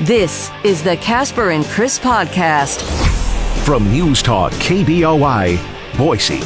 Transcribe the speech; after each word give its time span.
This 0.00 0.50
is 0.64 0.82
the 0.82 0.96
Casper 0.96 1.50
and 1.50 1.64
Chris 1.64 1.98
podcast 1.98 2.82
from 3.64 3.90
News 3.90 4.22
Talk 4.22 4.52
KBOI, 4.52 5.58
Boise. 5.96 6.42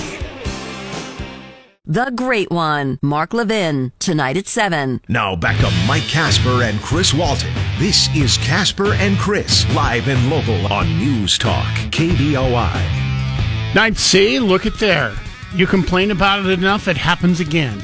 The 1.85 2.13
Great 2.15 2.51
One, 2.51 2.99
Mark 3.03 3.33
Levin, 3.33 3.93
tonight 3.99 4.37
at 4.37 4.47
7. 4.47 5.01
Now 5.09 5.35
back 5.35 5.59
to 5.61 5.71
Mike 5.87 6.03
Casper 6.03 6.63
and 6.63 6.79
Chris 6.81 7.15
Walton. 7.15 7.53
This 7.79 8.15
is 8.15 8.37
Casper 8.39 8.93
and 8.93 9.17
Chris, 9.19 9.65
live 9.75 10.07
and 10.07 10.31
local 10.31 10.71
on 10.73 10.87
News 10.99 11.39
Talk 11.39 11.67
KBOI. 11.91 13.75
Night 13.75 13.97
C, 13.97 14.39
look 14.39 14.67
at 14.67 14.79
there. 14.79 15.13
You 15.55 15.67
complain 15.67 16.11
about 16.11 16.45
it 16.45 16.59
enough, 16.59 16.89
it 16.89 16.97
happens 16.99 17.41
again. 17.41 17.81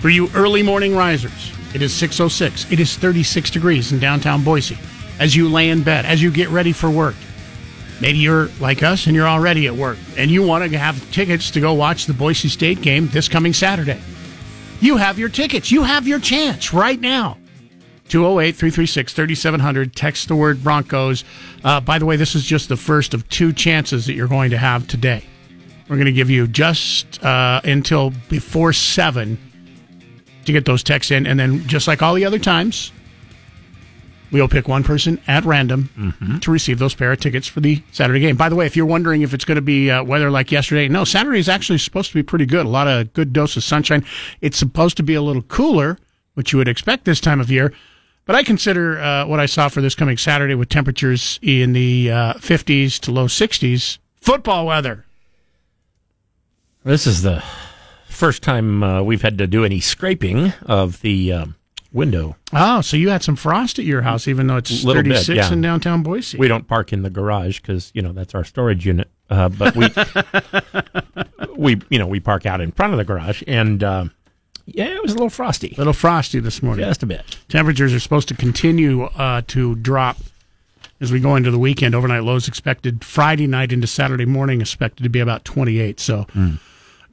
For 0.00 0.08
you 0.08 0.28
early 0.34 0.62
morning 0.62 0.96
risers, 0.96 1.52
it 1.74 1.82
is 1.82 1.92
606. 1.94 2.70
It 2.70 2.80
is 2.80 2.96
36 2.96 3.50
degrees 3.50 3.92
in 3.92 3.98
downtown 3.98 4.44
Boise. 4.44 4.78
As 5.18 5.36
you 5.36 5.48
lay 5.48 5.70
in 5.70 5.82
bed, 5.82 6.04
as 6.04 6.22
you 6.22 6.30
get 6.30 6.48
ready 6.48 6.72
for 6.72 6.90
work, 6.90 7.14
Maybe 8.02 8.18
you're 8.18 8.48
like 8.58 8.82
us 8.82 9.06
and 9.06 9.14
you're 9.14 9.28
already 9.28 9.68
at 9.68 9.76
work 9.76 9.96
and 10.16 10.28
you 10.28 10.42
want 10.42 10.68
to 10.68 10.76
have 10.76 11.12
tickets 11.12 11.52
to 11.52 11.60
go 11.60 11.72
watch 11.72 12.06
the 12.06 12.12
Boise 12.12 12.48
State 12.48 12.82
game 12.82 13.06
this 13.06 13.28
coming 13.28 13.52
Saturday. 13.52 14.00
You 14.80 14.96
have 14.96 15.20
your 15.20 15.28
tickets. 15.28 15.70
You 15.70 15.84
have 15.84 16.08
your 16.08 16.18
chance 16.18 16.74
right 16.74 17.00
now. 17.00 17.38
208 18.08 18.56
336 18.56 19.12
3700. 19.12 19.94
Text 19.94 20.26
the 20.26 20.34
word 20.34 20.64
Broncos. 20.64 21.22
Uh, 21.62 21.80
by 21.80 22.00
the 22.00 22.04
way, 22.04 22.16
this 22.16 22.34
is 22.34 22.44
just 22.44 22.68
the 22.68 22.76
first 22.76 23.14
of 23.14 23.28
two 23.28 23.52
chances 23.52 24.06
that 24.06 24.14
you're 24.14 24.26
going 24.26 24.50
to 24.50 24.58
have 24.58 24.88
today. 24.88 25.22
We're 25.88 25.94
going 25.94 26.06
to 26.06 26.12
give 26.12 26.28
you 26.28 26.48
just 26.48 27.22
uh, 27.22 27.60
until 27.62 28.10
before 28.28 28.72
7 28.72 29.38
to 30.44 30.52
get 30.52 30.64
those 30.64 30.82
texts 30.82 31.10
in. 31.10 31.26
And 31.26 31.38
then, 31.38 31.66
just 31.66 31.88
like 31.88 32.02
all 32.02 32.14
the 32.14 32.24
other 32.24 32.38
times, 32.38 32.92
We'll 34.32 34.48
pick 34.48 34.66
one 34.66 34.82
person 34.82 35.20
at 35.28 35.44
random 35.44 35.90
mm-hmm. 35.94 36.38
to 36.38 36.50
receive 36.50 36.78
those 36.78 36.94
pair 36.94 37.12
of 37.12 37.20
tickets 37.20 37.46
for 37.46 37.60
the 37.60 37.82
Saturday 37.92 38.18
game. 38.18 38.34
By 38.34 38.48
the 38.48 38.56
way, 38.56 38.64
if 38.64 38.74
you're 38.74 38.86
wondering 38.86 39.20
if 39.20 39.34
it's 39.34 39.44
going 39.44 39.56
to 39.56 39.62
be 39.62 39.90
uh, 39.90 40.02
weather 40.02 40.30
like 40.30 40.50
yesterday, 40.50 40.88
no, 40.88 41.04
Saturday 41.04 41.38
is 41.38 41.50
actually 41.50 41.76
supposed 41.76 42.08
to 42.08 42.14
be 42.14 42.22
pretty 42.22 42.46
good. 42.46 42.64
A 42.64 42.68
lot 42.68 42.88
of 42.88 43.12
good 43.12 43.34
dose 43.34 43.58
of 43.58 43.62
sunshine. 43.62 44.06
It's 44.40 44.56
supposed 44.56 44.96
to 44.96 45.02
be 45.02 45.12
a 45.12 45.20
little 45.20 45.42
cooler, 45.42 45.98
which 46.32 46.50
you 46.50 46.56
would 46.56 46.66
expect 46.66 47.04
this 47.04 47.20
time 47.20 47.40
of 47.40 47.50
year. 47.50 47.74
But 48.24 48.34
I 48.34 48.42
consider 48.42 48.98
uh, 48.98 49.26
what 49.26 49.38
I 49.38 49.44
saw 49.44 49.68
for 49.68 49.82
this 49.82 49.94
coming 49.94 50.16
Saturday 50.16 50.54
with 50.54 50.70
temperatures 50.70 51.38
in 51.42 51.74
the 51.74 52.10
uh, 52.10 52.34
50s 52.34 52.98
to 53.00 53.12
low 53.12 53.26
60s 53.26 53.98
football 54.22 54.64
weather. 54.64 55.04
This 56.84 57.06
is 57.06 57.20
the 57.20 57.44
first 58.12 58.42
time 58.42 58.82
uh, 58.82 59.02
we've 59.02 59.22
had 59.22 59.38
to 59.38 59.46
do 59.46 59.64
any 59.64 59.80
scraping 59.80 60.52
of 60.66 61.00
the 61.00 61.32
um, 61.32 61.56
window. 61.92 62.36
Oh, 62.52 62.80
so 62.80 62.96
you 62.96 63.10
had 63.10 63.22
some 63.22 63.36
frost 63.36 63.78
at 63.78 63.84
your 63.84 64.02
house, 64.02 64.26
even 64.26 64.46
though 64.46 64.56
it's 64.56 64.84
Little 64.84 65.02
36 65.02 65.26
bit, 65.26 65.36
yeah. 65.36 65.52
in 65.52 65.60
downtown 65.60 66.02
Boise. 66.02 66.38
We 66.38 66.48
don't 66.48 66.66
park 66.66 66.92
in 66.92 67.02
the 67.02 67.10
garage 67.10 67.60
because 67.60 67.90
you 67.94 68.02
know 68.02 68.12
that's 68.12 68.34
our 68.34 68.44
storage 68.44 68.86
unit. 68.86 69.08
Uh, 69.30 69.48
but 69.48 69.76
we 69.76 69.88
we 71.56 71.80
you 71.88 71.98
know 71.98 72.06
we 72.06 72.20
park 72.20 72.46
out 72.46 72.60
in 72.60 72.72
front 72.72 72.92
of 72.92 72.98
the 72.98 73.04
garage, 73.04 73.42
and 73.46 73.82
uh, 73.82 74.04
yeah, 74.66 74.86
it 74.86 75.02
was 75.02 75.12
a 75.12 75.14
little 75.14 75.30
frosty. 75.30 75.72
A 75.76 75.78
little 75.78 75.92
frosty 75.92 76.40
this 76.40 76.62
morning, 76.62 76.84
just 76.84 77.02
a 77.02 77.06
bit. 77.06 77.38
Temperatures 77.48 77.94
are 77.94 78.00
supposed 78.00 78.28
to 78.28 78.34
continue 78.34 79.04
uh, 79.04 79.42
to 79.48 79.74
drop 79.76 80.18
as 81.00 81.12
we 81.12 81.20
go 81.20 81.36
into 81.36 81.50
the 81.50 81.58
weekend. 81.58 81.94
Overnight 81.94 82.22
lows 82.22 82.48
expected 82.48 83.04
Friday 83.04 83.46
night 83.46 83.72
into 83.72 83.86
Saturday 83.86 84.26
morning 84.26 84.60
expected 84.60 85.02
to 85.02 85.08
be 85.08 85.20
about 85.20 85.44
28. 85.44 86.00
So. 86.00 86.24
Mm. 86.34 86.58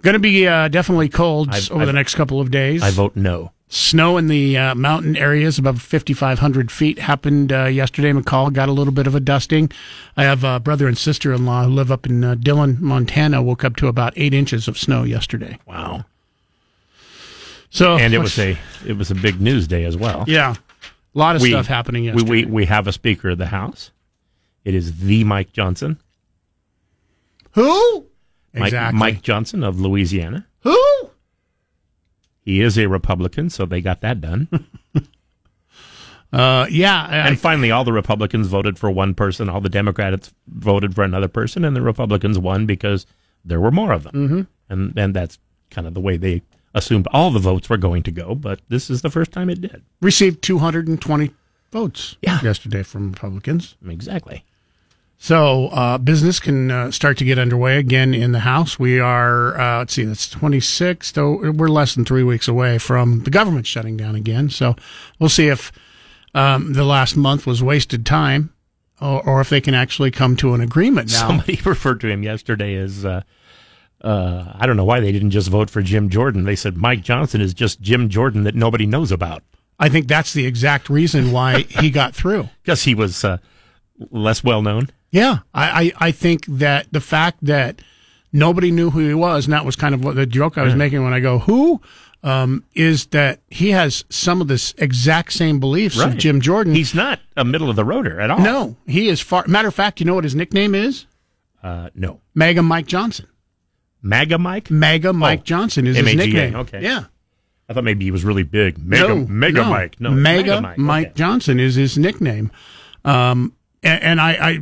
Going 0.01 0.13
to 0.13 0.19
be 0.19 0.47
uh, 0.47 0.69
definitely 0.69 1.09
cold 1.09 1.49
I've, 1.51 1.71
over 1.71 1.81
I've, 1.81 1.87
the 1.87 1.93
next 1.93 2.15
couple 2.15 2.39
of 2.39 2.51
days. 2.51 2.81
I 2.81 2.91
vote 2.91 3.15
no. 3.15 3.51
Snow 3.71 4.17
in 4.17 4.27
the 4.27 4.57
uh, 4.57 4.75
mountain 4.75 5.15
areas 5.15 5.59
above 5.59 5.81
5,500 5.81 6.71
feet 6.71 6.99
happened 6.99 7.51
uh, 7.51 7.65
yesterday. 7.65 8.11
McCall 8.11 8.51
got 8.51 8.67
a 8.67 8.71
little 8.71 8.93
bit 8.93 9.05
of 9.05 9.13
a 9.13 9.19
dusting. 9.19 9.71
I 10.17 10.23
have 10.23 10.43
a 10.43 10.59
brother 10.59 10.87
and 10.87 10.97
sister 10.97 11.33
in 11.33 11.45
law 11.45 11.65
who 11.65 11.69
live 11.69 11.91
up 11.91 12.07
in 12.07 12.23
uh, 12.23 12.35
Dillon, 12.35 12.77
Montana, 12.79 13.43
woke 13.43 13.63
up 13.63 13.75
to 13.75 13.87
about 13.87 14.13
eight 14.15 14.33
inches 14.33 14.67
of 14.67 14.77
snow 14.77 15.03
yesterday. 15.03 15.59
Wow. 15.67 16.05
So 17.69 17.97
and 17.97 18.13
it 18.13 18.17
was 18.19 18.39
a 18.39 18.57
it 18.87 18.97
was 18.97 19.11
a 19.11 19.15
big 19.15 19.39
news 19.39 19.67
day 19.67 19.83
as 19.83 19.95
well. 19.95 20.25
Yeah, 20.27 20.55
a 20.55 21.17
lot 21.17 21.35
of 21.35 21.43
we, 21.43 21.51
stuff 21.51 21.67
happening 21.67 22.05
yesterday. 22.05 22.29
We, 22.29 22.45
we 22.45 22.51
we 22.51 22.65
have 22.65 22.87
a 22.87 22.91
Speaker 22.91 23.29
of 23.29 23.37
the 23.37 23.45
House. 23.45 23.91
It 24.65 24.73
is 24.73 25.01
the 25.01 25.23
Mike 25.23 25.53
Johnson. 25.53 25.99
Who? 27.51 28.08
Mike, 28.53 28.67
exactly. 28.67 28.99
Mike 28.99 29.21
Johnson 29.21 29.63
of 29.63 29.79
Louisiana. 29.79 30.47
Who? 30.61 31.09
He 32.41 32.61
is 32.61 32.77
a 32.77 32.87
Republican, 32.87 33.49
so 33.49 33.65
they 33.65 33.81
got 33.81 34.01
that 34.01 34.21
done. 34.21 34.47
uh, 36.33 36.65
yeah. 36.69 37.07
I, 37.09 37.27
and 37.27 37.39
finally, 37.39 37.71
all 37.71 37.83
the 37.83 37.93
Republicans 37.93 38.47
voted 38.47 38.79
for 38.79 38.89
one 38.89 39.13
person, 39.13 39.49
all 39.49 39.61
the 39.61 39.69
Democrats 39.69 40.33
voted 40.47 40.95
for 40.95 41.03
another 41.03 41.27
person, 41.27 41.63
and 41.63 41.75
the 41.75 41.81
Republicans 41.81 42.39
won 42.39 42.65
because 42.65 43.05
there 43.45 43.59
were 43.59 43.71
more 43.71 43.91
of 43.91 44.03
them. 44.03 44.13
Mm-hmm. 44.13 44.41
And, 44.69 44.97
and 44.97 45.15
that's 45.15 45.37
kind 45.69 45.87
of 45.87 45.93
the 45.93 46.01
way 46.01 46.17
they 46.17 46.41
assumed 46.73 47.07
all 47.11 47.31
the 47.31 47.39
votes 47.39 47.69
were 47.69 47.77
going 47.77 48.03
to 48.03 48.11
go, 48.11 48.35
but 48.35 48.61
this 48.69 48.89
is 48.89 49.01
the 49.01 49.09
first 49.09 49.31
time 49.31 49.49
it 49.49 49.61
did. 49.61 49.83
Received 50.01 50.41
220 50.41 51.31
votes 51.71 52.17
yeah. 52.21 52.39
yesterday 52.41 52.83
from 52.83 53.11
Republicans. 53.11 53.75
Exactly. 53.87 54.43
So 55.21 55.67
uh, 55.67 55.97
business 55.97 56.39
can 56.39 56.71
uh, 56.71 56.91
start 56.91 57.17
to 57.17 57.25
get 57.25 57.37
underway 57.37 57.77
again 57.77 58.13
in 58.13 58.31
the 58.31 58.39
House. 58.39 58.79
We 58.79 59.01
are, 59.01 59.59
uh, 59.59 59.79
let's 59.79 59.93
see, 59.93 60.05
that's 60.05 60.29
26. 60.29 61.11
So 61.13 61.51
we're 61.51 61.67
less 61.67 61.93
than 61.93 62.05
three 62.05 62.23
weeks 62.23 62.47
away 62.47 62.77
from 62.77 63.23
the 63.23 63.29
government 63.29 63.67
shutting 63.67 63.97
down 63.97 64.15
again. 64.15 64.49
So 64.49 64.77
we'll 65.19 65.27
see 65.27 65.49
if 65.49 65.73
um, 66.33 66.71
the 66.71 66.85
last 66.85 67.17
month 67.17 67.45
was 67.45 67.61
wasted 67.61 68.05
time 68.05 68.53
or, 69.01 69.21
or, 69.27 69.41
if 69.41 69.49
they 69.49 69.59
can 69.59 69.73
actually 69.73 70.09
come 70.09 70.37
to 70.37 70.53
an 70.53 70.61
agreement 70.61 71.11
now. 71.11 71.27
Somebody 71.27 71.59
referred 71.65 71.99
to 71.99 72.07
him 72.07 72.23
yesterday 72.23 72.75
as, 72.75 73.03
uh, 73.03 73.21
uh, 74.01 74.53
I 74.55 74.65
don't 74.65 74.77
know 74.77 74.85
why 74.85 75.01
they 75.01 75.11
didn't 75.11 75.31
just 75.31 75.49
vote 75.49 75.69
for 75.69 75.81
Jim 75.81 76.09
Jordan. 76.09 76.45
They 76.45 76.55
said 76.55 76.77
Mike 76.77 77.01
Johnson 77.01 77.41
is 77.41 77.53
just 77.53 77.81
Jim 77.81 78.07
Jordan 78.07 78.43
that 78.43 78.55
nobody 78.55 78.85
knows 78.85 79.11
about. 79.11 79.43
I 79.79 79.89
think 79.89 80.07
that's 80.07 80.31
the 80.31 80.45
exact 80.45 80.89
reason 80.89 81.33
why 81.33 81.63
he 81.63 81.89
got 81.89 82.15
through. 82.15 82.49
Because 82.63 82.83
he 82.83 82.95
was 82.95 83.25
uh, 83.25 83.39
less 84.11 84.43
well 84.45 84.61
known. 84.61 84.89
Yeah, 85.11 85.39
I, 85.53 85.83
I, 85.99 86.07
I, 86.07 86.11
think 86.11 86.45
that 86.45 86.91
the 86.91 87.01
fact 87.01 87.39
that 87.41 87.81
nobody 88.31 88.71
knew 88.71 88.91
who 88.91 88.99
he 88.99 89.13
was, 89.13 89.45
and 89.45 89.53
that 89.53 89.65
was 89.65 89.75
kind 89.75 89.95
of 89.95 90.03
what 90.03 90.15
the 90.15 90.25
joke 90.25 90.57
I 90.57 90.63
was 90.63 90.75
making 90.75 91.03
when 91.03 91.13
I 91.13 91.19
go, 91.19 91.39
who? 91.39 91.81
Um, 92.21 92.65
is 92.73 93.07
that 93.07 93.39
he 93.47 93.71
has 93.71 94.03
some 94.09 94.41
of 94.41 94.49
this 94.49 94.73
exact 94.77 95.31
same 95.31 95.59
beliefs 95.59 95.97
right. 95.97 96.09
of 96.09 96.17
Jim 96.17 96.41
Jordan. 96.41 96.75
He's 96.75 96.93
not 96.93 97.19
a 97.37 97.45
middle 97.45 97.69
of 97.69 97.77
the 97.77 97.85
roader 97.85 98.21
at 98.21 98.29
all. 98.29 98.39
No, 98.39 98.75
he 98.85 99.07
is 99.07 99.21
far. 99.21 99.45
Matter 99.47 99.69
of 99.69 99.73
fact, 99.75 100.01
you 100.01 100.05
know 100.05 100.15
what 100.15 100.25
his 100.25 100.35
nickname 100.35 100.75
is? 100.75 101.05
Uh, 101.63 101.89
no. 101.95 102.19
MAGA 102.35 102.61
Mike 102.61 102.87
Johnson. 102.87 103.27
MAGA 104.01 104.37
Mike? 104.37 104.69
MAGA 104.69 105.13
Mike 105.13 105.39
oh, 105.41 105.43
Johnson 105.43 105.87
is 105.87 105.97
M-A-G-A, 105.97 106.17
his 106.17 106.27
nickname. 106.27 106.55
Okay. 106.55 106.81
Yeah. 106.81 107.05
I 107.67 107.73
thought 107.73 107.83
maybe 107.83 108.05
he 108.05 108.11
was 108.11 108.25
really 108.25 108.43
big. 108.43 108.77
Mega, 108.79 109.09
no, 109.09 109.27
Mega 109.27 109.61
no. 109.61 109.69
Mike. 109.69 110.01
No, 110.01 110.11
Mega, 110.11 110.61
Mike, 110.61 110.77
Mike 110.77 111.07
okay. 111.07 111.13
Johnson 111.15 111.59
is 111.59 111.75
his 111.75 111.97
nickname. 111.97 112.51
Um, 113.05 113.53
and, 113.83 114.03
and 114.03 114.21
I, 114.21 114.31
I, 114.33 114.59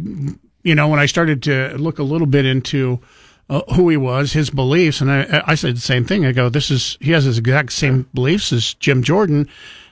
you 0.63 0.75
know, 0.75 0.87
when 0.87 0.99
I 0.99 1.05
started 1.05 1.43
to 1.43 1.77
look 1.77 1.99
a 1.99 2.03
little 2.03 2.27
bit 2.27 2.45
into 2.45 2.99
uh, 3.49 3.61
who 3.73 3.89
he 3.89 3.97
was, 3.97 4.33
his 4.33 4.49
beliefs, 4.49 5.01
and 5.01 5.11
I, 5.11 5.43
I 5.45 5.55
said 5.55 5.75
the 5.75 5.81
same 5.81 6.05
thing. 6.05 6.25
I 6.25 6.31
go, 6.31 6.49
this 6.49 6.69
is 6.69 6.97
he 6.99 7.11
has 7.11 7.23
his 7.23 7.37
exact 7.37 7.71
same 7.71 8.07
beliefs 8.13 8.51
as 8.51 8.73
Jim 8.75 9.03
Jordan. 9.03 9.47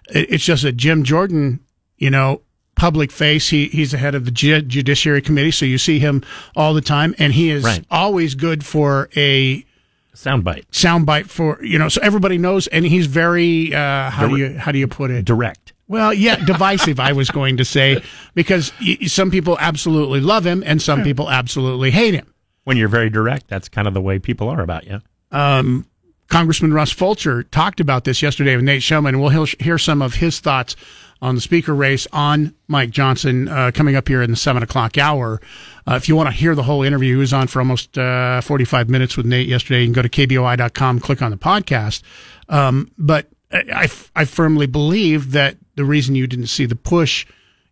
It's 0.09 0.43
just 0.43 0.63
that 0.63 0.73
Jim 0.73 1.03
Jordan, 1.03 1.59
you 1.97 2.09
know, 2.09 2.41
public 2.75 3.11
face. 3.11 3.49
He 3.49 3.67
he's 3.67 3.91
the 3.91 3.97
head 3.97 4.15
of 4.15 4.25
the 4.25 4.31
Judiciary 4.31 5.21
Committee, 5.21 5.51
so 5.51 5.65
you 5.65 5.77
see 5.77 5.99
him 5.99 6.23
all 6.55 6.73
the 6.73 6.81
time, 6.81 7.15
and 7.17 7.33
he 7.33 7.49
is 7.49 7.63
right. 7.63 7.85
always 7.89 8.35
good 8.35 8.65
for 8.65 9.09
a 9.15 9.65
soundbite. 10.13 10.65
Soundbite 10.71 11.27
for 11.27 11.63
you 11.63 11.79
know, 11.79 11.89
so 11.89 12.01
everybody 12.03 12.37
knows, 12.37 12.67
and 12.67 12.85
he's 12.85 13.07
very 13.07 13.73
uh, 13.73 14.09
how 14.09 14.27
do 14.27 14.37
you 14.37 14.57
how 14.57 14.71
do 14.71 14.79
you 14.79 14.87
put 14.87 15.11
it? 15.11 15.25
Direct. 15.25 15.73
Well, 15.87 16.13
yeah, 16.13 16.35
divisive, 16.45 16.99
I 16.99 17.13
was 17.13 17.29
going 17.29 17.57
to 17.57 17.65
say, 17.65 18.01
because 18.33 18.71
some 19.07 19.31
people 19.31 19.57
absolutely 19.59 20.19
love 20.19 20.45
him 20.45 20.63
and 20.65 20.81
some 20.81 21.03
people 21.03 21.29
absolutely 21.29 21.91
hate 21.91 22.13
him. 22.13 22.33
When 22.63 22.77
you're 22.77 22.89
very 22.89 23.09
direct, 23.09 23.47
that's 23.47 23.69
kind 23.69 23.87
of 23.87 23.93
the 23.93 24.01
way 24.01 24.17
people 24.17 24.49
are 24.49 24.61
about 24.61 24.87
you. 24.87 25.01
Um, 25.31 25.85
Congressman 26.27 26.73
Russ 26.73 26.91
Fulcher 26.91 27.43
talked 27.43 27.79
about 27.79 28.03
this 28.03 28.21
yesterday 28.21 28.55
with 28.55 28.65
Nate 28.65 28.81
Shelman. 28.81 29.21
We'll 29.21 29.45
hear 29.59 29.77
some 29.77 30.01
of 30.01 30.15
his 30.15 30.39
thoughts 30.39 30.75
on 31.21 31.35
the 31.35 31.41
speaker 31.41 31.73
race 31.73 32.07
on 32.11 32.55
Mike 32.67 32.89
Johnson 32.89 33.47
uh, 33.47 33.71
coming 33.73 33.95
up 33.95 34.07
here 34.07 34.21
in 34.21 34.31
the 34.31 34.35
seven 34.35 34.63
o'clock 34.63 34.97
hour. 34.97 35.39
Uh, 35.87 35.95
if 35.95 36.09
you 36.09 36.15
want 36.15 36.27
to 36.27 36.35
hear 36.35 36.55
the 36.55 36.63
whole 36.63 36.83
interview, 36.83 37.13
he 37.13 37.19
was 37.19 37.33
on 37.33 37.47
for 37.47 37.59
almost 37.59 37.97
uh, 37.97 38.41
45 38.41 38.89
minutes 38.89 39.15
with 39.15 39.25
Nate 39.25 39.47
yesterday. 39.47 39.81
You 39.81 39.87
can 39.87 39.93
go 39.93 40.01
to 40.01 40.09
kboi.com, 40.09 40.99
click 40.99 41.21
on 41.21 41.31
the 41.31 41.37
podcast. 41.37 42.01
Um, 42.49 42.91
but 42.97 43.29
I, 43.51 43.87
I 44.15 44.25
firmly 44.25 44.65
believe 44.65 45.31
that 45.31 45.57
the 45.75 45.85
reason 45.85 46.15
you 46.15 46.27
didn't 46.27 46.47
see 46.47 46.65
the 46.65 46.75
push, 46.75 47.25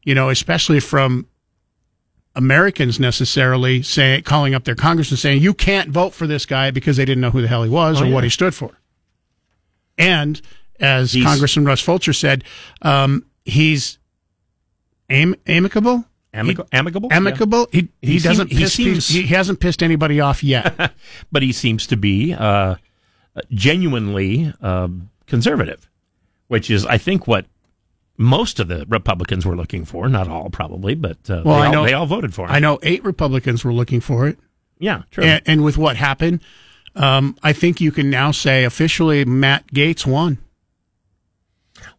you 0.04 0.14
know, 0.16 0.30
especially 0.30 0.80
from 0.80 1.28
Americans 2.36 3.00
necessarily 3.00 3.82
saying, 3.82 4.24
calling 4.24 4.54
up 4.56 4.64
their 4.64 4.76
congressman 4.76 5.18
saying, 5.18 5.42
you 5.42 5.54
can't 5.54 5.90
vote 5.90 6.14
for 6.14 6.28
this 6.28 6.46
guy 6.46 6.72
because 6.72 6.98
they 6.98 7.06
didn't 7.06 7.22
know 7.22 7.30
who 7.32 7.42
the 7.42 7.48
hell 7.48 7.64
he 7.64 7.70
was 7.70 8.02
oh, 8.02 8.04
or 8.04 8.08
yeah. 8.08 8.14
what 8.14 8.24
he 8.24 8.30
stood 8.30 8.56
for. 8.56 8.72
And 9.98 10.42
as 10.80 11.14
he's, 11.14 11.24
Congressman 11.24 11.66
Russ 11.66 11.82
Fulcher 11.82 12.14
said, 12.14 12.44
um, 12.82 13.26
he's 13.46 14.00
Am- 15.10 15.36
amicable. 15.46 16.06
Amic- 16.34 16.68
amicable, 16.72 17.10
Amicable. 17.14 17.68
He, 17.72 17.90
he, 18.02 18.14
He 18.14 18.20
doesn't 18.20 18.48
seem- 18.50 18.58
he 18.58 18.64
piss 18.64 18.74
seems- 18.74 19.08
he, 19.08 19.22
he 19.22 19.36
hasn't 19.36 19.60
pissed 19.60 19.84
anybody 19.84 20.20
off 20.20 20.44
yet. 20.44 20.94
But 21.32 21.44
he 21.44 21.52
seems 21.52 21.86
to 21.88 21.96
be 21.96 22.34
uh, 22.34 22.76
genuinely 23.52 24.52
um 24.62 25.10
conservative, 25.28 25.88
which 26.48 26.72
is, 26.72 26.86
I 26.88 26.98
think, 26.98 27.28
what 27.28 27.46
most 28.18 28.60
of 28.60 28.68
the 28.68 28.86
Republicans 28.88 29.46
were 29.46 29.56
looking 29.56 29.86
for. 29.86 30.08
Not 30.10 30.28
all, 30.28 30.50
probably, 30.50 30.96
but 30.96 31.18
uh, 31.30 31.42
Well, 31.46 31.60
they, 31.62 31.66
all, 31.68 31.72
know- 31.74 31.86
they 31.86 31.94
all 31.94 32.06
voted 32.06 32.34
for 32.34 32.46
him. 32.46 32.52
I 32.52 32.60
know 32.60 32.80
eight 32.84 33.04
Republicans 33.04 33.64
were 33.64 33.74
looking 33.74 34.02
for 34.02 34.28
it. 34.28 34.38
Yeah, 34.80 35.04
true. 35.12 35.24
And, 35.24 35.42
and 35.46 35.64
with 35.64 35.78
what 35.78 35.96
happened, 35.96 36.42
um, 36.96 37.36
I 37.42 37.54
think 37.54 37.80
you 37.82 37.92
can 37.92 38.10
now 38.10 38.32
say 38.32 38.64
officially 38.66 39.24
Matt 39.26 39.68
Gaetz 39.68 40.06
won. 40.06 40.38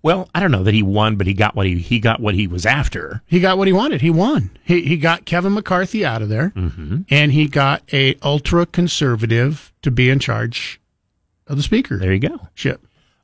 well, 0.03 0.29
I 0.35 0.41
don't 0.41 0.51
know 0.51 0.63
that 0.65 0.75
he 0.75 0.83
won, 0.83 1.17
but 1.17 1.27
he 1.27 1.35
got 1.35 1.55
what 1.57 1.67
he 1.67 1.79
he 1.79 1.99
got 1.99 2.21
what 2.21 2.35
he 2.35 2.47
was 2.47 2.65
after. 2.67 3.23
He 3.27 3.41
got 3.41 3.59
what 3.59 3.67
he 3.67 3.73
wanted. 3.73 4.01
He 4.03 4.11
won. 4.11 4.51
He 4.65 4.83
he 4.83 4.97
got 4.97 5.25
Kevin 5.25 5.55
McCarthy 5.55 6.05
out 6.05 6.23
of 6.23 6.29
there, 6.29 6.51
Mm-hmm. 6.55 7.03
and 7.11 7.33
he 7.33 7.49
got 7.49 7.83
a 7.93 8.17
ultra 8.23 8.67
conservative 8.67 9.73
to 9.83 9.91
be 9.91 10.11
in 10.11 10.19
charge 10.21 10.81
of 11.47 11.57
the 11.57 11.63
speaker. 11.63 11.97
There 11.99 12.13
you 12.13 12.21
go. 12.21 12.49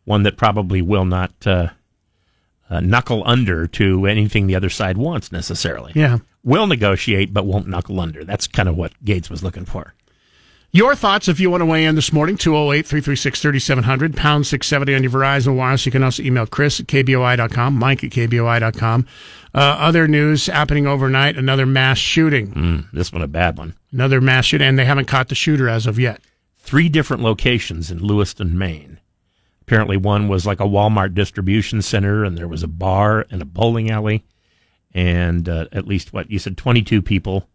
One 0.05 0.23
that 0.25 0.37
probably 0.37 0.83
will 0.83 1.05
not 1.05 1.33
uh, 1.47 1.69
uh, 2.71 2.81
knuckle 2.81 3.23
under 3.27 3.67
to 3.67 4.07
anything 4.07 4.47
the 4.47 4.55
other 4.55 4.71
side 4.71 4.97
wants 4.97 5.33
necessarily. 5.33 5.93
Yeah. 5.95 6.19
Will 6.43 6.67
negotiate, 6.67 7.35
but 7.35 7.45
won't 7.45 7.67
knuckle 7.69 8.01
under. 8.01 8.25
That's 8.25 8.47
kind 8.47 8.69
of 8.69 8.77
what 8.77 8.93
Gaetz 9.05 9.29
was 9.29 9.43
looking 9.43 9.67
for. 9.67 9.95
Your 10.73 10.95
thoughts 10.95 11.27
if 11.27 11.41
you 11.41 11.51
want 11.51 11.63
to 11.63 11.67
weigh 11.67 11.85
in 11.85 11.97
this 11.97 12.13
morning, 12.13 12.37
208 12.37 12.87
336 12.87 13.43
3700, 13.43 14.17
pound 14.17 14.47
670 14.47 14.95
on 14.95 15.03
your 15.03 15.11
Verizon 15.11 15.57
Wireless. 15.57 15.85
You 15.85 15.91
can 15.91 16.05
also 16.05 16.23
email 16.23 16.47
Chris 16.47 16.79
at 16.79 16.87
KBOI.com, 16.87 17.75
Mike 17.75 18.05
at 18.05 18.11
KBOI.com. 18.11 19.05
Uh, 19.53 19.59
other 19.59 20.07
news 20.07 20.47
happening 20.47 20.87
overnight 20.87 21.37
another 21.37 21.67
mass 21.67 21.99
shooting. 21.99 22.53
Mm, 22.53 22.91
this 22.93 23.13
one 23.13 23.21
a 23.21 23.27
bad 23.27 23.59
one. 23.59 23.75
Another 23.91 24.21
mass 24.21 24.45
shooting, 24.45 24.69
and 24.69 24.79
they 24.79 24.85
haven't 24.85 25.09
caught 25.09 25.29
the 25.29 25.35
shooter 25.35 25.69
as 25.69 25.89
of 25.89 25.99
yet. 25.99 26.21
Three 26.59 26.89
different 26.89 27.25
locations 27.25 27.91
in 27.91 27.99
Lewiston, 27.99 28.57
Maine. 28.57 29.00
Apparently, 29.71 29.97
one 29.97 30.27
was 30.27 30.47
like 30.47 30.59
a 30.59 30.65
Walmart 30.65 31.15
distribution 31.15 31.81
center, 31.81 32.25
and 32.25 32.37
there 32.37 32.49
was 32.49 32.65
a 32.65 32.67
bar 32.69 33.25
and 33.31 33.41
a 33.41 33.45
bowling 33.45 33.89
alley, 33.89 34.25
and 34.93 35.49
uh, 35.49 35.67
at 35.71 35.87
least 35.87 36.13
what 36.13 36.29
you 36.29 36.41
said, 36.41 36.57
twenty-two 36.57 37.01
people 37.01 37.49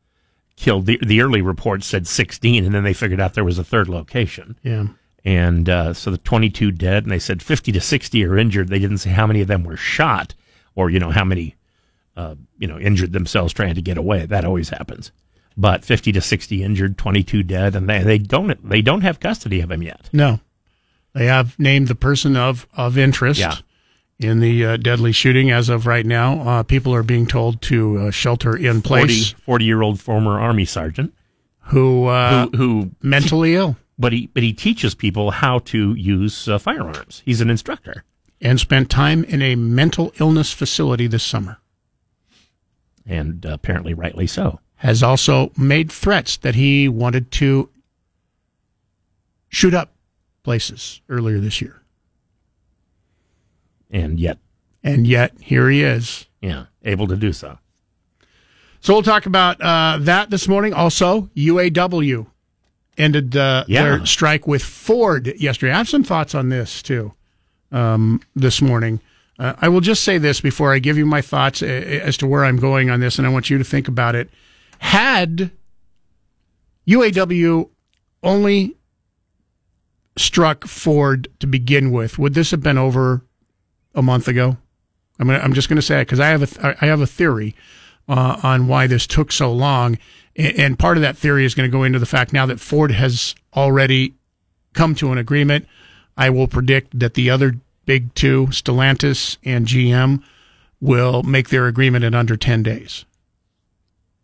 killed. 0.56 0.86
The, 0.86 0.98
the 1.06 1.20
early 1.20 1.42
reports 1.42 1.86
said 1.88 2.08
sixteen, 2.08 2.64
and 2.64 2.74
then 2.74 2.86
they 2.86 2.94
figured 2.94 3.20
out 3.20 3.34
there 3.34 3.44
was 3.44 3.60
a 3.60 3.66
third 3.66 3.90
location. 3.90 4.58
Yeah. 4.64 4.86
and 5.26 5.68
uh, 5.68 5.94
so 5.94 6.10
the 6.10 6.18
22 6.20 6.72
dead, 6.72 7.04
and 7.04 7.12
they 7.12 7.20
said 7.20 7.44
50 7.44 7.74
to 7.74 7.82
60 7.82 8.24
are 8.24 8.38
injured. 8.38 8.70
They 8.70 8.80
didn't 8.80 9.00
say 9.00 9.10
how 9.10 9.28
many 9.28 9.42
of 9.42 9.50
them 9.50 9.66
were 9.66 9.76
shot, 9.76 10.36
or 10.74 10.90
you 10.90 11.00
know 11.00 11.10
how 11.12 11.26
many, 11.26 11.56
uh, 12.16 12.36
you 12.58 12.68
know, 12.70 12.80
injured 12.80 13.12
themselves 13.12 13.52
trying 13.52 13.76
to 13.76 13.82
get 13.82 13.98
away. 13.98 14.26
That 14.26 14.46
always 14.46 14.70
happens. 14.70 15.12
But 15.58 15.84
50 15.84 16.14
to 16.14 16.22
60 16.22 16.64
injured, 16.64 16.98
22 16.98 17.44
dead, 17.44 17.76
and 17.76 17.90
they, 17.90 18.04
they 18.04 18.20
don't 18.20 18.70
they 18.70 18.82
don't 18.82 19.02
have 19.02 19.20
custody 19.20 19.60
of 19.60 19.70
him 19.70 19.84
yet. 19.84 20.10
No. 20.14 20.40
They 21.16 21.26
have 21.26 21.58
named 21.58 21.88
the 21.88 21.96
person 21.96 22.36
of, 22.38 22.68
of 22.76 22.98
interest 22.98 23.40
Yeah. 23.40 23.56
in 24.20 24.42
the 24.42 24.66
uh, 24.66 24.78
deadly 24.78 25.12
shooting 25.14 25.50
as 25.50 25.70
of 25.70 25.88
right 25.88 26.06
now. 26.06 26.42
Uh, 26.42 26.64
people 26.64 26.94
are 26.94 27.04
being 27.04 27.26
told 27.26 27.62
to 27.64 27.98
uh, 27.98 28.12
shelter 28.12 28.56
in 28.56 28.82
place 28.84 29.32
40 29.32 29.66
year 29.66 29.82
old 29.82 30.00
former 30.00 30.38
army 30.40 30.66
sergeant 30.66 31.14
who, 31.70 32.06
uh, 32.08 32.48
who 32.48 32.58
who 32.58 32.92
mentally 33.02 33.56
ill 33.56 33.76
but 33.98 34.12
he 34.14 34.28
but 34.28 34.44
he 34.44 34.52
teaches 34.54 34.94
people 34.94 35.32
how 35.32 35.60
to 35.60 35.96
use 35.96 36.48
uh, 36.50 36.58
firearms. 36.60 37.24
He's 37.26 37.40
an 37.42 37.50
instructor. 37.50 38.04
and 38.42 38.60
spent 38.60 38.90
time 38.92 39.24
in 39.24 39.42
a 39.42 39.56
mental 39.56 40.12
illness 40.20 40.52
facility 40.52 41.08
this 41.08 41.24
summer. 41.24 41.58
And 43.06 43.46
uh, 43.46 43.54
apparently, 43.54 43.94
rightly 43.94 44.28
so. 44.28 44.60
Has 44.80 45.02
also 45.02 45.52
made 45.58 45.90
threats 45.92 46.36
that 46.38 46.56
he 46.56 46.90
wanted 46.90 47.32
to 47.40 47.70
shoot 49.48 49.74
up 49.74 49.94
places 50.46 51.02
earlier 51.10 51.40
this 51.40 51.60
year. 51.62 51.82
And 53.92 54.20
yet, 54.20 54.38
And 54.84 55.06
yet, 55.08 55.34
here 55.42 55.70
he 55.70 55.84
is. 55.84 56.28
yeah, 56.42 56.66
able 56.84 57.08
to 57.08 57.16
do 57.16 57.34
so. 57.34 57.58
So 58.82 58.94
we'll 58.94 59.04
talk 59.04 59.26
about 59.26 59.60
uh, 59.62 59.98
that 60.02 60.30
this 60.30 60.48
morning. 60.48 60.74
Also, 60.74 61.30
UAW 61.36 62.28
ended 62.98 63.36
uh, 63.36 63.66
Yeah. 63.68 63.84
their 63.84 64.06
strike 64.06 64.46
with 64.48 64.64
Ford 64.64 65.34
yesterday. 65.38 65.74
I 65.74 65.78
have 65.78 65.90
some 65.90 66.04
thoughts 66.04 66.36
on 66.36 66.50
this 66.50 66.82
too 66.84 67.14
um, 67.72 68.22
this 68.36 68.62
morning. 68.62 69.00
Uh, 69.40 69.54
I 69.60 69.68
will 69.70 69.82
just 69.82 70.04
say 70.04 70.18
this 70.18 70.40
before 70.40 70.72
I 70.74 70.80
give 70.80 70.98
you 70.98 71.06
my 71.06 71.22
thoughts 71.22 71.62
uh, 71.62 71.66
as 71.66 72.16
to 72.18 72.28
where 72.28 72.46
I'm 72.46 72.58
going 72.58 72.90
on 72.92 73.00
this, 73.02 73.18
and 73.18 73.26
I 73.28 73.32
want 73.32 73.50
you 73.50 73.58
to 73.58 73.64
think 73.64 73.88
about 73.88 74.14
it. 74.16 74.30
Had 74.80 75.52
UAW 76.88 77.70
only 78.24 78.76
struck 80.18 80.66
Ford 80.66 81.28
to 81.40 81.48
begin 81.48 81.92
with, 81.92 82.18
would 82.18 82.34
this 82.34 82.52
have 82.52 82.62
been 82.62 82.78
over 82.78 83.22
a 83.94 84.02
month 84.02 84.28
ago? 84.28 84.58
I'm 85.20 85.28
gonna, 85.28 85.40
I'm 85.40 85.54
just 85.54 85.70
going 85.70 85.78
to 85.78 85.82
say 85.82 86.02
it 86.02 86.06
because 86.06 86.20
I 86.20 86.28
have 86.28 86.42
a 86.42 86.48
th- 86.48 86.78
I 86.82 86.86
have 86.86 87.02
a 87.02 87.08
theory 87.08 87.56
uh, 88.08 88.40
on 88.44 88.68
why 88.68 88.88
this 88.88 89.08
took 89.08 89.32
so 89.32 89.52
long, 89.52 89.98
A- 90.38 90.60
and 90.62 90.78
part 90.78 90.98
of 90.98 91.02
that 91.02 91.18
theory 91.18 91.46
is 91.46 91.56
going 91.56 91.70
to 91.70 91.76
go 91.76 91.84
into 91.84 92.00
the 92.00 92.06
fact 92.06 92.34
now 92.34 92.46
that 92.46 92.60
Ford 92.60 92.92
has 92.92 93.36
already 93.56 94.14
come 94.74 94.94
to 94.96 95.12
an 95.12 95.18
agreement. 95.18 95.68
I 96.18 96.30
will 96.30 96.48
predict 96.48 97.00
that 97.00 97.14
the 97.14 97.30
other 97.30 97.56
big 97.86 98.14
two, 98.14 98.48
Stellantis 98.48 99.38
and 99.44 99.66
GM, 99.66 100.22
will 100.82 101.24
make 101.24 101.50
their 101.50 101.68
agreement 101.68 102.04
in 102.04 102.14
under 102.14 102.36
ten 102.38 102.64
days. 102.64 103.06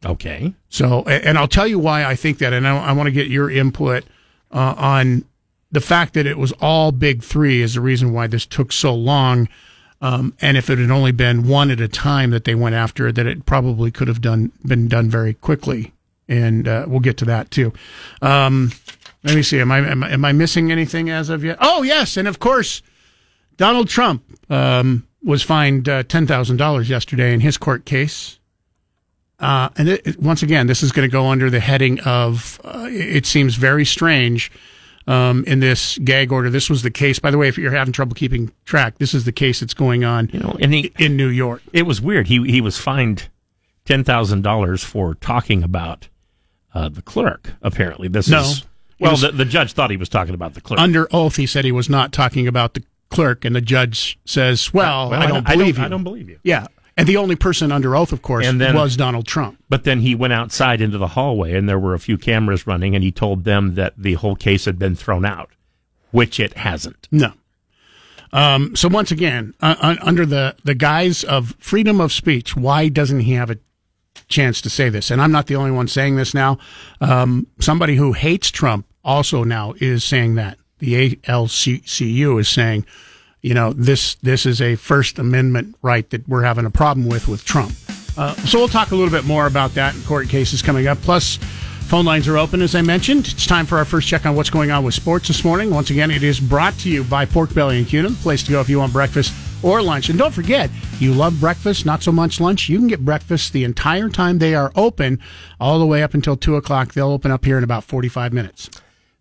Okay. 0.06 0.54
So, 0.70 1.04
and 1.04 1.38
I'll 1.38 1.48
tell 1.48 1.68
you 1.68 1.80
why 1.80 2.06
I 2.06 2.16
think 2.16 2.40
that, 2.40 2.54
and 2.54 2.68
I, 2.68 2.78
I 2.78 2.92
want 2.94 3.08
to 3.08 3.12
get 3.12 3.28
your 3.28 3.50
input 3.52 4.04
uh, 4.52 4.74
on 4.78 5.26
the 5.72 5.82
fact 5.82 6.14
that 6.14 6.26
it 6.26 6.38
was 6.38 6.52
all 6.54 6.92
big 6.92 7.24
three 7.24 7.62
is 7.62 7.76
the 7.76 7.82
reason 7.82 8.14
why 8.14 8.28
this 8.28 8.46
took 8.46 8.72
so 8.72 8.94
long. 8.94 9.48
Um, 10.02 10.34
and 10.42 10.58
if 10.58 10.70
it 10.70 10.80
had 10.80 10.92
only 10.92 11.12
been 11.12 11.48
one 11.48 11.70
at 11.72 11.80
a 11.80 11.88
time 11.88 12.32
that 12.32 12.44
they 12.44 12.56
went 12.56 12.76
after, 12.76 13.12
that 13.12 13.26
it 13.26 13.46
probably 13.46 13.92
could 13.92 14.08
have 14.08 14.22
done 14.22 14.52
been 14.66 14.88
done 14.88 15.10
very 15.10 15.34
quickly. 15.34 15.94
And 16.28 16.68
uh, 16.68 16.86
we'll 16.88 17.02
get 17.02 17.18
to 17.18 17.26
that 17.26 17.52
too. 17.52 17.74
Um, 18.22 18.72
let 19.24 19.36
me 19.36 19.44
see. 19.44 19.60
Am 19.60 19.72
I, 19.72 19.80
am 19.80 20.04
I 20.04 20.10
am 20.10 20.26
I 20.26 20.32
missing 20.32 20.72
anything 20.72 21.10
as 21.10 21.30
of 21.30 21.44
yet? 21.44 21.58
Oh 21.62 21.84
yes, 21.84 22.18
and 22.18 22.28
of 22.28 22.40
course, 22.40 22.82
Donald 23.58 23.90
Trump 23.90 24.24
um, 24.50 25.08
was 25.24 25.44
fined 25.44 25.88
uh, 25.88 26.04
ten 26.04 26.26
thousand 26.26 26.58
dollars 26.58 26.90
yesterday 26.90 27.34
in 27.34 27.40
his 27.40 27.58
court 27.58 27.86
case. 27.86 28.40
Uh, 29.40 29.70
and 29.76 29.90
it, 29.90 30.20
once 30.20 30.44
again, 30.44 30.68
this 30.68 30.84
is 30.84 30.92
going 30.92 31.08
to 31.08 31.12
go 31.12 31.28
under 31.28 31.50
the 31.50 31.60
heading 31.60 32.00
of 32.02 32.62
uh, 32.64 32.88
it 32.90 33.26
seems 33.26 33.56
very 33.56 33.86
strange 33.86 34.52
um, 35.08 35.44
in 35.46 35.60
this 35.60 35.98
gag 36.00 36.32
order. 36.32 36.50
This 36.50 36.70
was 36.70 36.84
the 36.84 36.92
case, 36.92 37.20
by 37.20 37.32
the 37.32 37.38
way, 37.38 37.48
if 37.48 37.58
you're 37.58 37.72
having 37.72 37.92
trouble 37.94 38.14
keeping 38.16 38.52
track, 38.66 38.98
this 39.00 39.14
is 39.14 39.26
the 39.26 39.32
case 39.32 39.60
that's 39.60 39.74
going 39.74 40.04
on 40.04 40.30
You 40.34 40.40
know, 40.40 40.56
and 40.60 40.74
he, 40.74 40.92
in 41.00 41.16
New 41.18 41.28
York. 41.30 41.62
it 41.74 41.84
was 41.84 42.02
weird. 42.02 42.28
He 42.28 42.44
he 42.52 42.62
was 42.62 42.78
fined 42.78 43.30
ten 43.86 44.04
thousand 44.04 44.44
dollars 44.44 44.84
for 44.84 45.16
talking 45.16 45.64
about 45.64 46.08
uh, 46.74 46.90
the 46.90 47.02
clerk. 47.02 47.54
Apparently, 47.62 48.08
this 48.08 48.30
No. 48.30 48.42
is 48.42 48.64
well. 49.00 49.12
was- 49.12 49.22
the, 49.22 49.32
the 49.32 49.46
judge 49.46 49.74
thought 49.74 49.90
he 49.92 49.98
was 49.98 50.10
talking 50.10 50.34
about 50.34 50.54
the 50.54 50.62
clerk. 50.62 50.80
Under 50.80 51.08
oath, 51.12 51.36
he 51.36 51.46
said 51.46 51.66
he 51.66 51.72
was 51.72 51.90
not 51.90 52.12
talking 52.14 52.48
about 52.48 52.74
the 52.76 52.84
clerk, 53.10 53.44
and 53.44 53.56
the 53.56 53.62
judge 53.62 54.18
says, 54.26 54.74
"Well, 54.74 55.10
Well, 55.10 55.22
I 55.22 55.28
don't 55.28 55.46
believe 55.46 55.78
you." 55.78 55.84
I 55.84 55.88
don't 55.90 56.04
believe 56.04 56.30
you. 56.30 56.40
Yeah, 56.44 56.68
and 56.98 57.08
the 57.08 57.18
only 57.18 57.36
person 57.36 57.72
under 57.72 57.96
oath, 57.96 58.12
of 58.12 58.22
course, 58.22 58.46
And 58.46 58.60
then- 58.60 58.76
was 58.76 58.96
Donald 58.98 59.26
Trump. 59.28 59.58
But 59.70 59.84
then 59.84 60.02
he 60.02 60.14
went 60.16 60.34
outside 60.34 60.82
into 60.82 60.98
the 60.98 61.08
hallway, 61.10 61.54
and 61.56 61.68
there 61.68 61.80
were 61.80 61.94
a 61.94 62.00
few 62.00 62.18
cameras 62.18 62.68
running, 62.68 62.96
and 62.96 63.04
he 63.04 63.12
told 63.12 63.44
them 63.44 63.76
that 63.76 63.94
the 63.98 64.14
whole 64.16 64.36
case 64.36 64.66
had 64.66 64.78
been 64.78 64.96
thrown 64.96 65.26
out, 65.26 65.50
which 66.12 66.40
it 66.40 66.54
hasn't. 66.54 67.08
No. 67.12 67.34
Um, 68.34 68.76
so 68.76 68.88
once 68.88 69.12
again, 69.12 69.54
uh, 69.62 69.96
under 70.02 70.26
the, 70.26 70.56
the 70.64 70.76
guise 70.76 71.24
of 71.24 71.54
freedom 71.60 72.00
of 72.00 72.12
speech, 72.14 72.56
why 72.56 72.88
doesn't 72.88 73.22
he 73.22 73.34
have 73.34 73.50
a 73.50 73.58
chance 74.30 74.62
to 74.62 74.70
say 74.70 74.88
this? 74.90 75.12
And 75.12 75.22
I'm 75.22 75.32
not 75.34 75.48
the 75.48 75.56
only 75.58 75.72
one 75.72 75.88
saying 75.88 76.16
this 76.16 76.34
now. 76.34 76.58
Um, 77.02 77.48
somebody 77.60 77.96
who 77.96 78.14
hates 78.14 78.50
Trump 78.50 78.86
also 79.04 79.44
now 79.44 79.74
is 79.78 80.04
saying 80.04 80.36
that. 80.36 80.58
The 80.80 81.16
ACLU 81.16 82.40
is 82.40 82.50
saying, 82.50 82.86
you 83.42 83.54
know, 83.54 83.74
this 83.74 84.16
this 84.16 84.46
is 84.46 84.62
a 84.62 84.76
First 84.76 85.20
Amendment 85.20 85.76
right 85.82 86.10
that 86.12 86.28
we're 86.28 86.44
having 86.44 86.66
a 86.66 86.70
problem 86.70 87.08
with 87.08 87.28
with 87.28 87.44
Trump. 87.44 87.74
Uh, 88.18 88.36
so 88.36 88.60
we'll 88.60 88.68
talk 88.68 88.92
a 88.92 88.96
little 88.96 89.12
bit 89.12 89.26
more 89.26 89.48
about 89.48 89.74
that 89.76 89.96
in 89.96 90.02
court 90.04 90.28
cases 90.30 90.62
coming 90.62 90.88
up. 90.88 90.98
Plus, 91.00 91.38
phone 91.88 92.06
lines 92.06 92.28
are 92.28 92.38
open, 92.38 92.62
as 92.62 92.76
I 92.76 92.82
mentioned. 92.82 93.28
It's 93.28 93.48
time 93.48 93.66
for 93.66 93.78
our 93.78 93.86
first 93.86 94.08
check 94.08 94.26
on 94.26 94.36
what's 94.36 94.50
going 94.50 94.70
on 94.70 94.84
with 94.84 94.94
sports 94.94 95.28
this 95.28 95.44
morning. 95.44 95.72
Once 95.72 95.90
again, 95.90 96.12
it 96.12 96.22
is 96.22 96.40
brought 96.40 96.78
to 96.80 96.90
you 96.90 97.04
by 97.04 97.26
Pork 97.26 97.54
Belly 97.54 97.78
and 97.80 97.88
Kuna, 97.88 98.12
place 98.12 98.44
to 98.44 98.52
go 98.52 98.60
if 98.60 98.70
you 98.70 98.80
want 98.80 98.92
breakfast 98.94 99.34
or 99.64 99.82
lunch. 99.82 100.10
And 100.10 100.20
don't 100.20 100.34
forget, 100.34 100.70
you 101.00 101.14
love 101.14 101.40
breakfast, 101.40 101.86
not 101.86 102.04
so 102.04 102.12
much 102.12 102.40
lunch. 102.40 102.68
You 102.68 102.80
can 102.80 102.88
get 102.88 103.06
breakfast 103.06 103.54
the 103.54 103.64
entire 103.64 104.10
time 104.10 104.40
they 104.40 104.56
are 104.56 104.72
open, 104.76 105.20
all 105.60 105.80
the 105.80 105.86
way 105.86 106.04
up 106.04 106.14
until 106.14 106.36
2 106.36 106.56
o'clock. 106.56 106.94
They'll 106.94 107.10
open 107.10 107.32
up 107.32 107.46
here 107.46 107.58
in 107.58 107.64
about 107.64 107.84
45 107.86 108.34
minutes. 108.34 108.70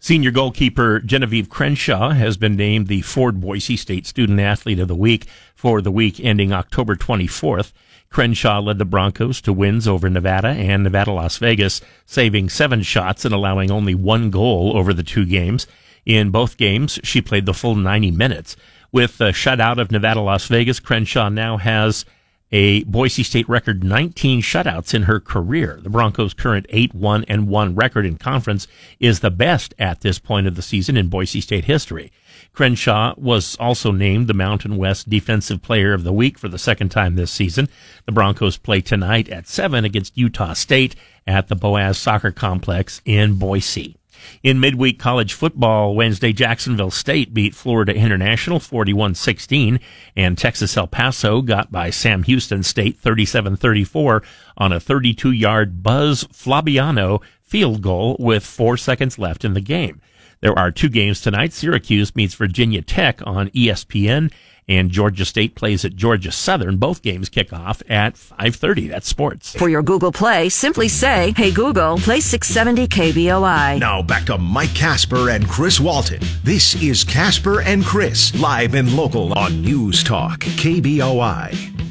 Senior 0.02 0.30
goalkeeper 0.30 1.00
Genevieve 1.00 1.50
Crenshaw 1.50 2.12
has 2.12 2.38
been 2.38 2.56
named 2.56 2.86
the 2.86 3.02
Ford 3.02 3.38
Boise 3.38 3.76
State 3.76 4.06
Student 4.06 4.40
Athlete 4.40 4.78
of 4.78 4.88
the 4.88 4.94
Week 4.94 5.26
for 5.54 5.82
the 5.82 5.90
week 5.90 6.18
ending 6.18 6.54
October 6.54 6.96
24th. 6.96 7.72
Crenshaw 8.08 8.60
led 8.60 8.78
the 8.78 8.86
Broncos 8.86 9.42
to 9.42 9.52
wins 9.52 9.86
over 9.86 10.08
Nevada 10.08 10.48
and 10.48 10.82
Nevada 10.82 11.12
Las 11.12 11.36
Vegas, 11.36 11.82
saving 12.06 12.48
seven 12.48 12.80
shots 12.80 13.26
and 13.26 13.34
allowing 13.34 13.70
only 13.70 13.94
one 13.94 14.30
goal 14.30 14.74
over 14.74 14.94
the 14.94 15.02
two 15.02 15.26
games. 15.26 15.66
In 16.06 16.30
both 16.30 16.56
games, 16.56 16.98
she 17.04 17.20
played 17.20 17.44
the 17.44 17.52
full 17.52 17.74
90 17.74 18.10
minutes. 18.10 18.56
With 18.90 19.20
a 19.20 19.32
shutout 19.32 19.78
of 19.78 19.90
Nevada 19.90 20.22
Las 20.22 20.46
Vegas, 20.46 20.80
Crenshaw 20.80 21.28
now 21.28 21.58
has 21.58 22.06
a 22.52 22.82
Boise 22.84 23.22
State 23.22 23.48
record 23.48 23.84
19 23.84 24.42
shutouts 24.42 24.92
in 24.92 25.04
her 25.04 25.20
career. 25.20 25.78
The 25.82 25.90
Broncos' 25.90 26.34
current 26.34 26.66
8-1 26.68 27.24
and 27.28 27.48
1 27.48 27.74
record 27.74 28.06
in 28.06 28.16
conference 28.16 28.66
is 28.98 29.20
the 29.20 29.30
best 29.30 29.74
at 29.78 30.00
this 30.00 30.18
point 30.18 30.46
of 30.46 30.56
the 30.56 30.62
season 30.62 30.96
in 30.96 31.08
Boise 31.08 31.40
State 31.40 31.66
history. 31.66 32.12
Crenshaw 32.52 33.14
was 33.16 33.56
also 33.56 33.92
named 33.92 34.26
the 34.26 34.34
Mountain 34.34 34.76
West 34.76 35.08
Defensive 35.08 35.62
Player 35.62 35.92
of 35.92 36.02
the 36.04 36.12
Week 36.12 36.38
for 36.38 36.48
the 36.48 36.58
second 36.58 36.88
time 36.88 37.14
this 37.14 37.30
season. 37.30 37.68
The 38.06 38.12
Broncos 38.12 38.56
play 38.56 38.80
tonight 38.80 39.28
at 39.28 39.46
7 39.46 39.84
against 39.84 40.18
Utah 40.18 40.54
State 40.54 40.96
at 41.26 41.48
the 41.48 41.56
Boas 41.56 41.98
Soccer 41.98 42.32
Complex 42.32 43.00
in 43.04 43.34
Boise. 43.34 43.99
In 44.42 44.60
midweek 44.60 44.98
college 44.98 45.34
football, 45.34 45.94
Wednesday, 45.94 46.32
Jacksonville 46.32 46.90
State 46.90 47.34
beat 47.34 47.54
Florida 47.54 47.94
International 47.94 48.58
41-16 48.58 49.80
and 50.16 50.36
Texas 50.36 50.76
El 50.76 50.86
Paso 50.86 51.42
got 51.42 51.70
by 51.70 51.90
Sam 51.90 52.22
Houston 52.24 52.62
State 52.62 53.00
37-34 53.00 54.24
on 54.56 54.72
a 54.72 54.80
32-yard 54.80 55.82
Buzz 55.82 56.24
Flabiano 56.24 57.22
field 57.42 57.82
goal 57.82 58.16
with 58.18 58.44
four 58.44 58.76
seconds 58.76 59.18
left 59.18 59.44
in 59.44 59.54
the 59.54 59.60
game. 59.60 60.00
There 60.40 60.58
are 60.58 60.70
two 60.70 60.88
games 60.88 61.20
tonight. 61.20 61.52
Syracuse 61.52 62.16
meets 62.16 62.34
Virginia 62.34 62.80
Tech 62.80 63.20
on 63.26 63.50
ESPN 63.50 64.32
and 64.68 64.90
Georgia 64.90 65.24
State 65.24 65.54
plays 65.54 65.84
at 65.84 65.96
Georgia 65.96 66.32
Southern. 66.32 66.76
Both 66.76 67.02
games 67.02 67.28
kick 67.28 67.52
off 67.52 67.82
at 67.88 68.16
5:30. 68.16 68.88
That's 68.88 69.08
sports. 69.08 69.54
For 69.56 69.68
your 69.68 69.82
Google 69.82 70.12
Play, 70.12 70.48
simply 70.48 70.88
say, 70.88 71.34
"Hey 71.36 71.50
Google, 71.50 71.98
play 71.98 72.20
670 72.20 72.86
KBOI." 72.88 73.78
Now 73.78 74.02
back 74.02 74.26
to 74.26 74.38
Mike 74.38 74.74
Casper 74.74 75.30
and 75.30 75.48
Chris 75.48 75.80
Walton. 75.80 76.20
This 76.44 76.74
is 76.82 77.04
Casper 77.04 77.60
and 77.62 77.84
Chris, 77.84 78.34
live 78.34 78.74
and 78.74 78.96
local 78.96 79.32
on 79.34 79.62
News 79.62 80.02
Talk 80.04 80.40
KBOI. 80.40 81.89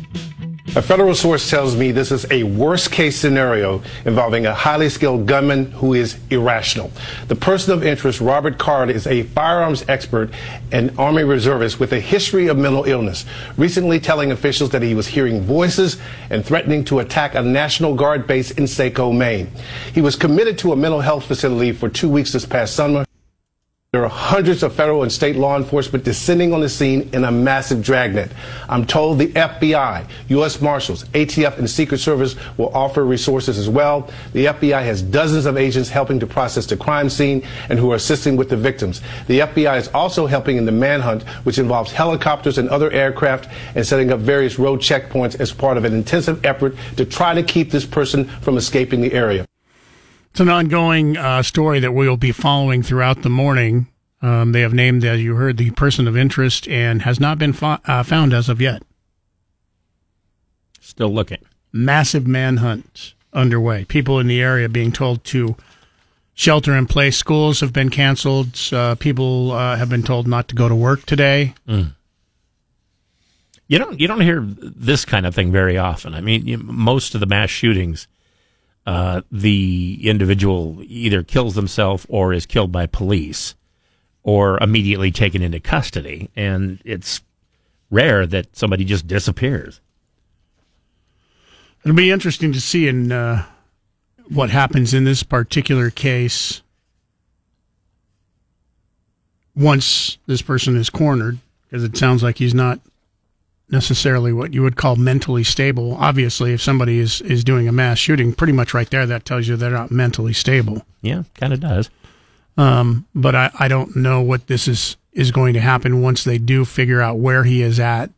A 0.76 0.84
federal 0.84 1.16
source 1.16 1.50
tells 1.50 1.76
me 1.76 1.92
this 1.92 2.12
is 2.12 2.28
a 2.30 2.44
worst 2.44 2.92
case 2.92 3.20
scenario 3.20 3.82
involving 4.06 4.46
a 4.46 4.54
highly 4.54 4.88
skilled 4.88 5.26
gunman 5.26 5.72
who 5.72 5.96
is 5.96 6.20
irrational. 6.30 6.92
The 7.28 7.36
person 7.36 7.74
of 7.74 7.84
interest, 7.84 8.22
Robert 8.22 8.60
Card, 8.60 8.92
is 8.92 9.08
a 9.08 9.24
firearms 9.24 9.84
expert 9.88 10.30
and 10.72 10.94
Army 11.00 11.24
reservist 11.24 11.80
with 11.80 11.92
a 11.92 12.00
history 12.00 12.48
of 12.48 12.58
mental 12.58 12.84
illness, 12.84 13.26
recently 13.58 14.00
telling 14.00 14.32
officials 14.32 14.70
that 14.70 14.84
he 14.84 14.94
was 14.94 15.08
hearing 15.08 15.42
voices 15.42 15.98
and 16.30 16.46
threatening 16.46 16.86
to 16.86 17.00
attack 17.00 17.34
a 17.34 17.42
National 17.42 17.96
Guard 17.96 18.28
base 18.28 18.52
in 18.52 18.68
Saco, 18.68 19.12
Maine. 19.12 19.50
He 19.94 20.02
was 20.02 20.16
committed 20.16 20.60
to 20.60 20.72
a 20.72 20.76
mental 20.76 21.02
health 21.02 21.26
facility 21.26 21.72
for 21.72 21.90
two 21.90 22.10
weeks 22.10 22.32
this 22.32 22.46
past 22.46 22.76
summer. 22.76 23.06
There 23.92 24.04
are 24.04 24.08
hundreds 24.08 24.62
of 24.62 24.76
federal 24.76 25.02
and 25.02 25.12
state 25.12 25.36
law 25.36 25.58
enforcement 25.58 26.04
descending 26.04 26.54
on 26.54 26.60
the 26.60 26.70
scene 26.70 27.10
in 27.12 27.24
a 27.24 27.32
massive 27.32 27.82
dragnet. 27.82 28.32
I'm 28.70 28.86
told 28.86 29.18
the 29.18 29.30
FBI, 29.30 30.08
U.S. 30.28 30.62
Marshals, 30.62 31.06
ATF, 31.06 31.58
and 31.58 31.68
Secret 31.68 31.98
Service 31.98 32.36
will 32.60 32.70
offer 32.78 33.04
resources 33.04 33.58
as 33.58 33.68
well. 33.68 34.08
The 34.34 34.46
FBI 34.46 34.84
has 34.84 35.02
dozens 35.02 35.48
of 35.48 35.58
agents 35.58 35.90
helping 35.90 36.20
to 36.20 36.28
process 36.28 36.68
the 36.68 36.78
crime 36.78 37.10
scene 37.10 37.42
and 37.70 37.80
who 37.80 37.92
are 37.92 37.96
assisting 37.96 38.38
with 38.38 38.50
the 38.50 38.58
victims. 38.58 39.02
The 39.26 39.40
FBI 39.40 39.80
is 39.80 39.88
also 39.88 40.28
helping 40.28 40.58
in 40.58 40.66
the 40.66 40.72
manhunt, 40.72 41.24
which 41.44 41.58
involves 41.58 41.92
helicopters 41.92 42.60
and 42.60 42.70
other 42.70 42.92
aircraft 42.92 43.50
and 43.74 43.88
setting 43.88 44.12
up 44.12 44.20
various 44.20 44.60
road 44.60 44.82
checkpoints 44.82 45.40
as 45.40 45.52
part 45.52 45.78
of 45.78 45.84
an 45.84 45.96
intensive 45.96 46.46
effort 46.46 46.76
to 46.98 47.06
try 47.06 47.34
to 47.34 47.42
keep 47.42 47.72
this 47.72 47.88
person 47.88 48.26
from 48.26 48.56
escaping 48.56 49.02
the 49.02 49.14
area. 49.14 49.48
It's 50.32 50.40
an 50.40 50.50
ongoing 50.50 51.18
uh, 51.18 51.44
story 51.44 51.80
that 51.80 51.94
we 51.94 52.08
will 52.08 52.18
be 52.18 52.32
following 52.32 52.84
throughout 52.84 53.24
the 53.24 53.30
morning. 53.30 53.88
Um, 54.22 54.52
they 54.52 54.62
have 54.62 54.74
named, 54.74 55.04
as 55.04 55.22
you 55.22 55.36
heard, 55.36 55.58
the 55.58 55.72
person 55.72 56.08
of 56.08 56.18
interest 56.18 56.68
and 56.68 57.02
has 57.04 57.20
not 57.20 57.38
been 57.38 57.54
fo- 57.54 57.80
uh, 57.86 58.04
found 58.04 58.34
as 58.34 58.50
of 58.50 58.62
yet. 58.62 58.84
Still 60.80 61.14
looking. 61.14 61.40
Massive 61.72 62.28
manhunt 62.28 63.14
underway. 63.34 63.86
People 63.86 64.20
in 64.20 64.28
the 64.28 64.42
area 64.42 64.68
being 64.68 64.92
told 64.92 65.24
to 65.26 65.56
shelter 66.34 66.76
in 66.76 66.86
place. 66.86 67.18
Schools 67.18 67.60
have 67.60 67.74
been 67.74 67.90
canceled. 67.90 68.60
Uh, 68.72 68.96
people 68.96 69.52
uh, 69.52 69.76
have 69.76 69.90
been 69.90 70.04
told 70.04 70.28
not 70.28 70.48
to 70.50 70.56
go 70.56 70.68
to 70.68 70.76
work 70.76 71.06
today. 71.06 71.54
Mm. 71.68 71.94
You 73.68 73.78
don't 73.78 74.00
you 74.00 74.08
don't 74.08 74.22
hear 74.22 74.42
this 74.44 75.06
kind 75.06 75.28
of 75.28 75.36
thing 75.36 75.52
very 75.52 75.78
often. 75.78 76.16
I 76.16 76.22
mean, 76.22 76.48
you, 76.48 76.58
most 76.58 77.14
of 77.14 77.20
the 77.20 77.28
mass 77.28 77.52
shootings 77.52 78.08
uh, 78.86 79.22
the 79.32 80.00
individual 80.04 80.80
either 80.82 81.24
kills 81.24 81.56
themselves 81.56 82.06
or 82.10 82.34
is 82.34 82.46
killed 82.46 82.72
by 82.72 82.86
police 82.86 83.56
or 84.24 84.58
immediately 84.62 85.12
taken 85.12 85.42
into 85.42 85.60
custody. 85.60 86.30
And 86.36 86.80
it's 86.84 87.22
rare 87.90 88.26
that 88.28 88.56
somebody 88.56 88.86
just 88.86 89.08
disappears. 89.08 89.82
It'll 91.84 91.96
be 91.96 92.12
interesting 92.12 92.52
to 92.54 92.62
see 92.62 92.88
in 92.88 93.12
uh, 93.12 93.46
what 94.28 94.50
happens 94.50 94.94
in 94.94 95.06
this 95.06 95.24
particular 95.24 95.90
case 95.90 96.62
once 99.56 100.18
this 100.26 100.42
person 100.42 100.76
is 100.78 100.90
cornered, 100.90 101.38
because 101.64 101.84
it 101.84 101.98
sounds 101.98 102.24
like 102.24 102.38
he's 102.38 102.54
not 102.54 102.80
necessarily 103.72 104.34
what 104.34 104.54
you 104.54 104.62
would 104.62 104.76
call 104.76 104.96
mentally 104.96 105.44
stable. 105.44 105.96
Obviously, 105.96 106.54
if 106.54 106.62
somebody 106.62 107.00
is, 107.00 107.22
is 107.22 107.44
doing 107.44 107.68
a 107.68 107.72
mass 107.72 107.98
shooting, 107.98 108.34
pretty 108.34 108.54
much 108.54 108.74
right 108.74 108.90
there, 108.90 109.06
that 109.06 109.26
tells 109.26 109.48
you 109.48 109.56
they're 109.56 109.70
not 109.70 109.92
mentally 109.92 110.34
stable. 110.34 110.86
Yeah, 111.02 111.24
kind 111.36 111.54
of 111.54 111.60
does. 111.60 111.90
Um, 112.58 113.06
but 113.16 113.36
I, 113.36 113.52
I 113.60 113.68
don't 113.68 113.96
know 113.96 114.22
what 114.22 114.48
this 114.48 114.68
is, 114.68 114.98
is 115.14 115.32
going 115.32 115.54
to 115.54 115.62
happen 115.62 116.02
once 116.02 116.24
they 116.24 116.38
do 116.38 116.66
figure 116.66 117.02
out 117.02 117.18
where 117.18 117.44
he 117.44 117.62
is 117.62 117.80
at 117.80 118.10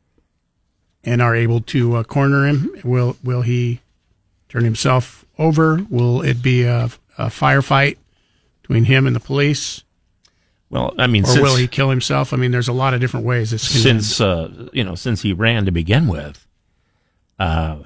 and 1.03 1.22
are 1.22 1.36
able 1.36 1.62
to 1.62 1.98
uh, 1.98 2.03
corner 2.03 2.48
him. 2.48 2.72
Will, 2.84 3.17
will 3.24 3.41
he 3.41 3.81
turn 4.50 4.63
himself 4.63 5.25
over? 5.38 5.86
Will 5.89 6.22
it 6.22 6.41
be 6.41 6.63
a, 6.63 6.89
a 7.17 7.27
firefight 7.27 7.98
between 8.62 8.86
him 8.86 9.05
and 9.05 9.15
the 9.15 9.20
police? 9.20 9.84
Well, 10.72 10.94
I 10.98 11.08
mean, 11.08 11.25
or 11.25 11.28
since, 11.28 11.42
will 11.42 11.58
he 11.58 11.68
kill 11.68 11.90
himself? 11.90 12.32
I 12.32 12.38
mean, 12.38 12.51
there's 12.51 12.70
a 12.70 12.74
lot 12.74 12.94
of 12.94 13.01
different 13.01 13.25
ways. 13.25 13.51
It's 13.51 13.68
since 13.68 14.22
uh, 14.22 14.70
you 14.72 14.86
know, 14.86 14.96
since 14.96 15.22
he 15.22 15.34
ran 15.34 15.66
to 15.66 15.72
begin 15.72 16.08
with. 16.08 16.48
Uh, 17.38 17.80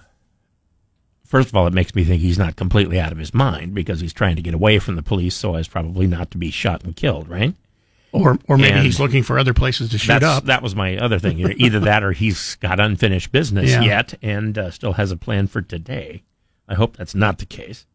first 1.25 1.49
of 1.49 1.55
all, 1.55 1.65
it 1.65 1.73
makes 1.73 1.95
me 1.95 2.03
think 2.03 2.21
he's 2.21 2.37
not 2.37 2.55
completely 2.55 2.99
out 2.99 3.11
of 3.11 3.17
his 3.17 3.33
mind 3.33 3.73
because 3.73 4.01
he's 4.01 4.13
trying 4.13 4.35
to 4.35 4.41
get 4.43 4.53
away 4.53 4.77
from 4.77 4.95
the 4.95 5.01
police, 5.01 5.35
so 5.35 5.55
as 5.55 5.67
probably 5.67 6.05
not 6.05 6.29
to 6.31 6.37
be 6.37 6.51
shot 6.51 6.83
and 6.83 6.95
killed, 6.95 7.27
right? 7.27 7.55
Or, 8.11 8.37
or 8.47 8.57
maybe 8.57 8.71
and 8.71 8.85
he's 8.85 8.99
looking 8.99 9.23
for 9.23 9.39
other 9.39 9.53
places 9.53 9.89
to 9.89 9.97
shoot 9.97 10.23
up. 10.23 10.45
That 10.45 10.61
was 10.61 10.75
my 10.75 10.95
other 10.97 11.17
thing. 11.17 11.39
Either 11.39 11.79
that, 11.81 12.03
or 12.03 12.11
he's 12.11 12.55
got 12.55 12.79
unfinished 12.79 13.31
business 13.31 13.71
yeah. 13.71 13.81
yet 13.81 14.13
and 14.21 14.57
uh, 14.57 14.71
still 14.71 14.93
has 14.93 15.11
a 15.11 15.17
plan 15.17 15.47
for 15.47 15.61
today. 15.61 16.23
I 16.67 16.75
hope 16.75 16.95
that's 16.97 17.15
not 17.15 17.39
the 17.39 17.45
case. 17.45 17.85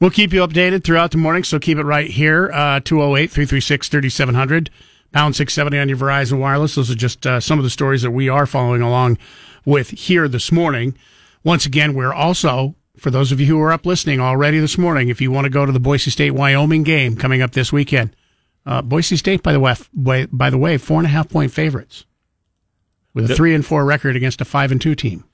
We'll 0.00 0.10
keep 0.10 0.32
you 0.32 0.40
updated 0.40 0.82
throughout 0.82 1.10
the 1.10 1.18
morning, 1.18 1.44
so 1.44 1.58
keep 1.58 1.76
it 1.76 1.84
right 1.84 2.10
here. 2.10 2.48
208 2.48 3.30
336 3.30 3.88
3700, 3.90 4.70
pound 5.12 5.36
670 5.36 5.78
on 5.78 5.88
your 5.90 5.98
Verizon 5.98 6.38
Wireless. 6.38 6.76
Those 6.76 6.90
are 6.90 6.94
just 6.94 7.26
uh, 7.26 7.38
some 7.38 7.58
of 7.58 7.64
the 7.64 7.70
stories 7.70 8.00
that 8.00 8.10
we 8.10 8.26
are 8.26 8.46
following 8.46 8.80
along 8.80 9.18
with 9.66 9.90
here 9.90 10.26
this 10.26 10.50
morning. 10.50 10.96
Once 11.44 11.66
again, 11.66 11.92
we're 11.92 12.14
also, 12.14 12.76
for 12.96 13.10
those 13.10 13.30
of 13.30 13.40
you 13.40 13.46
who 13.46 13.60
are 13.60 13.72
up 13.72 13.84
listening 13.84 14.20
already 14.20 14.58
this 14.58 14.78
morning, 14.78 15.10
if 15.10 15.20
you 15.20 15.30
want 15.30 15.44
to 15.44 15.50
go 15.50 15.66
to 15.66 15.72
the 15.72 15.78
Boise 15.78 16.10
State 16.10 16.30
Wyoming 16.30 16.82
game 16.82 17.14
coming 17.14 17.42
up 17.42 17.50
this 17.50 17.70
weekend, 17.70 18.16
uh, 18.64 18.80
Boise 18.80 19.16
State, 19.16 19.42
by 19.42 19.52
the 19.52 19.60
way, 19.60 20.26
by 20.32 20.48
the 20.48 20.58
way, 20.58 20.78
four 20.78 20.96
and 20.96 21.06
a 21.06 21.10
half 21.10 21.28
point 21.28 21.52
favorites 21.52 22.06
with 23.12 23.30
a 23.30 23.34
three 23.34 23.54
and 23.54 23.66
four 23.66 23.84
record 23.84 24.16
against 24.16 24.40
a 24.40 24.46
five 24.46 24.72
and 24.72 24.80
two 24.80 24.94
team. 24.94 25.24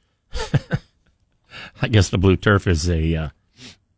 I 1.83 1.87
guess 1.87 2.09
the 2.09 2.19
blue 2.19 2.37
turf 2.37 2.67
is 2.67 2.91
a 2.91 3.15
uh, 3.15 3.29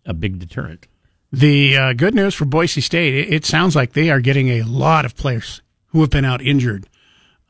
a 0.09 0.15
big 0.15 0.39
deterrent. 0.41 0.89
The 1.31 1.77
uh, 1.77 1.93
good 1.93 2.15
news 2.15 2.35
for 2.35 2.47
Boise 2.47 2.81
State, 2.81 3.15
it, 3.15 3.33
it, 3.33 3.45
sounds 3.45 3.77
like 3.77 3.93
they 3.93 4.11
are 4.11 4.21
getting 4.21 4.49
a 4.49 4.63
lot 4.63 5.05
of 5.05 5.15
players 5.15 5.61
who 5.89 6.01
have 6.01 6.11
been 6.11 6.25
out 6.25 6.41
injured 6.41 6.89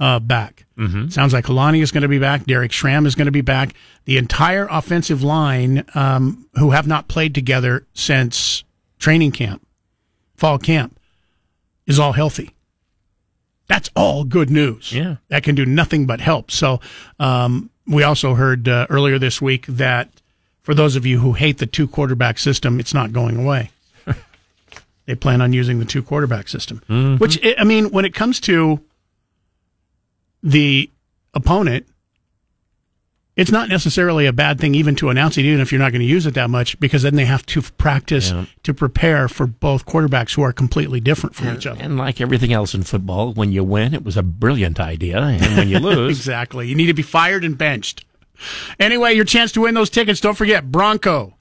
uh, 0.01 0.19
back. 0.19 0.67
Mm-hmm. 0.77 1.09
Sounds 1.09 1.33
like 1.33 1.45
Kalani 1.45 1.81
is 1.81 1.93
going 1.93 2.03
to 2.03 2.09
be 2.09 2.19
back. 2.19 2.45
Derek 2.45 2.73
Schramm 2.73 3.07
is 3.07 3.15
going 3.15 3.27
to 3.27 3.33
be 3.33 3.41
back. 3.41 3.75
The 4.05 4.19
entire 4.19 4.67
offensive 4.69 5.23
line, 5.23 5.85
um, 5.95 6.49
who 6.55 6.73
have 6.73 6.89
not 6.89 7.07
played 7.07 7.35
together 7.35 7.87
since 7.95 8.65
training 8.99 9.33
camp, 9.33 9.65
fall 10.35 10.59
camp, 10.59 10.99
is 11.87 12.01
all 12.01 12.13
healthy. 12.13 12.51
That's 13.69 13.91
all 13.95 14.25
good 14.25 14.51
news. 14.51 14.93
Yeah. 14.93 15.17
That 15.29 15.45
can 15.45 15.55
do 15.55 15.67
nothing 15.67 16.07
but 16.07 16.21
help. 16.21 16.51
So, 16.51 16.81
um, 17.21 17.71
we 17.87 18.03
also 18.03 18.35
heard 18.35 18.69
uh, 18.69 18.87
earlier 18.91 19.19
this 19.19 19.41
week 19.41 19.67
that 19.67 20.11
for 20.69 20.75
those 20.75 20.97
of 20.97 21.07
you 21.07 21.19
who 21.19 21.33
hate 21.33 21.57
the 21.57 21.67
two 21.67 21.89
quarterback 21.89 22.39
system, 22.39 22.79
it's 22.79 22.93
not 22.93 23.11
going 23.11 23.39
away. 23.39 23.71
they 25.07 25.15
plan 25.15 25.41
on 25.41 25.55
using 25.55 25.79
the 25.79 25.87
two 25.87 26.03
quarterback 26.03 26.47
system, 26.47 26.83
mm-hmm. 26.91 27.17
which, 27.17 27.41
I 27.57 27.65
mean, 27.65 27.89
when 27.91 28.05
it 28.05 28.13
comes 28.13 28.39
to 28.41 28.79
the 30.43 30.91
opponent, 31.33 31.87
it's 33.35 33.51
not 33.51 33.71
necessarily 33.71 34.27
a 34.27 34.33
bad 34.35 34.61
thing 34.61 34.75
even 34.75 34.95
to 34.97 35.09
announce 35.09 35.39
it, 35.39 35.47
even 35.47 35.61
if 35.61 35.73
you're 35.73 35.79
not 35.79 35.91
going 35.93 36.03
to 36.03 36.07
use 36.07 36.27
it 36.27 36.35
that 36.35 36.51
much, 36.51 36.79
because 36.79 37.03
then 37.03 37.15
they 37.15 37.25
have 37.25 37.47
to 37.47 37.63
practice 37.63 38.31
Yeah. 38.31 38.45
to 38.65 38.75
prepare 38.75 39.27
for 39.27 39.47
both 39.47 39.87
quarterbacks 39.87 40.35
who 40.35 40.43
are 40.43 40.53
completely 40.53 41.01
different 41.01 41.35
from 41.35 41.57
each 41.57 41.67
other. 41.67 41.83
And 41.83 41.97
like 41.97 42.21
everything 42.21 42.53
else 42.53 42.75
in 42.75 42.83
football, 42.83 43.33
when 43.33 43.53
you 43.53 43.65
win, 43.65 43.95
it 43.95 44.05
was 44.05 44.19
a 44.19 44.23
brilliant 44.23 44.79
idea, 44.79 45.19
and 45.19 45.57
when 45.57 45.69
you 45.71 45.79
lose, 45.79 46.19
Exactly. 46.19 46.69
You 46.69 46.75
need 46.75 46.89
to 46.89 46.93
be 46.95 47.01
fired 47.01 47.43
and 47.43 47.57
benched. 47.57 48.05
Anyway, 48.79 49.15
your 49.15 49.25
chance 49.25 49.53
to 49.53 49.63
win 49.63 49.75
those 49.75 49.91
tickets. 49.91 50.21
Don't 50.21 50.37
forget 50.37 50.71
Bronco 50.71 51.37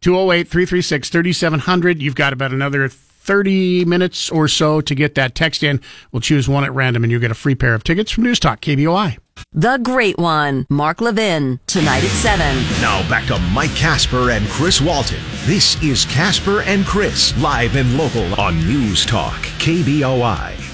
208 0.00 0.48
336 0.48 1.08
3700. 1.08 2.02
You've 2.02 2.14
got 2.14 2.32
about 2.32 2.52
another 2.52 2.88
30 2.88 3.86
minutes 3.86 4.28
or 4.30 4.48
so 4.48 4.80
to 4.82 4.94
get 4.94 5.14
that 5.14 5.34
text 5.34 5.62
in. 5.62 5.80
We'll 6.12 6.20
choose 6.20 6.48
one 6.48 6.64
at 6.64 6.72
random 6.74 7.04
and 7.04 7.10
you 7.10 7.18
get 7.18 7.30
a 7.30 7.34
free 7.34 7.54
pair 7.54 7.74
of 7.74 7.82
tickets 7.82 8.10
from 8.10 8.24
News 8.24 8.38
Talk 8.38 8.60
KBOI. 8.60 9.16
The 9.52 9.78
Great 9.78 10.18
One, 10.18 10.66
Mark 10.68 11.00
Levin, 11.00 11.58
tonight 11.66 12.04
at 12.04 12.10
7. 12.10 12.38
Now 12.82 13.08
back 13.08 13.26
to 13.26 13.38
Mike 13.52 13.74
Casper 13.74 14.30
and 14.30 14.46
Chris 14.48 14.80
Walton. 14.80 15.20
This 15.44 15.82
is 15.82 16.04
Casper 16.06 16.60
and 16.62 16.84
Chris, 16.84 17.36
live 17.38 17.76
and 17.76 17.96
local 17.96 18.34
on 18.40 18.58
News 18.66 19.06
Talk 19.06 19.40
KBOI. 19.58 20.73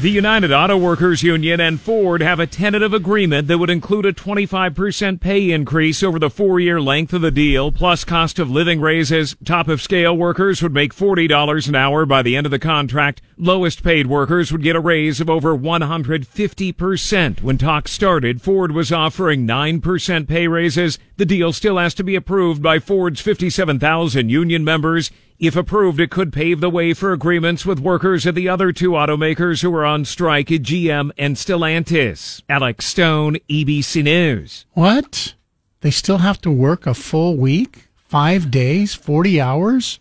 The 0.00 0.10
United 0.10 0.52
Auto 0.52 0.76
Workers 0.76 1.24
Union 1.24 1.58
and 1.58 1.80
Ford 1.80 2.22
have 2.22 2.38
a 2.38 2.46
tentative 2.46 2.94
agreement 2.94 3.48
that 3.48 3.58
would 3.58 3.68
include 3.68 4.06
a 4.06 4.12
25% 4.12 5.20
pay 5.20 5.50
increase 5.50 6.04
over 6.04 6.20
the 6.20 6.30
four 6.30 6.60
year 6.60 6.80
length 6.80 7.12
of 7.12 7.22
the 7.22 7.32
deal, 7.32 7.72
plus 7.72 8.04
cost 8.04 8.38
of 8.38 8.48
living 8.48 8.80
raises. 8.80 9.34
Top 9.44 9.66
of 9.66 9.82
scale 9.82 10.16
workers 10.16 10.62
would 10.62 10.72
make 10.72 10.94
$40 10.94 11.68
an 11.68 11.74
hour 11.74 12.06
by 12.06 12.22
the 12.22 12.36
end 12.36 12.46
of 12.46 12.52
the 12.52 12.60
contract. 12.60 13.20
Lowest 13.36 13.82
paid 13.82 14.06
workers 14.06 14.52
would 14.52 14.62
get 14.62 14.76
a 14.76 14.80
raise 14.80 15.20
of 15.20 15.28
over 15.28 15.52
150%. 15.58 17.42
When 17.42 17.58
talks 17.58 17.90
started, 17.90 18.40
Ford 18.40 18.70
was 18.70 18.92
offering 18.92 19.48
9% 19.48 20.28
pay 20.28 20.46
raises. 20.46 21.00
The 21.16 21.26
deal 21.26 21.52
still 21.52 21.76
has 21.76 21.94
to 21.94 22.04
be 22.04 22.14
approved 22.14 22.62
by 22.62 22.78
Ford's 22.78 23.20
57,000 23.20 24.28
union 24.28 24.62
members. 24.62 25.10
If 25.38 25.54
approved, 25.54 26.00
it 26.00 26.10
could 26.10 26.32
pave 26.32 26.60
the 26.60 26.68
way 26.68 26.92
for 26.94 27.12
agreements 27.12 27.64
with 27.64 27.78
workers 27.78 28.26
at 28.26 28.34
the 28.34 28.48
other 28.48 28.72
two 28.72 28.90
automakers 28.90 29.62
who 29.62 29.72
are 29.72 29.84
on 29.84 30.04
strike 30.04 30.50
at 30.50 30.62
GM 30.62 31.12
and 31.16 31.36
Stellantis. 31.36 32.42
Alex 32.48 32.86
Stone, 32.86 33.36
ABC 33.48 34.02
News. 34.02 34.66
What? 34.72 35.34
They 35.80 35.92
still 35.92 36.18
have 36.18 36.40
to 36.40 36.50
work 36.50 36.88
a 36.88 36.94
full 36.94 37.36
week? 37.36 37.88
Five 37.94 38.50
days? 38.50 38.94
40 38.94 39.40
hours? 39.40 40.00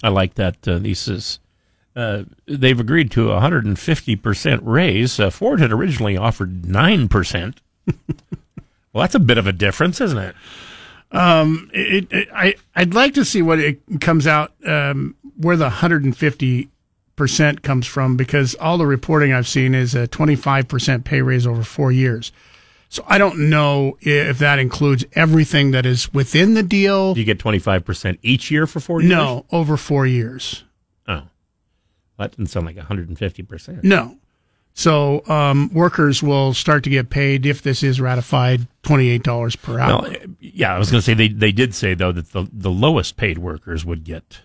I 0.00 0.10
like 0.10 0.34
that. 0.34 0.68
Uh, 0.68 0.78
this 0.78 1.08
is 1.08 1.40
uh, 1.96 2.22
they've 2.46 2.78
agreed 2.78 3.10
to 3.10 3.32
a 3.32 3.40
150% 3.40 4.60
raise. 4.62 5.18
Uh, 5.18 5.30
Ford 5.30 5.58
had 5.58 5.72
originally 5.72 6.16
offered 6.16 6.62
9%. 6.62 7.56
well, 8.92 9.02
that's 9.02 9.16
a 9.16 9.18
bit 9.18 9.38
of 9.38 9.48
a 9.48 9.52
difference, 9.52 10.00
isn't 10.00 10.18
it? 10.18 10.36
It, 11.12 12.12
it, 12.12 12.28
I 12.34 12.54
I'd 12.74 12.94
like 12.94 13.14
to 13.14 13.24
see 13.24 13.42
what 13.42 13.58
it 13.58 13.80
comes 14.00 14.26
out 14.26 14.52
um, 14.64 15.16
where 15.36 15.56
the 15.56 15.64
150 15.64 16.68
percent 17.16 17.62
comes 17.62 17.86
from 17.86 18.16
because 18.16 18.54
all 18.56 18.78
the 18.78 18.86
reporting 18.86 19.32
I've 19.32 19.48
seen 19.48 19.74
is 19.74 19.94
a 19.94 20.06
25 20.06 20.68
percent 20.68 21.04
pay 21.04 21.22
raise 21.22 21.46
over 21.46 21.62
four 21.62 21.90
years. 21.92 22.32
So 22.90 23.04
I 23.06 23.18
don't 23.18 23.50
know 23.50 23.98
if 24.00 24.38
that 24.38 24.58
includes 24.58 25.04
everything 25.12 25.72
that 25.72 25.84
is 25.84 26.12
within 26.14 26.54
the 26.54 26.62
deal. 26.62 27.12
Do 27.12 27.20
you 27.20 27.26
get 27.26 27.38
25% 27.38 28.18
each 28.22 28.50
year 28.50 28.66
for 28.66 28.80
four 28.80 29.02
years? 29.02 29.10
No, 29.10 29.44
over 29.52 29.76
four 29.76 30.06
years. 30.06 30.64
Oh. 31.06 31.24
That 32.18 32.30
doesn't 32.32 32.46
sound 32.46 32.64
like 32.64 32.76
150%. 32.76 33.84
No. 33.84 34.16
So 34.78 35.26
um, 35.26 35.74
workers 35.74 36.22
will 36.22 36.54
start 36.54 36.84
to 36.84 36.90
get 36.90 37.10
paid 37.10 37.44
if 37.44 37.62
this 37.62 37.82
is 37.82 38.00
ratified 38.00 38.68
twenty 38.84 39.08
eight 39.08 39.24
dollars 39.24 39.56
per 39.56 39.80
hour. 39.80 40.02
Well, 40.02 40.14
yeah, 40.38 40.72
I 40.72 40.78
was 40.78 40.88
going 40.88 41.00
to 41.00 41.04
say 41.04 41.14
they, 41.14 41.26
they 41.26 41.50
did 41.50 41.74
say, 41.74 41.94
though, 41.94 42.12
that 42.12 42.30
the, 42.30 42.48
the 42.52 42.70
lowest 42.70 43.16
paid 43.16 43.38
workers 43.38 43.84
would 43.84 44.04
get 44.04 44.38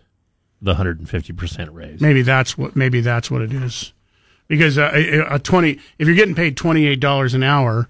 the 0.59 0.73
150% 0.73 1.69
raise. 1.71 2.01
Maybe 2.01 2.23
that's 2.23 2.57
what 2.57 2.75
maybe 2.75 2.99
that's 2.99 3.29
what 3.29 3.43
it 3.43 3.53
is, 3.53 3.93
because 4.47 4.79
uh, 4.79 4.89
a, 4.91 5.35
a 5.35 5.39
twenty 5.39 5.79
if 5.99 6.07
you're 6.07 6.15
getting 6.15 6.33
paid 6.33 6.57
twenty 6.57 6.87
eight 6.87 6.99
dollars 6.99 7.35
an 7.35 7.43
hour, 7.43 7.87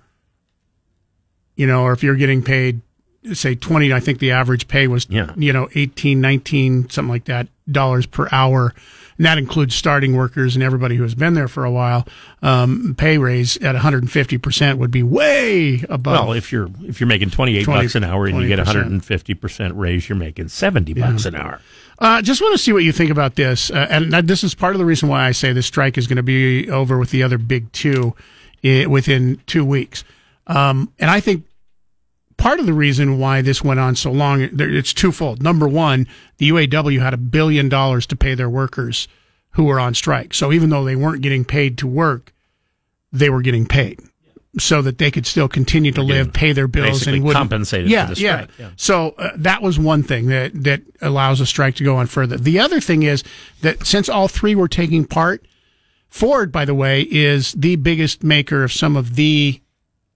you 1.56 1.65
know, 1.65 1.84
or 1.84 1.94
if 1.94 2.04
you're 2.04 2.18
getting 2.18 2.44
paid 2.44 2.82
say 3.32 3.56
twenty, 3.56 3.94
I 3.94 4.02
think 4.02 4.20
the 4.20 4.32
average 4.32 4.68
pay 4.68 4.88
was 4.88 5.08
Yeah. 5.10 5.32
you 5.38 5.54
know 5.54 5.70
18, 5.76 6.20
19, 6.20 6.89
something 6.89 7.10
like 7.10 7.24
that 7.26 7.48
dollars 7.72 8.06
per 8.06 8.28
hour, 8.34 8.74
and 9.17 9.26
that 9.26 9.38
includes 9.38 9.76
starting 9.76 10.15
workers 10.15 10.56
and 10.56 10.63
everybody 10.63 10.95
who 10.95 11.04
has 11.04 11.15
been 11.15 11.34
there 11.34 11.47
for 11.47 11.65
a 11.65 11.71
while. 11.71 12.08
Um, 12.41 12.95
pay 12.97 13.17
raise 13.17 13.58
at 13.58 13.73
150 13.73 14.38
percent 14.38 14.80
would 14.80 14.91
be 14.91 15.04
way 15.04 15.84
above. 15.89 16.28
Well, 16.28 16.34
if 16.34 16.52
you're 16.52 16.69
if 16.84 16.99
you're 16.99 17.08
making 17.08 17.30
28 17.32 17.63
20 17.63 17.82
bucks 17.82 17.95
an 17.95 18.04
hour 18.04 18.26
and 18.26 18.41
you 18.41 18.47
get 18.47 18.60
a 18.60 18.63
150% 18.63 19.71
raise, 19.76 20.10
you're 20.10 20.17
making 20.17 20.47
70 20.47 20.93
bucks 20.93 21.26
an 21.26 21.36
hour. 21.36 21.60
Uh, 21.99 22.21
just 22.21 22.41
want 22.41 22.54
to 22.54 22.58
see 22.58 22.73
what 22.73 22.84
you 22.84 22.91
think 22.91 23.12
about 23.12 23.36
this, 23.36 23.69
uh, 23.71 23.88
and 23.89 24.12
this 24.28 24.43
is 24.43 24.56
part 24.56 24.76
of 24.76 24.80
the 24.80 24.86
reason 24.86 25.08
why 25.10 25.26
I 25.26 25.32
say 25.32 25.54
this 25.54 25.67
strike 25.67 25.97
is 25.97 26.08
going 26.08 26.17
to 26.17 26.23
be 26.23 26.69
over 26.69 26.97
with 26.97 27.12
the 27.12 27.23
other 27.23 27.38
big 27.38 27.71
two 27.71 28.15
within 28.63 29.41
two 29.45 29.63
weeks. 29.63 30.04
Um, 30.47 30.91
and 30.99 31.10
I 31.10 31.19
think 31.19 31.45
part 32.38 32.60
of 32.60 32.65
the 32.65 32.74
reason 32.74 33.19
why 33.19 33.41
this 33.41 33.63
went 33.63 33.80
on 33.80 33.96
so 33.96 34.12
long, 34.12 34.41
it's 34.41 34.93
twofold. 34.93 35.41
Number 35.43 35.67
one, 35.67 36.08
the 36.38 36.50
UAW 36.50 37.00
had 37.02 37.13
a 37.13 37.17
billion 37.17 37.69
dollars 37.69 38.06
to 38.08 38.15
pay 38.15 38.36
their 38.36 38.50
workers 38.50 39.08
who 39.52 39.65
were 39.65 39.80
on 39.80 39.93
strike. 39.93 40.34
So 40.34 40.52
even 40.52 40.69
though 40.69 40.84
they 40.84 40.96
weren't 40.96 41.22
getting 41.22 41.46
paid 41.46 41.78
to 41.80 41.88
work, 41.88 42.34
they 43.12 43.30
were 43.30 43.41
getting 43.41 43.65
paid 43.67 44.00
so 44.60 44.82
that 44.84 45.00
they 45.00 45.10
could 45.10 45.26
still 45.26 45.48
continue 45.48 45.91
to 45.91 46.04
live, 46.04 46.32
pay 46.32 46.54
their 46.54 46.67
bills, 46.67 47.08
and 47.08 47.24
wouldn't- 47.24 47.36
compensated 47.38 47.88
for 47.88 47.91
yeah, 47.91 48.06
the 48.06 48.15
strike, 48.15 48.50
Yeah. 48.60 48.65
yeah. 48.65 48.72
So 48.76 49.15
uh, 49.17 49.32
that 49.38 49.62
was 49.63 49.80
one 49.80 50.04
thing 50.04 50.28
that 50.28 50.52
that 50.63 50.82
allows 51.02 51.41
a 51.41 51.46
strike 51.48 51.76
to 51.76 51.84
go 51.84 51.96
on 51.98 52.06
further. 52.06 52.38
The 52.38 52.60
other 52.60 52.80
thing 52.80 53.02
is 53.04 53.24
that 53.62 53.86
since 53.88 54.10
all 54.10 54.28
three 54.28 54.54
were 54.54 54.67
taking 54.67 55.06
part, 55.06 55.46
Ford, 56.08 56.52
by 56.52 56.65
the 56.65 56.76
way, 56.76 57.02
is 57.10 57.54
the 57.54 57.78
biggest 57.78 58.24
maker 58.24 58.63
of 58.63 58.72
some 58.72 58.96
of 58.96 59.15
the 59.15 59.60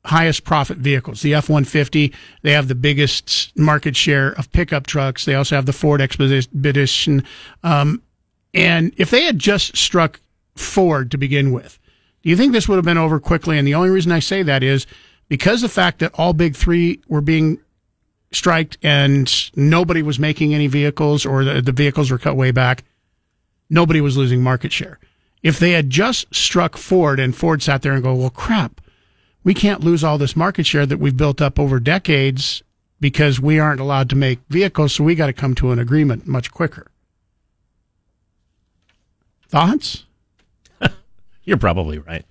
highest 0.07 0.45
profit 0.45 0.77
vehicles. 0.77 1.21
The 1.21 1.33
F 1.33 1.49
150, 1.49 2.13
they 2.41 2.51
have 2.53 2.67
the 2.67 2.75
biggest 2.75 3.51
market 3.57 3.95
share 3.95 4.29
of 4.31 4.51
pickup 4.51 4.87
trucks. 4.87 5.25
They 5.25 5.35
also 5.35 5.55
have 5.55 5.65
the 5.65 5.73
Ford 5.73 6.01
Expedition. 6.01 7.23
Um, 7.63 8.01
and 8.53 8.93
if 8.97 9.11
they 9.11 9.23
had 9.23 9.37
just 9.37 9.75
struck 9.75 10.21
Ford 10.55 11.11
to 11.11 11.17
begin 11.17 11.51
with, 11.51 11.77
do 12.23 12.29
you 12.29 12.37
think 12.37 12.53
this 12.53 12.67
would 12.67 12.77
have 12.77 12.85
been 12.85 12.97
over 12.97 13.19
quickly? 13.19 13.57
And 13.57 13.67
the 13.67 13.75
only 13.75 13.89
reason 13.89 14.11
I 14.11 14.19
say 14.19 14.43
that 14.43 14.63
is 14.63 14.87
because 15.27 15.61
the 15.61 15.69
fact 15.69 15.99
that 15.99 16.13
all 16.15 16.33
big 16.33 16.55
three 16.55 17.01
were 17.07 17.21
being 17.21 17.59
striked 18.31 18.77
and 18.81 19.51
nobody 19.55 20.01
was 20.01 20.19
making 20.19 20.53
any 20.53 20.67
vehicles 20.67 21.25
or 21.25 21.43
the, 21.43 21.61
the 21.61 21.71
vehicles 21.71 22.11
were 22.11 22.17
cut 22.17 22.35
way 22.35 22.51
back, 22.51 22.83
nobody 23.69 23.99
was 23.99 24.17
losing 24.17 24.41
market 24.41 24.71
share. 24.71 24.99
If 25.43 25.59
they 25.59 25.71
had 25.71 25.89
just 25.89 26.33
struck 26.33 26.77
Ford 26.77 27.19
and 27.19 27.35
Ford 27.35 27.61
sat 27.61 27.81
there 27.81 27.93
and 27.93 28.03
go, 28.03 28.15
well, 28.15 28.29
crap, 28.29 28.81
we 29.47 29.53
can't 29.53 29.79
lose 29.79 30.03
all 30.03 30.17
this 30.17 30.35
market 30.35 30.65
share 30.65 30.85
that 30.85 30.97
we've 30.97 31.15
built 31.15 31.41
up 31.41 31.57
over 31.57 31.79
decades 31.79 32.63
because 32.99 33.39
we 33.39 33.59
aren't 33.59 33.79
allowed 33.79 34.09
to 34.09 34.15
make 34.17 34.39
vehicles, 34.49 34.91
so 34.91 35.05
we 35.05 35.15
got 35.15 35.27
to 35.27 35.33
come 35.33 35.55
to 35.55 35.71
an 35.71 35.79
agreement 35.79 36.27
much 36.27 36.51
quicker. 36.51 36.87
Thoughts? 39.47 40.03
You're 41.45 41.55
probably 41.55 41.97
right. 41.97 42.25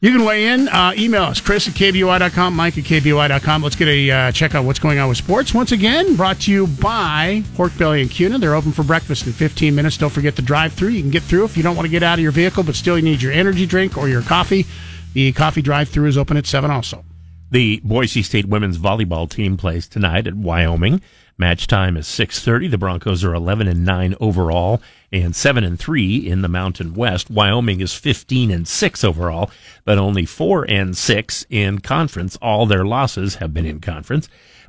You 0.00 0.10
can 0.10 0.24
weigh 0.24 0.48
in. 0.48 0.66
Uh, 0.66 0.94
email 0.96 1.22
us, 1.22 1.40
Chris 1.40 1.68
at 1.68 1.74
KBOI.com, 1.74 2.56
Mike 2.56 2.76
at 2.76 2.82
KBOI.com. 2.82 3.62
Let's 3.62 3.76
get 3.76 3.86
a 3.86 4.10
uh, 4.10 4.32
check 4.32 4.56
out 4.56 4.64
what's 4.64 4.80
going 4.80 4.98
on 4.98 5.08
with 5.08 5.18
sports. 5.18 5.54
Once 5.54 5.70
again, 5.70 6.16
brought 6.16 6.40
to 6.40 6.50
you 6.50 6.66
by 6.66 7.44
Pork 7.54 7.78
Belly 7.78 8.02
and 8.02 8.10
Kuna. 8.10 8.36
They're 8.38 8.56
open 8.56 8.72
for 8.72 8.82
breakfast 8.82 9.28
in 9.28 9.32
15 9.32 9.76
minutes. 9.76 9.96
Don't 9.96 10.10
forget 10.10 10.34
the 10.34 10.42
drive 10.42 10.72
through. 10.72 10.88
You 10.88 11.02
can 11.02 11.12
get 11.12 11.22
through 11.22 11.44
if 11.44 11.56
you 11.56 11.62
don't 11.62 11.76
want 11.76 11.86
to 11.86 11.90
get 11.90 12.02
out 12.02 12.18
of 12.18 12.22
your 12.24 12.32
vehicle, 12.32 12.64
but 12.64 12.74
still 12.74 12.98
you 12.98 13.04
need 13.04 13.22
your 13.22 13.30
energy 13.30 13.64
drink 13.64 13.96
or 13.96 14.08
your 14.08 14.22
coffee. 14.22 14.66
The 15.14 15.32
coffee 15.32 15.62
drive 15.62 15.88
through 15.88 16.08
is 16.08 16.18
open 16.18 16.36
at 16.36 16.46
7 16.46 16.70
also. 16.70 17.04
The 17.50 17.80
Boise 17.82 18.22
State 18.22 18.44
women's 18.44 18.78
volleyball 18.78 19.28
team 19.28 19.56
plays 19.56 19.88
tonight 19.88 20.26
at 20.26 20.34
Wyoming. 20.34 21.00
Match 21.38 21.66
time 21.66 21.96
is 21.96 22.06
6:30. 22.06 22.68
The 22.68 22.76
Broncos 22.76 23.24
are 23.24 23.32
11 23.32 23.68
and 23.68 23.86
9 23.86 24.14
overall 24.20 24.82
and 25.10 25.34
7 25.34 25.64
and 25.64 25.78
3 25.78 26.16
in 26.16 26.42
the 26.42 26.48
Mountain 26.48 26.92
West. 26.92 27.30
Wyoming 27.30 27.80
is 27.80 27.94
15 27.94 28.50
and 28.50 28.68
6 28.68 29.02
overall, 29.02 29.50
but 29.86 29.96
only 29.96 30.26
4 30.26 30.64
and 30.68 30.96
6 30.96 31.46
in 31.48 31.78
conference. 31.78 32.36
All 32.42 32.66
their 32.66 32.84
losses 32.84 33.36
have 33.36 33.54
been 33.54 33.66
in 33.66 33.80
conference. 33.80 34.28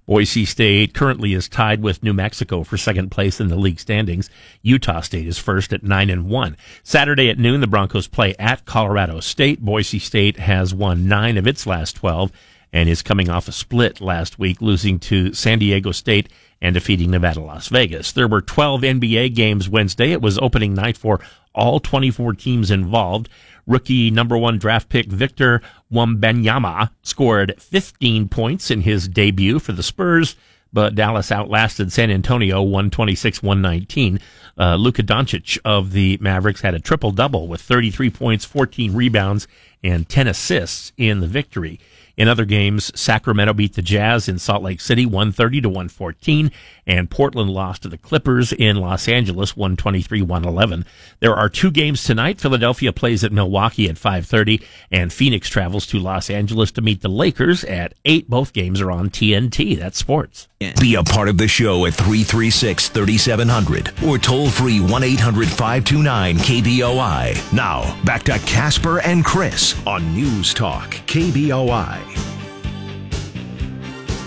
Boise 0.10 0.44
State 0.44 0.96
currently 0.96 1.36
is 1.36 1.48
tied 1.48 1.84
with 1.84 2.02
New 2.02 2.16
Mexico 2.16 2.64
for 2.64 2.78
second 2.78 3.12
place 3.12 3.40
in 3.40 3.50
the 3.50 3.56
league 3.56 3.80
standings. 3.80 4.28
Utah 4.64 5.02
State 5.02 5.28
is 5.28 5.38
first 5.38 5.72
at 5.72 5.84
9 5.84 6.10
and 6.10 6.28
1. 6.28 6.58
Saturday 6.82 7.30
at 7.30 7.38
noon, 7.38 7.62
the 7.62 7.68
Broncos 7.68 8.08
play 8.08 8.34
at 8.40 8.66
Colorado 8.66 9.20
State. 9.20 9.62
Boise 9.62 10.00
State 10.00 10.40
has 10.40 10.74
won 10.74 11.08
9 11.08 11.38
of 11.38 11.46
its 11.46 11.68
last 11.68 11.98
12 11.98 12.32
and 12.74 12.90
is 12.90 13.04
coming 13.04 13.30
off 13.30 13.48
a 13.48 13.52
split 13.52 14.02
last 14.02 14.40
week, 14.40 14.64
losing 14.64 14.98
to 14.98 15.32
San 15.36 15.60
Diego 15.60 15.92
State 15.92 16.28
and 16.60 16.74
defeating 16.74 17.12
Nevada, 17.12 17.42
Las 17.42 17.68
Vegas. 17.68 18.12
There 18.12 18.28
were 18.28 18.42
12 18.42 18.82
NBA 18.82 19.36
games 19.36 19.70
Wednesday. 19.70 20.12
It 20.12 20.24
was 20.24 20.40
opening 20.40 20.74
night 20.74 20.98
for 20.98 21.20
all 21.54 21.80
24 21.80 22.34
teams 22.34 22.72
involved. 22.72 23.30
Rookie 23.68 24.10
number 24.10 24.36
one 24.36 24.58
draft 24.58 24.90
pick 24.90 25.06
Victor 25.06 25.62
Wembanyama 25.92 26.92
scored 27.02 27.56
15 27.60 28.30
points 28.30 28.70
in 28.70 28.82
his 28.82 29.08
debut 29.08 29.60
for 29.60 29.72
the 29.72 29.84
Spurs, 29.84 30.36
but 30.72 30.96
Dallas 30.96 31.32
outlasted 31.32 31.92
San 31.92 32.12
Antonio 32.12 32.62
126 32.62 33.42
119. 33.42 34.20
Uh, 34.58 34.76
Luka 34.76 35.02
Doncic 35.02 35.58
of 35.66 35.92
the 35.92 36.18
Mavericks 36.22 36.62
had 36.62 36.76
a 36.76 36.80
triple 36.80 37.12
double 37.12 37.48
with 37.48 37.62
33 37.62 38.10
points, 38.10 38.46
14 38.46 38.94
rebounds, 38.94 39.48
and 39.84 40.08
10 40.08 40.28
assists 40.28 40.92
in 40.98 41.22
the 41.22 41.28
victory. 41.28 41.80
In 42.18 42.28
other 42.28 42.44
games, 42.44 42.92
Sacramento 43.00 43.54
beat 43.54 43.76
the 43.76 43.82
Jazz 43.82 44.28
in 44.28 44.40
Salt 44.40 44.62
Lake 44.62 44.82
City 44.82 45.06
130 45.06 45.62
to 45.62 45.70
114, 45.70 46.52
and 46.90 47.10
Portland 47.10 47.52
lost 47.52 47.84
to 47.84 47.88
the 47.88 48.00
Clippers 48.00 48.52
in 48.52 48.78
Los 48.78 49.08
Angeles 49.08 49.56
123 49.56 50.24
111. 50.24 50.86
There 51.20 51.36
are 51.36 51.48
two 51.48 51.70
games 51.70 52.04
tonight. 52.04 52.42
Philadelphia 52.42 52.92
plays 52.92 53.24
at 53.24 53.32
Milwaukee 53.32 53.88
at 53.88 53.96
5:30, 53.96 54.62
and 54.92 55.14
Phoenix 55.14 55.48
travels 55.50 55.86
to 55.88 56.00
Los 56.00 56.30
Angeles 56.32 56.72
to 56.72 56.82
meet 56.82 57.02
the 57.02 57.08
Lakers 57.08 57.64
at 57.66 57.94
8. 58.06 58.28
Both 58.28 58.54
games 58.54 58.82
are 58.82 58.92
on 58.92 59.12
TNT. 59.12 59.76
That's 59.76 60.00
sports. 60.00 60.48
Be 60.82 60.96
a 60.96 61.04
part 61.04 61.30
of 61.30 61.38
the 61.38 61.48
show 61.48 61.86
at 61.86 61.94
336 61.94 62.90
3700 62.90 63.94
or 64.04 64.18
toll 64.18 64.50
free 64.50 64.80
1 64.80 65.04
800 65.04 65.48
529 65.48 66.38
KBOI. 66.38 67.54
Now, 67.54 67.96
back 68.04 68.24
to 68.24 68.40
Casper 68.40 69.00
and 69.02 69.24
Chris 69.24 69.76
on 69.86 70.14
News 70.16 70.56
Talk 70.56 70.96
KBOI 71.06 72.39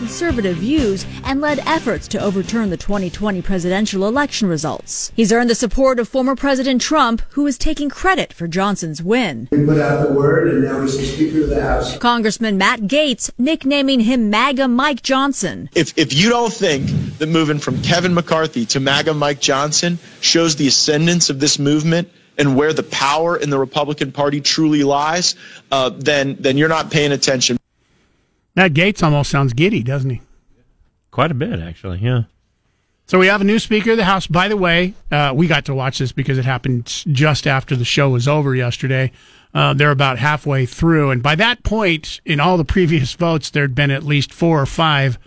conservative 0.02 0.56
views 0.56 1.06
and 1.22 1.40
led 1.40 1.60
efforts 1.60 2.08
to 2.08 2.18
overturn 2.18 2.70
the 2.70 2.76
2020 2.76 3.40
presidential 3.40 4.08
election 4.08 4.48
results. 4.48 5.12
He's 5.14 5.32
earned 5.32 5.48
the 5.48 5.54
support 5.54 6.00
of 6.00 6.08
former 6.08 6.34
President 6.34 6.80
Trump, 6.80 7.22
who 7.30 7.46
is 7.46 7.56
taking 7.56 7.88
credit 7.88 8.32
for 8.32 8.48
Johnson's 8.48 9.00
win. 9.00 9.46
We 9.52 9.64
put 9.64 9.78
out 9.78 10.08
the 10.08 10.12
word, 10.12 10.48
and 10.48 10.64
now 10.64 10.82
he's 10.82 10.98
the 10.98 11.04
Speaker 11.04 11.44
of 11.44 11.50
the 11.50 11.62
House. 11.62 11.96
Congressman 11.98 12.58
Matt 12.58 12.80
Gaetz 12.80 13.30
nicknaming 13.38 14.00
him 14.00 14.28
MAGA 14.28 14.66
Mike 14.66 15.02
Johnson. 15.02 15.70
If, 15.72 15.96
if 15.96 16.12
you 16.12 16.30
don't 16.30 16.52
think 16.52 16.88
that 17.18 17.28
moving 17.28 17.60
from 17.60 17.80
Kevin 17.82 18.12
McCarthy 18.12 18.66
to 18.66 18.80
MAGA 18.80 19.14
Mike 19.14 19.38
Johnson 19.40 20.00
shows 20.20 20.56
the 20.56 20.66
ascendance 20.66 21.30
of 21.30 21.38
this 21.38 21.60
movement, 21.60 22.10
and 22.38 22.56
where 22.56 22.72
the 22.72 22.82
power 22.82 23.36
in 23.36 23.50
the 23.50 23.58
Republican 23.58 24.10
Party 24.10 24.40
truly 24.40 24.82
lies, 24.82 25.36
uh, 25.70 25.90
then 25.90 26.34
then 26.40 26.56
you're 26.56 26.68
not 26.68 26.90
paying 26.90 27.12
attention. 27.12 27.58
Matt 28.54 28.72
Gaetz 28.72 29.02
almost 29.02 29.30
sounds 29.30 29.52
giddy, 29.52 29.82
doesn't 29.82 30.10
he? 30.10 30.20
Quite 31.10 31.30
a 31.30 31.34
bit, 31.34 31.60
actually. 31.60 31.98
Yeah. 31.98 32.24
So 33.06 33.18
we 33.18 33.26
have 33.26 33.40
a 33.40 33.44
new 33.44 33.58
Speaker 33.58 33.92
of 33.92 33.96
the 33.96 34.04
House. 34.04 34.26
By 34.26 34.48
the 34.48 34.56
way, 34.56 34.94
uh, 35.10 35.32
we 35.34 35.46
got 35.46 35.66
to 35.66 35.74
watch 35.74 35.98
this 35.98 36.12
because 36.12 36.38
it 36.38 36.44
happened 36.44 37.04
just 37.12 37.46
after 37.46 37.76
the 37.76 37.84
show 37.84 38.10
was 38.10 38.28
over 38.28 38.54
yesterday. 38.54 39.12
Uh, 39.54 39.74
they're 39.74 39.90
about 39.90 40.18
halfway 40.18 40.64
through, 40.64 41.10
and 41.10 41.22
by 41.22 41.34
that 41.34 41.62
point, 41.62 42.22
in 42.24 42.40
all 42.40 42.56
the 42.56 42.64
previous 42.64 43.12
votes, 43.14 43.50
there'd 43.50 43.74
been 43.74 43.90
at 43.90 44.02
least 44.02 44.32
four 44.32 44.60
or 44.60 44.66
five 44.66 45.18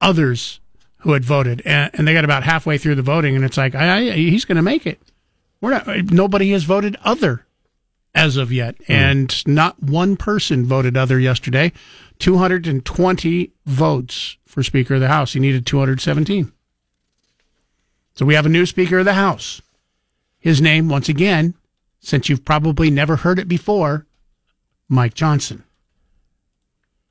others 0.00 0.60
who 0.98 1.12
had 1.12 1.24
voted, 1.24 1.60
and, 1.66 1.90
and 1.94 2.08
they 2.08 2.14
got 2.14 2.24
about 2.24 2.44
halfway 2.44 2.78
through 2.78 2.94
the 2.94 3.02
voting, 3.02 3.36
and 3.36 3.44
it's 3.44 3.58
like, 3.58 3.74
I, 3.74 4.08
I, 4.08 4.12
he's 4.12 4.46
going 4.46 4.56
to 4.56 4.62
make 4.62 4.86
it. 4.86 5.00
We're 5.60 5.70
not. 5.70 5.86
Nobody 6.10 6.50
has 6.52 6.64
voted 6.64 6.96
other 7.04 7.44
as 8.14 8.36
of 8.36 8.52
yet, 8.52 8.78
mm. 8.78 8.84
and 8.88 9.46
not 9.46 9.82
one 9.82 10.16
person 10.16 10.64
voted 10.64 10.96
other 10.96 11.18
yesterday. 11.18 11.72
220 12.22 13.50
votes 13.66 14.36
for 14.46 14.62
Speaker 14.62 14.94
of 14.94 15.00
the 15.00 15.08
House. 15.08 15.32
He 15.32 15.40
needed 15.40 15.66
217. 15.66 16.52
So 18.14 18.24
we 18.24 18.34
have 18.34 18.46
a 18.46 18.48
new 18.48 18.64
Speaker 18.64 19.00
of 19.00 19.04
the 19.04 19.14
House. 19.14 19.60
His 20.38 20.60
name, 20.60 20.88
once 20.88 21.08
again, 21.08 21.54
since 21.98 22.28
you've 22.28 22.44
probably 22.44 22.90
never 22.90 23.16
heard 23.16 23.40
it 23.40 23.48
before, 23.48 24.06
Mike 24.88 25.14
Johnson. 25.14 25.64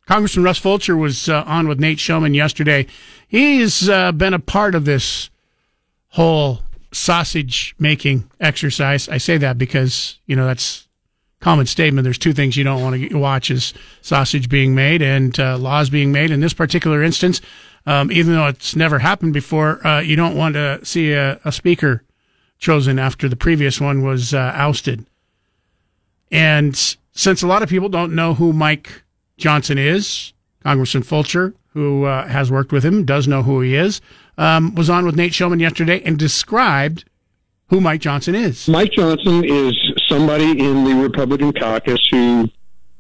Congressman 0.06 0.46
Russ 0.46 0.60
Fulcher 0.60 0.96
was 0.96 1.28
uh, 1.28 1.44
on 1.46 1.68
with 1.68 1.80
Nate 1.80 1.98
Shelman 1.98 2.34
yesterday. 2.34 2.88
He's 3.28 3.90
uh, 3.90 4.14
been 4.14 4.34
a 4.34 4.40
part 4.40 4.76
of 4.76 4.86
this 4.86 5.30
whole 6.12 6.60
sausage 6.94 7.76
making 7.78 8.32
exercise. 8.40 9.10
I 9.10 9.18
say 9.18 9.38
that 9.40 9.58
because, 9.58 10.20
you 10.26 10.38
know, 10.38 10.46
that's 10.46 10.88
common 11.42 11.66
statement. 11.66 12.06
There's 12.06 12.18
two 12.18 12.34
things 12.34 12.56
you 12.56 12.64
don't 12.64 12.82
want 12.82 12.96
to 12.96 13.16
watch: 13.18 13.52
is 13.52 13.74
sausage 14.02 14.48
being 14.48 14.74
made 14.74 15.02
and 15.02 15.38
uh, 15.40 15.58
laws 15.58 15.90
being 15.90 16.12
made. 16.12 16.32
In 16.32 16.40
this 16.40 16.54
particular 16.54 17.04
instance, 17.04 17.42
um, 17.86 18.12
even 18.12 18.34
though 18.34 18.48
it's 18.48 18.76
never 18.76 19.00
happened 19.00 19.34
before, 19.34 19.86
uh, 19.86 20.00
you 20.00 20.16
don't 20.16 20.36
want 20.36 20.56
to 20.56 20.84
see 20.86 21.12
a, 21.12 21.40
a, 21.44 21.52
speaker 21.52 22.04
chosen 22.60 23.00
after 23.00 23.28
the 23.28 23.36
previous 23.36 23.82
one 23.82 24.04
was 24.04 24.34
uh, 24.34 24.52
ousted. 24.56 25.06
And 26.32 26.76
since 27.12 27.42
a 27.42 27.48
lot 27.48 27.64
of 27.64 27.70
people 27.70 27.90
don't 27.90 28.14
know 28.14 28.36
who 28.36 28.54
Mike 28.54 29.04
Johnson 29.38 29.78
is, 29.78 30.34
Congressman 30.64 31.04
Fulcher, 31.04 31.54
who 31.74 32.06
uh, 32.06 32.28
has 32.28 32.52
worked 32.52 32.72
with 32.72 32.86
him, 32.86 33.04
does 33.04 33.28
know 33.28 33.42
who 33.42 33.62
he 33.62 33.76
is, 33.76 34.00
um, 34.38 34.76
was 34.76 34.90
on 34.90 35.06
with 35.06 35.16
Nate 35.16 35.34
Shelman 35.34 35.60
yesterday 35.60 36.02
and 36.06 36.18
described 36.18 37.06
who 37.70 37.82
Mike 37.82 38.02
Johnson 38.02 38.36
is. 38.36 38.68
Mike 38.68 38.92
Johnson 38.92 39.44
is 39.44 39.91
somebody 40.12 40.52
in 40.60 40.84
the 40.84 40.96
Republican 40.96 41.54
caucus 41.54 42.00
who 42.12 42.50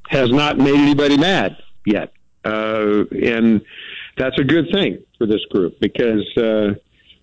has 0.09 0.29
not 0.29 0.57
made 0.57 0.75
anybody 0.75 1.17
mad 1.17 1.57
yet. 1.85 2.13
Uh, 2.43 3.03
and 3.23 3.61
that's 4.17 4.39
a 4.39 4.43
good 4.43 4.65
thing 4.73 5.03
for 5.17 5.27
this 5.27 5.43
group 5.51 5.79
because 5.79 6.25
uh, 6.37 6.73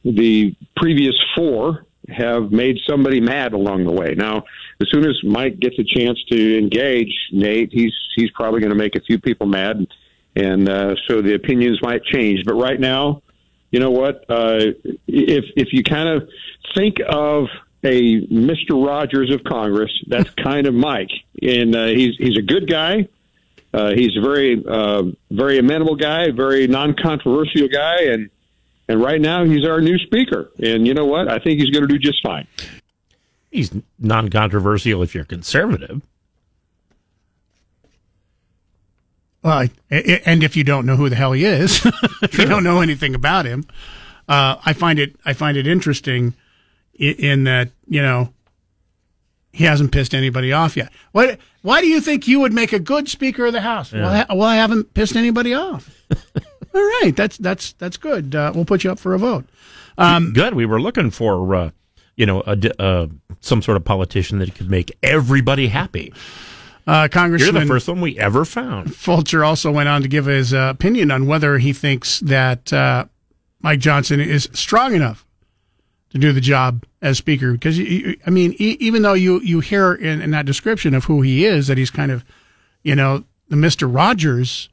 the 0.04 0.54
previous 0.76 1.14
four 1.36 1.86
have 2.08 2.50
made 2.50 2.78
somebody 2.88 3.20
mad 3.20 3.52
along 3.52 3.84
the 3.84 3.92
way. 3.92 4.14
Now, 4.16 4.44
as 4.80 4.88
soon 4.90 5.04
as 5.04 5.16
Mike 5.22 5.58
gets 5.58 5.76
a 5.78 5.84
chance 5.84 6.18
to 6.30 6.58
engage 6.58 7.12
Nate, 7.32 7.70
he's 7.72 7.92
he's 8.16 8.30
probably 8.30 8.60
going 8.60 8.70
to 8.70 8.78
make 8.78 8.96
a 8.96 9.00
few 9.00 9.18
people 9.18 9.46
mad, 9.46 9.86
and 10.34 10.68
uh, 10.68 10.94
so 11.06 11.20
the 11.20 11.34
opinions 11.34 11.80
might 11.82 12.02
change. 12.04 12.44
But 12.46 12.54
right 12.54 12.80
now, 12.80 13.22
you 13.70 13.80
know 13.80 13.90
what? 13.90 14.24
Uh, 14.28 14.72
if 15.06 15.44
if 15.56 15.72
you 15.72 15.82
kind 15.82 16.08
of 16.08 16.28
think 16.74 16.96
of 17.06 17.48
a 17.84 18.26
Mr. 18.26 18.84
Rogers 18.84 19.32
of 19.32 19.44
Congress. 19.44 19.90
That's 20.06 20.30
kind 20.42 20.66
of 20.66 20.74
Mike, 20.74 21.10
and 21.40 21.74
uh, 21.74 21.86
he's 21.86 22.16
he's 22.18 22.36
a 22.36 22.42
good 22.42 22.68
guy. 22.68 23.08
Uh, 23.72 23.90
he's 23.94 24.16
a 24.16 24.20
very 24.20 24.62
uh, 24.66 25.02
very 25.30 25.58
amenable 25.58 25.96
guy, 25.96 26.30
very 26.30 26.66
non-controversial 26.66 27.68
guy, 27.68 28.04
and 28.04 28.30
and 28.88 29.02
right 29.02 29.20
now 29.20 29.44
he's 29.44 29.66
our 29.66 29.80
new 29.80 29.98
speaker. 29.98 30.50
And 30.62 30.86
you 30.86 30.94
know 30.94 31.06
what? 31.06 31.28
I 31.28 31.38
think 31.38 31.60
he's 31.60 31.70
going 31.70 31.86
to 31.86 31.88
do 31.88 31.98
just 31.98 32.22
fine. 32.22 32.46
He's 33.50 33.70
non-controversial 33.98 35.02
if 35.02 35.14
you're 35.14 35.24
conservative. 35.24 36.02
Well, 39.42 39.68
and 39.90 40.42
if 40.42 40.56
you 40.56 40.64
don't 40.64 40.84
know 40.84 40.96
who 40.96 41.08
the 41.08 41.16
hell 41.16 41.32
he 41.32 41.44
is, 41.44 41.86
if 42.22 42.36
you 42.36 42.44
don't 42.44 42.64
know 42.64 42.80
anything 42.80 43.14
about 43.14 43.46
him, 43.46 43.64
uh, 44.28 44.56
I 44.64 44.72
find 44.72 44.98
it 44.98 45.16
I 45.24 45.32
find 45.32 45.56
it 45.56 45.66
interesting 45.66 46.34
in 46.98 47.44
that 47.44 47.70
you 47.86 48.02
know 48.02 48.32
he 49.52 49.64
hasn't 49.64 49.92
pissed 49.92 50.14
anybody 50.14 50.52
off 50.52 50.76
yet. 50.76 50.92
What? 51.12 51.38
Why 51.62 51.80
do 51.80 51.88
you 51.88 52.00
think 52.00 52.28
you 52.28 52.40
would 52.40 52.52
make 52.52 52.72
a 52.72 52.78
good 52.78 53.08
Speaker 53.08 53.46
of 53.46 53.52
the 53.52 53.60
House? 53.60 53.92
Yeah. 53.92 54.02
Well, 54.02 54.26
I, 54.28 54.34
well, 54.34 54.48
I 54.48 54.56
haven't 54.56 54.94
pissed 54.94 55.16
anybody 55.16 55.54
off. 55.54 55.90
All 56.74 56.80
right, 57.02 57.12
that's 57.14 57.36
that's 57.38 57.72
that's 57.74 57.96
good. 57.96 58.34
Uh, 58.34 58.52
we'll 58.54 58.64
put 58.64 58.84
you 58.84 58.92
up 58.92 58.98
for 58.98 59.14
a 59.14 59.18
vote. 59.18 59.46
Um, 59.96 60.32
good. 60.32 60.54
We 60.54 60.66
were 60.66 60.80
looking 60.80 61.10
for 61.10 61.54
uh, 61.54 61.70
you 62.16 62.26
know 62.26 62.42
a, 62.46 62.82
uh, 62.82 63.08
some 63.40 63.62
sort 63.62 63.76
of 63.76 63.84
politician 63.84 64.38
that 64.38 64.54
could 64.54 64.70
make 64.70 64.96
everybody 65.02 65.68
happy. 65.68 66.12
Uh, 66.86 67.06
Congressman, 67.10 67.54
You're 67.54 67.64
the 67.64 67.68
first 67.68 67.86
one 67.86 68.00
we 68.00 68.18
ever 68.18 68.46
found. 68.46 68.94
Fulcher 68.94 69.44
also 69.44 69.70
went 69.70 69.90
on 69.90 70.00
to 70.02 70.08
give 70.08 70.24
his 70.24 70.54
uh, 70.54 70.68
opinion 70.70 71.10
on 71.10 71.26
whether 71.26 71.58
he 71.58 71.74
thinks 71.74 72.20
that 72.20 72.72
uh, 72.72 73.04
Mike 73.60 73.80
Johnson 73.80 74.20
is 74.20 74.48
strong 74.54 74.94
enough 74.94 75.26
to 76.20 76.26
do 76.26 76.32
the 76.32 76.40
job 76.40 76.84
as 77.00 77.18
speaker 77.18 77.52
because 77.52 77.78
I 77.78 78.30
mean 78.30 78.54
even 78.58 79.02
though 79.02 79.14
you 79.14 79.40
you 79.40 79.60
hear 79.60 79.94
in, 79.94 80.20
in, 80.20 80.30
that 80.32 80.46
description 80.46 80.94
of 80.94 81.04
who 81.04 81.22
he 81.22 81.44
is 81.44 81.68
that 81.68 81.78
he's 81.78 81.90
kind 81.90 82.10
of 82.10 82.24
you 82.82 82.94
know 82.94 83.24
the 83.48 83.56
Mister 83.56 83.86
Rogers 83.86 84.68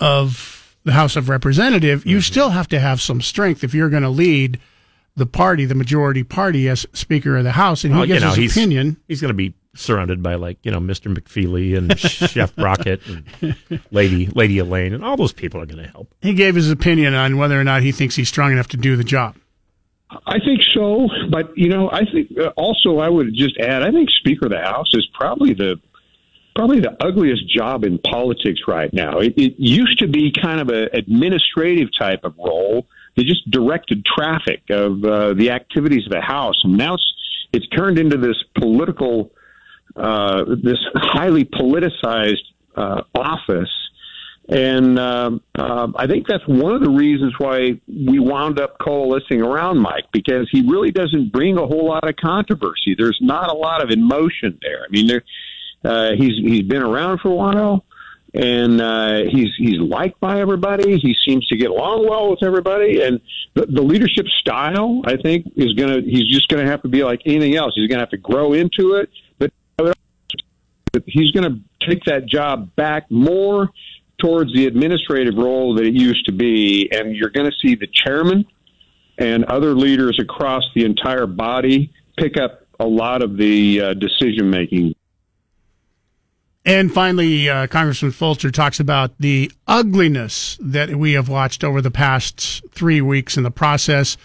of 0.00 0.76
the 0.84 0.92
House 0.92 1.16
of 1.16 1.28
Representative 1.28 2.00
mm-hmm. 2.00 2.08
you 2.08 2.20
still 2.20 2.50
have 2.50 2.68
to 2.68 2.80
have 2.80 3.00
some 3.00 3.20
strength 3.20 3.62
if 3.62 3.74
you're 3.74 3.90
going 3.90 4.02
to 4.02 4.08
lead 4.08 4.58
the 5.14 5.26
party 5.26 5.64
the 5.64 5.74
majority 5.74 6.24
party 6.24 6.68
as 6.68 6.86
Speaker 6.92 7.36
of 7.36 7.44
the 7.44 7.52
House 7.52 7.84
and 7.84 7.92
he 7.92 7.98
well, 7.98 8.06
gives 8.06 8.20
you 8.20 8.26
know, 8.26 8.34
his 8.34 8.36
he's, 8.36 8.56
opinion 8.56 8.96
he's 9.08 9.20
going 9.20 9.30
to 9.30 9.34
be 9.34 9.54
surrounded 9.74 10.22
by 10.22 10.36
like 10.36 10.58
you 10.62 10.70
know 10.70 10.80
Mr. 10.80 11.14
McFeely 11.14 11.76
and 11.76 11.98
Chef 12.30 12.54
Brockett 12.56 13.02
and 13.06 13.84
Lady 13.90 14.26
Lady 14.26 14.58
Elaine 14.58 14.94
and 14.94 15.04
all 15.04 15.18
those 15.18 15.32
people 15.32 15.60
are 15.60 15.66
going 15.66 15.84
to 15.84 15.90
help 15.90 16.14
he 16.22 16.32
gave 16.32 16.54
his 16.54 16.70
opinion 16.70 17.12
on 17.12 17.36
whether 17.36 17.60
or 17.60 17.64
not 17.64 17.82
he 17.82 17.92
thinks 17.92 18.16
he's 18.16 18.28
strong 18.28 18.52
enough 18.52 18.68
to 18.68 18.78
do 18.78 18.96
the 18.96 19.04
job 19.04 19.36
I 20.10 20.38
think 20.38 20.60
so, 20.72 21.08
but 21.30 21.56
you 21.56 21.68
know, 21.68 21.90
I 21.90 22.04
think 22.04 22.30
uh, 22.38 22.48
also 22.56 22.98
I 22.98 23.08
would 23.08 23.34
just 23.34 23.58
add, 23.58 23.82
I 23.82 23.90
think 23.90 24.08
Speaker 24.10 24.46
of 24.46 24.52
the 24.52 24.60
House 24.60 24.90
is 24.94 25.06
probably 25.14 25.52
the 25.52 25.80
probably 26.54 26.80
the 26.80 26.96
ugliest 27.04 27.46
job 27.48 27.84
in 27.84 27.98
politics 27.98 28.60
right 28.66 28.92
now. 28.92 29.18
It, 29.18 29.34
it 29.36 29.54
used 29.58 29.98
to 29.98 30.08
be 30.08 30.32
kind 30.32 30.58
of 30.58 30.68
an 30.70 30.88
administrative 30.94 31.88
type 31.98 32.24
of 32.24 32.34
role 32.38 32.86
that 33.14 33.24
just 33.26 33.50
directed 33.50 34.04
traffic 34.06 34.62
of 34.70 35.04
uh, 35.04 35.34
the 35.34 35.50
activities 35.50 36.06
of 36.06 36.12
the 36.12 36.20
House, 36.20 36.60
and 36.64 36.76
now 36.76 36.94
it's 36.94 37.12
it's 37.52 37.68
turned 37.68 37.98
into 37.98 38.16
this 38.16 38.36
political 38.58 39.32
uh, 39.96 40.44
this 40.62 40.78
highly 40.94 41.44
politicized 41.44 42.44
uh, 42.76 43.02
office. 43.14 43.70
And 44.48 44.96
um, 44.98 45.42
uh, 45.58 45.88
I 45.96 46.06
think 46.06 46.28
that's 46.28 46.46
one 46.46 46.72
of 46.72 46.80
the 46.80 46.90
reasons 46.90 47.34
why 47.38 47.80
we 47.88 48.20
wound 48.20 48.60
up 48.60 48.78
coalescing 48.78 49.42
around 49.42 49.78
Mike 49.78 50.04
because 50.12 50.48
he 50.52 50.62
really 50.62 50.92
doesn't 50.92 51.32
bring 51.32 51.58
a 51.58 51.66
whole 51.66 51.88
lot 51.88 52.08
of 52.08 52.14
controversy. 52.14 52.94
There's 52.96 53.18
not 53.20 53.50
a 53.50 53.56
lot 53.56 53.82
of 53.82 53.90
emotion 53.90 54.56
there. 54.62 54.84
I 54.84 54.90
mean, 54.90 55.08
there, 55.08 55.24
uh, 55.84 56.12
he's 56.16 56.34
he's 56.44 56.62
been 56.62 56.82
around 56.82 57.20
for 57.20 57.28
a 57.28 57.34
while, 57.34 57.84
and 58.34 58.80
uh, 58.80 59.22
he's 59.28 59.48
he's 59.58 59.80
liked 59.80 60.20
by 60.20 60.40
everybody. 60.40 60.96
He 60.96 61.16
seems 61.26 61.44
to 61.48 61.56
get 61.56 61.70
along 61.70 62.06
well 62.08 62.30
with 62.30 62.44
everybody, 62.44 63.02
and 63.02 63.20
the, 63.54 63.66
the 63.66 63.82
leadership 63.82 64.26
style, 64.40 65.02
I 65.06 65.16
think, 65.16 65.46
is 65.56 65.72
gonna. 65.72 66.02
He's 66.02 66.28
just 66.28 66.46
gonna 66.46 66.66
have 66.66 66.82
to 66.82 66.88
be 66.88 67.02
like 67.02 67.22
anything 67.26 67.56
else. 67.56 67.72
He's 67.74 67.88
gonna 67.88 68.02
have 68.02 68.10
to 68.10 68.16
grow 68.16 68.52
into 68.52 68.94
it, 68.94 69.10
but 69.38 69.50
he's 71.04 71.32
gonna 71.32 71.58
take 71.86 72.04
that 72.04 72.26
job 72.26 72.74
back 72.76 73.10
more 73.10 73.70
towards 74.18 74.52
the 74.54 74.66
administrative 74.66 75.34
role 75.36 75.74
that 75.74 75.84
it 75.84 75.94
used 75.94 76.26
to 76.26 76.32
be, 76.32 76.88
and 76.92 77.14
you're 77.14 77.30
going 77.30 77.50
to 77.50 77.56
see 77.60 77.74
the 77.74 77.88
chairman 77.92 78.46
and 79.18 79.44
other 79.44 79.74
leaders 79.74 80.18
across 80.20 80.62
the 80.74 80.84
entire 80.84 81.26
body 81.26 81.92
pick 82.16 82.36
up 82.36 82.66
a 82.78 82.86
lot 82.86 83.22
of 83.22 83.36
the 83.36 83.80
uh, 83.80 83.94
decision 83.94 84.50
making. 84.50 84.94
And 86.64 86.92
finally, 86.92 87.48
uh, 87.48 87.68
Congressman 87.68 88.10
Fulcher 88.10 88.50
talks 88.50 88.80
about 88.80 89.12
the 89.20 89.52
ugliness 89.68 90.58
that 90.60 90.96
we 90.96 91.12
have 91.12 91.28
watched 91.28 91.62
over 91.62 91.80
the 91.80 91.92
past 91.92 92.62
three 92.72 93.00
weeks 93.00 93.36
in 93.36 93.44
the 93.44 93.52
process 93.52 94.16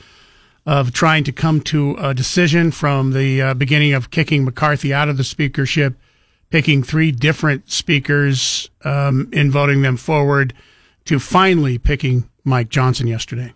of 0.65 0.91
trying 0.91 1.23
to 1.25 1.31
come 1.31 1.61
to 1.61 1.95
a 1.99 2.13
decision 2.13 2.71
from 2.71 3.11
the 3.11 3.41
uh, 3.41 3.53
beginning 3.53 3.93
of 3.93 4.09
kicking 4.09 4.43
McCarthy 4.43 4.93
out 4.93 5.07
of 5.07 5.17
the 5.17 5.23
speakership 5.23 5.95
picking 6.51 6.83
three 6.83 7.11
different 7.11 7.71
speakers 7.71 8.69
um, 8.83 9.31
voting 9.49 9.81
them 9.81 9.97
forward 9.97 10.53
to 11.05 11.17
finally 11.17 11.77
picking 11.77 12.29
Mike 12.43 12.69
Johnson 12.69 13.07
yesterday. 13.07 13.53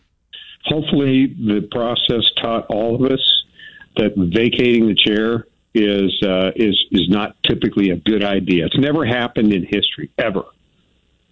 Hopefully, 0.65 1.27
the 1.27 1.67
process 1.71 2.23
taught 2.41 2.65
all 2.67 2.95
of 2.95 3.11
us 3.11 3.43
that 3.97 4.13
vacating 4.15 4.87
the 4.87 4.95
chair 4.95 5.45
is 5.75 6.11
uh, 6.23 6.51
is 6.55 6.75
is 6.91 7.07
not 7.09 7.35
typically 7.43 7.91
a 7.91 7.97
good 7.97 8.23
idea. 8.23 8.65
It's 8.65 8.77
never 8.77 9.05
happened 9.05 9.53
in 9.53 9.63
history 9.63 10.09
ever, 10.17 10.43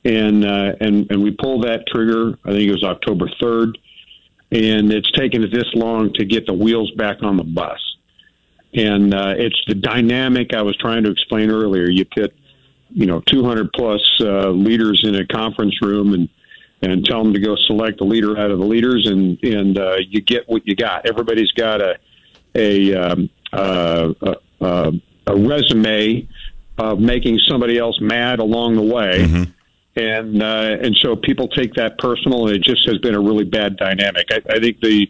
and 0.06 0.45
uh, 0.45 0.73
and 0.80 1.10
and 1.10 1.23
we 1.23 1.32
pulled 1.32 1.63
that 1.63 1.88
trigger. 1.88 2.38
I 2.45 2.52
think 2.52 2.69
it 2.69 2.71
was 2.71 2.84
October 2.84 3.28
third, 3.41 3.78
and 4.52 4.91
it's 4.91 5.12
taken 5.13 5.41
this 5.41 5.73
long 5.73 6.13
to 6.13 6.26
get 6.26 6.45
the 6.45 6.54
wheels 6.54 6.91
back 6.91 7.23
on 7.23 7.38
the 7.38 7.43
bus 7.43 7.80
and 8.75 9.13
uh, 9.13 9.33
it's 9.38 9.59
the 9.67 9.75
dynamic 9.75 10.53
I 10.53 10.62
was 10.62 10.75
trying 10.77 11.03
to 11.03 11.12
explain 11.12 11.51
earlier. 11.51 11.89
You 11.89 12.05
put, 12.05 12.36
you 12.89 13.05
know, 13.05 13.21
200 13.21 13.71
plus 13.73 14.01
uh, 14.19 14.49
leaders 14.49 15.01
in 15.03 15.15
a 15.15 15.25
conference 15.25 15.81
room 15.81 16.13
and 16.13 16.29
and 16.81 17.05
tell 17.05 17.23
them 17.23 17.33
to 17.33 17.39
go 17.39 17.55
select 17.55 18.01
a 18.01 18.03
leader 18.03 18.38
out 18.38 18.51
of 18.51 18.59
the 18.59 18.65
leaders, 18.65 19.07
and 19.09 19.41
and 19.43 19.77
uh, 19.77 19.97
you 20.09 20.21
get 20.21 20.47
what 20.49 20.67
you 20.67 20.75
got. 20.75 21.07
Everybody's 21.07 21.51
got 21.51 21.81
a 21.81 21.97
a 22.55 22.93
um, 22.93 23.29
uh, 23.53 24.13
a, 24.62 24.91
a 25.27 25.36
resume 25.36 26.27
of 26.77 26.99
making 26.99 27.39
somebody 27.47 27.77
else 27.77 27.99
mad 28.01 28.39
along 28.39 28.75
the 28.75 28.81
way. 28.81 29.19
Mm-hmm. 29.19 29.43
And 29.95 30.41
uh, 30.41 30.77
and 30.81 30.95
so 31.01 31.15
people 31.15 31.47
take 31.47 31.75
that 31.75 31.99
personal, 31.99 32.47
and 32.47 32.55
it 32.55 32.63
just 32.63 32.86
has 32.88 32.97
been 32.97 33.13
a 33.13 33.19
really 33.19 33.45
bad 33.45 33.77
dynamic. 33.77 34.27
I, 34.31 34.41
I 34.49 34.59
think 34.59 34.79
the 34.81 35.07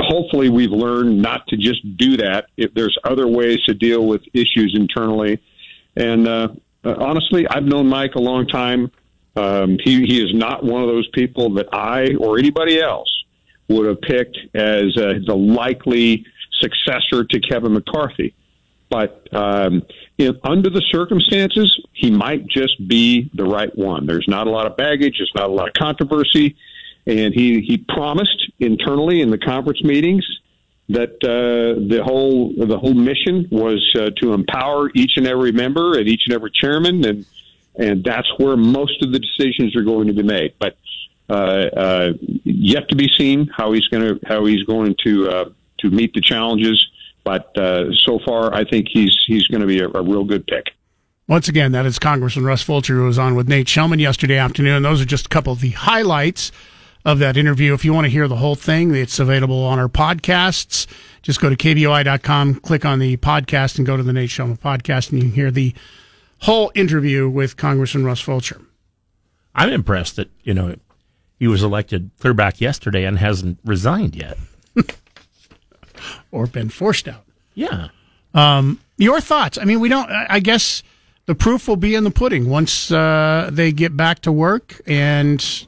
hopefully 0.00 0.48
we've 0.48 0.70
learned 0.70 1.20
not 1.20 1.46
to 1.48 1.56
just 1.56 1.96
do 1.96 2.16
that. 2.18 2.46
If 2.56 2.74
there's 2.74 2.96
other 3.04 3.26
ways 3.26 3.58
to 3.66 3.74
deal 3.74 4.06
with 4.06 4.22
issues 4.32 4.74
internally, 4.78 5.42
and 5.96 6.26
uh, 6.26 6.48
uh, 6.84 6.94
honestly, 6.98 7.46
I've 7.48 7.64
known 7.64 7.88
Mike 7.88 8.14
a 8.14 8.20
long 8.20 8.46
time. 8.46 8.90
Um, 9.36 9.78
he 9.82 10.06
he 10.06 10.22
is 10.22 10.32
not 10.32 10.64
one 10.64 10.82
of 10.82 10.88
those 10.88 11.08
people 11.08 11.54
that 11.54 11.68
I 11.72 12.14
or 12.20 12.38
anybody 12.38 12.80
else 12.80 13.08
would 13.68 13.86
have 13.86 14.00
picked 14.00 14.38
as 14.54 14.96
uh, 14.96 15.14
the 15.26 15.34
likely 15.34 16.24
successor 16.60 17.24
to 17.24 17.40
Kevin 17.40 17.72
McCarthy. 17.72 18.34
But 18.90 19.26
um, 19.34 19.82
in, 20.18 20.38
under 20.44 20.70
the 20.70 20.82
circumstances, 20.92 21.80
he 21.92 22.10
might 22.10 22.46
just 22.46 22.86
be 22.86 23.30
the 23.34 23.44
right 23.44 23.76
one. 23.76 24.06
There's 24.06 24.28
not 24.28 24.46
a 24.46 24.50
lot 24.50 24.66
of 24.66 24.76
baggage. 24.76 25.16
There's 25.18 25.32
not 25.34 25.48
a 25.48 25.52
lot 25.52 25.68
of 25.68 25.74
controversy 25.74 26.56
and 27.06 27.34
he 27.34 27.60
he 27.60 27.78
promised 27.78 28.50
internally 28.58 29.20
in 29.20 29.30
the 29.30 29.38
conference 29.38 29.82
meetings 29.82 30.24
that 30.88 31.14
uh, 31.24 31.80
the 31.88 32.02
whole 32.04 32.52
the 32.56 32.78
whole 32.78 32.94
mission 32.94 33.48
was 33.50 33.82
uh, 33.98 34.10
to 34.20 34.32
empower 34.32 34.90
each 34.94 35.12
and 35.16 35.26
every 35.26 35.52
member 35.52 35.98
and 35.98 36.08
each 36.08 36.22
and 36.26 36.34
every 36.34 36.50
chairman, 36.50 37.04
and 37.04 37.26
and 37.76 38.04
that's 38.04 38.28
where 38.38 38.56
most 38.56 39.02
of 39.02 39.12
the 39.12 39.18
decisions 39.18 39.74
are 39.76 39.82
going 39.82 40.08
to 40.08 40.12
be 40.12 40.22
made. 40.22 40.54
But 40.58 40.76
uh, 41.28 41.32
uh 41.32 42.12
yet 42.44 42.88
to 42.90 42.96
be 42.96 43.08
seen 43.16 43.48
how 43.54 43.72
he's 43.72 43.88
going 43.88 44.02
to 44.02 44.26
how 44.26 44.44
he's 44.44 44.62
going 44.64 44.94
to 45.04 45.28
uh, 45.28 45.44
to 45.78 45.90
meet 45.90 46.12
the 46.14 46.20
challenges. 46.20 46.86
But 47.24 47.56
uh, 47.56 47.90
so 48.04 48.18
far, 48.18 48.54
I 48.54 48.64
think 48.64 48.88
he's 48.92 49.16
he's 49.26 49.46
going 49.48 49.62
to 49.62 49.66
be 49.66 49.80
a, 49.80 49.88
a 49.88 50.02
real 50.02 50.24
good 50.24 50.46
pick. 50.46 50.66
Once 51.26 51.48
again, 51.48 51.72
that 51.72 51.86
is 51.86 51.98
Congressman 51.98 52.44
Russ 52.44 52.62
Fulcher, 52.62 52.96
who 52.96 53.04
was 53.04 53.18
on 53.18 53.34
with 53.34 53.48
Nate 53.48 53.66
Shelman 53.66 53.98
yesterday 53.98 54.36
afternoon. 54.36 54.82
Those 54.82 55.00
are 55.00 55.06
just 55.06 55.24
a 55.24 55.28
couple 55.30 55.54
of 55.54 55.60
the 55.60 55.70
highlights 55.70 56.52
of 57.04 57.18
that 57.18 57.36
interview. 57.36 57.74
If 57.74 57.84
you 57.84 57.92
want 57.92 58.06
to 58.06 58.10
hear 58.10 58.28
the 58.28 58.36
whole 58.36 58.54
thing, 58.54 58.94
it's 58.94 59.18
available 59.18 59.62
on 59.62 59.78
our 59.78 59.88
podcasts. 59.88 60.86
Just 61.22 61.40
go 61.40 61.50
to 61.50 61.56
kboi.com, 61.56 62.56
click 62.56 62.84
on 62.84 62.98
the 62.98 63.16
podcast, 63.18 63.78
and 63.78 63.86
go 63.86 63.96
to 63.96 64.02
the 64.02 64.12
Nate 64.12 64.30
Shelman 64.30 64.58
podcast, 64.58 65.10
and 65.10 65.22
you 65.22 65.28
can 65.28 65.34
hear 65.34 65.50
the 65.50 65.74
whole 66.40 66.70
interview 66.74 67.28
with 67.28 67.56
Congressman 67.56 68.04
Russ 68.04 68.20
Fulcher. 68.20 68.60
I'm 69.54 69.70
impressed 69.70 70.16
that, 70.16 70.30
you 70.42 70.52
know, 70.52 70.76
he 71.38 71.46
was 71.46 71.62
elected 71.62 72.10
clear 72.20 72.34
back 72.34 72.60
yesterday 72.60 73.04
and 73.04 73.18
hasn't 73.18 73.58
resigned 73.64 74.16
yet. 74.16 74.36
or 76.32 76.46
been 76.46 76.68
forced 76.68 77.08
out. 77.08 77.24
Yeah. 77.54 77.88
Um, 78.34 78.80
your 78.96 79.20
thoughts? 79.20 79.58
I 79.58 79.64
mean, 79.64 79.80
we 79.80 79.88
don't, 79.88 80.10
I 80.10 80.40
guess 80.40 80.82
the 81.26 81.34
proof 81.34 81.68
will 81.68 81.76
be 81.76 81.94
in 81.94 82.04
the 82.04 82.10
pudding 82.10 82.48
once 82.48 82.90
uh, 82.90 83.48
they 83.52 83.72
get 83.72 83.96
back 83.96 84.20
to 84.20 84.32
work 84.32 84.80
and 84.86 85.66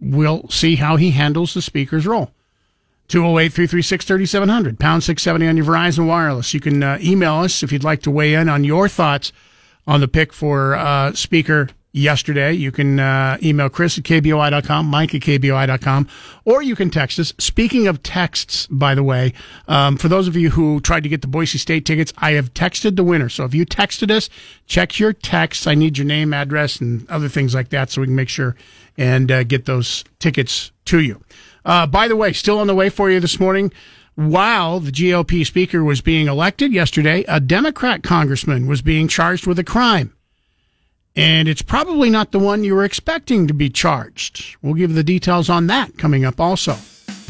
we'll 0.00 0.48
see 0.48 0.76
how 0.76 0.96
he 0.96 1.10
handles 1.10 1.54
the 1.54 1.62
speaker's 1.62 2.06
role. 2.06 2.30
208 3.08 3.52
336 3.52 4.04
3700, 4.04 4.78
pound 4.78 5.02
670 5.02 5.48
on 5.48 5.56
your 5.56 5.64
Verizon 5.64 6.06
Wireless. 6.06 6.52
You 6.52 6.60
can 6.60 6.82
uh, 6.82 6.98
email 7.00 7.36
us 7.36 7.62
if 7.62 7.72
you'd 7.72 7.84
like 7.84 8.02
to 8.02 8.10
weigh 8.10 8.34
in 8.34 8.48
on 8.50 8.64
your 8.64 8.88
thoughts 8.88 9.32
on 9.86 10.00
the 10.00 10.08
pick 10.08 10.34
for 10.34 10.74
uh, 10.74 11.14
Speaker 11.14 11.68
yesterday. 11.92 12.52
You 12.52 12.70
can 12.70 13.00
uh, 13.00 13.38
email 13.42 13.68
Chris 13.68 13.96
at 13.96 14.04
KBOI.com, 14.04 14.86
Mike 14.86 15.14
at 15.14 15.22
KBOI.com, 15.22 16.08
or 16.44 16.62
you 16.62 16.76
can 16.76 16.90
text 16.90 17.18
us. 17.18 17.32
Speaking 17.38 17.86
of 17.86 18.02
texts, 18.02 18.66
by 18.70 18.94
the 18.94 19.02
way, 19.02 19.32
um, 19.66 19.96
for 19.96 20.08
those 20.08 20.28
of 20.28 20.36
you 20.36 20.50
who 20.50 20.80
tried 20.80 21.02
to 21.02 21.08
get 21.08 21.22
the 21.22 21.28
Boise 21.28 21.58
State 21.58 21.86
tickets, 21.86 22.12
I 22.18 22.32
have 22.32 22.52
texted 22.54 22.96
the 22.96 23.04
winner. 23.04 23.28
So 23.28 23.44
if 23.44 23.54
you 23.54 23.64
texted 23.64 24.10
us, 24.10 24.28
check 24.66 24.98
your 24.98 25.12
texts. 25.12 25.66
I 25.66 25.74
need 25.74 25.98
your 25.98 26.06
name, 26.06 26.34
address, 26.34 26.80
and 26.80 27.08
other 27.08 27.28
things 27.28 27.54
like 27.54 27.70
that 27.70 27.90
so 27.90 28.00
we 28.00 28.06
can 28.06 28.16
make 28.16 28.28
sure 28.28 28.54
and 28.98 29.30
uh, 29.30 29.44
get 29.44 29.64
those 29.64 30.04
tickets 30.18 30.72
to 30.86 31.00
you. 31.00 31.22
Uh, 31.64 31.86
by 31.86 32.08
the 32.08 32.16
way, 32.16 32.32
still 32.32 32.58
on 32.58 32.66
the 32.66 32.74
way 32.74 32.90
for 32.90 33.08
you 33.08 33.20
this 33.20 33.40
morning. 33.40 33.72
While 34.16 34.80
the 34.80 34.90
GOP 34.90 35.46
speaker 35.46 35.84
was 35.84 36.00
being 36.00 36.26
elected 36.26 36.72
yesterday, 36.72 37.24
a 37.28 37.38
Democrat 37.38 38.02
congressman 38.02 38.66
was 38.66 38.82
being 38.82 39.06
charged 39.06 39.46
with 39.46 39.60
a 39.60 39.64
crime. 39.64 40.12
And 41.14 41.48
it's 41.48 41.62
probably 41.62 42.10
not 42.10 42.32
the 42.32 42.38
one 42.38 42.64
you 42.64 42.74
were 42.74 42.84
expecting 42.84 43.46
to 43.46 43.54
be 43.54 43.70
charged. 43.70 44.56
We'll 44.60 44.74
give 44.74 44.94
the 44.94 45.04
details 45.04 45.48
on 45.48 45.68
that 45.68 45.96
coming 45.98 46.24
up 46.24 46.40
also. 46.40 46.76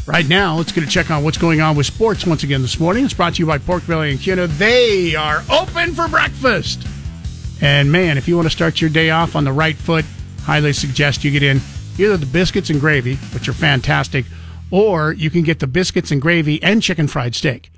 Right 0.07 0.27
now, 0.27 0.57
let's 0.57 0.71
get 0.71 0.83
a 0.83 0.87
check 0.87 1.11
on 1.11 1.23
what's 1.23 1.37
going 1.37 1.61
on 1.61 1.75
with 1.75 1.85
sports 1.85 2.25
once 2.25 2.41
again 2.41 2.63
this 2.63 2.79
morning. 2.79 3.05
It's 3.05 3.13
brought 3.13 3.35
to 3.35 3.39
you 3.39 3.45
by 3.45 3.59
Pork 3.59 3.85
Belly 3.85 4.09
and 4.09 4.19
Kuna. 4.19 4.47
They 4.47 5.13
are 5.13 5.43
open 5.51 5.93
for 5.93 6.07
breakfast. 6.07 6.87
And 7.61 7.91
man, 7.91 8.17
if 8.17 8.27
you 8.27 8.35
want 8.35 8.47
to 8.47 8.51
start 8.51 8.81
your 8.81 8.89
day 8.89 9.11
off 9.11 9.35
on 9.35 9.43
the 9.43 9.51
right 9.51 9.75
foot, 9.75 10.05
highly 10.43 10.73
suggest 10.73 11.23
you 11.23 11.31
get 11.31 11.43
in 11.43 11.61
either 11.97 12.17
the 12.17 12.25
biscuits 12.25 12.69
and 12.69 12.79
gravy, 12.79 13.15
which 13.33 13.47
are 13.47 13.53
fantastic, 13.53 14.25
or 14.71 15.13
you 15.13 15.29
can 15.29 15.43
get 15.43 15.59
the 15.59 15.67
biscuits 15.67 16.11
and 16.11 16.21
gravy 16.21 16.61
and 16.63 16.81
chicken 16.81 17.07
fried 17.07 17.35
steak, 17.35 17.71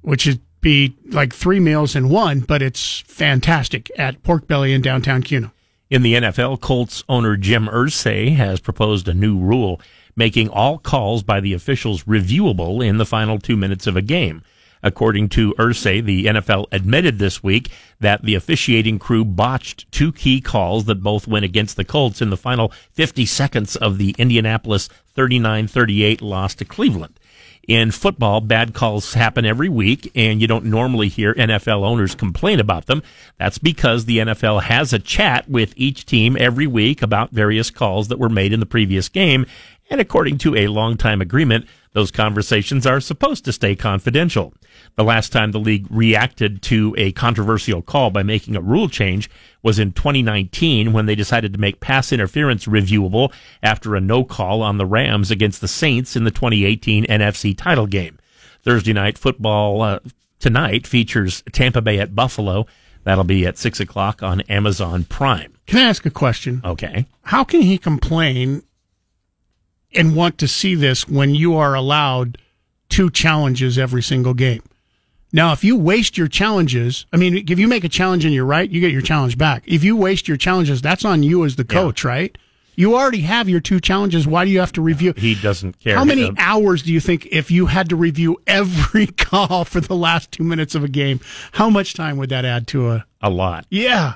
which 0.00 0.26
would 0.26 0.40
be 0.60 0.96
like 1.10 1.34
three 1.34 1.60
meals 1.60 1.94
in 1.94 2.08
one, 2.08 2.40
but 2.40 2.62
it's 2.62 3.00
fantastic 3.00 3.90
at 3.98 4.22
Pork 4.22 4.46
Belly 4.46 4.72
in 4.72 4.80
downtown 4.80 5.22
Kuna. 5.22 5.52
In 5.90 6.02
the 6.02 6.14
NFL, 6.14 6.60
Colts 6.60 7.04
owner 7.08 7.36
Jim 7.36 7.66
Irsay 7.66 8.34
has 8.36 8.60
proposed 8.60 9.08
a 9.08 9.14
new 9.14 9.38
rule 9.38 9.80
making 10.16 10.48
all 10.48 10.78
calls 10.78 11.22
by 11.22 11.40
the 11.40 11.52
officials 11.52 12.04
reviewable 12.04 12.86
in 12.86 12.98
the 12.98 13.06
final 13.06 13.38
two 13.38 13.56
minutes 13.56 13.86
of 13.86 13.96
a 13.96 14.02
game. 14.02 14.42
According 14.82 15.28
to 15.30 15.54
Irsay, 15.54 16.04
the 16.04 16.26
NFL 16.26 16.66
admitted 16.72 17.18
this 17.18 17.42
week 17.42 17.70
that 18.00 18.22
the 18.22 18.34
officiating 18.34 18.98
crew 18.98 19.24
botched 19.24 19.90
two 19.92 20.12
key 20.12 20.40
calls 20.40 20.86
that 20.86 21.02
both 21.02 21.28
went 21.28 21.44
against 21.44 21.76
the 21.76 21.84
Colts 21.84 22.20
in 22.20 22.30
the 22.30 22.36
final 22.36 22.72
50 22.92 23.24
seconds 23.26 23.76
of 23.76 23.98
the 23.98 24.14
Indianapolis 24.18 24.88
39-38 25.16 26.20
loss 26.20 26.54
to 26.56 26.64
Cleveland. 26.64 27.18
In 27.68 27.92
football, 27.92 28.40
bad 28.40 28.74
calls 28.74 29.14
happen 29.14 29.44
every 29.44 29.68
week, 29.68 30.10
and 30.16 30.40
you 30.40 30.48
don't 30.48 30.64
normally 30.64 31.08
hear 31.08 31.32
NFL 31.34 31.84
owners 31.84 32.16
complain 32.16 32.58
about 32.58 32.86
them. 32.86 33.04
That's 33.38 33.58
because 33.58 34.04
the 34.04 34.18
NFL 34.18 34.62
has 34.62 34.92
a 34.92 34.98
chat 34.98 35.48
with 35.48 35.72
each 35.76 36.04
team 36.04 36.36
every 36.40 36.66
week 36.66 37.02
about 37.02 37.30
various 37.30 37.70
calls 37.70 38.08
that 38.08 38.18
were 38.18 38.28
made 38.28 38.52
in 38.52 38.58
the 38.58 38.66
previous 38.66 39.08
game. 39.08 39.46
And 39.90 40.00
according 40.00 40.38
to 40.38 40.56
a 40.56 40.66
long-time 40.66 41.20
agreement, 41.20 41.66
those 41.92 42.10
conversations 42.10 42.86
are 42.86 43.00
supposed 43.00 43.44
to 43.44 43.52
stay 43.52 43.76
confidential. 43.76 44.54
The 44.96 45.04
last 45.04 45.30
time 45.30 45.52
the 45.52 45.60
league 45.60 45.86
reacted 45.90 46.62
to 46.62 46.94
a 46.96 47.12
controversial 47.12 47.82
call 47.82 48.10
by 48.10 48.22
making 48.22 48.56
a 48.56 48.60
rule 48.60 48.88
change 48.88 49.30
was 49.62 49.78
in 49.78 49.92
2019 49.92 50.92
when 50.92 51.06
they 51.06 51.14
decided 51.14 51.52
to 51.52 51.60
make 51.60 51.80
pass 51.80 52.12
interference 52.12 52.66
reviewable 52.66 53.32
after 53.62 53.94
a 53.94 54.00
no 54.00 54.24
call 54.24 54.62
on 54.62 54.78
the 54.78 54.86
Rams 54.86 55.30
against 55.30 55.60
the 55.60 55.68
Saints 55.68 56.16
in 56.16 56.24
the 56.24 56.30
2018 56.30 57.04
NFC 57.06 57.56
title 57.56 57.86
game. 57.86 58.18
Thursday 58.62 58.92
night 58.92 59.18
football 59.18 59.82
uh, 59.82 59.98
tonight 60.38 60.86
features 60.86 61.42
Tampa 61.52 61.82
Bay 61.82 61.98
at 61.98 62.14
Buffalo. 62.14 62.66
That'll 63.04 63.24
be 63.24 63.46
at 63.46 63.58
six 63.58 63.80
o'clock 63.80 64.22
on 64.22 64.40
Amazon 64.42 65.04
Prime. 65.04 65.52
Can 65.66 65.78
I 65.78 65.88
ask 65.88 66.06
a 66.06 66.10
question? 66.10 66.60
Okay. 66.64 67.06
How 67.22 67.44
can 67.44 67.62
he 67.62 67.78
complain 67.78 68.62
and 69.94 70.16
want 70.16 70.38
to 70.38 70.48
see 70.48 70.74
this 70.74 71.08
when 71.08 71.34
you 71.34 71.56
are 71.56 71.74
allowed 71.74 72.38
two 72.88 73.10
challenges 73.10 73.78
every 73.78 74.02
single 74.02 74.34
game? 74.34 74.62
Now, 75.32 75.52
if 75.52 75.64
you 75.64 75.76
waste 75.76 76.18
your 76.18 76.28
challenges, 76.28 77.06
I 77.12 77.16
mean, 77.16 77.48
if 77.48 77.58
you 77.58 77.66
make 77.66 77.84
a 77.84 77.88
challenge 77.88 78.24
and 78.24 78.34
you're 78.34 78.44
right, 78.44 78.68
you 78.68 78.80
get 78.80 78.92
your 78.92 79.00
challenge 79.00 79.38
back. 79.38 79.62
If 79.66 79.82
you 79.82 79.96
waste 79.96 80.28
your 80.28 80.36
challenges, 80.36 80.82
that's 80.82 81.04
on 81.04 81.22
you 81.22 81.44
as 81.44 81.56
the 81.56 81.64
coach, 81.64 82.04
yeah. 82.04 82.10
right? 82.10 82.38
You 82.74 82.96
already 82.96 83.20
have 83.22 83.48
your 83.48 83.60
two 83.60 83.80
challenges. 83.80 84.26
Why 84.26 84.44
do 84.44 84.50
you 84.50 84.60
have 84.60 84.72
to 84.72 84.82
review? 84.82 85.14
He 85.16 85.34
doesn't 85.34 85.78
care. 85.78 85.96
How 85.96 86.04
many 86.04 86.24
um, 86.24 86.34
hours 86.38 86.82
do 86.82 86.92
you 86.92 87.00
think 87.00 87.26
if 87.26 87.50
you 87.50 87.66
had 87.66 87.88
to 87.90 87.96
review 87.96 88.40
every 88.46 89.06
call 89.18 89.64
for 89.64 89.80
the 89.80 89.94
last 89.94 90.32
two 90.32 90.44
minutes 90.44 90.74
of 90.74 90.84
a 90.84 90.88
game? 90.88 91.20
How 91.52 91.68
much 91.70 91.94
time 91.94 92.16
would 92.18 92.30
that 92.30 92.44
add 92.44 92.66
to 92.68 92.90
a? 92.90 93.06
A 93.20 93.30
lot. 93.30 93.66
Yeah. 93.70 94.14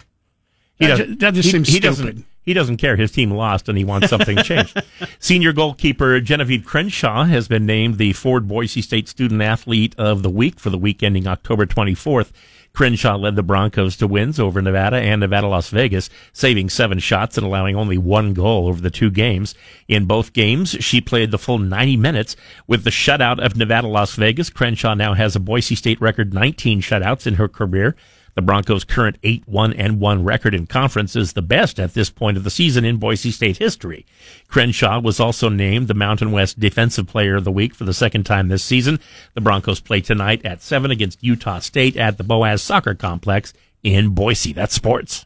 He 0.79 0.87
that, 0.87 0.97
just, 0.99 1.19
that 1.21 1.35
just 1.35 1.47
he, 1.47 1.53
seems 1.53 1.69
he 1.69 1.75
stupid. 1.77 1.97
Doesn't, 1.97 2.25
he 2.47 2.55
doesn't 2.55 2.79
care. 2.79 2.97
His 2.97 3.11
team 3.11 3.33
lost 3.33 3.69
and 3.69 3.77
he 3.77 3.85
wants 3.85 4.09
something 4.09 4.37
changed. 4.43 4.81
Senior 5.19 5.53
goalkeeper 5.53 6.21
Genevieve 6.21 6.65
Crenshaw 6.65 7.25
has 7.25 7.49
been 7.49 7.67
named 7.67 7.99
the 7.99 8.15
Ford 8.15 8.49
Boise 8.49 8.81
State 8.81 9.09
Student 9.09 9.43
Athlete 9.43 9.95
of 9.99 10.23
the 10.23 10.31
Week 10.31 10.59
for 10.59 10.71
the 10.71 10.79
week 10.79 11.03
ending 11.03 11.27
October 11.27 11.67
24th. 11.67 12.31
Crenshaw 12.73 13.17
led 13.17 13.37
the 13.37 13.43
Broncos 13.43 13.97
to 13.97 14.07
wins 14.07 14.39
over 14.39 14.61
Nevada 14.61 14.99
and 14.99 15.21
Nevada 15.21 15.47
Las 15.47 15.71
Vegas, 15.71 16.11
saving 16.35 16.69
seven 16.69 16.99
shots 16.99 17.39
and 17.39 17.47
allowing 17.47 17.75
only 17.75 17.97
one 17.97 18.35
goal 18.35 18.69
over 18.69 18.83
the 18.83 18.91
two 18.91 19.11
games. 19.11 19.55
In 19.89 20.05
both 20.05 20.35
games, 20.35 20.77
she 20.81 21.01
played 21.01 21.31
the 21.31 21.39
full 21.39 21.59
90 21.59 21.97
minutes. 21.97 22.37
With 22.67 22.85
the 22.85 22.91
shutout 22.91 23.43
of 23.43 23.57
Nevada 23.57 23.89
Las 23.89 24.15
Vegas, 24.17 24.51
Crenshaw 24.51 24.93
now 24.93 25.15
has 25.15 25.35
a 25.35 25.41
Boise 25.41 25.75
State 25.75 26.01
record 26.03 26.35
19 26.35 26.83
shutouts 26.83 27.27
in 27.27 27.35
her 27.35 27.49
career. 27.49 27.97
The 28.37 28.42
Broncos' 28.42 28.85
current 28.85 29.20
8-1 29.22 29.75
and 29.79 29.99
1 29.99 30.22
record 30.22 30.55
in 30.55 30.66
conference 30.66 31.16
is 31.16 31.33
the 31.33 31.40
best 31.40 31.81
at 31.81 31.94
this 31.94 32.11
point 32.11 32.37
of 32.37 32.44
the 32.44 32.51
season 32.51 32.85
in 32.85 32.99
Boise 32.99 33.31
State 33.31 33.57
history. 33.57 34.05
Crenshaw 34.46 35.01
was 35.01 35.18
also 35.18 35.49
named 35.49 35.88
the 35.88 35.94
Mountain 35.94 36.33
West 36.33 36.61
Defensive 36.61 37.07
Player 37.07 37.37
of 37.37 37.44
the 37.44 37.51
Week 37.51 37.75
for 37.75 37.85
the 37.85 37.94
second 37.94 38.25
time 38.25 38.49
this 38.49 38.62
season. 38.62 39.01
The 39.33 39.40
Broncos 39.40 39.81
play 39.81 40.03
tonight 40.03 40.44
at 40.44 40.61
7 40.61 40.90
against 40.90 41.25
Utah 41.25 41.61
State 41.61 41.96
at 41.96 42.18
the 42.18 42.25
Boas 42.25 42.61
Soccer 42.61 42.94
Complex 42.94 43.55
in 43.83 44.11
Boise. 44.11 44.53
That's 44.53 44.75
sports. 44.75 45.25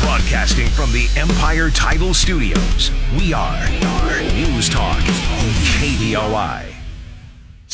Broadcasting 0.00 0.66
from 0.66 0.90
the 0.90 1.08
Empire 1.16 1.70
Title 1.70 2.12
Studios, 2.12 2.90
we 3.16 3.32
are, 3.32 3.70
we 3.70 3.84
are 3.84 4.20
News 4.34 4.68
Talk, 4.68 4.98
KBOI. 5.78 6.83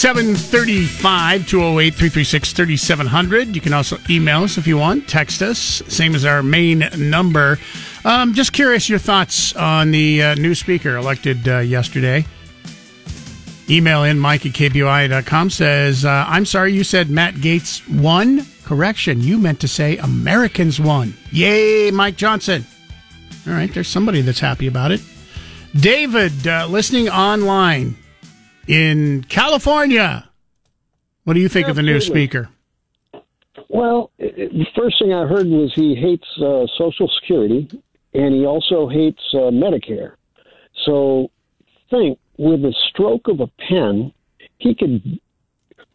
735 0.01 1.47
208 1.47 1.91
336 1.95 2.53
3700. 2.55 3.55
You 3.55 3.61
can 3.61 3.75
also 3.75 3.99
email 4.09 4.45
us 4.45 4.57
if 4.57 4.67
you 4.67 4.79
want, 4.79 5.07
text 5.07 5.43
us, 5.43 5.59
same 5.59 6.15
as 6.15 6.25
our 6.25 6.43
main 6.43 6.89
number. 6.97 7.59
Um, 8.07 8.33
just 8.33 8.55
curious 8.55 8.89
your 8.89 8.99
thoughts 8.99 9.55
on 9.55 9.91
the 9.91 10.23
uh, 10.23 10.35
new 10.37 10.55
speaker 10.55 10.97
elected 10.97 11.47
uh, 11.47 11.59
yesterday. 11.59 12.25
Email 13.69 14.05
in 14.05 14.19
mike 14.19 14.47
at 14.47 14.53
kboi.com 14.53 15.51
says, 15.51 16.07
uh, 16.07 16.25
I'm 16.27 16.47
sorry 16.47 16.73
you 16.73 16.83
said 16.83 17.11
Matt 17.11 17.35
Gaetz 17.35 17.87
won. 17.87 18.47
Correction, 18.65 19.21
you 19.21 19.37
meant 19.37 19.61
to 19.61 19.69
say 19.69 19.99
Americans 19.99 20.81
won. 20.81 21.13
Yay, 21.31 21.91
Mike 21.91 22.17
Johnson. 22.17 22.65
All 23.47 23.53
right, 23.53 23.71
there's 23.75 23.89
somebody 23.89 24.23
that's 24.23 24.41
happy 24.41 24.67
about 24.67 24.93
it. 24.93 25.03
David, 25.75 26.47
uh, 26.47 26.69
listening 26.71 27.11
online 27.11 27.99
in 28.71 29.25
California. 29.25 30.29
What 31.25 31.35
do 31.35 31.41
you 31.41 31.49
think 31.49 31.67
Absolutely. 31.67 31.93
of 31.93 32.01
the 32.01 32.07
new 32.07 32.15
speaker? 32.15 32.49
Well, 33.69 34.11
the 34.19 34.67
first 34.77 34.99
thing 35.01 35.13
I 35.13 35.27
heard 35.27 35.47
was 35.47 35.73
he 35.75 35.95
hates 35.95 36.27
uh, 36.39 36.67
Social 36.79 37.11
Security 37.21 37.69
and 38.15 38.35
he 38.35 38.47
also 38.47 38.89
hates 38.89 39.23
uh, 39.35 39.51
Medicare. 39.51 40.15
So 40.85 41.31
think 41.91 42.19
with 42.39 42.65
a 42.65 42.75
stroke 42.89 43.29
of 43.29 43.41
a 43.41 43.49
pen, 43.69 44.13
he 44.59 44.75
could 44.75 45.21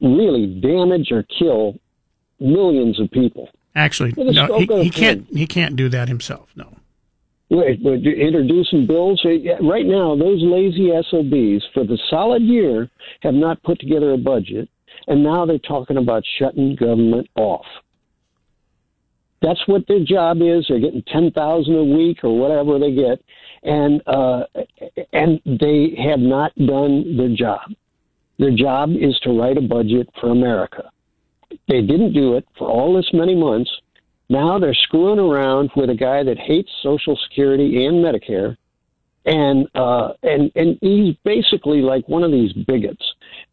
really 0.02 0.60
damage 0.60 1.12
or 1.12 1.24
kill 1.24 1.80
millions 2.40 3.00
of 3.00 3.10
people. 3.12 3.50
Actually, 3.74 4.14
no, 4.18 4.60
he, 4.60 4.84
he 4.84 4.90
can't. 4.90 5.28
He 5.30 5.46
can't 5.46 5.76
do 5.76 5.90
that 5.90 6.08
himself. 6.08 6.50
No. 6.56 6.74
Right, 7.52 7.82
but 7.82 7.94
introducing 7.94 8.88
bills 8.88 9.24
right 9.62 9.86
now, 9.86 10.16
those 10.16 10.42
lazy 10.42 10.90
SOBs 10.90 11.64
for 11.74 11.84
the 11.86 12.00
solid 12.10 12.42
year 12.42 12.90
have 13.22 13.36
not 13.36 13.62
put 13.62 13.80
together 13.80 14.14
a 14.14 14.18
budget, 14.18 14.68
and 15.08 15.24
now 15.24 15.46
they're 15.46 15.60
talking 15.60 15.98
about 15.98 16.24
shutting 16.40 16.76
government 16.76 17.30
off. 17.36 17.66
That's 19.44 19.62
what 19.68 19.84
their 19.88 20.04
job 20.04 20.38
is. 20.42 20.66
They're 20.68 20.80
getting 20.80 21.04
ten 21.04 21.30
thousand 21.32 21.76
a 21.76 21.84
week 21.84 22.24
or 22.24 22.36
whatever 22.36 22.80
they 22.80 22.96
get, 22.96 23.22
and 23.62 24.02
uh, 24.08 24.46
and 25.14 25.40
they 25.46 25.96
have 26.04 26.20
not 26.20 26.56
done 26.56 27.16
their 27.16 27.36
job. 27.36 27.70
Their 28.40 28.56
job 28.56 28.90
is 29.00 29.20
to 29.20 29.40
write 29.40 29.58
a 29.58 29.62
budget 29.62 30.10
for 30.20 30.32
America. 30.32 30.90
They 31.68 31.82
didn't 31.82 32.14
do 32.14 32.38
it 32.38 32.48
for 32.58 32.68
all 32.68 32.96
this 32.96 33.10
many 33.14 33.36
months 33.36 33.70
now 34.30 34.58
they're 34.60 34.74
screwing 34.74 35.20
around 35.20 35.70
with 35.76 35.90
a 35.90 35.96
guy 35.96 36.24
that 36.24 36.38
hates 36.38 36.70
Social 36.82 37.18
Security 37.28 37.86
and 37.86 38.04
Medicare, 38.04 38.58
and 39.26 39.68
uh, 39.76 40.14
and 40.24 40.52
and 40.56 40.78
he's 40.82 41.16
basically 41.24 41.82
like 41.82 42.08
one 42.08 42.24
of 42.24 42.32
these 42.32 42.54
bigots 42.54 43.04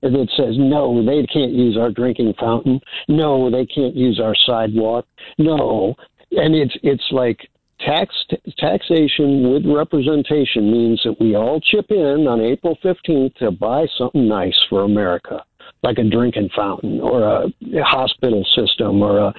that 0.02 0.28
says 0.37 0.56
no, 0.58 1.04
they 1.04 1.26
can't 1.26 1.52
use 1.52 1.76
our 1.76 1.90
drinking 1.90 2.35
fountain. 2.38 2.80
No, 3.08 3.50
they 3.50 3.66
can't 3.66 3.94
use 3.94 4.20
our 4.20 4.35
sidewalk. 4.46 5.06
No, 5.38 5.94
and 6.32 6.54
it's 6.54 6.76
it's 6.82 7.08
like 7.11 7.48
tax 7.80 8.14
taxation 8.58 9.50
with 9.52 9.64
representation 9.66 10.70
means 10.70 11.00
that 11.04 11.16
we 11.20 11.35
all 11.35 11.61
chip 11.61 11.90
in 11.90 12.26
on 12.26 12.40
April 12.40 12.78
15th 12.82 13.35
to 13.37 13.50
buy 13.50 13.87
something 13.98 14.28
nice 14.28 14.58
for 14.68 14.85
America 14.85 15.44
like 15.83 15.98
a 15.98 16.05
drinking 16.05 16.51
fountain 16.55 17.01
or 17.01 17.22
a 17.22 17.53
hospital 17.83 18.44
system 18.55 19.03
or 19.03 19.18
a, 19.18 19.35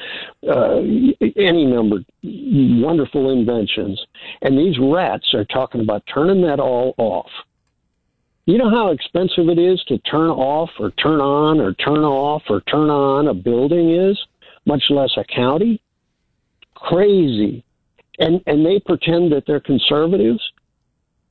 uh, 0.50 0.82
any 1.38 1.66
number 1.66 1.98
wonderful 2.24 3.32
inventions. 3.32 4.02
And 4.42 4.58
these 4.58 4.78
rats 4.80 5.34
are 5.34 5.46
talking 5.46 5.82
about 5.82 6.04
turning 6.14 6.42
that 6.42 6.60
all 6.60 6.94
off. 6.98 7.30
You 8.46 8.58
know 8.58 8.70
how 8.70 8.92
expensive 8.92 9.48
it 9.48 9.58
is 9.58 9.82
to 9.88 9.98
turn 10.00 10.30
off 10.30 10.70
or 10.80 10.92
turn 10.92 11.22
on 11.22 11.62
or 11.62 11.74
turn 11.74 12.04
off 12.04 12.44
or 12.50 12.60
turn 12.62 12.90
on 12.90 13.28
a 13.28 13.34
building 13.34 13.92
is, 13.96 14.20
much 14.66 14.84
less 14.90 15.12
a 15.16 15.24
county? 15.24 15.82
Crazy. 16.76 17.64
And 18.20 18.42
and 18.46 18.66
they 18.66 18.80
pretend 18.80 19.32
that 19.32 19.46
they're 19.48 19.62
conservatives 19.62 20.42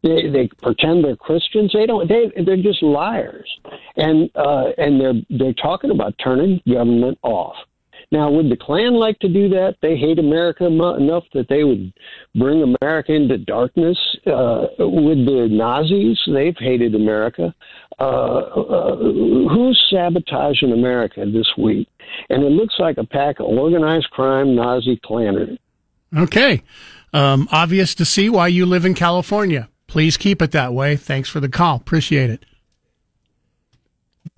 they, 0.03 0.29
they 0.29 0.51
pretend 0.63 1.05
they're 1.05 1.17
Christians. 1.17 1.73
They 1.73 1.87
don't. 1.87 2.09
They 2.09 2.31
they're 2.45 2.57
just 2.57 2.83
liars, 2.83 3.49
and 3.97 4.31
uh, 4.35 4.71
and 4.79 5.01
they're 5.01 5.21
they're 5.31 5.53
talking 5.55 5.91
about 5.91 6.15
turning 6.23 6.61
government 6.69 7.19
off. 7.23 7.57
Now, 8.13 8.31
would 8.31 8.51
the 8.51 8.57
Klan 8.57 8.93
like 8.93 9.19
to 9.21 9.29
do 9.29 9.49
that? 9.49 9.77
They 9.81 9.97
hate 9.97 10.19
America 10.19 10.67
enough 10.67 11.25
that 11.33 11.49
they 11.49 11.65
would 11.65 11.95
bring 12.35 12.63
America 12.63 13.15
into 13.15 13.39
darkness. 13.39 13.97
Uh, 14.27 14.67
with 14.79 15.25
the 15.25 15.49
Nazis, 15.51 16.19
they've 16.27 16.57
hated 16.59 16.95
America. 16.95 17.55
Uh, 17.99 18.03
uh, 18.03 18.97
who's 18.97 19.83
sabotaging 19.91 20.73
America 20.73 21.25
this 21.25 21.49
week? 21.57 21.89
And 22.29 22.43
it 22.45 22.51
looks 22.51 22.75
like 22.79 22.99
a 22.99 23.05
pack 23.05 23.41
of 23.41 23.47
organized 23.47 24.11
crime 24.11 24.55
Nazi 24.55 25.01
Klanners. 25.03 25.59
Okay. 26.15 26.63
Um, 27.15 27.49
obvious 27.51 27.95
to 27.95 28.05
see 28.05 28.29
why 28.29 28.49
you 28.49 28.67
live 28.67 28.85
in 28.85 28.93
California. 28.93 29.71
Please 29.93 30.17
keep 30.17 30.41
it 30.41 30.53
that 30.53 30.73
way. 30.73 30.97
Thanks 30.97 31.29
for 31.29 31.39
the 31.39 31.51
call. 31.51 31.77
Appreciate 31.77 32.31
it. 32.31 32.47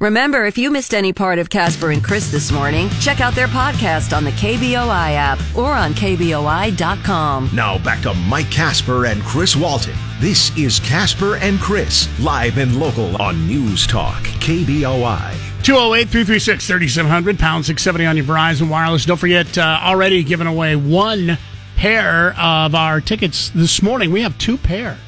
Remember, 0.01 0.45
if 0.47 0.59
you 0.59 0.69
missed 0.69 0.93
any 0.93 1.13
part 1.13 1.39
of 1.39 1.49
Casper 1.49 1.93
and 1.93 2.03
Chris 2.03 2.33
this 2.33 2.51
morning, 2.51 2.91
check 3.01 3.21
out 3.21 3.37
their 3.37 3.47
podcast 3.47 4.17
on 4.17 4.25
the 4.25 4.33
KBOI 4.33 5.15
app 5.15 5.39
or 5.57 5.71
on 5.71 5.95
KBOI.com. 5.95 7.51
Now 7.55 7.79
back 7.79 8.03
to 8.03 8.13
Mike 8.15 8.51
Casper 8.51 9.07
and 9.07 9.23
Chris 9.23 9.55
Walton. 9.55 9.95
This 10.19 10.51
is 10.59 10.81
Casper 10.81 11.37
and 11.37 11.61
Chris, 11.61 12.09
live 12.19 12.59
and 12.59 12.81
local 12.81 13.17
on 13.23 13.47
News 13.47 13.87
Talk, 13.87 14.25
KBOI. 14.25 15.63
208 15.63 16.09
336 16.09 16.67
3700, 16.67 17.39
pound 17.39 17.65
670 17.65 18.07
on 18.07 18.17
your 18.17 18.27
Verizon 18.27 18.69
Wireless. 18.69 19.05
Don't 19.05 19.19
forget, 19.19 19.57
uh, 19.57 19.79
already 19.85 20.25
giving 20.25 20.49
away 20.49 20.75
one 20.75 21.39
pair 21.77 22.35
of 22.37 22.75
our 22.75 23.01
tickets 23.01 23.51
this 23.51 23.83
morning. 23.83 24.11
We 24.11 24.23
have 24.23 24.37
two 24.37 24.59
pair 24.59 24.99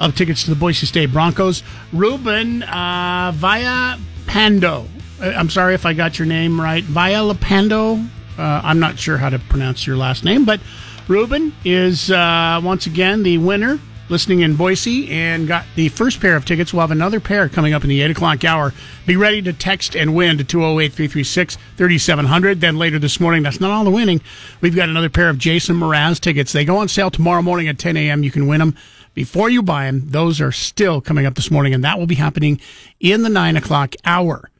of 0.00 0.16
tickets 0.16 0.42
to 0.44 0.50
the 0.50 0.56
Boise 0.56 0.86
State 0.86 1.12
Broncos. 1.12 1.62
Ruben 1.92 2.62
uh, 2.64 3.32
Via 3.34 3.98
Pando. 4.26 4.86
Uh, 5.20 5.26
I'm 5.26 5.50
sorry 5.50 5.74
if 5.74 5.86
I 5.86 5.92
got 5.92 6.18
your 6.18 6.26
name 6.26 6.60
right. 6.60 6.82
Via 6.82 7.18
Lapando. 7.18 8.04
Uh, 8.38 8.60
I'm 8.64 8.80
not 8.80 8.98
sure 8.98 9.18
how 9.18 9.28
to 9.28 9.38
pronounce 9.38 9.86
your 9.86 9.96
last 9.96 10.24
name, 10.24 10.46
but 10.46 10.60
Ruben 11.06 11.54
is 11.64 12.10
uh, 12.10 12.60
once 12.64 12.86
again 12.86 13.22
the 13.22 13.36
winner 13.38 13.78
listening 14.10 14.40
in 14.40 14.56
Boise 14.56 15.08
and 15.10 15.46
got 15.46 15.64
the 15.76 15.88
first 15.88 16.20
pair 16.20 16.34
of 16.34 16.44
tickets. 16.44 16.72
We'll 16.72 16.80
have 16.80 16.90
another 16.90 17.20
pair 17.20 17.48
coming 17.48 17.72
up 17.72 17.84
in 17.84 17.88
the 17.88 18.00
8 18.02 18.10
o'clock 18.10 18.44
hour. 18.44 18.74
Be 19.06 19.16
ready 19.16 19.40
to 19.42 19.52
text 19.52 19.94
and 19.94 20.14
win 20.14 20.36
to 20.38 20.44
208 20.44 20.92
336 20.92 21.56
3700. 21.76 22.60
Then 22.60 22.76
later 22.76 22.98
this 22.98 23.20
morning, 23.20 23.42
that's 23.42 23.60
not 23.60 23.70
all 23.70 23.84
the 23.84 23.90
winning. 23.90 24.20
We've 24.60 24.74
got 24.74 24.88
another 24.88 25.08
pair 25.08 25.28
of 25.28 25.38
Jason 25.38 25.76
Mraz 25.76 26.18
tickets. 26.18 26.52
They 26.52 26.64
go 26.64 26.78
on 26.78 26.88
sale 26.88 27.10
tomorrow 27.10 27.42
morning 27.42 27.68
at 27.68 27.78
10 27.78 27.96
a.m. 27.96 28.24
You 28.24 28.30
can 28.30 28.46
win 28.46 28.58
them 28.58 28.76
before 29.14 29.50
you 29.50 29.62
buy 29.62 29.86
them. 29.86 30.08
Those 30.10 30.40
are 30.40 30.52
still 30.52 31.00
coming 31.00 31.26
up 31.26 31.34
this 31.34 31.50
morning, 31.50 31.74
and 31.74 31.84
that 31.84 31.98
will 31.98 32.06
be 32.06 32.14
happening 32.14 32.60
in 32.98 33.22
the 33.22 33.28
9 33.28 33.56
o'clock 33.56 33.94
hour. 34.04 34.50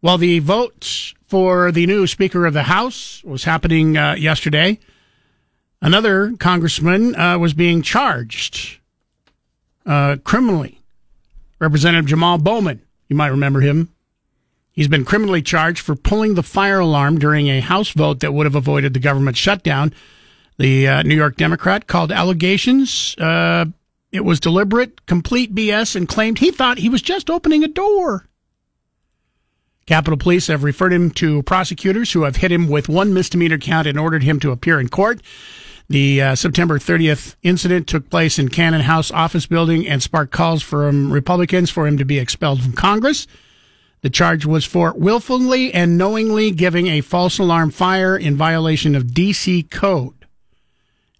Well, 0.00 0.18
the 0.18 0.38
vote 0.38 1.14
for 1.26 1.72
the 1.72 1.86
new 1.86 2.06
Speaker 2.06 2.46
of 2.46 2.54
the 2.54 2.64
House 2.64 3.22
was 3.24 3.44
happening 3.44 3.96
uh, 3.96 4.14
yesterday. 4.14 4.78
Another 5.80 6.34
congressman 6.38 7.14
uh, 7.16 7.38
was 7.38 7.54
being 7.54 7.82
charged 7.82 8.78
uh, 9.86 10.16
criminally. 10.24 10.80
Representative 11.58 12.06
Jamal 12.06 12.38
Bowman, 12.38 12.82
you 13.08 13.16
might 13.16 13.28
remember 13.28 13.60
him. 13.60 13.92
He's 14.70 14.88
been 14.88 15.04
criminally 15.04 15.42
charged 15.42 15.80
for 15.80 15.96
pulling 15.96 16.34
the 16.34 16.42
fire 16.44 16.78
alarm 16.78 17.18
during 17.18 17.48
a 17.48 17.58
House 17.58 17.90
vote 17.90 18.20
that 18.20 18.32
would 18.32 18.46
have 18.46 18.54
avoided 18.54 18.94
the 18.94 19.00
government 19.00 19.36
shutdown. 19.36 19.92
The 20.58 20.88
uh, 20.88 21.02
New 21.02 21.14
York 21.14 21.36
Democrat 21.36 21.86
called 21.86 22.12
allegations 22.12 23.14
uh, 23.18 23.66
it 24.10 24.24
was 24.24 24.40
deliberate, 24.40 25.06
complete 25.06 25.54
BS, 25.54 25.94
and 25.94 26.08
claimed 26.08 26.38
he 26.38 26.50
thought 26.50 26.78
he 26.78 26.88
was 26.88 27.02
just 27.02 27.28
opening 27.28 27.62
a 27.62 27.68
door. 27.68 28.26
Capitol 29.86 30.18
Police 30.18 30.48
have 30.48 30.64
referred 30.64 30.92
him 30.92 31.10
to 31.12 31.42
prosecutors 31.42 32.12
who 32.12 32.22
have 32.22 32.36
hit 32.36 32.52
him 32.52 32.68
with 32.68 32.88
one 32.88 33.14
misdemeanor 33.14 33.58
count 33.58 33.86
and 33.86 33.98
ordered 33.98 34.22
him 34.22 34.40
to 34.40 34.50
appear 34.50 34.80
in 34.80 34.88
court. 34.88 35.20
The 35.88 36.20
uh, 36.20 36.34
September 36.34 36.78
30th 36.78 37.36
incident 37.42 37.86
took 37.86 38.10
place 38.10 38.38
in 38.38 38.50
Cannon 38.50 38.82
House 38.82 39.10
office 39.10 39.46
building 39.46 39.88
and 39.88 40.02
sparked 40.02 40.32
calls 40.32 40.62
from 40.62 41.10
Republicans 41.10 41.70
for 41.70 41.86
him 41.86 41.96
to 41.96 42.04
be 42.04 42.18
expelled 42.18 42.62
from 42.62 42.72
Congress. 42.72 43.26
The 44.02 44.10
charge 44.10 44.44
was 44.44 44.66
for 44.66 44.92
willfully 44.94 45.72
and 45.72 45.96
knowingly 45.96 46.50
giving 46.50 46.86
a 46.88 47.00
false 47.00 47.38
alarm 47.38 47.70
fire 47.70 48.16
in 48.16 48.36
violation 48.36 48.94
of 48.94 49.04
DC 49.04 49.70
code. 49.70 50.17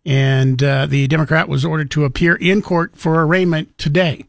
And 0.05 0.63
uh, 0.63 0.87
the 0.87 1.07
Democrat 1.07 1.49
was 1.49 1.65
ordered 1.65 1.91
to 1.93 2.05
appear 2.05 2.35
in 2.35 2.63
court 2.63 2.97
for 2.97 3.23
arraignment 3.23 3.77
today. 3.79 4.25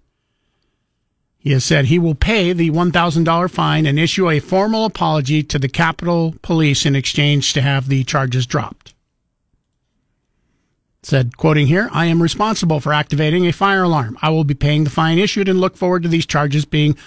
He 1.37 1.51
has 1.53 1.63
said 1.63 1.85
he 1.85 1.99
will 1.99 2.15
pay 2.15 2.51
the 2.51 2.69
$1,000 2.69 3.49
fine 3.49 3.85
and 3.85 3.97
issue 3.97 4.29
a 4.29 4.39
formal 4.39 4.85
apology 4.85 5.41
to 5.43 5.57
the 5.57 5.69
Capitol 5.69 6.35
Police 6.41 6.85
in 6.85 6.97
exchange 6.97 7.53
to 7.53 7.61
have 7.61 7.87
the 7.87 8.03
charges 8.03 8.45
dropped. 8.45 8.93
Said, 11.01 11.37
quoting 11.37 11.67
here, 11.67 11.89
I 11.93 12.07
am 12.07 12.21
responsible 12.21 12.81
for 12.81 12.91
activating 12.91 13.47
a 13.47 13.53
fire 13.53 13.83
alarm. 13.83 14.17
I 14.21 14.31
will 14.31 14.43
be 14.43 14.53
paying 14.53 14.83
the 14.83 14.89
fine 14.89 15.17
issued 15.17 15.47
and 15.47 15.61
look 15.61 15.77
forward 15.77 16.03
to 16.03 16.09
these 16.09 16.25
charges 16.25 16.65
being 16.65 16.97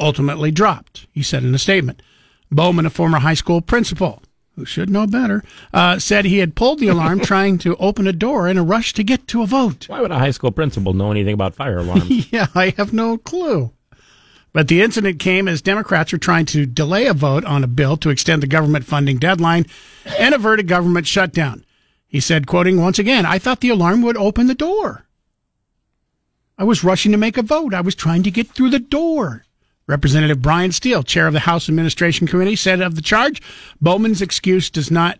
ultimately 0.00 0.50
dropped, 0.50 1.06
he 1.12 1.22
said 1.22 1.44
in 1.44 1.54
a 1.54 1.58
statement. 1.58 2.02
Bowman, 2.50 2.86
a 2.86 2.90
former 2.90 3.20
high 3.20 3.34
school 3.34 3.60
principal, 3.60 4.20
who 4.56 4.64
should 4.64 4.90
know 4.90 5.06
better, 5.06 5.44
uh, 5.72 5.98
said 5.98 6.24
he 6.24 6.38
had 6.38 6.54
pulled 6.54 6.80
the 6.80 6.88
alarm 6.88 7.20
trying 7.22 7.58
to 7.58 7.76
open 7.76 8.06
a 8.06 8.12
door 8.12 8.48
in 8.48 8.58
a 8.58 8.62
rush 8.62 8.92
to 8.94 9.04
get 9.04 9.28
to 9.28 9.42
a 9.42 9.46
vote. 9.46 9.88
Why 9.88 10.00
would 10.00 10.10
a 10.10 10.18
high 10.18 10.30
school 10.30 10.50
principal 10.50 10.94
know 10.94 11.10
anything 11.10 11.34
about 11.34 11.54
fire 11.54 11.78
alarms? 11.78 12.32
yeah, 12.32 12.46
I 12.54 12.70
have 12.76 12.92
no 12.92 13.18
clue. 13.18 13.72
But 14.52 14.68
the 14.68 14.80
incident 14.80 15.18
came 15.18 15.48
as 15.48 15.60
Democrats 15.60 16.14
are 16.14 16.18
trying 16.18 16.46
to 16.46 16.64
delay 16.64 17.06
a 17.06 17.12
vote 17.12 17.44
on 17.44 17.62
a 17.62 17.66
bill 17.68 17.98
to 17.98 18.08
extend 18.08 18.42
the 18.42 18.46
government 18.46 18.86
funding 18.86 19.18
deadline 19.18 19.66
and 20.18 20.34
avert 20.34 20.60
a 20.60 20.62
government 20.62 21.06
shutdown. 21.06 21.62
He 22.08 22.20
said, 22.20 22.46
quoting 22.46 22.80
once 22.80 22.98
again, 22.98 23.26
I 23.26 23.38
thought 23.38 23.60
the 23.60 23.68
alarm 23.68 24.00
would 24.00 24.16
open 24.16 24.46
the 24.46 24.54
door. 24.54 25.04
I 26.56 26.64
was 26.64 26.82
rushing 26.82 27.12
to 27.12 27.18
make 27.18 27.36
a 27.36 27.42
vote. 27.42 27.74
I 27.74 27.82
was 27.82 27.94
trying 27.94 28.22
to 28.22 28.30
get 28.30 28.48
through 28.48 28.70
the 28.70 28.78
door. 28.78 29.44
Representative 29.86 30.42
Brian 30.42 30.72
Steil, 30.72 31.02
chair 31.02 31.26
of 31.26 31.32
the 31.32 31.40
House 31.40 31.68
Administration 31.68 32.26
Committee, 32.26 32.56
said 32.56 32.80
of 32.80 32.96
the 32.96 33.02
charge, 33.02 33.40
Bowman's 33.80 34.22
excuse 34.22 34.68
does 34.68 34.90
not 34.90 35.18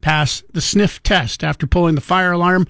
pass 0.00 0.42
the 0.52 0.60
sniff 0.60 1.02
test. 1.02 1.42
After 1.42 1.66
pulling 1.66 1.94
the 1.94 2.00
fire 2.00 2.32
alarm, 2.32 2.66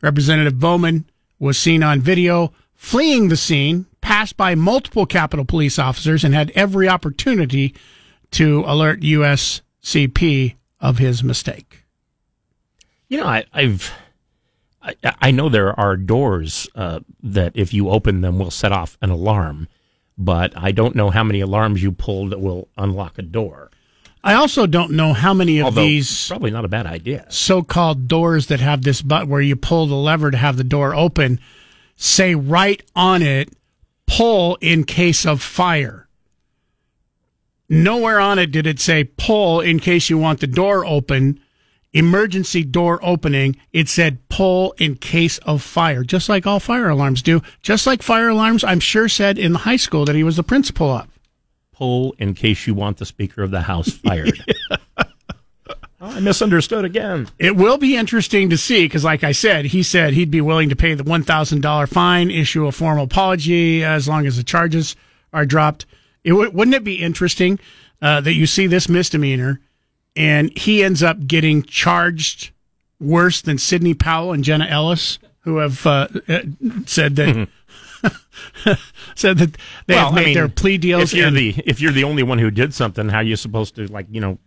Representative 0.00 0.58
Bowman 0.58 1.04
was 1.38 1.58
seen 1.58 1.82
on 1.82 2.00
video 2.00 2.52
fleeing 2.74 3.28
the 3.28 3.36
scene, 3.36 3.86
passed 4.00 4.36
by 4.36 4.54
multiple 4.54 5.06
Capitol 5.06 5.44
Police 5.44 5.78
officers, 5.78 6.24
and 6.24 6.34
had 6.34 6.52
every 6.54 6.88
opportunity 6.88 7.74
to 8.30 8.62
alert 8.66 9.00
USCP 9.00 10.54
of 10.80 10.98
his 10.98 11.24
mistake. 11.24 11.84
You 13.08 13.18
know, 13.18 13.26
I, 13.26 13.44
I've. 13.52 13.92
I, 14.82 14.94
I 15.02 15.30
know 15.32 15.48
there 15.48 15.78
are 15.78 15.96
doors 15.96 16.68
uh, 16.76 17.00
that, 17.22 17.52
if 17.56 17.74
you 17.74 17.90
open 17.90 18.20
them, 18.20 18.38
will 18.38 18.52
set 18.52 18.70
off 18.70 18.96
an 19.02 19.10
alarm, 19.10 19.66
but 20.18 20.56
I 20.56 20.72
don't 20.72 20.94
know 20.94 21.10
how 21.10 21.24
many 21.24 21.40
alarms 21.40 21.82
you 21.82 21.92
pull 21.92 22.28
that 22.28 22.40
will 22.40 22.68
unlock 22.76 23.18
a 23.18 23.22
door. 23.22 23.70
I 24.24 24.34
also 24.34 24.66
don't 24.66 24.92
know 24.92 25.12
how 25.12 25.32
many 25.32 25.58
of 25.60 25.66
Although, 25.66 25.82
these 25.82 26.26
probably 26.26 26.50
not 26.50 26.64
a 26.64 26.68
bad 26.68 26.86
idea. 26.86 27.26
so-called 27.28 28.08
doors 28.08 28.48
that 28.48 28.58
have 28.60 28.82
this 28.82 29.00
button 29.00 29.28
where 29.28 29.40
you 29.40 29.54
pull 29.54 29.86
the 29.86 29.94
lever 29.94 30.30
to 30.32 30.36
have 30.36 30.56
the 30.56 30.64
door 30.64 30.94
open 30.94 31.38
say 31.96 32.34
right 32.34 32.82
on 32.94 33.22
it 33.22 33.50
pull 34.06 34.56
in 34.60 34.84
case 34.84 35.24
of 35.26 35.42
fire. 35.42 36.08
Nowhere 37.68 38.20
on 38.20 38.38
it 38.38 38.52
did 38.52 38.66
it 38.66 38.78
say 38.78 39.04
pull 39.04 39.60
in 39.60 39.80
case 39.80 40.08
you 40.08 40.18
want 40.18 40.40
the 40.40 40.46
door 40.46 40.84
open, 40.84 41.40
emergency 41.96 42.62
door 42.62 43.00
opening. 43.02 43.56
It 43.72 43.88
said 43.88 44.18
pull 44.28 44.72
in 44.78 44.96
case 44.96 45.38
of 45.38 45.62
fire, 45.62 46.04
just 46.04 46.28
like 46.28 46.46
all 46.46 46.60
fire 46.60 46.90
alarms 46.90 47.22
do. 47.22 47.42
Just 47.62 47.86
like 47.86 48.02
fire 48.02 48.28
alarms, 48.28 48.62
I'm 48.62 48.80
sure 48.80 49.08
said 49.08 49.38
in 49.38 49.52
the 49.52 49.60
high 49.60 49.76
school 49.76 50.04
that 50.04 50.14
he 50.14 50.22
was 50.22 50.36
the 50.36 50.42
principal 50.42 50.90
of. 50.90 51.08
Pull 51.72 52.14
in 52.18 52.34
case 52.34 52.66
you 52.66 52.74
want 52.74 52.98
the 52.98 53.06
Speaker 53.06 53.42
of 53.42 53.50
the 53.50 53.62
House 53.62 53.90
fired. 53.92 54.38
I 55.98 56.20
misunderstood 56.20 56.84
again. 56.84 57.28
It 57.38 57.56
will 57.56 57.78
be 57.78 57.96
interesting 57.96 58.50
to 58.50 58.58
see 58.58 58.84
because, 58.84 59.02
like 59.02 59.24
I 59.24 59.32
said, 59.32 59.66
he 59.66 59.82
said 59.82 60.12
he'd 60.12 60.30
be 60.30 60.42
willing 60.42 60.68
to 60.68 60.76
pay 60.76 60.94
the 60.94 61.02
one 61.02 61.22
thousand 61.22 61.62
dollar 61.62 61.86
fine, 61.86 62.30
issue 62.30 62.66
a 62.66 62.72
formal 62.72 63.04
apology 63.04 63.82
as 63.82 64.06
long 64.06 64.26
as 64.26 64.36
the 64.36 64.44
charges 64.44 64.94
are 65.32 65.46
dropped. 65.46 65.86
It 66.22 66.30
w- 66.30 66.50
wouldn't 66.50 66.74
it 66.74 66.84
be 66.84 67.02
interesting 67.02 67.58
uh, 68.02 68.20
that 68.20 68.34
you 68.34 68.46
see 68.46 68.66
this 68.66 68.88
misdemeanor 68.88 69.60
and 70.16 70.56
he 70.58 70.82
ends 70.82 71.02
up 71.02 71.26
getting 71.26 71.62
charged 71.62 72.50
worse 72.98 73.40
than 73.42 73.58
Sidney 73.58 73.94
Powell 73.94 74.32
and 74.32 74.42
Jenna 74.42 74.64
Ellis, 74.66 75.18
who 75.40 75.58
have 75.58 75.86
uh, 75.86 76.08
uh, 76.28 76.40
said 76.86 77.16
that 77.16 77.48
said 79.14 79.38
that 79.38 79.56
they 79.86 79.94
Well, 79.94 80.06
have 80.06 80.12
I 80.12 80.16
made 80.16 80.24
mean, 80.26 80.34
their 80.34 80.48
plea 80.48 80.78
deals. 80.78 81.04
If 81.04 81.14
you're 81.14 81.28
and- 81.28 81.36
the 81.36 81.54
if 81.66 81.80
you're 81.80 81.92
the 81.92 82.04
only 82.04 82.22
one 82.22 82.38
who 82.38 82.50
did 82.50 82.74
something, 82.74 83.08
how 83.08 83.18
are 83.18 83.22
you 83.22 83.36
supposed 83.36 83.76
to 83.76 83.86
like 83.88 84.06
you 84.10 84.20
know 84.20 84.38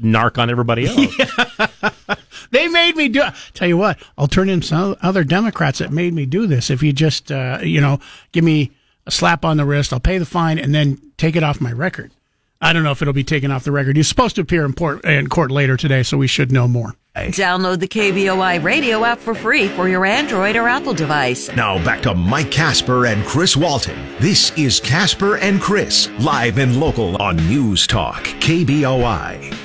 narc 0.00 0.38
on 0.38 0.50
everybody 0.50 0.86
else? 0.86 2.18
They 2.50 2.68
made 2.68 2.96
me 2.96 3.08
do. 3.08 3.22
Tell 3.54 3.68
you 3.68 3.76
what, 3.76 3.98
I'll 4.16 4.26
turn 4.28 4.48
in 4.48 4.62
some 4.62 4.96
other 5.02 5.22
Democrats 5.24 5.80
that 5.80 5.92
made 5.92 6.14
me 6.14 6.24
do 6.24 6.46
this. 6.46 6.70
If 6.70 6.82
you 6.82 6.92
just, 6.92 7.30
uh, 7.30 7.58
you 7.62 7.80
know, 7.80 8.00
give 8.32 8.42
me 8.44 8.72
a 9.06 9.10
slap 9.10 9.44
on 9.44 9.56
the 9.58 9.66
wrist, 9.66 9.92
I'll 9.92 10.00
pay 10.00 10.16
the 10.18 10.24
fine 10.24 10.58
and 10.58 10.74
then 10.74 10.98
take 11.18 11.36
it 11.36 11.42
off 11.42 11.60
my 11.60 11.72
record. 11.72 12.12
I 12.60 12.72
don't 12.72 12.82
know 12.82 12.90
if 12.90 13.00
it'll 13.02 13.14
be 13.14 13.24
taken 13.24 13.52
off 13.52 13.64
the 13.64 13.70
record. 13.70 13.96
He's 13.96 14.08
supposed 14.08 14.34
to 14.36 14.40
appear 14.42 14.64
in, 14.64 14.72
port, 14.72 15.04
in 15.04 15.28
court 15.28 15.50
later 15.50 15.76
today, 15.76 16.02
so 16.02 16.18
we 16.18 16.26
should 16.26 16.50
know 16.50 16.66
more. 16.66 16.94
Download 17.14 17.80
the 17.80 17.88
KBOI 17.88 18.62
radio 18.62 19.04
app 19.04 19.18
for 19.18 19.34
free 19.34 19.68
for 19.68 19.88
your 19.88 20.04
Android 20.06 20.54
or 20.54 20.68
Apple 20.68 20.94
device. 20.94 21.50
Now 21.56 21.82
back 21.84 22.00
to 22.02 22.14
Mike 22.14 22.50
Casper 22.50 23.06
and 23.06 23.24
Chris 23.24 23.56
Walton. 23.56 23.98
This 24.20 24.56
is 24.56 24.78
Casper 24.78 25.36
and 25.38 25.60
Chris, 25.60 26.08
live 26.20 26.58
and 26.58 26.78
local 26.78 27.20
on 27.20 27.36
News 27.48 27.86
Talk, 27.88 28.22
KBOI. 28.24 29.56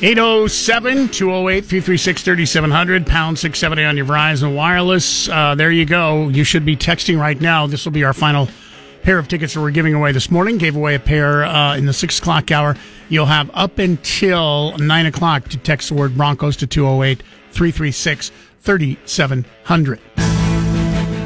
807 0.00 1.08
208 1.08 1.64
336 1.64 2.22
3700, 2.22 3.06
pound 3.06 3.38
670 3.38 3.84
on 3.84 3.96
your 3.96 4.06
Verizon 4.06 4.54
Wireless. 4.54 5.28
Uh, 5.28 5.54
there 5.54 5.72
you 5.72 5.84
go. 5.84 6.28
You 6.28 6.44
should 6.44 6.64
be 6.64 6.76
texting 6.76 7.18
right 7.18 7.40
now. 7.40 7.66
This 7.66 7.84
will 7.84 7.92
be 7.92 8.04
our 8.04 8.14
final 8.14 8.48
pair 9.08 9.18
of 9.18 9.26
tickets 9.26 9.54
that 9.54 9.62
we're 9.62 9.70
giving 9.70 9.94
away 9.94 10.12
this 10.12 10.30
morning. 10.30 10.58
Gave 10.58 10.76
away 10.76 10.94
a 10.94 10.98
pair 10.98 11.42
uh, 11.42 11.74
in 11.78 11.86
the 11.86 11.94
six 11.94 12.18
o'clock 12.18 12.50
hour. 12.50 12.76
You'll 13.08 13.24
have 13.24 13.50
up 13.54 13.78
until 13.78 14.76
nine 14.76 15.06
o'clock 15.06 15.48
to 15.48 15.56
text 15.56 15.88
the 15.88 15.94
word 15.94 16.14
Broncos 16.14 16.58
to 16.58 16.66
208 16.66 17.22
336 17.50 18.30
3700. 18.60 20.00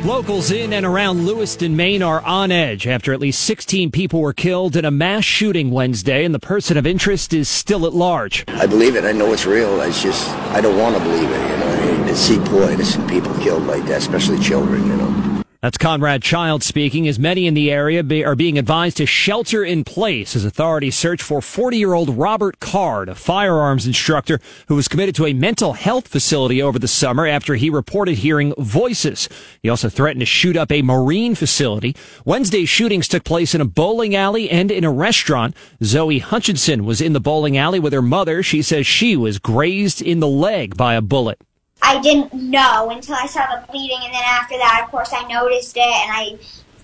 Locals 0.04 0.52
in 0.52 0.72
and 0.72 0.86
around 0.86 1.26
Lewiston, 1.26 1.74
Maine 1.74 2.04
are 2.04 2.20
on 2.20 2.52
edge 2.52 2.86
after 2.86 3.12
at 3.12 3.18
least 3.18 3.42
16 3.42 3.90
people 3.90 4.20
were 4.20 4.32
killed 4.32 4.76
in 4.76 4.84
a 4.84 4.92
mass 4.92 5.24
shooting 5.24 5.72
Wednesday, 5.72 6.24
and 6.24 6.32
the 6.32 6.38
person 6.38 6.76
of 6.76 6.86
interest 6.86 7.34
is 7.34 7.48
still 7.48 7.84
at 7.84 7.92
large. 7.92 8.44
I 8.46 8.66
believe 8.66 8.94
it. 8.94 9.04
I 9.04 9.10
know 9.10 9.32
it's 9.32 9.44
real. 9.44 9.80
It's 9.80 10.00
just, 10.00 10.28
I 10.28 10.60
don't 10.60 10.78
want 10.78 10.96
to 10.96 11.02
believe 11.02 11.28
it, 11.28 11.50
you 11.50 11.56
know. 11.56 12.06
To 12.06 12.16
see 12.16 12.38
poor 12.44 12.70
innocent 12.70 13.10
people 13.10 13.34
killed 13.38 13.64
like 13.64 13.84
that, 13.86 13.98
especially 13.98 14.38
children, 14.38 14.86
you 14.86 14.96
know. 14.98 15.41
That's 15.62 15.78
Conrad 15.78 16.22
Child 16.22 16.64
speaking, 16.64 17.06
as 17.06 17.20
many 17.20 17.46
in 17.46 17.54
the 17.54 17.70
area 17.70 18.02
be, 18.02 18.24
are 18.24 18.34
being 18.34 18.58
advised 18.58 18.96
to 18.96 19.06
shelter 19.06 19.62
in 19.62 19.84
place 19.84 20.34
as 20.34 20.44
authorities 20.44 20.96
search 20.96 21.22
for 21.22 21.40
40 21.40 21.78
year 21.78 21.94
old 21.94 22.18
Robert 22.18 22.58
Card, 22.58 23.08
a 23.08 23.14
firearms 23.14 23.86
instructor 23.86 24.40
who 24.66 24.74
was 24.74 24.88
committed 24.88 25.14
to 25.14 25.26
a 25.26 25.32
mental 25.32 25.74
health 25.74 26.08
facility 26.08 26.60
over 26.60 26.80
the 26.80 26.88
summer 26.88 27.28
after 27.28 27.54
he 27.54 27.70
reported 27.70 28.18
hearing 28.18 28.52
voices. 28.58 29.28
He 29.62 29.68
also 29.68 29.88
threatened 29.88 30.22
to 30.22 30.26
shoot 30.26 30.56
up 30.56 30.72
a 30.72 30.82
marine 30.82 31.36
facility. 31.36 31.94
Wednesday's 32.24 32.68
shootings 32.68 33.06
took 33.06 33.22
place 33.22 33.54
in 33.54 33.60
a 33.60 33.64
bowling 33.64 34.16
alley 34.16 34.50
and 34.50 34.68
in 34.68 34.82
a 34.82 34.90
restaurant. 34.90 35.54
Zoe 35.84 36.18
Hutchinson 36.18 36.84
was 36.84 37.00
in 37.00 37.12
the 37.12 37.20
bowling 37.20 37.56
alley 37.56 37.78
with 37.78 37.92
her 37.92 38.02
mother. 38.02 38.42
She 38.42 38.62
says 38.62 38.84
she 38.84 39.16
was 39.16 39.38
grazed 39.38 40.02
in 40.02 40.18
the 40.18 40.26
leg 40.26 40.76
by 40.76 40.94
a 40.94 41.00
bullet. 41.00 41.40
I 41.82 42.00
didn't 42.00 42.32
know 42.32 42.90
until 42.90 43.16
I 43.16 43.26
saw 43.26 43.44
the 43.46 43.66
bleeding, 43.72 43.98
and 44.02 44.14
then 44.14 44.22
after 44.24 44.56
that, 44.56 44.82
of 44.84 44.90
course, 44.90 45.12
I 45.12 45.26
noticed 45.26 45.76
it, 45.76 45.80
and 45.80 46.12
I 46.12 46.38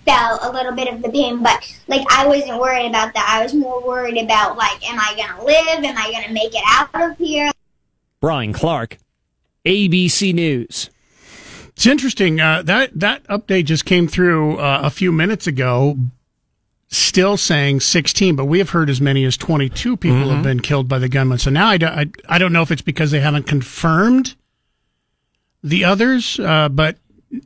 felt 0.05 0.41
a 0.43 0.51
little 0.51 0.73
bit 0.73 0.93
of 0.93 1.03
the 1.03 1.09
pain. 1.09 1.43
But 1.43 1.63
like, 1.87 2.05
I 2.11 2.27
wasn't 2.27 2.59
worried 2.59 2.87
about 2.89 3.15
that. 3.15 3.27
I 3.39 3.43
was 3.43 3.55
more 3.55 3.81
worried 3.87 4.19
about 4.19 4.57
like, 4.57 4.89
am 4.91 4.99
I 4.99 5.15
gonna 5.17 5.45
live? 5.45 5.85
Am 5.85 5.97
I 5.97 6.11
gonna 6.13 6.33
make 6.33 6.55
it 6.55 6.63
out 6.67 6.91
of 6.95 7.17
here? 7.19 7.51
Brian 8.21 8.53
Clark, 8.53 8.99
ABC 9.65 10.35
News. 10.35 10.91
It's 11.69 11.87
interesting. 11.87 12.41
Uh, 12.41 12.63
that 12.63 12.99
that 12.99 13.23
update 13.29 13.67
just 13.67 13.85
came 13.85 14.09
through 14.09 14.57
uh, 14.59 14.81
a 14.83 14.91
few 14.91 15.13
minutes 15.13 15.47
ago. 15.47 15.97
Still 16.91 17.37
saying 17.37 17.81
16, 17.81 18.35
but 18.35 18.47
we 18.47 18.59
have 18.61 18.71
heard 18.71 18.89
as 18.89 18.99
many 18.99 19.23
as 19.27 19.37
22 19.37 19.99
people 19.99 20.17
Mm-hmm. 20.21 20.31
have 20.31 20.43
been 20.43 20.61
killed 20.61 20.89
by 20.89 20.99
the 20.99 21.09
gunman. 21.11 21.37
So 21.37 21.51
now 21.51 21.69
I, 21.69 21.77
don't- 21.77 21.93
I, 21.93 22.07
I 22.35 22.39
don't 22.39 22.51
know 22.53 22.63
if 22.63 22.71
it's 22.71 22.81
because 22.81 23.11
they 23.11 23.21
haven't 23.21 23.43
confirmed 23.47 24.37
the 25.63 25.85
others, 25.85 26.39
uh, 26.41 26.69
but 26.69 26.99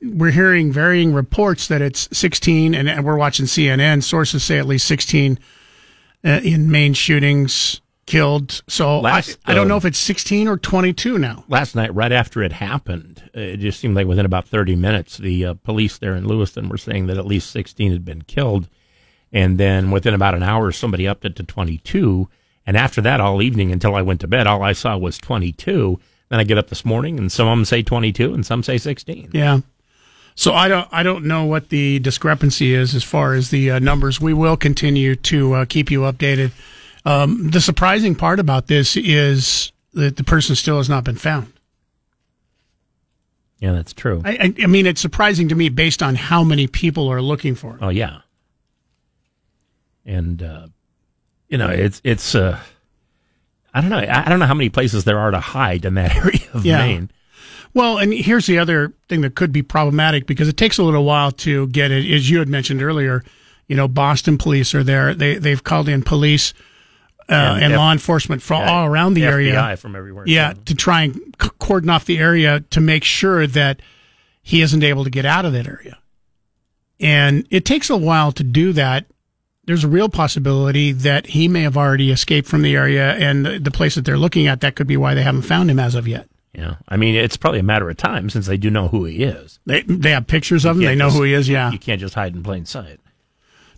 we're 0.03 0.31
hearing 0.31 0.73
varying 0.73 1.13
reports 1.13 1.67
that 1.69 1.83
it's 1.83 2.09
16, 2.17 2.75
and, 2.75 3.05
we're 3.05 3.17
watching 3.17 3.47
CNN. 3.47 4.03
Sources 4.03 4.45
say 4.45 4.59
at 4.59 4.67
least 4.67 4.87
16 4.87 5.39
uh, 6.25 6.41
in 6.45 6.71
Maine 6.71 6.95
shootings 6.95 7.81
killed. 8.07 8.63
So 8.69 9.01
Last, 9.01 9.39
I, 9.45 9.53
I 9.53 9.55
don't 9.55 9.69
know 9.69 9.77
if 9.77 9.85
it's 9.85 9.99
16 9.99 10.49
or 10.49 10.57
22 10.57 11.19
now. 11.19 11.45
last 11.49 11.75
night, 11.75 11.95
right 11.95 12.13
after 12.13 12.43
it 12.43 12.53
happened, 12.53 13.29
it 13.35 13.59
just 13.59 13.81
seemed 13.81 13.97
like 13.97 14.07
within 14.07 14.27
about 14.27 14.47
30 14.47 14.77
minutes, 14.77 15.17
the 15.17 15.47
uh, 15.47 15.55
police 15.55 15.99
there 15.99 16.15
in 16.15 16.27
Lewiston 16.27 16.69
were 16.69 16.79
saying 16.79 17.07
that 17.07 17.19
at 17.19 17.27
least 17.27 17.51
16 17.51 17.93
had 17.93 18.05
been 18.05 18.23
killed. 18.23 18.69
And 19.33 19.57
then 19.57 19.91
within 19.91 20.15
about 20.15 20.35
an 20.35 20.43
hour, 20.43 20.71
somebody 20.73 21.09
upped 21.09 21.25
it 21.25 21.37
to 21.37 21.43
22. 21.43 22.29
And 22.67 22.77
after 22.77 23.01
that, 23.01 23.21
all 23.21 23.43
evening 23.43 23.73
until 23.73 23.95
I 23.95 24.03
went 24.03 24.21
to 24.21 24.29
bed, 24.29 24.47
all 24.47 24.63
I 24.63 24.73
saw 24.73 24.97
was 24.97 25.19
22. 25.19 25.99
Then 26.33 26.41
I 26.41 26.45
get 26.45 26.57
up 26.57 26.71
this 26.71 26.83
morning, 26.87 27.19
and 27.19 27.31
some 27.31 27.47
of 27.47 27.59
them 27.59 27.67
say 27.67 27.83
22, 27.83 28.33
and 28.33 28.47
some 28.47 28.63
say 28.63 28.79
16. 28.79 29.33
Yeah. 29.35 29.61
So 30.35 30.55
I 30.55 30.67
don't 30.67 30.89
I 30.91 31.03
don't 31.03 31.27
know 31.27 31.45
what 31.45 31.69
the 31.69 31.99
discrepancy 31.99 32.73
is 32.73 32.95
as 32.95 33.05
far 33.05 33.35
as 33.35 33.51
the 33.51 33.73
uh, 33.73 33.79
numbers. 33.81 34.19
We 34.19 34.33
will 34.33 34.57
continue 34.57 35.15
to 35.15 35.53
uh, 35.53 35.65
keep 35.67 35.91
you 35.91 36.01
updated. 36.01 36.53
Um, 37.05 37.51
the 37.51 37.61
surprising 37.61 38.15
part 38.15 38.41
about 38.41 38.67
this 38.67 38.97
is 38.97 39.73
that 39.93 40.17
the 40.17 40.25
person 40.25 40.57
still 40.57 40.79
has 40.79 40.89
not 40.89 41.05
been 41.05 41.17
found. 41.17 41.53
Yeah, 43.59 43.73
that's 43.73 43.93
true. 43.93 44.23
I, 44.25 44.31
I, 44.31 44.55
I 44.63 44.67
mean, 44.69 44.87
it's 44.87 45.03
surprising 45.03 45.51
to 45.51 45.55
me 45.55 45.69
based 45.69 46.03
on 46.03 46.15
how 46.15 46.43
many 46.43 46.67
people 46.67 47.09
are 47.09 47.21
looking 47.21 47.55
for 47.55 47.75
it. 47.75 47.81
Oh 47.83 47.91
yeah, 47.91 48.21
and 50.07 50.43
uh, 50.43 50.69
you 51.51 51.59
know 51.59 51.69
it's 51.69 52.01
it's 52.05 52.35
uh, 52.35 52.59
I 53.75 53.81
don't 53.81 53.91
know 53.91 53.99
I, 53.99 54.27
I 54.27 54.29
don't 54.29 54.39
know 54.39 54.47
how 54.47 54.55
many 54.55 54.69
places 54.69 55.05
there 55.05 55.19
are 55.19 55.31
to 55.31 55.41
hide 55.41 55.85
in 55.85 55.95
that 55.95 56.15
area 56.25 56.41
of 56.53 56.65
Yeah. 56.65 56.79
Maine. 56.79 57.11
Well, 57.75 57.97
and 57.99 58.13
here's 58.13 58.45
the 58.47 58.59
other 58.59 58.93
thing 59.09 59.23
that 59.23 59.35
could 59.35 59.51
be 59.51 59.63
problematic 59.63 60.27
because 60.27 60.47
it 60.49 60.59
takes 60.59 60.77
a 60.77 60.83
little 60.83 61.05
while 61.05 61.33
to 61.33 61.69
get 61.69 61.91
it. 61.91 62.11
As 62.13 62.29
you 62.29 62.39
had 62.39 62.49
mentioned 62.49 62.83
earlier, 62.83 63.25
you 63.67 63.77
know, 63.77 63.89
Boston 63.89 64.37
police 64.37 64.75
are 64.75 64.85
there. 64.85 65.15
They 65.15 65.37
they've 65.37 65.63
called 65.65 65.89
in 65.89 66.03
police 66.03 66.53
uh, 67.31 67.33
And 67.33 67.65
and, 67.65 67.73
F- 67.73 67.79
law 67.79 67.93
enforcement 67.93 68.43
from 68.43 68.61
yeah, 68.63 68.71
all 68.71 68.85
around 68.87 69.15
the 69.15 69.25
area. 69.25 69.55
FBI 69.55 69.79
from 69.79 69.97
everywhere. 69.97 70.25
Yeah, 70.27 70.53
to 70.67 70.75
try 70.75 71.03
and 71.05 71.15
c- 71.41 71.49
cordon 71.61 71.89
off 71.89 72.05
the 72.05 72.19
area 72.19 72.61
to 72.71 72.81
make 72.81 73.05
sure 73.05 73.47
that 73.47 73.81
he 74.43 74.61
isn't 74.61 74.83
able 74.83 75.05
to 75.05 75.11
get 75.11 75.25
out 75.25 75.47
of 75.47 75.53
that 75.55 75.67
area. 75.67 75.99
And 77.01 77.47
it 77.51 77.65
takes 77.65 77.89
a 77.91 77.97
while 77.97 78.33
to 78.33 78.45
do 78.45 78.73
that. 78.75 79.07
There's 79.65 79.85
a 79.85 79.89
real 79.89 80.09
possibility 80.09 80.91
that 80.93 81.27
he 81.29 81.47
may 81.47 81.63
have 81.63 81.77
already 81.77 82.11
escaped 82.11 82.49
from 82.49 82.63
the 82.63 82.75
area 82.75 83.13
and 83.15 83.47
the, 83.47 83.59
the 83.61 83.71
place 83.71 83.95
that 83.95 84.05
they're 84.05 84.19
looking 84.19 84.47
at. 84.49 84.61
That 84.61 84.75
could 84.75 84.89
be 84.89 84.97
why 84.97 85.15
they 85.15 85.23
haven't 85.23 85.43
found 85.43 85.71
him 85.71 85.79
as 85.79 85.95
of 85.95 86.09
yet. 86.09 86.29
Yeah, 86.53 86.77
I 86.89 86.97
mean 86.97 87.15
it's 87.15 87.37
probably 87.37 87.61
a 87.61 87.65
matter 87.65 87.89
of 87.89 87.97
time 87.97 88.29
since 88.29 88.47
they 88.47 88.57
do 88.59 88.71
know 88.71 88.89
who 88.89 89.05
he 89.05 89.23
is. 89.23 89.59
They 89.65 89.83
they 89.83 90.11
have 90.11 90.27
pictures 90.27 90.65
of 90.67 90.77
him. 90.77 90.83
They 90.85 90.95
know 90.97 91.07
just- 91.07 91.17
who 91.17 91.23
he 91.23 91.33
is. 91.33 91.49
Yeah. 91.49 91.71
you 91.71 91.79
can't 91.79 92.01
just 92.01 92.15
hide 92.15 92.35
in 92.35 92.43
plain 92.43 92.67
sight. 92.67 92.99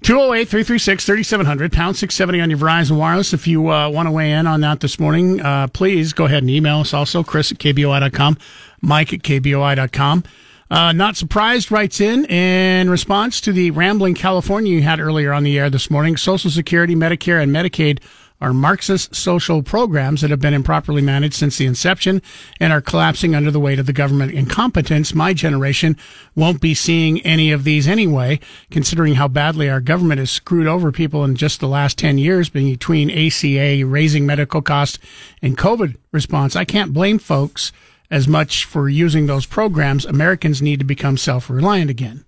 208 0.02 0.48
336 0.48 1.04
3700, 1.06 1.72
pound 1.72 1.96
670 1.96 2.40
on 2.40 2.50
your 2.50 2.58
Verizon 2.58 2.98
Wireless. 2.98 3.32
If 3.32 3.46
you 3.46 3.68
uh, 3.70 3.88
want 3.88 4.06
to 4.06 4.10
weigh 4.10 4.32
in 4.32 4.46
on 4.46 4.60
that 4.62 4.80
this 4.80 4.98
morning, 4.98 5.40
uh, 5.40 5.68
please 5.68 6.12
go 6.12 6.24
ahead 6.26 6.42
and 6.42 6.50
email 6.50 6.80
us 6.80 6.92
also, 6.92 7.22
Chris 7.22 7.52
at 7.52 7.58
KBOI.com, 7.58 8.36
Mike 8.82 9.14
at 9.14 9.20
KBOI.com. 9.20 10.24
Uh, 10.70 10.92
Not 10.92 11.16
Surprised 11.16 11.70
writes 11.70 12.00
in 12.00 12.24
in 12.24 12.88
response 12.88 13.40
to 13.42 13.52
the 13.52 13.70
rambling 13.70 14.14
California 14.14 14.72
you 14.72 14.82
had 14.82 14.98
earlier 14.98 15.32
on 15.32 15.44
the 15.44 15.58
air 15.58 15.68
this 15.68 15.90
morning. 15.90 16.16
Social 16.16 16.50
Security, 16.50 16.94
Medicare, 16.94 17.42
and 17.42 17.52
Medicaid 17.52 18.00
are 18.40 18.52
Marxist 18.52 19.14
social 19.14 19.62
programs 19.62 20.20
that 20.20 20.30
have 20.30 20.40
been 20.40 20.54
improperly 20.54 21.00
managed 21.00 21.34
since 21.34 21.56
the 21.56 21.66
inception 21.66 22.20
and 22.60 22.72
are 22.72 22.80
collapsing 22.80 23.34
under 23.34 23.50
the 23.50 23.60
weight 23.60 23.78
of 23.78 23.86
the 23.86 23.92
government 23.92 24.32
incompetence. 24.32 25.14
My 25.14 25.32
generation 25.32 25.96
won't 26.34 26.60
be 26.60 26.74
seeing 26.74 27.20
any 27.22 27.52
of 27.52 27.64
these 27.64 27.86
anyway, 27.86 28.40
considering 28.70 29.14
how 29.14 29.28
badly 29.28 29.70
our 29.70 29.80
government 29.80 30.18
has 30.18 30.30
screwed 30.30 30.66
over 30.66 30.90
people 30.92 31.24
in 31.24 31.36
just 31.36 31.60
the 31.60 31.68
last 31.68 31.96
10 31.98 32.18
years 32.18 32.48
between 32.48 33.10
ACA, 33.10 33.86
raising 33.86 34.26
medical 34.26 34.60
costs, 34.60 34.98
and 35.40 35.56
COVID 35.56 35.96
response. 36.12 36.56
I 36.56 36.64
can't 36.64 36.92
blame 36.92 37.18
folks 37.18 37.72
as 38.14 38.28
much 38.28 38.64
for 38.64 38.88
using 38.88 39.26
those 39.26 39.44
programs. 39.44 40.06
Americans 40.06 40.62
need 40.62 40.78
to 40.78 40.84
become 40.84 41.16
self-reliant 41.16 41.90
again. 41.90 42.24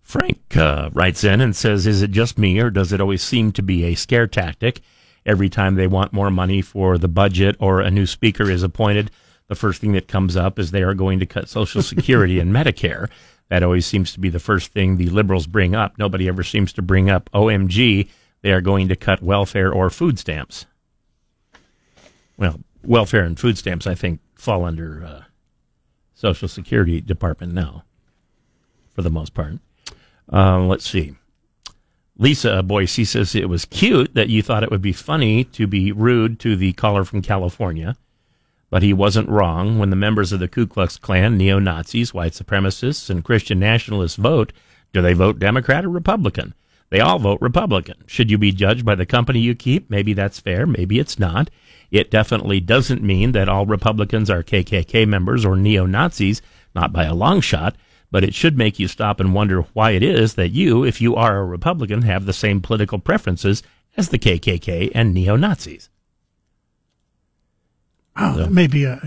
Frank 0.00 0.56
uh, 0.56 0.90
writes 0.92 1.24
in 1.24 1.40
and 1.40 1.56
says, 1.56 1.88
"Is 1.88 2.02
it 2.02 2.12
just 2.12 2.38
me, 2.38 2.60
or 2.60 2.70
does 2.70 2.92
it 2.92 3.00
always 3.00 3.20
seem 3.20 3.50
to 3.52 3.62
be 3.62 3.84
a 3.84 3.96
scare 3.96 4.28
tactic? 4.28 4.80
Every 5.26 5.48
time 5.48 5.74
they 5.74 5.88
want 5.88 6.12
more 6.12 6.30
money 6.30 6.62
for 6.62 6.98
the 6.98 7.08
budget 7.08 7.56
or 7.58 7.80
a 7.80 7.90
new 7.90 8.06
speaker 8.06 8.48
is 8.48 8.62
appointed, 8.62 9.10
the 9.48 9.56
first 9.56 9.80
thing 9.80 9.90
that 9.92 10.06
comes 10.06 10.36
up 10.36 10.56
is 10.56 10.70
they 10.70 10.84
are 10.84 10.94
going 10.94 11.18
to 11.18 11.26
cut 11.26 11.48
Social 11.48 11.82
Security 11.82 12.38
and 12.38 12.54
Medicare. 12.54 13.10
That 13.48 13.64
always 13.64 13.86
seems 13.86 14.12
to 14.12 14.20
be 14.20 14.28
the 14.28 14.38
first 14.38 14.72
thing 14.72 14.96
the 14.96 15.10
liberals 15.10 15.48
bring 15.48 15.74
up. 15.74 15.98
Nobody 15.98 16.28
ever 16.28 16.44
seems 16.44 16.72
to 16.74 16.82
bring 16.82 17.10
up, 17.10 17.28
OMG, 17.34 18.08
they 18.42 18.52
are 18.52 18.60
going 18.60 18.86
to 18.86 18.94
cut 18.94 19.20
welfare 19.20 19.72
or 19.72 19.90
food 19.90 20.18
stamps. 20.20 20.64
Well, 22.36 22.60
welfare 22.84 23.24
and 23.24 23.38
food 23.38 23.58
stamps, 23.58 23.86
I 23.86 23.96
think, 23.96 24.20
fall 24.38 24.64
under 24.64 25.04
uh, 25.04 25.22
Social 26.14 26.48
Security 26.48 27.02
Department 27.02 27.52
now, 27.52 27.84
for 28.94 29.02
the 29.02 29.10
most 29.10 29.34
part." 29.34 29.54
Uh, 30.32 30.60
let's 30.60 30.88
see. 30.88 31.14
Lisa 32.16 32.62
Boise 32.62 33.04
says 33.04 33.34
it 33.34 33.48
was 33.48 33.64
cute 33.64 34.14
that 34.14 34.28
you 34.28 34.42
thought 34.42 34.64
it 34.64 34.70
would 34.70 34.82
be 34.82 34.92
funny 34.92 35.44
to 35.44 35.66
be 35.66 35.92
rude 35.92 36.40
to 36.40 36.56
the 36.56 36.72
caller 36.72 37.04
from 37.04 37.22
California, 37.22 37.96
but 38.70 38.82
he 38.82 38.92
wasn't 38.92 39.28
wrong. 39.28 39.78
When 39.78 39.90
the 39.90 39.96
members 39.96 40.32
of 40.32 40.40
the 40.40 40.48
Ku 40.48 40.66
Klux 40.66 40.98
Klan, 40.98 41.38
neo 41.38 41.60
Nazis, 41.60 42.12
white 42.12 42.32
supremacists, 42.32 43.08
and 43.08 43.24
Christian 43.24 43.60
nationalists 43.60 44.16
vote, 44.16 44.52
do 44.92 45.00
they 45.00 45.12
vote 45.12 45.38
Democrat 45.38 45.84
or 45.84 45.90
Republican? 45.90 46.54
They 46.90 47.00
all 47.00 47.18
vote 47.18 47.40
Republican. 47.40 48.02
Should 48.06 48.30
you 48.30 48.38
be 48.38 48.50
judged 48.50 48.84
by 48.84 48.94
the 48.94 49.06
company 49.06 49.40
you 49.40 49.54
keep? 49.54 49.88
Maybe 49.88 50.12
that's 50.12 50.40
fair. 50.40 50.66
Maybe 50.66 50.98
it's 50.98 51.18
not. 51.18 51.50
It 51.90 52.10
definitely 52.10 52.60
doesn't 52.60 53.02
mean 53.02 53.32
that 53.32 53.48
all 53.48 53.66
Republicans 53.66 54.30
are 54.30 54.42
KKK 54.42 55.06
members 55.08 55.44
or 55.44 55.56
neo 55.56 55.86
Nazis, 55.86 56.42
not 56.74 56.92
by 56.92 57.04
a 57.04 57.14
long 57.14 57.40
shot 57.40 57.76
but 58.10 58.24
it 58.24 58.34
should 58.34 58.56
make 58.56 58.78
you 58.78 58.88
stop 58.88 59.20
and 59.20 59.34
wonder 59.34 59.62
why 59.74 59.90
it 59.92 60.02
is 60.02 60.34
that 60.34 60.48
you, 60.48 60.84
if 60.84 61.00
you 61.00 61.14
are 61.14 61.38
a 61.38 61.44
Republican, 61.44 62.02
have 62.02 62.26
the 62.26 62.32
same 62.32 62.60
political 62.60 62.98
preferences 62.98 63.62
as 63.96 64.08
the 64.08 64.18
KKK 64.18 64.90
and 64.94 65.12
neo 65.12 65.36
Nazis. 65.36 65.90
Oh, 68.16 68.36
that 68.36 68.50
may 68.50 68.66
be 68.66 68.84
a, 68.84 69.00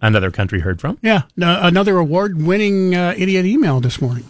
Another 0.00 0.30
country 0.30 0.60
heard 0.60 0.80
from. 0.80 0.98
yeah, 1.02 1.22
no, 1.36 1.58
another 1.62 1.98
award 1.98 2.40
winning 2.40 2.94
uh, 2.94 3.14
idiot 3.16 3.44
email 3.44 3.80
this 3.80 4.00
morning. 4.00 4.24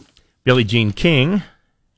Billie 0.44 0.64
Jean 0.64 0.92
King 0.92 1.42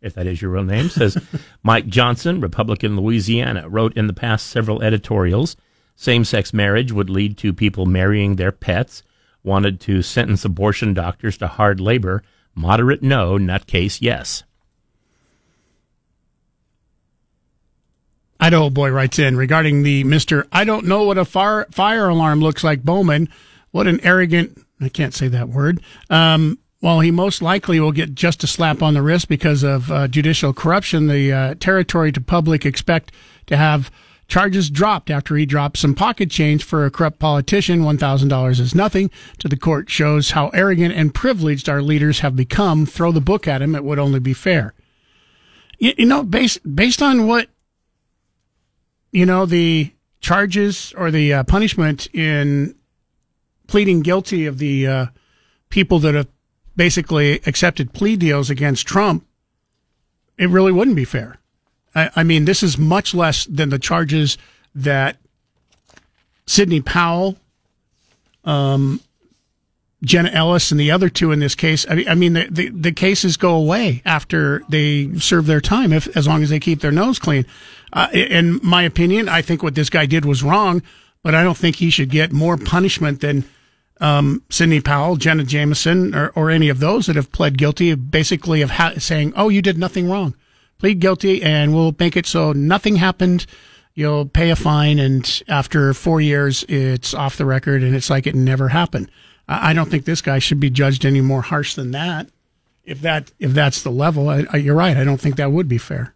if 0.01 0.15
that 0.15 0.29
is 0.29 0.41
your 0.41 0.53
real 0.53 0.63
name, 0.63 0.89
says 0.89 1.19
Mike 1.65 1.89
Johnson, 1.89 2.41
Republican 2.41 2.97
Louisiana, 2.97 3.69
wrote 3.69 3.97
in 3.97 4.07
the 4.07 4.13
past 4.13 4.47
several 4.47 4.81
editorials 4.81 5.57
same 6.01 6.25
sex 6.25 6.55
marriage 6.55 6.93
would 6.93 7.11
lead 7.11 7.37
to 7.39 7.53
people 7.53 7.85
marrying 7.85 8.37
their 8.37 8.53
pets, 8.53 9.03
wanted 9.43 9.81
to 9.81 10.01
sentence 10.01 10.45
abortion 10.45 10.95
doctors 10.95 11.37
to 11.37 11.49
hard 11.49 11.81
labor, 11.81 12.23
moderate 12.55 13.03
no, 13.03 13.37
nutcase 13.37 13.99
yes. 14.01 14.45
Idaho 18.39 18.71
boy 18.71 18.91
writes 18.91 19.19
in 19.19 19.37
regarding 19.37 19.83
the 19.83 20.05
Mister. 20.05 20.47
I 20.53 20.63
don't 20.63 20.87
know 20.87 21.03
what 21.03 21.19
a 21.19 21.25
fire 21.25 21.67
fire 21.73 22.09
alarm 22.09 22.41
looks 22.41 22.63
like. 22.63 22.85
Bowman, 22.85 23.29
what 23.73 23.89
an 23.89 23.99
arrogant. 24.05 24.57
I 24.81 24.89
can't 24.89 25.13
say 25.13 25.27
that 25.27 25.49
word. 25.49 25.83
Um, 26.09 26.61
while 26.79 27.01
he 27.01 27.11
most 27.11 27.43
likely 27.43 27.81
will 27.81 27.91
get 27.91 28.15
just 28.15 28.45
a 28.45 28.47
slap 28.47 28.85
on 28.85 28.95
the 28.95 29.03
wrist 29.03 29.27
because 29.27 29.65
of 29.65 29.91
uh, 29.91 30.07
judicial 30.07 30.53
corruption, 30.53 31.09
the 31.09 31.33
uh, 31.33 31.55
territory 31.59 32.13
to 32.13 32.21
public 32.21 32.65
expect 32.65 33.11
to 33.47 33.57
have 33.57 33.91
charges 34.29 34.71
dropped 34.71 35.11
after 35.11 35.37
he 35.37 35.47
dropped 35.47 35.79
some 35.79 35.95
pocket 35.95 36.31
change 36.31 36.63
for 36.63 36.85
a 36.85 36.91
corrupt 36.91 37.19
politician. 37.19 37.81
$1,000 37.81 38.61
is 38.61 38.75
nothing 38.75 39.11
to 39.39 39.49
the 39.49 39.57
court 39.57 39.91
shows 39.91 40.33
how 40.33 40.49
arrogant 40.49 40.95
and 40.95 41.15
privileged 41.15 41.69
our 41.69 41.83
leaders 41.83 42.21
have 42.21 42.37
become. 42.37 42.87
Throw 42.87 43.11
the 43.11 43.21
book 43.21 43.49
at 43.49 43.63
him. 43.63 43.75
It 43.75 43.85
would 43.85 43.99
only 43.99 44.21
be 44.21 44.35
fair. 44.35 44.75
You, 45.79 45.95
you 45.99 46.07
know, 46.07 46.23
based, 46.23 46.61
based 46.75 47.03
on 47.03 47.27
what 47.27 47.49
you 49.13 49.27
know, 49.27 49.47
the 49.47 49.93
charges 50.21 50.93
or 50.97 51.11
the 51.11 51.33
uh, 51.33 51.45
punishment 51.45 52.09
in 52.15 52.75
pleading 53.67 54.01
guilty 54.01 54.47
of 54.47 54.59
the 54.59 54.87
uh, 54.87 55.07
people 55.71 55.99
that 56.01 56.15
have 56.15 56.29
basically 56.77 57.41
accepted 57.47 57.93
plea 57.93 58.17
deals 58.17 58.51
against 58.51 58.87
Trump, 58.87 59.27
it 60.37 60.49
really 60.49 60.73
wouldn't 60.73 60.97
be 60.97 61.05
fair. 61.05 61.39
I, 61.95 62.11
I 62.17 62.23
mean, 62.25 62.45
this 62.45 62.63
is 62.63 62.79
much 62.79 63.15
less 63.15 63.45
than 63.47 63.71
the 63.71 63.79
charges 63.79 64.39
that 64.75 65.17
Sidney 66.47 66.81
Powell, 66.81 67.37
um, 68.45 69.01
Jenna 70.03 70.31
Ellis, 70.31 70.71
and 70.71 70.79
the 70.79 70.91
other 70.91 71.09
two 71.09 71.33
in 71.33 71.41
this 71.41 71.55
case. 71.55 71.85
I 71.89 71.95
mean, 71.95 72.09
I 72.09 72.15
mean 72.15 72.33
the, 72.35 72.49
the, 72.51 72.69
the 72.69 72.93
cases 72.93 73.37
go 73.37 73.55
away 73.55 74.03
after 74.05 74.63
they 74.69 75.13
serve 75.19 75.47
their 75.47 75.61
time, 75.61 75.93
if 75.93 76.17
as 76.17 76.27
long 76.27 76.43
as 76.43 76.51
they 76.51 76.61
keep 76.61 76.81
their 76.81 76.93
nose 76.93 77.19
clean. 77.19 77.45
Uh, 77.93 78.09
in 78.13 78.61
my 78.63 78.83
opinion, 78.83 79.29
I 79.29 79.43
think 79.43 79.63
what 79.63 79.75
this 79.75 79.91
guy 79.91 80.07
did 80.07 80.25
was 80.25 80.43
wrong, 80.43 80.83
but 81.23 81.35
I 81.35 81.43
don't 81.43 81.57
think 81.57 81.77
he 81.77 81.91
should 81.91 82.11
get 82.11 82.33
more 82.33 82.57
punishment 82.57 83.21
than 83.21 83.45
um, 84.01 84.43
Sidney 84.49 84.81
Powell, 84.81 85.17
Jenna 85.17 85.43
Jameson, 85.45 86.15
or, 86.15 86.29
or 86.31 86.51
any 86.51 86.69
of 86.69 86.79
those 86.79 87.07
that 87.07 87.17
have 87.17 87.33
pled 87.33 87.59
guilty, 87.59 87.95
basically 87.95 88.63
of 88.63 88.71
ha- 88.71 88.95
saying, 88.99 89.33
"Oh, 89.35 89.49
you 89.49 89.61
did 89.61 89.77
nothing 89.77 90.09
wrong. 90.09 90.35
Plead 90.79 91.01
guilty, 91.01 91.43
and 91.43 91.75
we'll 91.75 91.95
make 91.99 92.17
it 92.17 92.27
so 92.27 92.53
nothing 92.53 92.97
happened." 92.97 93.47
You'll 93.95 94.27
pay 94.27 94.51
a 94.51 94.55
fine, 94.57 95.01
and 95.01 95.43
after 95.49 95.93
four 95.93 96.21
years, 96.21 96.65
it's 96.69 97.15
off 97.15 97.37
the 97.37 97.45
record, 97.45 97.83
and 97.83 97.97
it's 97.97 98.09
like 98.09 98.29
it 98.29 98.35
never 98.37 98.69
happened. 98.69 99.11
I 99.49 99.73
don't 99.73 99.91
think 99.91 100.05
this 100.05 100.21
guy 100.21 100.39
should 100.39 100.61
be 100.61 100.71
judged 100.71 101.05
any 101.07 101.21
more 101.21 101.43
harsh 101.43 101.75
than 101.75 101.91
that. 101.93 102.29
If 102.85 103.01
that 103.01 103.33
if 103.39 103.53
that's 103.53 103.83
the 103.83 103.91
level, 103.91 104.29
I, 104.29 104.45
I, 104.53 104.59
you're 104.59 104.75
right. 104.75 104.97
I 104.97 105.05
don't 105.05 105.21
think 105.21 105.37
that 105.37 105.53
would 105.53 105.69
be 105.69 105.79
fair. 105.79 106.15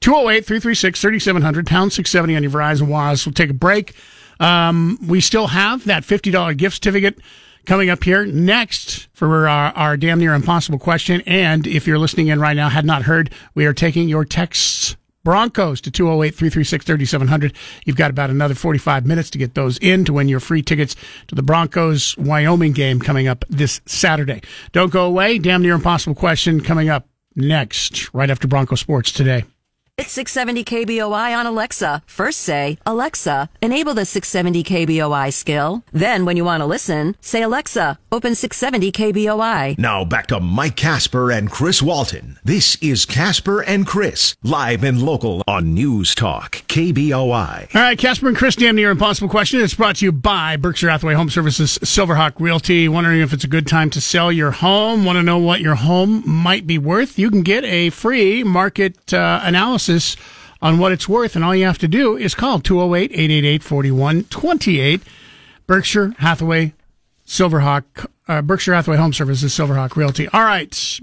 208 0.00 0.44
336 0.44 1.00
3700, 1.00 1.66
pound 1.66 1.92
670 1.92 2.36
on 2.36 2.42
your 2.42 2.52
Verizon 2.52 2.88
Wireless. 2.88 3.26
We'll 3.26 3.32
take 3.32 3.50
a 3.50 3.54
break. 3.54 3.94
Um, 4.40 4.98
we 5.06 5.20
still 5.20 5.48
have 5.48 5.84
that 5.84 6.02
$50 6.02 6.56
gift 6.56 6.76
certificate 6.76 7.18
coming 7.66 7.90
up 7.90 8.04
here 8.04 8.24
next 8.24 9.08
for 9.12 9.48
our, 9.48 9.72
our 9.72 9.96
damn 9.96 10.18
near 10.18 10.34
impossible 10.34 10.78
question. 10.78 11.22
And 11.26 11.66
if 11.66 11.86
you're 11.86 11.98
listening 11.98 12.28
in 12.28 12.40
right 12.40 12.56
now, 12.56 12.68
had 12.68 12.84
not 12.84 13.02
heard, 13.02 13.30
we 13.54 13.66
are 13.66 13.74
taking 13.74 14.08
your 14.08 14.24
texts 14.24 14.96
Broncos 15.24 15.80
to 15.82 15.90
208 15.90 16.34
336 16.34 16.84
3700. 16.84 17.54
You've 17.84 17.96
got 17.96 18.10
about 18.10 18.30
another 18.30 18.54
45 18.54 19.06
minutes 19.06 19.30
to 19.30 19.38
get 19.38 19.54
those 19.54 19.78
in 19.78 20.04
to 20.04 20.14
win 20.14 20.28
your 20.28 20.40
free 20.40 20.62
tickets 20.62 20.96
to 21.28 21.34
the 21.34 21.42
Broncos 21.42 22.16
Wyoming 22.18 22.72
game 22.72 22.98
coming 23.00 23.28
up 23.28 23.44
this 23.48 23.80
Saturday. 23.86 24.42
Don't 24.72 24.92
go 24.92 25.06
away. 25.06 25.38
Damn 25.38 25.62
near 25.62 25.74
impossible 25.74 26.14
question 26.14 26.60
coming 26.60 26.88
up 26.88 27.06
next, 27.36 28.12
right 28.12 28.30
after 28.30 28.48
Bronco 28.48 28.74
Sports 28.74 29.12
today. 29.12 29.44
It's 29.98 30.12
670 30.12 30.64
KBOI 30.64 31.36
on 31.38 31.44
Alexa. 31.44 32.02
First 32.06 32.40
say, 32.40 32.78
Alexa, 32.86 33.50
enable 33.60 33.92
the 33.92 34.06
670 34.06 34.64
KBOI 34.64 35.30
skill. 35.30 35.84
Then 35.92 36.24
when 36.24 36.38
you 36.38 36.46
want 36.46 36.62
to 36.62 36.66
listen, 36.66 37.14
say, 37.20 37.42
Alexa, 37.42 37.98
open 38.10 38.34
670 38.34 38.90
KBOI. 38.90 39.78
Now 39.78 40.02
back 40.06 40.28
to 40.28 40.40
Mike 40.40 40.76
Casper 40.76 41.30
and 41.30 41.50
Chris 41.50 41.82
Walton. 41.82 42.38
This 42.42 42.76
is 42.76 43.04
Casper 43.04 43.60
and 43.60 43.86
Chris, 43.86 44.34
live 44.42 44.82
and 44.82 45.02
local 45.02 45.42
on 45.46 45.74
News 45.74 46.14
Talk, 46.14 46.62
KBOI. 46.68 47.74
All 47.74 47.82
right, 47.82 47.98
Casper 47.98 48.28
and 48.28 48.36
Chris, 48.36 48.56
damn 48.56 48.76
near 48.76 48.90
impossible 48.90 49.28
question. 49.28 49.60
It's 49.60 49.74
brought 49.74 49.96
to 49.96 50.06
you 50.06 50.12
by 50.12 50.56
Berkshire 50.56 50.88
Hathaway 50.88 51.12
Home 51.12 51.28
Services, 51.28 51.76
Silverhawk 51.82 52.40
Realty. 52.40 52.88
Wondering 52.88 53.20
if 53.20 53.34
it's 53.34 53.44
a 53.44 53.48
good 53.48 53.66
time 53.66 53.90
to 53.90 54.00
sell 54.00 54.32
your 54.32 54.52
home? 54.52 55.04
Want 55.04 55.16
to 55.16 55.22
know 55.22 55.36
what 55.36 55.60
your 55.60 55.74
home 55.74 56.22
might 56.26 56.66
be 56.66 56.78
worth? 56.78 57.18
You 57.18 57.28
can 57.30 57.42
get 57.42 57.64
a 57.64 57.90
free 57.90 58.42
market 58.42 59.12
uh, 59.12 59.40
analysis 59.44 59.82
analysis 59.92 60.16
on 60.60 60.78
what 60.78 60.92
it's 60.92 61.08
worth, 61.08 61.34
and 61.34 61.44
all 61.44 61.54
you 61.54 61.66
have 61.66 61.78
to 61.78 61.88
do 61.88 62.16
is 62.16 62.34
call 62.34 62.60
208 62.60 63.10
888 63.12 63.62
4128. 63.62 65.02
Berkshire 65.66 66.14
Hathaway 66.18 66.72
Silverhawk, 67.26 68.06
uh, 68.28 68.42
Berkshire 68.42 68.74
Hathaway 68.74 68.96
Home 68.96 69.12
Services, 69.12 69.52
Silverhawk 69.52 69.96
Realty. 69.96 70.28
All 70.28 70.44
right. 70.44 71.00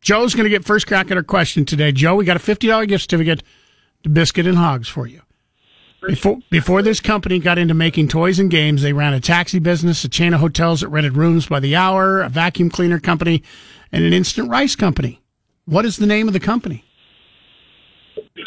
Joe's 0.00 0.34
going 0.34 0.44
to 0.44 0.50
get 0.50 0.64
first 0.64 0.86
crack 0.86 1.10
at 1.10 1.16
our 1.16 1.22
question 1.22 1.64
today. 1.64 1.92
Joe, 1.92 2.14
we 2.14 2.24
got 2.24 2.36
a 2.36 2.40
$50 2.40 2.88
gift 2.88 3.02
certificate 3.02 3.42
to 4.02 4.08
Biscuit 4.08 4.46
and 4.46 4.56
Hogs 4.56 4.88
for 4.88 5.06
you. 5.06 5.20
Before, 6.06 6.38
before 6.48 6.80
this 6.80 7.00
company 7.00 7.38
got 7.38 7.58
into 7.58 7.74
making 7.74 8.08
toys 8.08 8.38
and 8.38 8.50
games, 8.50 8.80
they 8.80 8.94
ran 8.94 9.12
a 9.12 9.20
taxi 9.20 9.58
business, 9.58 10.02
a 10.02 10.08
chain 10.08 10.32
of 10.32 10.40
hotels 10.40 10.80
that 10.80 10.88
rented 10.88 11.16
rooms 11.16 11.46
by 11.46 11.60
the 11.60 11.76
hour, 11.76 12.22
a 12.22 12.30
vacuum 12.30 12.70
cleaner 12.70 12.98
company, 12.98 13.42
and 13.92 14.04
an 14.04 14.14
instant 14.14 14.48
rice 14.48 14.74
company. 14.74 15.20
What 15.66 15.84
is 15.84 15.98
the 15.98 16.06
name 16.06 16.26
of 16.26 16.32
the 16.32 16.40
company? 16.40 16.84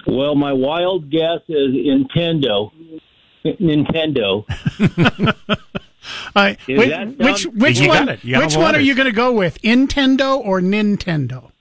Well, 0.08 0.36
my 0.36 0.54
wild 0.54 1.10
guess 1.10 1.40
is 1.48 1.70
Nintendo. 1.70 2.72
Nintendo. 3.46 4.46
which 6.68 6.90
sound, 6.90 7.18
which, 7.18 7.46
which 7.46 7.82
one? 7.82 8.08
Which 8.08 8.56
one 8.56 8.76
are 8.76 8.80
you 8.80 8.96
going 8.96 9.06
to 9.06 9.12
go 9.12 9.32
with? 9.32 9.62
Nintendo 9.62 10.40
or 10.40 10.62
Nintendo? 10.62 11.52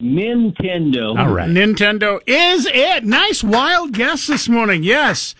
Nintendo. 0.00 1.18
All 1.18 1.32
right. 1.32 1.48
Nintendo 1.48 2.20
is 2.26 2.66
it. 2.66 3.04
Nice 3.04 3.44
wild 3.44 3.92
guess 3.92 4.26
this 4.26 4.48
morning. 4.48 4.82
Yes. 4.82 5.34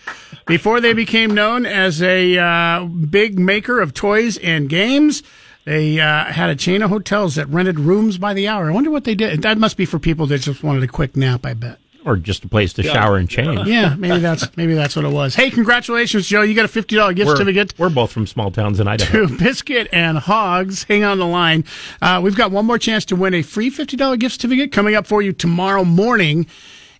Before 0.47 0.79
they 0.79 0.93
became 0.93 1.33
known 1.33 1.65
as 1.65 2.01
a 2.01 2.37
uh, 2.37 2.85
big 2.85 3.37
maker 3.37 3.81
of 3.81 3.93
toys 3.93 4.37
and 4.37 4.69
games, 4.69 5.23
they 5.65 5.99
uh, 5.99 6.25
had 6.25 6.49
a 6.49 6.55
chain 6.55 6.81
of 6.81 6.89
hotels 6.89 7.35
that 7.35 7.47
rented 7.49 7.79
rooms 7.79 8.17
by 8.17 8.33
the 8.33 8.47
hour. 8.47 8.69
I 8.69 8.73
wonder 8.73 8.91
what 8.91 9.03
they 9.03 9.15
did. 9.15 9.41
That 9.41 9.57
must 9.57 9.75
be 9.75 9.85
for 9.85 9.99
people 9.99 10.25
that 10.27 10.39
just 10.39 10.63
wanted 10.63 10.83
a 10.83 10.87
quick 10.87 11.15
nap, 11.15 11.45
I 11.45 11.53
bet 11.53 11.79
or 12.05 12.15
just 12.15 12.45
a 12.45 12.47
place 12.47 12.71
to 12.73 12.83
yeah. 12.83 12.93
shower 12.93 13.17
and 13.17 13.27
change. 13.29 13.67
Yeah, 13.67 13.95
maybe 13.95 14.19
that's 14.19 14.55
maybe 14.55 14.75
that's 14.75 14.95
what 14.95 15.03
it 15.05 15.11
was. 15.11 15.35
Hey, 15.35 15.49
congratulations, 15.49 16.27
Joe! 16.27 16.43
You 16.43 16.53
got 16.53 16.65
a 16.65 16.69
fifty 16.69 16.95
dollar 16.95 17.13
gift 17.13 17.27
we're, 17.27 17.35
certificate. 17.35 17.73
We're 17.77 17.89
both 17.89 18.11
from 18.11 18.27
small 18.27 18.51
towns 18.51 18.79
in 18.79 18.87
Idaho. 18.87 19.27
To 19.27 19.37
Biscuit 19.37 19.87
and 19.91 20.17
Hogs. 20.17 20.83
Hang 20.83 21.03
on 21.03 21.17
the 21.17 21.25
line. 21.25 21.65
Uh, 22.01 22.21
we've 22.23 22.35
got 22.35 22.51
one 22.51 22.65
more 22.65 22.77
chance 22.77 23.03
to 23.05 23.15
win 23.15 23.33
a 23.33 23.41
free 23.41 23.69
fifty 23.69 23.97
dollar 23.97 24.17
gift 24.17 24.35
certificate 24.35 24.71
coming 24.71 24.95
up 24.95 25.07
for 25.07 25.21
you 25.21 25.33
tomorrow 25.33 25.83
morning. 25.83 26.47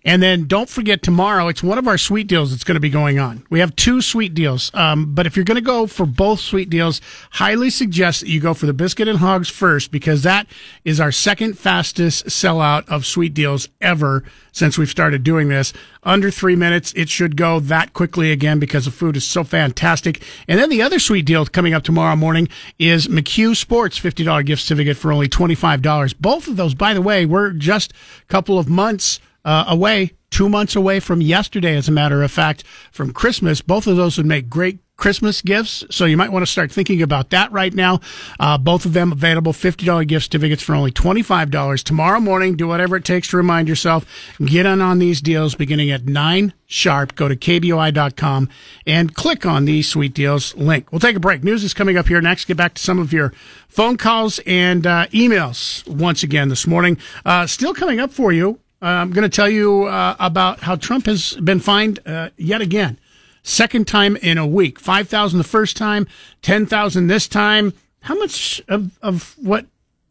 And 0.06 0.22
then 0.22 0.44
don't 0.46 0.68
forget 0.68 1.02
tomorrow, 1.02 1.48
it's 1.48 1.64
one 1.64 1.78
of 1.78 1.88
our 1.88 1.98
sweet 1.98 2.28
deals 2.28 2.52
that's 2.52 2.62
going 2.62 2.76
to 2.76 2.80
be 2.80 2.88
going 2.88 3.18
on. 3.18 3.44
We 3.50 3.58
have 3.58 3.74
two 3.74 4.00
sweet 4.00 4.34
deals. 4.34 4.70
Um, 4.72 5.16
but 5.16 5.26
if 5.26 5.34
you're 5.34 5.44
going 5.44 5.56
to 5.56 5.60
go 5.60 5.88
for 5.88 6.06
both 6.06 6.38
sweet 6.38 6.70
deals, 6.70 7.00
highly 7.32 7.70
suggest 7.70 8.20
that 8.20 8.28
you 8.28 8.38
go 8.40 8.54
for 8.54 8.66
the 8.66 8.72
biscuit 8.72 9.08
and 9.08 9.18
hogs 9.18 9.50
first 9.50 9.90
because 9.90 10.22
that 10.22 10.46
is 10.84 11.00
our 11.00 11.10
second 11.10 11.58
fastest 11.58 12.26
sellout 12.26 12.88
of 12.88 13.04
sweet 13.04 13.34
deals 13.34 13.68
ever 13.80 14.22
since 14.52 14.78
we've 14.78 14.88
started 14.88 15.24
doing 15.24 15.48
this. 15.48 15.72
Under 16.04 16.30
three 16.30 16.54
minutes, 16.54 16.92
it 16.94 17.08
should 17.08 17.36
go 17.36 17.58
that 17.58 17.92
quickly 17.92 18.30
again 18.30 18.60
because 18.60 18.84
the 18.84 18.92
food 18.92 19.16
is 19.16 19.26
so 19.26 19.42
fantastic. 19.42 20.22
And 20.46 20.60
then 20.60 20.70
the 20.70 20.82
other 20.82 21.00
sweet 21.00 21.26
deal 21.26 21.44
coming 21.46 21.74
up 21.74 21.82
tomorrow 21.82 22.14
morning 22.14 22.48
is 22.78 23.08
McHugh 23.08 23.56
Sports 23.56 23.98
$50 23.98 24.46
gift 24.46 24.62
certificate 24.62 24.98
for 24.98 25.10
only 25.10 25.28
$25. 25.28 26.14
Both 26.20 26.46
of 26.46 26.56
those, 26.56 26.74
by 26.74 26.94
the 26.94 27.02
way, 27.02 27.26
we're 27.26 27.50
just 27.50 27.92
a 27.92 28.26
couple 28.26 28.56
of 28.56 28.68
months 28.68 29.18
uh, 29.46 29.64
away, 29.68 30.10
two 30.30 30.50
months 30.50 30.76
away 30.76 31.00
from 31.00 31.22
yesterday, 31.22 31.76
as 31.76 31.88
a 31.88 31.92
matter 31.92 32.22
of 32.22 32.30
fact, 32.30 32.64
from 32.92 33.12
Christmas. 33.12 33.62
Both 33.62 33.86
of 33.86 33.96
those 33.96 34.18
would 34.18 34.26
make 34.26 34.50
great 34.50 34.80
Christmas 34.96 35.42
gifts. 35.42 35.84
So 35.90 36.04
you 36.04 36.16
might 36.16 36.32
want 36.32 36.44
to 36.44 36.50
start 36.50 36.72
thinking 36.72 37.02
about 37.02 37.30
that 37.30 37.52
right 37.52 37.72
now. 37.72 38.00
Uh, 38.40 38.58
both 38.58 38.86
of 38.86 38.92
them 38.92 39.12
available 39.12 39.52
$50 39.52 40.06
gift 40.06 40.24
certificates 40.24 40.62
for 40.62 40.74
only 40.74 40.90
$25. 40.90 41.82
Tomorrow 41.82 42.20
morning, 42.20 42.56
do 42.56 42.66
whatever 42.66 42.96
it 42.96 43.04
takes 43.04 43.28
to 43.28 43.36
remind 43.36 43.68
yourself. 43.68 44.06
Get 44.44 44.66
in 44.66 44.80
on 44.80 44.98
these 44.98 45.20
deals 45.20 45.54
beginning 45.54 45.90
at 45.90 46.06
9 46.06 46.52
sharp. 46.66 47.14
Go 47.14 47.28
to 47.28 47.36
kboi.com 47.36 48.48
and 48.86 49.14
click 49.14 49.46
on 49.46 49.66
the 49.66 49.82
sweet 49.82 50.14
deals 50.14 50.56
link. 50.56 50.90
We'll 50.90 51.00
take 51.00 51.16
a 51.16 51.20
break. 51.20 51.44
News 51.44 51.62
is 51.62 51.74
coming 51.74 51.96
up 51.96 52.08
here 52.08 52.20
next. 52.20 52.46
Get 52.46 52.56
back 52.56 52.74
to 52.74 52.82
some 52.82 52.98
of 52.98 53.12
your 53.12 53.32
phone 53.68 53.96
calls 53.98 54.40
and 54.46 54.86
uh, 54.86 55.06
emails 55.08 55.86
once 55.86 56.22
again 56.22 56.48
this 56.48 56.66
morning. 56.66 56.98
Uh, 57.24 57.46
still 57.46 57.74
coming 57.74 58.00
up 58.00 58.12
for 58.12 58.32
you. 58.32 58.60
Uh, 58.82 58.86
I'm 58.86 59.10
going 59.10 59.28
to 59.28 59.34
tell 59.34 59.48
you 59.48 59.84
uh, 59.84 60.16
about 60.18 60.60
how 60.60 60.76
Trump 60.76 61.06
has 61.06 61.34
been 61.34 61.60
fined 61.60 62.00
uh, 62.06 62.30
yet 62.36 62.60
again 62.60 62.98
second 63.46 63.86
time 63.86 64.16
in 64.16 64.38
a 64.38 64.46
week. 64.46 64.78
5,000 64.78 65.38
the 65.38 65.44
first 65.44 65.76
time, 65.76 66.06
10,000 66.42 67.06
this 67.06 67.28
time. 67.28 67.72
How 68.00 68.16
much 68.18 68.60
of, 68.68 68.98
of 69.02 69.36
what 69.38 69.66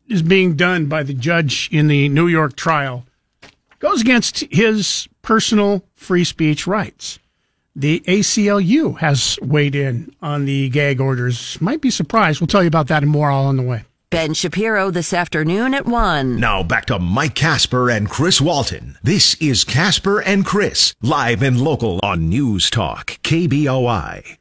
is 0.08 0.22
being 0.22 0.56
done 0.56 0.88
by 0.88 1.04
the 1.04 1.14
judge 1.14 1.70
in 1.72 1.88
the 1.88 2.10
New 2.10 2.28
York 2.28 2.56
trial 2.56 3.06
goes 3.80 4.02
against 4.02 4.40
his 4.52 5.08
personal 5.22 5.84
free 5.94 6.24
speech 6.24 6.66
rights? 6.66 7.20
The 7.76 8.00
ACLU 8.08 9.00
has 9.00 9.38
weighed 9.42 9.76
in 9.76 10.16
on 10.22 10.46
the 10.46 10.70
gag 10.70 11.02
orders. 11.02 11.60
Might 11.60 11.82
be 11.82 11.92
surprised. 11.92 12.40
We'll 12.40 12.48
tell 12.48 12.64
you 12.64 12.70
about 12.70 12.88
that 12.88 13.04
and 13.04 13.12
more 13.12 13.30
all 13.30 13.48
on 13.48 13.58
the 13.58 13.64
way. 13.64 13.84
Ben 14.16 14.34
Shapiro 14.34 14.92
this 14.92 15.12
afternoon 15.14 15.74
at 15.74 15.86
1. 15.86 16.40
Now 16.40 16.64
back 16.64 16.86
to 16.86 16.98
Mike 16.98 17.36
Casper 17.36 17.90
and 17.90 18.10
Chris 18.10 18.40
Walton. 18.40 18.98
This 19.04 19.36
is 19.42 19.66
Casper 19.66 20.22
and 20.22 20.46
Chris, 20.46 20.94
live 21.02 21.44
and 21.44 21.60
local 21.60 22.00
on 22.02 22.30
News 22.30 22.70
Talk, 22.70 23.20
KBOI. 23.24 24.38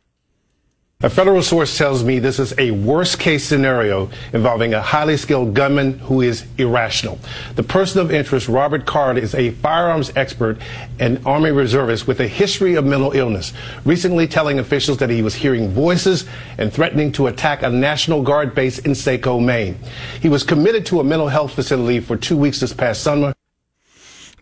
A 1.04 1.10
federal 1.10 1.42
source 1.42 1.76
tells 1.76 2.02
me 2.02 2.18
this 2.18 2.38
is 2.38 2.54
a 2.56 2.70
worst 2.70 3.18
case 3.18 3.44
scenario 3.44 4.08
involving 4.32 4.72
a 4.72 4.80
highly 4.80 5.18
skilled 5.18 5.52
gunman 5.52 5.98
who 5.98 6.22
is 6.22 6.46
irrational. 6.56 7.18
The 7.56 7.62
person 7.62 8.00
of 8.00 8.10
interest, 8.10 8.48
Robert 8.48 8.86
Card, 8.86 9.18
is 9.18 9.34
a 9.34 9.50
firearms 9.50 10.10
expert 10.16 10.56
and 10.98 11.20
Army 11.26 11.50
reservist 11.50 12.06
with 12.06 12.20
a 12.20 12.26
history 12.26 12.74
of 12.74 12.86
mental 12.86 13.12
illness, 13.12 13.52
recently 13.84 14.26
telling 14.26 14.58
officials 14.58 14.96
that 14.96 15.10
he 15.10 15.20
was 15.20 15.34
hearing 15.34 15.68
voices 15.68 16.24
and 16.56 16.72
threatening 16.72 17.12
to 17.12 17.26
attack 17.26 17.62
a 17.62 17.68
National 17.68 18.22
Guard 18.22 18.54
base 18.54 18.78
in 18.78 18.94
Saco, 18.94 19.38
Maine. 19.38 19.76
He 20.22 20.30
was 20.30 20.42
committed 20.42 20.86
to 20.86 21.00
a 21.00 21.04
mental 21.04 21.28
health 21.28 21.52
facility 21.52 22.00
for 22.00 22.16
two 22.16 22.38
weeks 22.38 22.60
this 22.60 22.72
past 22.72 23.02
summer. 23.02 23.34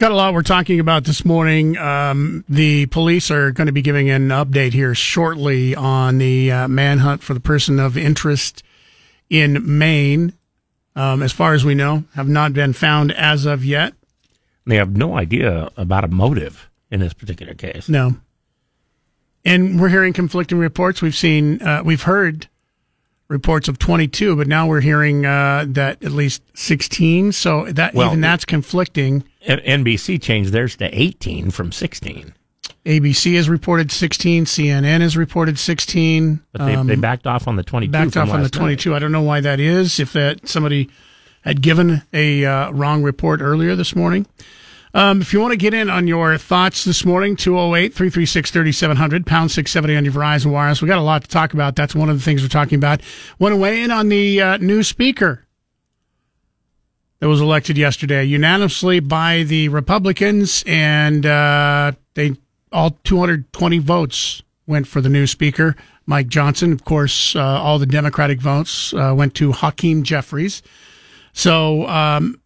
Got 0.02 0.10
a 0.10 0.16
lot 0.16 0.34
we're 0.34 0.42
talking 0.42 0.80
about 0.80 1.04
this 1.04 1.24
morning. 1.24 1.78
Um, 1.78 2.44
the 2.48 2.86
police 2.86 3.30
are 3.30 3.52
going 3.52 3.68
to 3.68 3.72
be 3.72 3.82
giving 3.82 4.10
an 4.10 4.30
update 4.30 4.72
here 4.72 4.96
shortly 4.96 5.76
on 5.76 6.18
the 6.18 6.50
uh, 6.50 6.66
manhunt 6.66 7.22
for 7.22 7.34
the 7.34 7.40
person 7.40 7.78
of 7.78 7.96
interest 7.96 8.64
in 9.30 9.78
Maine. 9.78 10.32
Um, 10.96 11.22
as 11.22 11.30
far 11.30 11.54
as 11.54 11.64
we 11.64 11.76
know, 11.76 12.02
have 12.16 12.26
not 12.26 12.52
been 12.52 12.72
found 12.72 13.12
as 13.12 13.46
of 13.46 13.64
yet. 13.64 13.94
They 14.66 14.74
have 14.74 14.96
no 14.96 15.16
idea 15.16 15.70
about 15.76 16.02
a 16.02 16.08
motive 16.08 16.68
in 16.90 16.98
this 16.98 17.14
particular 17.14 17.54
case. 17.54 17.88
No. 17.88 18.16
And 19.44 19.80
we're 19.80 19.88
hearing 19.88 20.14
conflicting 20.14 20.58
reports. 20.58 21.00
We've 21.00 21.14
seen, 21.14 21.62
uh, 21.62 21.84
we've 21.84 22.02
heard 22.02 22.48
reports 23.32 23.66
of 23.66 23.78
22, 23.78 24.36
but 24.36 24.46
now 24.46 24.66
we're 24.66 24.80
hearing 24.80 25.26
uh, 25.26 25.64
that 25.68 26.02
at 26.04 26.12
least 26.12 26.42
16. 26.54 27.32
So 27.32 27.64
that 27.72 27.94
Well, 27.94 28.08
even 28.08 28.20
that's 28.20 28.44
conflicting. 28.44 29.24
NBC 29.46 30.22
changed 30.22 30.52
theirs 30.52 30.76
to 30.76 30.88
18 30.96 31.50
from 31.50 31.72
16, 31.72 32.32
ABC 32.86 33.34
has 33.36 33.48
reported 33.48 33.90
16. 33.90 34.44
CNN 34.44 35.00
has 35.00 35.16
reported 35.16 35.58
16. 35.58 36.40
but 36.52 36.66
they, 36.66 36.74
Um, 36.74 36.86
they 36.86 36.96
backed 36.96 37.26
off 37.26 37.48
on 37.48 37.56
the 37.56 37.62
22. 37.62 37.90
backed 37.90 38.16
off 38.16 38.28
on 38.30 38.36
the 38.38 38.42
last 38.44 38.54
night. 38.54 38.60
22. 38.60 38.94
I 38.94 38.98
don't 38.98 39.12
know 39.12 39.22
why 39.22 39.40
that 39.40 39.58
is. 39.60 39.98
If 39.98 40.12
that 40.12 40.48
somebody 40.48 40.88
had 41.42 41.60
given 41.62 42.02
a 42.12 42.44
uh, 42.44 42.70
wrong 42.70 43.02
report 43.02 43.40
earlier 43.40 43.74
this 43.74 43.94
morning. 43.96 44.26
Um, 44.94 45.22
if 45.22 45.32
you 45.32 45.40
want 45.40 45.52
to 45.52 45.56
get 45.56 45.72
in 45.72 45.88
on 45.88 46.06
your 46.06 46.36
thoughts 46.36 46.84
this 46.84 47.04
morning, 47.04 47.34
208 47.34 47.94
336 47.94 48.50
3700, 48.50 49.26
pound 49.26 49.50
670 49.50 49.96
on 49.96 50.04
your 50.04 50.12
Verizon 50.12 50.52
Wireless. 50.52 50.82
We 50.82 50.88
got 50.88 50.98
a 50.98 51.02
lot 51.02 51.22
to 51.22 51.28
talk 51.28 51.54
about. 51.54 51.76
That's 51.76 51.94
one 51.94 52.10
of 52.10 52.18
the 52.18 52.22
things 52.22 52.42
we're 52.42 52.48
talking 52.48 52.76
about. 52.76 53.00
Want 53.38 53.54
to 53.54 53.56
weigh 53.56 53.82
in 53.82 53.90
on 53.90 54.10
the 54.10 54.42
uh, 54.42 54.56
new 54.58 54.82
speaker 54.82 55.46
that 57.20 57.28
was 57.28 57.40
elected 57.40 57.78
yesterday 57.78 58.24
unanimously 58.24 59.00
by 59.00 59.44
the 59.44 59.70
Republicans, 59.70 60.62
and 60.66 61.24
uh, 61.24 61.92
they 62.12 62.36
all 62.70 62.98
220 63.04 63.78
votes 63.78 64.42
went 64.66 64.86
for 64.86 65.00
the 65.00 65.08
new 65.08 65.26
speaker, 65.26 65.74
Mike 66.04 66.28
Johnson. 66.28 66.70
Of 66.70 66.84
course, 66.84 67.34
uh, 67.34 67.40
all 67.40 67.78
the 67.78 67.86
Democratic 67.86 68.40
votes 68.42 68.92
uh, 68.92 69.14
went 69.16 69.34
to 69.36 69.52
Hakeem 69.52 70.02
Jeffries. 70.02 70.62
So 71.32 71.86
um, 71.88 72.42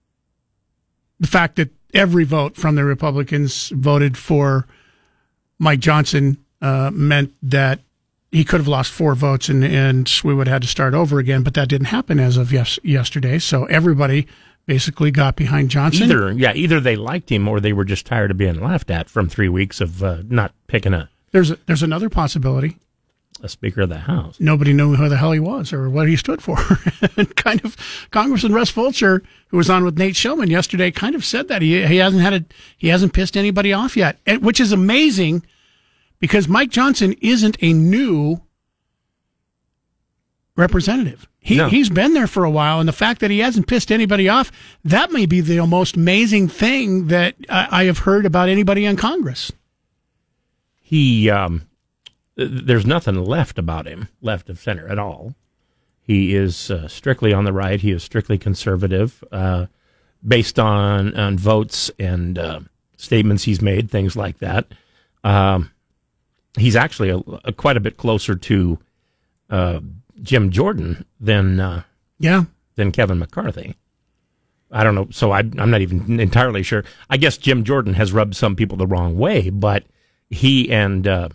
the 1.19 1.27
fact 1.27 1.57
that 1.57 1.71
every 1.97 2.25
vote 2.25 2.57
from 2.57 2.75
the 2.75 2.85
Republicans 2.85 3.71
voted 3.71 4.17
for 4.17 4.67
Mike 5.59 5.81
Johnson 5.81 6.39
uh, 6.61 6.91
meant 6.93 7.35
that 7.43 7.81
he 8.31 8.45
could 8.45 8.61
have 8.61 8.69
lost 8.69 8.93
four 8.93 9.15
votes 9.15 9.49
and, 9.49 9.65
and 9.65 10.11
we 10.23 10.35
would 10.35 10.47
have 10.47 10.55
had 10.55 10.63
to 10.63 10.69
start 10.69 10.95
over 10.95 11.19
again. 11.19 11.43
But 11.43 11.55
that 11.55 11.69
didn't 11.69 11.87
happen 11.87 12.21
as 12.21 12.37
of 12.37 12.53
yes, 12.53 12.79
yesterday. 12.83 13.39
So 13.39 13.65
everybody 13.67 14.27
basically 14.67 15.11
got 15.11 15.37
behind 15.37 15.71
Johnson. 15.71 16.05
Either, 16.05 16.33
yeah, 16.33 16.53
either 16.55 16.81
they 16.81 16.97
liked 16.97 17.31
him 17.31 17.49
or 17.49 17.61
they 17.61 17.73
were 17.73 17.85
just 17.85 18.05
tired 18.05 18.31
of 18.31 18.37
being 18.37 18.61
laughed 18.61 18.91
at 18.91 19.09
from 19.09 19.29
three 19.29 19.49
weeks 19.49 19.81
of 19.81 20.03
uh, 20.03 20.23
not 20.29 20.53
picking 20.67 20.93
a, 20.93 21.09
There's 21.31 21.51
a, 21.53 21.59
there's 21.67 21.83
another 21.83 22.11
possibility. 22.11 22.79
A 23.43 23.49
Speaker 23.49 23.83
of 23.83 23.89
the 23.91 23.99
House. 23.99 24.39
Nobody 24.41 24.73
knew 24.73 24.95
who 24.97 25.09
the 25.09 25.17
hell 25.19 25.33
he 25.33 25.41
was 25.41 25.73
or 25.73 25.91
what 25.91 26.09
he 26.09 26.17
stood 26.17 26.41
for. 26.43 26.57
and 27.17 27.35
kind 27.37 27.63
of 27.65 27.77
Congressman 28.11 28.53
Russ 28.55 28.71
Fulcher, 28.71 29.23
who 29.49 29.57
was 29.59 29.69
on 29.69 29.85
with 29.85 29.99
Nate 29.99 30.15
Shelman 30.15 30.49
yesterday, 30.49 30.91
kind 30.91 31.15
of 31.15 31.25
said 31.25 31.49
that 31.49 31.61
he 31.63 31.87
he 31.87 31.97
hasn't 31.99 32.23
had 32.23 32.33
a 32.35 32.45
he 32.79 32.89
hasn't 32.89 33.13
pissed 33.13 33.37
anybody 33.37 33.73
off 33.73 33.97
yet, 33.97 34.19
and- 34.27 34.43
which 34.43 34.59
is 34.61 34.73
amazing 34.73 35.45
because 36.19 36.49
Mike 36.49 36.71
Johnson 36.71 37.15
isn't 37.21 37.57
a 37.61 37.73
new 37.75 38.41
representative. 40.57 41.29
He 41.39 41.57
No. 41.57 41.69
he's 41.69 41.91
been 41.91 42.15
there 42.15 42.27
for 42.27 42.45
a 42.45 42.51
while, 42.51 42.81
and 42.81 42.89
the 42.89 42.93
fact 42.93 43.21
that 43.21 43.31
he 43.31 43.41
hasn't 43.41 43.67
pissed 43.69 43.93
anybody 43.93 44.29
off 44.29 44.51
that 44.85 45.13
may 45.13 45.27
be 45.27 45.41
the 45.41 45.65
most 45.67 45.97
amazing 45.97 46.49
thing 46.49 47.09
that 47.09 47.35
I, 47.49 47.69
I 47.83 47.85
have 47.85 47.99
heard 47.99 48.25
about 48.27 48.49
anybody 48.49 48.85
in 48.85 48.97
Congress. 48.97 49.53
He, 50.81 51.29
um, 51.31 51.66
there's 52.37 52.87
nothing 52.87 53.25
left 53.25 53.59
about 53.59 53.87
him, 53.87 54.09
left 54.21 54.49
of 54.51 54.59
center 54.61 54.87
at 54.89 54.99
all. 54.99 55.35
He 56.01 56.35
is 56.35 56.71
uh, 56.71 56.87
strictly 56.89 57.33
on 57.33 57.45
the 57.45 57.53
right. 57.53 57.81
He 57.81 57.91
is 57.91 58.03
strictly 58.05 58.39
conservative, 58.39 59.25
uh, 59.33 59.67
based 60.27 60.59
on 60.59 61.17
on 61.17 61.39
votes 61.39 61.91
and 61.99 62.39
uh, 62.39 62.61
statements 62.97 63.45
he's 63.45 63.61
made, 63.63 63.91
things 63.91 64.17
like 64.17 64.39
that. 64.39 64.67
Um, 65.25 65.73
he's 66.59 66.77
actually 66.77 67.11
a, 67.11 67.19
a- 67.45 67.53
quite 67.53 67.77
a 67.77 67.81
bit 67.81 67.97
closer 67.97 68.35
to 68.37 68.79
uh, 69.51 69.81
Jim 70.23 70.51
Jordan 70.51 71.05
than 71.19 71.59
uh, 71.59 71.83
Yeah. 72.19 72.45
than 72.77 72.93
Kevin 72.93 73.19
McCarthy. 73.19 73.75
I 74.71 74.85
don't 74.85 74.95
know. 74.95 75.09
So 75.11 75.31
I, 75.33 75.39
I'm 75.39 75.71
not 75.71 75.81
even 75.81 76.19
entirely 76.21 76.63
sure. 76.63 76.85
I 77.09 77.17
guess 77.17 77.37
Jim 77.39 77.65
Jordan 77.65 77.95
has 77.95 78.13
rubbed 78.13 78.35
some 78.37 78.55
people 78.57 78.77
the 78.77 78.87
wrong 78.87 79.17
way, 79.17 79.49
but 79.51 79.85
he 80.29 80.71
and 80.73 81.07
uh, 81.07 81.29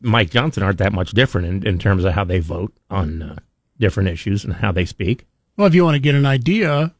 Mike 0.00 0.30
Johnson 0.30 0.62
aren't 0.62 0.78
that 0.78 0.92
much 0.92 1.12
different 1.12 1.46
in, 1.46 1.66
in 1.66 1.78
terms 1.78 2.04
of 2.04 2.12
how 2.14 2.24
they 2.24 2.38
vote 2.40 2.72
on 2.90 3.22
uh, 3.22 3.36
different 3.78 4.08
issues 4.08 4.44
and 4.44 4.54
how 4.54 4.72
they 4.72 4.84
speak. 4.84 5.26
Well, 5.56 5.66
if 5.66 5.74
you 5.74 5.84
want 5.84 5.94
to 5.94 6.00
get 6.00 6.14
an 6.14 6.26
idea, 6.26 6.92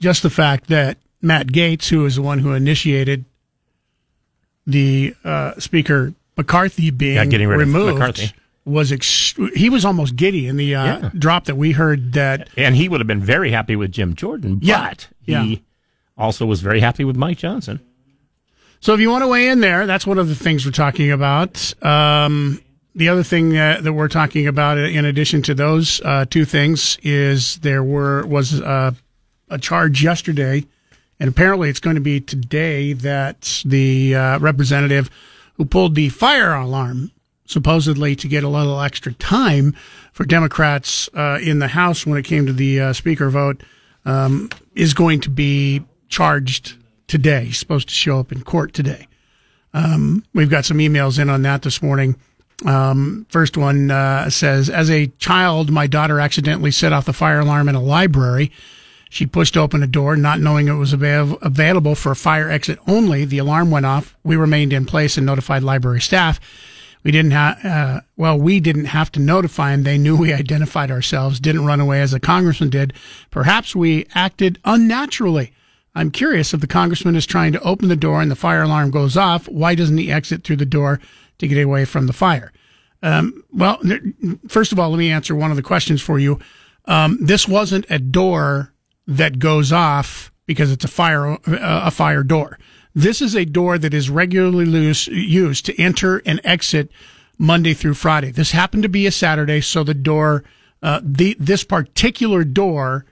just 0.00 0.22
the 0.22 0.30
fact 0.30 0.68
that 0.68 0.98
Matt 1.22 1.48
Gaetz, 1.48 1.88
who 1.88 2.04
is 2.06 2.16
the 2.16 2.22
one 2.22 2.38
who 2.40 2.52
initiated 2.52 3.24
the 4.66 5.14
uh, 5.24 5.58
Speaker 5.58 6.14
McCarthy 6.36 6.90
being 6.90 7.16
Yeah, 7.16 7.24
getting 7.26 7.48
rid 7.48 7.60
of 7.60 7.66
removed, 7.66 7.94
McCarthy. 7.98 8.32
was 8.64 8.92
ex- 8.92 9.34
he 9.54 9.68
was 9.70 9.84
almost 9.84 10.16
giddy 10.16 10.46
in 10.48 10.56
the 10.56 10.74
uh, 10.74 10.84
Yeah. 10.84 11.10
drop 11.16 11.44
that 11.46 11.56
we 11.56 11.72
heard 11.72 12.12
that 12.14 12.48
And 12.56 12.74
he 12.74 12.88
would 12.88 13.00
have 13.00 13.06
been 13.06 13.20
very 13.22 13.50
happy 13.50 13.76
with 13.76 13.92
Jim 13.92 14.14
Jordan, 14.14 14.56
but 14.56 15.08
Yeah, 15.26 15.42
he 15.44 15.62
also 16.16 16.46
was 16.46 16.60
very 16.60 16.80
happy 16.80 17.04
with 17.04 17.16
Mike 17.16 17.38
Johnson. 17.38 17.80
So 18.84 18.92
if 18.92 19.00
you 19.00 19.08
want 19.08 19.22
to 19.22 19.28
weigh 19.28 19.48
in 19.48 19.60
there, 19.60 19.86
that's 19.86 20.06
one 20.06 20.18
of 20.18 20.28
the 20.28 20.34
things 20.34 20.66
we're 20.66 20.70
talking 20.70 21.10
about. 21.10 21.72
Um, 21.82 22.60
the 22.94 23.08
other 23.08 23.22
thing 23.22 23.56
uh, 23.56 23.80
that 23.80 23.94
we're 23.94 24.08
talking 24.08 24.46
about, 24.46 24.76
in 24.76 25.06
addition 25.06 25.40
to 25.44 25.54
those 25.54 26.02
uh, 26.02 26.26
two 26.28 26.44
things, 26.44 26.98
is 27.02 27.56
there 27.60 27.82
were 27.82 28.26
was 28.26 28.60
uh, 28.60 28.90
a 29.48 29.56
charge 29.56 30.04
yesterday, 30.04 30.66
and 31.18 31.30
apparently 31.30 31.70
it's 31.70 31.80
going 31.80 31.94
to 31.94 32.02
be 32.02 32.20
today 32.20 32.92
that 32.92 33.62
the 33.64 34.14
uh, 34.14 34.38
representative 34.40 35.08
who 35.54 35.64
pulled 35.64 35.94
the 35.94 36.10
fire 36.10 36.52
alarm, 36.52 37.10
supposedly 37.46 38.14
to 38.14 38.28
get 38.28 38.44
a 38.44 38.48
little 38.48 38.82
extra 38.82 39.14
time 39.14 39.74
for 40.12 40.26
Democrats 40.26 41.08
uh, 41.14 41.38
in 41.40 41.58
the 41.58 41.68
House 41.68 42.04
when 42.04 42.18
it 42.18 42.26
came 42.26 42.44
to 42.44 42.52
the 42.52 42.80
uh, 42.82 42.92
Speaker 42.92 43.30
vote, 43.30 43.62
um, 44.04 44.50
is 44.74 44.92
going 44.92 45.22
to 45.22 45.30
be 45.30 45.82
charged 46.10 46.76
today. 47.06 47.46
He's 47.46 47.58
supposed 47.58 47.88
to 47.88 47.94
show 47.94 48.18
up 48.18 48.32
in 48.32 48.42
court 48.42 48.72
today. 48.72 49.08
Um, 49.72 50.24
we've 50.32 50.50
got 50.50 50.64
some 50.64 50.78
emails 50.78 51.18
in 51.18 51.28
on 51.28 51.42
that 51.42 51.62
this 51.62 51.82
morning. 51.82 52.16
Um, 52.64 53.26
first 53.28 53.56
one 53.56 53.90
uh, 53.90 54.30
says, 54.30 54.70
as 54.70 54.90
a 54.90 55.08
child, 55.18 55.70
my 55.70 55.86
daughter 55.86 56.20
accidentally 56.20 56.70
set 56.70 56.92
off 56.92 57.06
the 57.06 57.12
fire 57.12 57.40
alarm 57.40 57.68
in 57.68 57.74
a 57.74 57.82
library. 57.82 58.52
She 59.10 59.26
pushed 59.26 59.56
open 59.56 59.82
a 59.82 59.86
door, 59.86 60.16
not 60.16 60.40
knowing 60.40 60.68
it 60.68 60.74
was 60.74 60.92
avail- 60.92 61.38
available 61.42 61.94
for 61.94 62.12
a 62.12 62.16
fire 62.16 62.50
exit 62.50 62.78
only. 62.86 63.24
The 63.24 63.38
alarm 63.38 63.70
went 63.70 63.86
off. 63.86 64.16
We 64.24 64.36
remained 64.36 64.72
in 64.72 64.86
place 64.86 65.16
and 65.16 65.26
notified 65.26 65.62
library 65.62 66.00
staff. 66.00 66.40
We 67.04 67.12
didn't 67.12 67.32
have, 67.32 67.64
uh, 67.64 68.00
well, 68.16 68.38
we 68.38 68.60
didn't 68.60 68.86
have 68.86 69.12
to 69.12 69.20
notify 69.20 69.72
them. 69.72 69.82
They 69.82 69.98
knew 69.98 70.16
we 70.16 70.32
identified 70.34 70.90
ourselves, 70.90 71.38
didn't 71.38 71.66
run 71.66 71.80
away 71.80 72.00
as 72.00 72.12
the 72.12 72.20
congressman 72.20 72.70
did. 72.70 72.92
Perhaps 73.30 73.76
we 73.76 74.06
acted 74.14 74.58
unnaturally. 74.64 75.52
I'm 75.94 76.10
curious 76.10 76.52
if 76.52 76.60
the 76.60 76.66
congressman 76.66 77.16
is 77.16 77.26
trying 77.26 77.52
to 77.52 77.62
open 77.62 77.88
the 77.88 77.96
door 77.96 78.20
and 78.20 78.30
the 78.30 78.36
fire 78.36 78.62
alarm 78.62 78.90
goes 78.90 79.16
off, 79.16 79.48
why 79.48 79.74
doesn't 79.74 79.98
he 79.98 80.10
exit 80.10 80.44
through 80.44 80.56
the 80.56 80.66
door 80.66 81.00
to 81.38 81.46
get 81.46 81.62
away 81.62 81.84
from 81.84 82.06
the 82.06 82.12
fire? 82.12 82.52
Um, 83.02 83.44
well, 83.52 83.80
first 84.48 84.72
of 84.72 84.80
all, 84.80 84.90
let 84.90 84.98
me 84.98 85.10
answer 85.10 85.34
one 85.34 85.50
of 85.50 85.56
the 85.56 85.62
questions 85.62 86.00
for 86.00 86.18
you. 86.18 86.40
Um, 86.86 87.18
this 87.20 87.46
wasn't 87.46 87.86
a 87.90 87.98
door 87.98 88.72
that 89.06 89.38
goes 89.38 89.72
off 89.72 90.32
because 90.46 90.72
it's 90.72 90.84
a 90.84 90.88
fire 90.88 91.38
a 91.46 91.90
fire 91.90 92.22
door. 92.22 92.58
This 92.94 93.20
is 93.20 93.34
a 93.34 93.44
door 93.44 93.78
that 93.78 93.92
is 93.92 94.08
regularly 94.08 94.64
loose, 94.64 95.06
used 95.08 95.66
to 95.66 95.80
enter 95.80 96.22
and 96.24 96.40
exit 96.44 96.90
Monday 97.38 97.74
through 97.74 97.94
Friday. 97.94 98.30
This 98.30 98.52
happened 98.52 98.84
to 98.84 98.88
be 98.88 99.06
a 99.06 99.10
Saturday, 99.10 99.60
so 99.60 99.82
the 99.82 99.94
door, 99.94 100.44
uh, 100.82 101.00
the 101.02 101.36
this 101.38 101.64
particular 101.64 102.44
door 102.44 103.04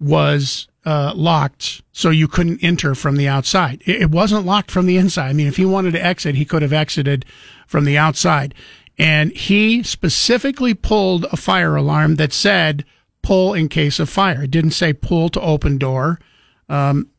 was 0.00 0.68
uh, 0.84 1.12
locked, 1.14 1.82
so 1.92 2.10
you 2.10 2.28
couldn't 2.28 2.62
enter 2.62 2.94
from 2.94 3.16
the 3.16 3.28
outside. 3.28 3.82
It, 3.86 4.10
wasn't 4.10 4.46
locked 4.46 4.70
from 4.70 4.86
the 4.86 4.96
inside. 4.96 5.30
I 5.30 5.32
mean, 5.32 5.46
if 5.48 5.56
he 5.56 5.64
wanted 5.64 5.92
to 5.92 6.04
exit, 6.04 6.36
he 6.36 6.44
could 6.44 6.62
have 6.62 6.72
exited 6.72 7.24
from 7.66 7.84
the 7.84 7.98
outside. 7.98 8.54
And 8.98 9.32
he 9.32 9.82
specifically 9.82 10.74
pulled 10.74 11.24
a 11.26 11.36
fire 11.36 11.76
alarm 11.76 12.16
that 12.16 12.32
said 12.32 12.84
pull 13.22 13.52
in 13.52 13.68
case 13.68 13.98
of 13.98 14.08
fire. 14.08 14.44
It 14.44 14.50
didn't 14.50 14.70
say 14.70 14.92
pull 14.92 15.28
to 15.30 15.40
open 15.40 15.76
door. 15.78 16.20
Um, 16.68 17.10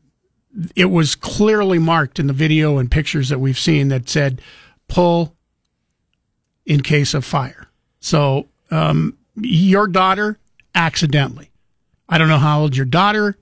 it 0.76 0.86
was 0.86 1.16
clearly 1.16 1.78
marked 1.78 2.20
in 2.20 2.28
the 2.28 2.34
video 2.34 2.78
and 2.78 2.90
pictures 2.90 3.30
that 3.30 3.40
we've 3.40 3.60
seen 3.60 3.90
that 3.90 4.10
said 4.10 4.42
pull 4.88 5.36
in 6.66 6.82
case 6.82 7.14
of 7.14 7.26
fire. 7.26 7.68
So, 8.00 8.48
um, 8.72 9.18
your 9.36 9.88
daughter 9.88 10.40
accidentally. 10.74 11.52
I 12.10 12.18
don't 12.18 12.30
know 12.30 12.38
how 12.38 12.62
old 12.62 12.76
your 12.76 12.86
daughter 12.86 13.38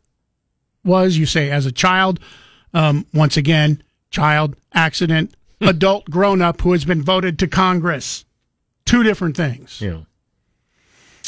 was. 0.83 1.17
You 1.17 1.25
say 1.25 1.51
as 1.51 1.65
a 1.65 1.71
child. 1.71 2.19
Um, 2.73 3.05
once 3.13 3.37
again, 3.37 3.81
child, 4.11 4.55
accident, 4.73 5.33
adult, 5.61 6.09
grown 6.09 6.41
up 6.41 6.61
who 6.61 6.73
has 6.73 6.85
been 6.85 7.01
voted 7.01 7.39
to 7.39 7.47
Congress. 7.47 8.25
Two 8.85 9.01
different 9.03 9.37
things. 9.37 9.81
Yeah. 9.81 10.01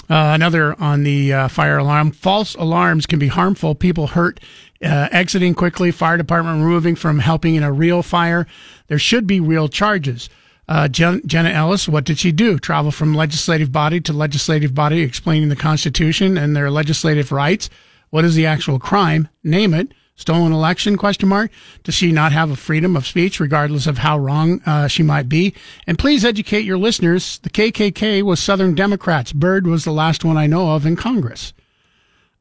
Uh, 0.09 0.31
another 0.35 0.79
on 0.81 1.03
the 1.03 1.33
uh, 1.33 1.47
fire 1.47 1.77
alarm. 1.77 2.11
False 2.11 2.55
alarms 2.55 3.05
can 3.05 3.19
be 3.19 3.27
harmful. 3.27 3.75
People 3.75 4.07
hurt 4.07 4.39
uh, 4.81 5.09
exiting 5.11 5.53
quickly. 5.53 5.91
Fire 5.91 6.17
department 6.17 6.63
removing 6.63 6.95
from 6.95 7.19
helping 7.19 7.55
in 7.55 7.63
a 7.63 7.71
real 7.71 8.01
fire. 8.01 8.47
There 8.87 8.99
should 8.99 9.27
be 9.27 9.39
real 9.39 9.67
charges. 9.67 10.29
Uh, 10.67 10.87
Jen- 10.87 11.21
Jenna 11.25 11.49
Ellis, 11.49 11.87
what 11.87 12.03
did 12.03 12.19
she 12.19 12.31
do? 12.31 12.59
Travel 12.59 12.91
from 12.91 13.15
legislative 13.15 13.71
body 13.71 14.01
to 14.01 14.13
legislative 14.13 14.75
body, 14.75 15.01
explaining 15.01 15.49
the 15.49 15.55
Constitution 15.55 16.37
and 16.37 16.55
their 16.55 16.69
legislative 16.69 17.31
rights. 17.31 17.69
What 18.09 18.25
is 18.25 18.35
the 18.35 18.45
actual 18.45 18.79
crime? 18.79 19.29
Name 19.43 19.73
it. 19.73 19.93
Stolen 20.15 20.51
election? 20.51 20.97
Question 20.97 21.29
mark. 21.29 21.51
Does 21.83 21.93
she 21.93 22.11
not 22.11 22.31
have 22.31 22.49
a 22.49 22.55
freedom 22.55 22.97
of 22.97 23.05
speech, 23.05 23.39
regardless 23.39 23.85
of 23.85 23.99
how 23.99 24.17
wrong 24.17 24.61
uh, 24.65 24.87
she 24.87 25.03
might 25.03 25.29
be? 25.29 25.53
And 25.85 25.99
please 25.99 26.25
educate 26.25 26.65
your 26.65 26.79
listeners. 26.79 27.37
The 27.43 27.51
KKK 27.51 28.23
was 28.23 28.39
Southern 28.39 28.73
Democrats. 28.73 29.31
Byrd 29.31 29.67
was 29.67 29.83
the 29.83 29.91
last 29.91 30.25
one 30.25 30.35
I 30.35 30.47
know 30.47 30.71
of 30.71 30.87
in 30.87 30.95
Congress. 30.95 31.53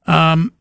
Um, 0.07 0.55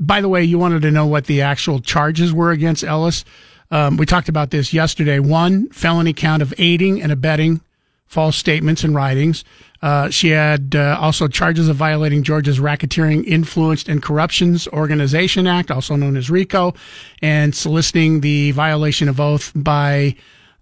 by 0.00 0.22
the 0.22 0.28
way, 0.28 0.42
you 0.42 0.58
wanted 0.58 0.82
to 0.82 0.90
know 0.90 1.06
what 1.06 1.26
the 1.26 1.42
actual 1.42 1.80
charges 1.80 2.32
were 2.32 2.50
against 2.50 2.82
Ellis. 2.82 3.26
Um, 3.74 3.96
we 3.96 4.06
talked 4.06 4.28
about 4.28 4.52
this 4.52 4.72
yesterday. 4.72 5.18
One 5.18 5.68
felony 5.70 6.12
count 6.12 6.42
of 6.42 6.54
aiding 6.58 7.02
and 7.02 7.10
abetting 7.10 7.60
false 8.06 8.36
statements 8.36 8.84
and 8.84 8.94
writings. 8.94 9.42
Uh, 9.82 10.10
she 10.10 10.28
had 10.28 10.76
uh, 10.76 10.96
also 11.00 11.26
charges 11.26 11.68
of 11.68 11.74
violating 11.74 12.22
Georgia's 12.22 12.60
Racketeering, 12.60 13.26
Influenced, 13.26 13.88
and 13.88 14.00
Corruptions 14.00 14.68
Organization 14.68 15.48
Act, 15.48 15.72
also 15.72 15.96
known 15.96 16.16
as 16.16 16.30
RICO, 16.30 16.72
and 17.20 17.52
soliciting 17.52 18.20
the 18.20 18.52
violation 18.52 19.08
of 19.08 19.18
oath 19.18 19.50
by 19.56 20.14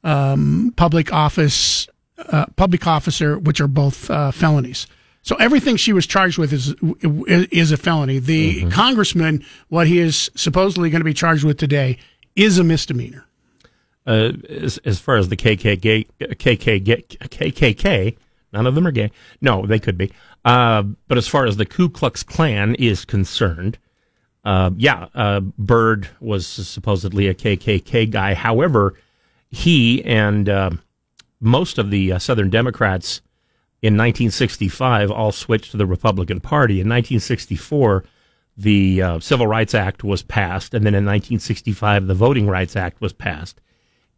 um, 0.03 0.73
public 0.79 1.13
office, 1.13 1.87
uh, 2.17 2.47
public 2.57 2.87
officer, 2.87 3.39
which 3.39 3.61
are 3.61 3.69
both 3.69 4.11
uh, 4.11 4.31
felonies. 4.31 4.87
So 5.21 5.37
everything 5.37 5.77
she 5.77 5.93
was 5.93 6.07
charged 6.07 6.39
with 6.39 6.53
is 6.53 6.75
is 7.03 7.71
a 7.71 7.77
felony. 7.77 8.19
The 8.19 8.63
mm-hmm. 8.63 8.71
congressman, 8.71 9.45
what 9.69 9.87
he 9.87 9.99
is 9.99 10.31
supposedly 10.35 10.89
going 10.89 11.01
to 11.01 11.05
be 11.05 11.15
charged 11.15 11.45
with 11.45 11.59
today, 11.59 11.99
is 12.37 12.59
a 12.59 12.64
misdemeanor. 12.64 13.26
Uh, 14.05 14.33
as, 14.49 14.78
as 14.78 14.99
far 14.99 15.16
as 15.16 15.28
the 15.28 15.37
KKK, 15.37 16.09
KKK, 16.20 17.18
KKK 17.18 18.16
None 18.53 18.66
of 18.66 18.74
them 18.74 18.87
are 18.87 18.93
gay. 18.93 19.11
No, 19.41 19.66
they 19.66 19.78
could 19.78 19.97
be. 19.97 20.12
Uh, 20.45 20.83
but 21.09 21.18
as 21.18 21.26
far 21.26 21.47
as 21.47 21.57
the 21.57 21.66
Ku 21.66 21.89
Klux 21.89 22.22
Klan 22.22 22.74
is 22.74 23.05
concerned, 23.05 23.78
uh, 24.45 24.70
yeah, 24.76 25.09
uh, 25.14 25.41
Byrd 25.41 26.09
was 26.20 26.47
supposedly 26.47 27.28
a 27.28 27.35
KKK 27.35 28.11
guy. 28.11 28.35
However, 28.35 28.95
he 29.51 30.05
and 30.05 30.49
uh, 30.49 30.70
most 31.41 31.78
of 31.78 31.91
the 31.91 32.12
uh, 32.12 32.18
Southern 32.18 32.51
Democrats 32.51 33.22
in 33.80 33.95
1965 33.95 35.11
all 35.11 35.33
switched 35.33 35.70
to 35.70 35.76
the 35.76 35.87
Republican 35.87 36.41
Party. 36.41 36.74
In 36.74 36.89
1964, 36.89 38.05
the 38.57 39.03
uh, 39.03 39.20
Civil 39.20 39.46
Rights 39.46 39.74
Act 39.74 40.05
was 40.05 40.22
passed, 40.22 40.74
and 40.74 40.84
then 40.84 40.94
in 40.94 41.05
1965, 41.05 42.07
the 42.07 42.14
Voting 42.14 42.46
Rights 42.46 42.76
Act 42.76 43.00
was 43.00 43.12
passed. 43.12 43.61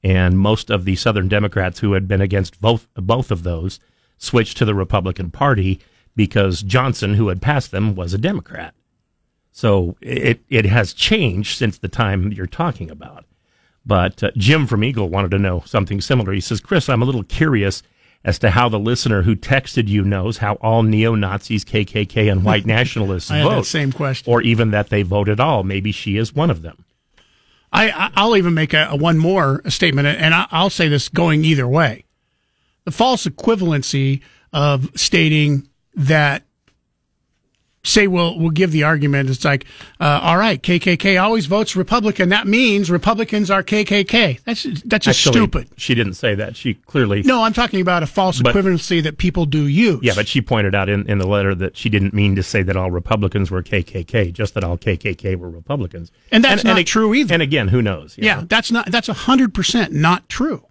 And 0.02 0.38
most 0.38 0.70
of 0.70 0.84
the 0.84 0.96
Southern 0.96 1.28
Democrats 1.28 1.80
who 1.80 1.92
had 1.92 2.06
been 2.06 2.20
against 2.20 2.60
both 2.60 2.88
both 2.94 3.30
of 3.30 3.42
those 3.42 3.80
switched 4.18 4.58
to 4.58 4.64
the 4.64 4.74
Republican 4.74 5.30
Party 5.30 5.80
because 6.14 6.62
Johnson, 6.62 7.14
who 7.14 7.28
had 7.28 7.40
passed 7.40 7.70
them, 7.70 7.94
was 7.94 8.12
a 8.12 8.18
Democrat. 8.18 8.74
So 9.50 9.96
it, 10.00 10.40
it 10.48 10.66
has 10.66 10.92
changed 10.92 11.56
since 11.56 11.78
the 11.78 11.88
time 11.88 12.32
you're 12.32 12.46
talking 12.46 12.90
about. 12.90 13.24
But 13.86 14.22
uh, 14.22 14.30
Jim 14.36 14.66
from 14.66 14.84
Eagle 14.84 15.08
wanted 15.08 15.30
to 15.32 15.38
know 15.38 15.62
something 15.66 16.00
similar. 16.00 16.32
He 16.32 16.40
says, 16.40 16.60
Chris, 16.60 16.88
I'm 16.88 17.02
a 17.02 17.04
little 17.04 17.22
curious 17.22 17.82
as 18.24 18.38
to 18.38 18.50
how 18.50 18.68
the 18.68 18.78
listener 18.78 19.22
who 19.22 19.36
texted 19.36 19.88
you 19.88 20.02
knows 20.02 20.38
how 20.38 20.54
all 20.54 20.82
neo 20.82 21.14
Nazis, 21.14 21.64
KKK, 21.64 22.30
and 22.30 22.44
white 22.44 22.66
nationalists 22.66 23.30
vote. 23.30 23.66
Same 23.66 23.92
question. 23.92 24.32
Or 24.32 24.40
even 24.42 24.70
that 24.70 24.88
they 24.88 25.02
vote 25.02 25.28
at 25.28 25.40
all. 25.40 25.62
Maybe 25.62 25.92
she 25.92 26.16
is 26.16 26.34
one 26.34 26.50
of 26.50 26.62
them. 26.62 26.84
I, 27.72 28.12
I'll 28.14 28.36
even 28.36 28.54
make 28.54 28.72
a, 28.72 28.88
a 28.90 28.96
one 28.96 29.18
more 29.18 29.60
statement, 29.68 30.06
and 30.06 30.32
I'll 30.32 30.70
say 30.70 30.88
this 30.88 31.08
going 31.08 31.44
either 31.44 31.66
way 31.66 32.04
the 32.84 32.90
false 32.90 33.26
equivalency 33.26 34.20
of 34.52 34.90
stating 34.94 35.68
that 35.94 36.42
say 37.84 38.06
we'll 38.08 38.38
we'll 38.38 38.50
give 38.50 38.72
the 38.72 38.82
argument. 38.82 39.30
It's 39.30 39.44
like 39.44 39.66
uh, 40.00 40.20
all 40.22 40.36
right 40.36 40.60
KKK 40.60 41.22
always 41.22 41.46
votes 41.46 41.76
Republican. 41.76 42.30
That 42.30 42.46
means 42.46 42.90
Republicans 42.90 43.50
are 43.50 43.62
KKK 43.62 44.40
that's 44.44 44.64
that's 44.84 45.04
just 45.04 45.26
Actually, 45.26 45.32
stupid. 45.32 45.68
she 45.76 45.94
didn't 45.94 46.14
say 46.14 46.34
that. 46.34 46.56
She 46.56 46.74
clearly 46.74 47.22
no 47.22 47.42
I'm 47.42 47.52
talking 47.52 47.80
about 47.80 48.02
a 48.02 48.06
false 48.06 48.42
but, 48.42 48.54
equivalency 48.54 49.02
that 49.02 49.18
people 49.18 49.46
do 49.46 49.66
use. 49.66 50.00
Yeah 50.02 50.14
but 50.16 50.26
she 50.26 50.40
pointed 50.40 50.74
out 50.74 50.88
in, 50.88 51.08
in 51.08 51.18
the 51.18 51.28
letter 51.28 51.54
that 51.54 51.76
she 51.76 51.88
didn't 51.88 52.14
mean 52.14 52.34
to 52.36 52.42
say 52.42 52.62
that 52.62 52.76
all 52.76 52.90
Republicans 52.90 53.50
were 53.50 53.62
KKK 53.62 54.32
just 54.32 54.54
that 54.54 54.64
all 54.64 54.78
KKK 54.78 55.36
were 55.38 55.50
Republicans. 55.50 56.10
And 56.32 56.42
that's 56.42 56.62
and, 56.62 56.68
not 56.68 56.78
and, 56.78 56.86
true 56.86 57.14
either. 57.14 57.34
and 57.34 57.42
again 57.42 57.68
who 57.68 57.82
knows 57.82 58.16
yeah 58.18 58.36
know? 58.36 58.46
that's 58.48 58.72
not 58.72 58.90
that's 58.90 59.08
hundred 59.08 59.54
percent 59.54 59.92
not 59.92 60.28
true 60.28 60.66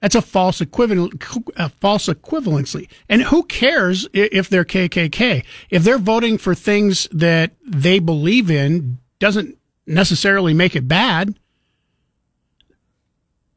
that's 0.00 0.14
a 0.14 0.22
false 0.22 0.60
equivalent, 0.60 1.22
a 1.56 1.68
false 1.68 2.06
equivalency. 2.06 2.88
And 3.08 3.22
who 3.22 3.44
cares 3.44 4.08
if 4.12 4.48
they're 4.48 4.64
KKK? 4.64 5.44
If 5.70 5.84
they're 5.84 5.98
voting 5.98 6.38
for 6.38 6.54
things 6.54 7.08
that 7.12 7.52
they 7.66 7.98
believe 7.98 8.50
in, 8.50 8.98
doesn't 9.18 9.56
necessarily 9.86 10.52
make 10.52 10.76
it 10.76 10.88
bad 10.88 11.38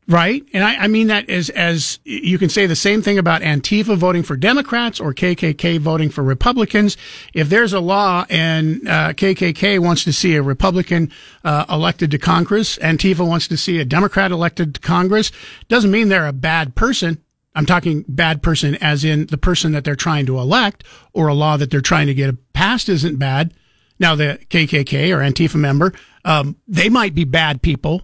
right? 0.10 0.44
And 0.54 0.64
I, 0.64 0.76
I, 0.76 0.88
mean 0.88 1.08
that 1.08 1.30
as 1.30 1.50
as 1.52 2.00
you 2.04 2.40
can 2.40 2.50
say 2.50 2.66
the 2.66 2.76
same 2.76 3.04
thing 3.04 3.20
about 3.20 3.44
Antifa 3.44 3.96
voting 3.96 4.24
for 4.24 4.36
Democrats 4.36 5.00
or 5.00 5.14
KKK 5.14 5.80
voting 5.80 6.10
for 6.10 6.24
Republicans. 6.24 6.98
If 7.34 7.48
there's 7.50 7.74
a 7.74 7.80
law 7.80 8.26
and 8.28 8.88
uh, 8.88 9.14
KKK 9.14 9.80
wants 9.80 10.04
to 10.06 10.12
see 10.12 10.36
a 10.36 10.42
Republican 10.42 11.12
uh, 11.44 11.66
elected 11.70 12.10
to 12.12 12.18
Congress, 12.18 12.80
Antifa 12.80 13.26
wants 13.26 13.48
to 13.50 13.58
see 13.58 13.80
a 13.80 13.86
Democrat 13.86 14.32
elected 14.32 14.76
to 14.76 14.82
Congress, 14.82 15.32
doesn't 15.68 15.92
mean 15.92 16.10
they're 16.10 16.28
a 16.28 16.34
bad 16.34 16.76
person. 16.76 17.24
I'm 17.54 17.68
talking 17.68 18.04
bad 18.08 18.42
person 18.42 18.76
as 18.76 19.04
in 19.04 19.28
the 19.28 19.38
person 19.38 19.74
that 19.74 19.84
they're 19.84 19.96
trying 19.96 20.26
to 20.26 20.40
elect 20.40 20.84
or 21.14 21.28
a 21.28 21.34
law 21.36 21.56
that 21.58 21.70
they're 21.70 21.82
trying 21.82 22.08
to 22.08 22.14
get 22.16 22.36
passed 22.54 22.90
isn't 22.90 23.20
bad. 23.20 23.54
Now 24.00 24.16
the 24.16 24.40
KKK 24.50 25.16
or 25.16 25.20
Antifa 25.20 25.56
member, 25.56 25.94
um, 26.26 26.56
they 26.68 26.90
might 26.90 27.14
be 27.14 27.26
bad 27.26 27.62
people, 27.62 28.02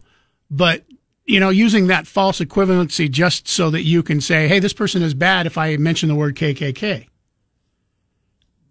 but 0.52 0.85
you 1.26 1.40
know, 1.40 1.50
using 1.50 1.88
that 1.88 2.08
false 2.08 2.40
equivalency 2.40 3.10
just 3.10 3.48
so 3.48 3.70
that 3.72 3.84
you 3.84 4.04
can 4.04 4.22
say, 4.22 4.48
hey, 4.48 4.60
this 4.60 4.74
person 4.74 5.02
is 5.02 5.14
bad 5.14 5.46
if 5.48 5.58
I 5.58 5.76
mention 5.78 6.10
the 6.10 6.16
word 6.16 6.36
KKK. 6.36 7.08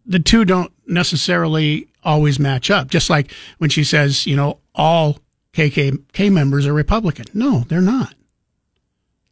The 0.06 0.20
two 0.20 0.44
don't 0.44 0.72
necessarily 0.86 1.88
always 2.04 2.38
match 2.38 2.70
up. 2.70 2.88
Just 2.88 3.10
like 3.10 3.32
when 3.58 3.70
she 3.70 3.82
says, 3.82 4.26
you 4.26 4.36
know, 4.36 4.60
all 4.74 5.18
KKK 5.52 6.30
members 6.30 6.66
are 6.66 6.74
Republican. 6.74 7.26
No, 7.34 7.60
they're 7.68 7.80
not. 7.80 8.14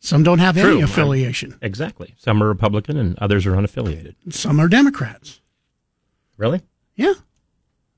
Some 0.00 0.24
don't 0.24 0.40
have 0.40 0.56
True. 0.56 0.72
any 0.72 0.80
affiliation. 0.82 1.56
Exactly. 1.62 2.14
Some 2.18 2.42
are 2.42 2.48
Republican 2.48 2.96
and 2.96 3.16
others 3.20 3.46
are 3.46 3.52
unaffiliated. 3.52 4.14
Some 4.30 4.58
are 4.58 4.66
Democrats. 4.66 5.40
Really? 6.36 6.60
Yeah. 6.96 7.14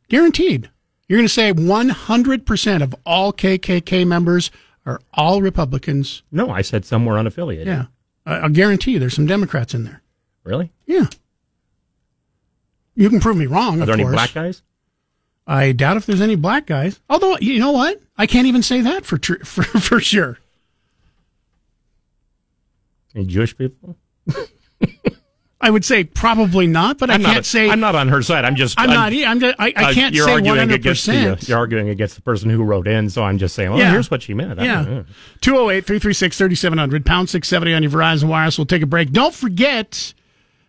Guaranteed. 0.09 0.70
You're 1.09 1.18
going 1.18 1.27
to 1.27 1.33
say 1.33 1.53
100% 1.53 2.83
of 2.83 2.95
all 3.07 3.33
KKK 3.33 4.07
members 4.07 4.51
are 4.87 5.01
all 5.14 5.41
Republicans. 5.43 6.22
No, 6.30 6.51
I 6.51 6.62
said 6.62 6.85
some 6.85 7.05
were 7.07 7.14
unaffiliated. 7.14 7.66
Yeah. 7.66 7.87
I- 8.26 8.37
I'll 8.41 8.49
guarantee 8.51 8.93
you 8.93 8.99
there's 8.99 9.14
some 9.14 9.26
Democrats 9.26 9.74
in 9.74 9.85
there. 9.85 10.03
Really? 10.45 10.72
Yeah. 10.87 11.07
You 12.95 13.09
can 13.11 13.20
prove 13.20 13.37
me 13.37 13.47
wrong, 13.47 13.78
Are 13.78 13.82
of 13.82 13.87
there 13.87 13.95
any 13.95 14.05
course. 14.05 14.14
black 14.14 14.35
guys? 14.35 14.62
I 15.47 15.72
doubt 15.72 15.97
if 15.97 16.07
there's 16.07 16.20
any 16.20 16.37
black 16.37 16.64
guys. 16.66 17.01
Although, 17.11 17.37
you 17.39 17.59
know 17.59 17.72
what? 17.72 18.01
I 18.16 18.26
can't 18.26 18.47
even 18.47 18.62
say 18.62 18.80
that 18.82 19.05
for 19.05 19.18
tr- 19.18 19.39
for, 19.45 19.62
for 19.64 20.01
sure. 20.01 20.39
Any 23.14 23.26
Jewish 23.26 23.57
people? 23.57 23.97
I 25.64 25.70
would 25.70 25.84
say 25.84 26.04
probably 26.04 26.66
not, 26.66 26.98
but 26.98 27.10
I 27.10 27.14
I'm 27.14 27.22
can't 27.22 27.36
not, 27.36 27.44
say 27.46 27.70
I'm 27.70 27.80
not 27.80 27.94
on 27.94 28.08
her 28.08 28.22
side. 28.22 28.44
I'm 28.44 28.54
just. 28.54 28.78
I'm 28.78 28.90
not 28.90 29.12
e- 29.12 29.24
I'm 29.24 29.40
just- 29.40 29.56
I- 29.58 29.72
I 29.76 29.84
uh, 29.90 29.92
can't 29.94 30.14
you're 30.14 30.26
say 30.26 30.32
arguing 30.34 30.70
against 30.70 31.06
the, 31.06 31.12
uh, 31.32 31.34
100%. 31.36 31.48
You're 31.48 31.58
arguing 31.58 31.88
against 31.88 32.16
the 32.16 32.22
person 32.22 32.50
who 32.50 32.62
wrote 32.62 32.86
in, 32.86 33.08
so 33.10 33.22
I'm 33.24 33.38
just 33.38 33.54
saying. 33.54 33.70
Well, 33.70 33.78
Yeah. 33.78 33.90
here's 33.92 34.10
what 34.10 34.22
she 34.22 34.34
meant. 34.34 34.60
Yeah. 34.60 34.82
know. 34.82 35.04
208 35.40 35.86
336 35.86 36.36
3700, 36.36 37.06
pound 37.06 37.28
670 37.30 37.74
on 37.74 37.82
your 37.82 37.90
Verizon 37.92 38.24
Wireless. 38.28 38.58
We'll 38.58 38.66
take 38.66 38.82
a 38.82 38.86
break. 38.86 39.10
Don't 39.10 39.34
forget, 39.34 40.12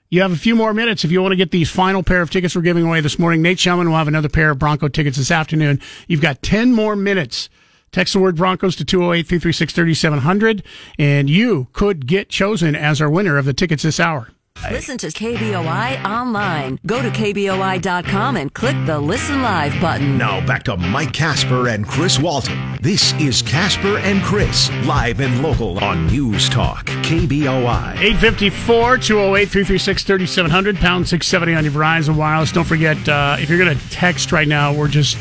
you 0.10 0.22
have 0.22 0.32
a 0.32 0.38
few 0.38 0.56
more 0.56 0.74
minutes 0.74 1.04
if 1.04 1.12
you 1.12 1.22
want 1.22 1.34
to 1.34 1.38
get 1.38 1.52
these 1.52 1.70
final 1.70 2.02
pair 2.02 2.22
of 2.22 2.30
tickets 2.30 2.56
we're 2.56 2.62
giving 2.62 2.86
away 2.86 3.02
this 3.02 3.20
morning. 3.20 3.42
Nate 3.42 3.58
Shelman 3.60 3.88
will 3.90 3.98
have 3.98 4.08
another 4.08 4.30
pair 4.30 4.50
of 4.52 4.60
Bronco 4.60 4.88
tickets 4.88 5.18
this 5.18 5.32
afternoon. 5.32 5.82
You've 6.08 6.22
got 6.22 6.42
10 6.42 6.74
more 6.74 6.96
minutes. 6.96 7.50
Text 7.92 8.14
the 8.14 8.20
word 8.20 8.36
Broncos 8.36 8.76
to 8.78 8.84
208 8.86 9.26
336 9.28 9.74
3700, 9.74 10.64
and 11.00 11.30
you 11.30 11.68
could 11.72 12.08
get 12.08 12.28
chosen 12.30 12.76
as 12.76 13.02
our 13.02 13.10
winner 13.10 13.38
of 13.38 13.46
the 13.46 13.54
tickets 13.54 13.84
this 13.84 14.00
hour. 14.00 14.30
Listen 14.72 14.98
to 14.98 15.08
KBOI 15.08 16.04
online. 16.06 16.80
Go 16.88 17.00
to 17.02 17.10
KBOI.com 17.10 18.36
and 18.38 18.52
click 18.54 18.76
the 18.88 19.00
Listen 19.00 19.44
Live 19.44 19.80
button. 19.80 20.18
Now 20.18 20.44
back 20.46 20.64
to 20.64 20.76
Mike 20.76 21.14
Casper 21.14 21.68
and 21.68 21.88
Chris 21.88 22.18
Walton. 22.18 22.76
This 22.82 23.14
is 23.20 23.44
Casper 23.44 24.00
and 24.00 24.24
Chris, 24.24 24.72
live 24.86 25.20
and 25.22 25.44
local 25.44 25.78
on 25.84 26.08
News 26.08 26.50
Talk, 26.50 26.88
KBOI. 26.88 27.98
854 28.00 28.98
208 28.98 29.46
336 29.50 30.04
3700, 30.04 30.78
pound 30.78 31.08
670 31.08 31.54
on 31.54 31.64
your 31.64 31.74
Verizon 31.74 32.16
Wireless. 32.16 32.52
Don't 32.52 32.66
forget, 32.66 33.08
uh, 33.08 33.38
if 33.40 33.50
you're 33.50 33.60
going 33.64 33.78
to 33.78 33.90
text 33.92 34.32
right 34.32 34.48
now, 34.48 34.74
we're 34.74 34.88
just 34.88 35.16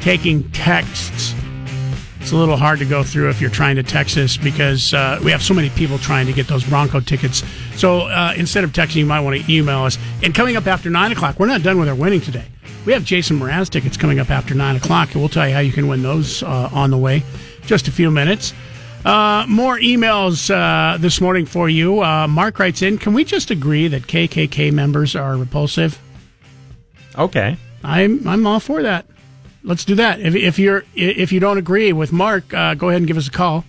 taking 0.00 0.50
texts. 0.50 1.34
It's 2.22 2.30
a 2.30 2.36
little 2.36 2.56
hard 2.56 2.78
to 2.78 2.84
go 2.84 3.02
through 3.02 3.30
if 3.30 3.40
you're 3.40 3.50
trying 3.50 3.74
to 3.76 3.82
text 3.82 4.16
us 4.16 4.36
because 4.36 4.94
uh, 4.94 5.18
we 5.24 5.32
have 5.32 5.42
so 5.42 5.54
many 5.54 5.70
people 5.70 5.98
trying 5.98 6.24
to 6.28 6.32
get 6.32 6.46
those 6.46 6.62
Bronco 6.62 7.00
tickets. 7.00 7.42
So 7.74 8.02
uh, 8.02 8.32
instead 8.36 8.62
of 8.62 8.70
texting, 8.70 8.94
you 8.94 9.06
might 9.06 9.20
want 9.20 9.44
to 9.44 9.52
email 9.52 9.80
us. 9.80 9.98
And 10.22 10.32
coming 10.32 10.54
up 10.54 10.68
after 10.68 10.88
9 10.88 11.10
o'clock, 11.10 11.40
we're 11.40 11.48
not 11.48 11.64
done 11.64 11.80
with 11.80 11.88
our 11.88 11.96
winning 11.96 12.20
today. 12.20 12.44
We 12.86 12.92
have 12.92 13.04
Jason 13.04 13.40
Mraz 13.40 13.68
tickets 13.68 13.96
coming 13.96 14.20
up 14.20 14.30
after 14.30 14.54
9 14.54 14.76
o'clock, 14.76 15.12
and 15.12 15.20
we'll 15.20 15.30
tell 15.30 15.48
you 15.48 15.52
how 15.52 15.60
you 15.60 15.72
can 15.72 15.88
win 15.88 16.02
those 16.02 16.44
uh, 16.44 16.70
on 16.72 16.92
the 16.92 16.96
way. 16.96 17.24
Just 17.66 17.88
a 17.88 17.90
few 17.90 18.08
minutes. 18.08 18.54
Uh, 19.04 19.44
more 19.48 19.76
emails 19.80 20.48
uh, 20.48 20.98
this 20.98 21.20
morning 21.20 21.44
for 21.44 21.68
you. 21.68 22.04
Uh, 22.04 22.28
Mark 22.28 22.60
writes 22.60 22.82
in 22.82 22.98
Can 22.98 23.14
we 23.14 23.24
just 23.24 23.50
agree 23.50 23.88
that 23.88 24.02
KKK 24.02 24.72
members 24.72 25.16
are 25.16 25.36
repulsive? 25.36 26.00
Okay. 27.18 27.56
I'm 27.82 28.26
I'm 28.28 28.46
all 28.46 28.60
for 28.60 28.80
that. 28.84 29.06
Let's 29.64 29.84
do 29.84 29.94
that. 29.94 30.20
If, 30.20 30.34
if 30.34 30.58
you're 30.58 30.84
if 30.94 31.32
you 31.32 31.40
don't 31.40 31.58
agree 31.58 31.92
with 31.92 32.12
Mark, 32.12 32.52
uh, 32.52 32.74
go 32.74 32.88
ahead 32.88 33.00
and 33.00 33.06
give 33.06 33.16
us 33.16 33.28
a 33.28 33.30
call. 33.30 33.64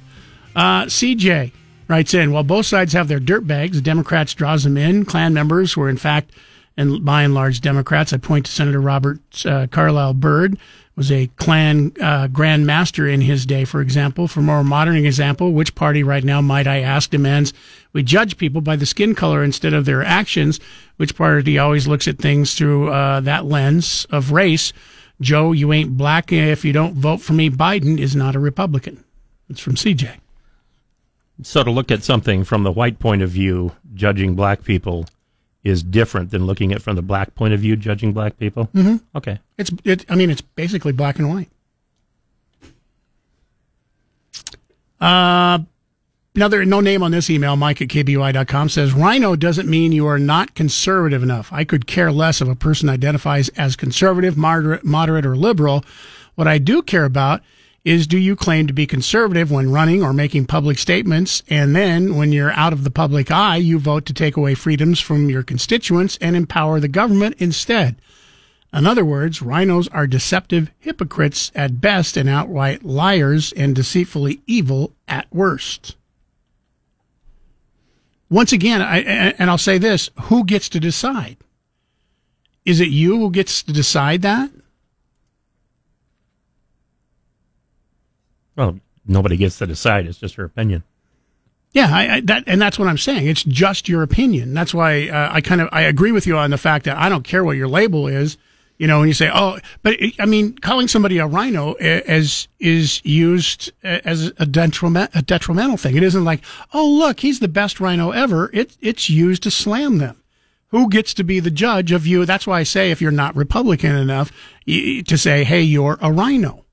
Uh, 0.55 0.85
CJ 0.85 1.51
writes 1.87 2.13
in. 2.13 2.31
While 2.31 2.43
both 2.43 2.65
sides 2.65 2.93
have 2.93 3.07
their 3.07 3.19
dirt 3.19 3.45
bags, 3.45 3.81
Democrats 3.81 4.33
draws 4.33 4.63
them 4.63 4.77
in. 4.77 5.05
Klan 5.05 5.33
members 5.33 5.77
were 5.77 5.89
in 5.89 5.97
fact, 5.97 6.31
and 6.77 7.03
by 7.05 7.23
and 7.23 7.33
large, 7.33 7.61
Democrats. 7.61 8.13
I 8.13 8.17
point 8.17 8.45
to 8.47 8.51
Senator 8.51 8.81
Robert 8.81 9.19
uh, 9.45 9.67
Carlyle 9.67 10.13
Byrd 10.13 10.57
was 10.95 11.11
a 11.11 11.27
Klan 11.37 11.91
uh, 11.99 12.27
Grand 12.27 12.67
Master 12.67 13.07
in 13.07 13.21
his 13.21 13.45
day, 13.45 13.65
for 13.65 13.81
example. 13.81 14.27
For 14.27 14.41
more 14.41 14.63
modern 14.63 14.95
example, 14.95 15.51
which 15.51 15.73
party 15.73 16.03
right 16.03 16.23
now, 16.23 16.39
might 16.41 16.67
I 16.67 16.81
ask, 16.81 17.09
demands 17.09 17.53
we 17.93 18.03
judge 18.03 18.37
people 18.37 18.61
by 18.61 18.75
the 18.75 18.85
skin 18.85 19.15
color 19.15 19.43
instead 19.43 19.73
of 19.73 19.85
their 19.85 20.03
actions? 20.03 20.59
Which 20.97 21.15
party 21.15 21.57
always 21.57 21.87
looks 21.87 22.07
at 22.07 22.19
things 22.19 22.53
through 22.53 22.91
uh, 22.91 23.21
that 23.21 23.45
lens 23.45 24.05
of 24.11 24.31
race? 24.31 24.71
Joe, 25.21 25.51
you 25.51 25.71
ain't 25.71 25.95
black 25.97 26.31
if 26.31 26.65
you 26.65 26.73
don't 26.73 26.95
vote 26.95 27.21
for 27.21 27.33
me. 27.33 27.49
Biden 27.49 27.97
is 27.99 28.15
not 28.15 28.35
a 28.35 28.39
Republican. 28.39 29.03
It's 29.49 29.59
from 29.59 29.75
CJ. 29.75 30.17
So 31.41 31.63
to 31.63 31.71
look 31.71 31.91
at 31.91 32.03
something 32.03 32.43
from 32.43 32.63
the 32.63 32.71
white 32.71 32.99
point 32.99 33.21
of 33.21 33.29
view, 33.29 33.71
judging 33.93 34.35
black 34.35 34.63
people 34.63 35.05
is 35.63 35.81
different 35.81 36.29
than 36.31 36.45
looking 36.45 36.73
at 36.73 36.81
from 36.81 36.95
the 36.95 37.01
black 37.01 37.35
point 37.35 37.53
of 37.53 37.59
view, 37.59 37.75
judging 37.75 38.11
black 38.11 38.37
people. 38.37 38.67
Mhm. 38.73 39.01
Okay. 39.15 39.39
It's 39.57 39.71
it. 39.83 40.05
I 40.09 40.15
mean, 40.15 40.29
it's 40.29 40.41
basically 40.41 40.91
black 40.91 41.19
and 41.19 41.29
white. 41.29 41.49
Uh, 44.99 45.59
another 46.35 46.65
no 46.65 46.79
name 46.79 47.03
on 47.03 47.11
this 47.11 47.29
email. 47.29 47.55
Mike 47.55 47.81
at 47.81 47.89
kboi.com 47.89 48.69
says 48.69 48.93
Rhino 48.93 49.35
doesn't 49.35 49.69
mean 49.69 49.91
you 49.91 50.07
are 50.07 50.19
not 50.19 50.55
conservative 50.55 51.21
enough. 51.21 51.51
I 51.53 51.63
could 51.63 51.85
care 51.85 52.11
less 52.11 52.41
if 52.41 52.47
a 52.47 52.55
person 52.55 52.89
identifies 52.89 53.49
as 53.49 53.75
conservative, 53.75 54.37
moderate, 54.37 54.83
moderate, 54.83 55.25
or 55.25 55.35
liberal. 55.35 55.85
What 56.35 56.47
I 56.47 56.57
do 56.57 56.81
care 56.81 57.05
about 57.05 57.41
is 57.83 58.07
do 58.07 58.17
you 58.17 58.35
claim 58.35 58.65
to 58.65 58.73
be 58.73 58.87
conservative 58.87 59.51
when 59.51 59.71
running 59.71 60.01
or 60.01 60.13
making 60.13 60.45
public 60.45 60.77
statements, 60.77 61.43
and 61.49 61.75
then 61.75 62.15
when 62.15 62.31
you're 62.31 62.53
out 62.53 62.71
of 62.71 62.83
the 62.85 62.89
public 62.91 63.29
eye, 63.29 63.57
you 63.57 63.77
vote 63.77 64.05
to 64.05 64.13
take 64.13 64.37
away 64.37 64.55
freedoms 64.55 65.01
from 65.01 65.29
your 65.29 65.43
constituents 65.43 66.17
and 66.21 66.35
empower 66.35 66.79
the 66.79 66.87
government 66.87 67.35
instead. 67.39 67.95
In 68.73 68.87
other 68.87 69.05
words, 69.05 69.41
rhinos 69.41 69.87
are 69.89 70.07
deceptive 70.07 70.71
hypocrites 70.79 71.51
at 71.53 71.81
best 71.81 72.17
and 72.17 72.27
outright 72.27 72.83
liars 72.83 73.51
and 73.51 73.75
deceitfully 73.75 74.41
evil 74.47 74.93
at 75.07 75.27
worst. 75.31 75.95
Once 78.33 78.51
again, 78.51 78.81
I, 78.81 78.97
and 79.37 79.47
I'll 79.47 79.59
say 79.59 79.77
this 79.77 80.09
who 80.23 80.43
gets 80.43 80.67
to 80.69 80.79
decide? 80.79 81.37
Is 82.65 82.79
it 82.79 82.89
you 82.89 83.19
who 83.19 83.29
gets 83.29 83.61
to 83.61 83.71
decide 83.71 84.23
that? 84.23 84.49
Well, 88.55 88.79
nobody 89.05 89.37
gets 89.37 89.59
to 89.59 89.67
decide. 89.67 90.07
It's 90.07 90.17
just 90.17 90.33
her 90.33 90.45
opinion. 90.45 90.83
Yeah, 91.73 91.89
I, 91.95 92.15
I, 92.15 92.21
that 92.21 92.45
and 92.47 92.59
that's 92.59 92.79
what 92.79 92.87
I'm 92.87 92.97
saying. 92.97 93.27
It's 93.27 93.43
just 93.43 93.87
your 93.87 94.01
opinion. 94.01 94.55
That's 94.55 94.73
why 94.73 95.09
uh, 95.09 95.29
I 95.31 95.39
kind 95.39 95.61
of 95.61 95.69
I 95.71 95.81
agree 95.81 96.11
with 96.11 96.25
you 96.25 96.35
on 96.35 96.49
the 96.49 96.57
fact 96.57 96.85
that 96.85 96.97
I 96.97 97.09
don't 97.09 97.23
care 97.23 97.43
what 97.43 97.55
your 97.55 97.67
label 97.67 98.07
is. 98.07 98.37
You 98.77 98.87
know, 98.87 98.99
when 98.99 99.07
you 99.07 99.13
say, 99.13 99.29
"Oh," 99.33 99.59
but 99.81 99.93
it, 100.01 100.15
I 100.19 100.25
mean, 100.25 100.57
calling 100.57 100.87
somebody 100.87 101.17
a 101.17 101.27
rhino 101.27 101.73
as 101.73 102.47
is 102.59 103.01
used 103.05 103.71
as 103.83 104.31
a 104.37 104.45
detriment 104.45 105.11
a 105.13 105.21
detrimental 105.21 105.77
thing. 105.77 105.95
It 105.95 106.03
isn't 106.03 106.25
like, 106.25 106.41
"Oh, 106.73 106.89
look, 106.89 107.19
he's 107.19 107.39
the 107.39 107.47
best 107.47 107.79
rhino 107.79 108.11
ever." 108.11 108.49
It 108.53 108.75
it's 108.81 109.09
used 109.09 109.43
to 109.43 109.51
slam 109.51 109.99
them. 109.99 110.17
Who 110.69 110.89
gets 110.89 111.13
to 111.15 111.23
be 111.23 111.39
the 111.39 111.51
judge 111.51 111.91
of 111.91 112.07
you? 112.07 112.25
That's 112.25 112.47
why 112.47 112.59
I 112.59 112.63
say 112.63 112.89
if 112.89 112.99
you're 112.99 113.11
not 113.11 113.35
Republican 113.35 113.95
enough 113.95 114.31
to 114.65 115.17
say, 115.17 115.43
"Hey, 115.43 115.61
you're 115.61 115.99
a 116.01 116.11
rhino." 116.11 116.65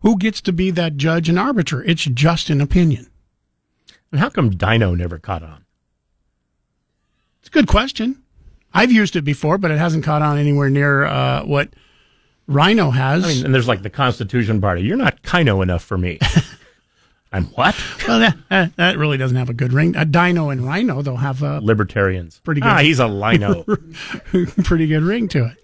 Who 0.00 0.18
gets 0.18 0.40
to 0.42 0.52
be 0.52 0.70
that 0.72 0.96
judge 0.96 1.28
and 1.28 1.38
arbiter? 1.38 1.82
It's 1.82 2.04
just 2.04 2.50
an 2.50 2.60
opinion. 2.60 3.10
And 4.12 4.20
how 4.20 4.28
come 4.28 4.50
Dino 4.50 4.94
never 4.94 5.18
caught 5.18 5.42
on? 5.42 5.64
It's 7.40 7.48
a 7.48 7.52
good 7.52 7.66
question. 7.66 8.22
I've 8.78 8.92
used 8.92 9.16
it 9.16 9.22
before, 9.22 9.58
but 9.58 9.70
it 9.70 9.78
hasn't 9.78 10.04
caught 10.04 10.22
on 10.22 10.38
anywhere 10.38 10.70
near 10.70 11.04
uh, 11.04 11.44
what 11.44 11.68
Rhino 12.46 12.90
has. 12.90 13.24
I 13.24 13.28
mean, 13.28 13.44
and 13.46 13.54
there's 13.54 13.68
like 13.68 13.82
the 13.82 13.90
Constitution 13.90 14.60
Party. 14.60 14.82
You're 14.82 14.96
not 14.96 15.22
Kino 15.22 15.62
enough 15.62 15.82
for 15.82 15.98
me. 15.98 16.18
I'm 17.32 17.44
what? 17.46 17.76
well, 18.06 18.20
that, 18.20 18.36
that, 18.48 18.76
that 18.76 18.96
really 18.96 19.18
doesn't 19.18 19.36
have 19.36 19.50
a 19.50 19.54
good 19.54 19.72
ring. 19.72 19.94
A 19.96 20.06
Dino 20.06 20.48
and 20.48 20.64
Rhino, 20.64 21.02
they'll 21.02 21.16
have 21.16 21.42
a 21.42 21.60
Libertarians. 21.60 22.40
pretty 22.42 22.62
good. 22.62 22.68
Ah, 22.68 22.78
he's 22.78 23.00
a 23.00 23.06
lino. 23.06 23.64
pretty 24.64 24.86
good 24.86 25.02
ring 25.02 25.28
to 25.28 25.44
it. 25.46 25.56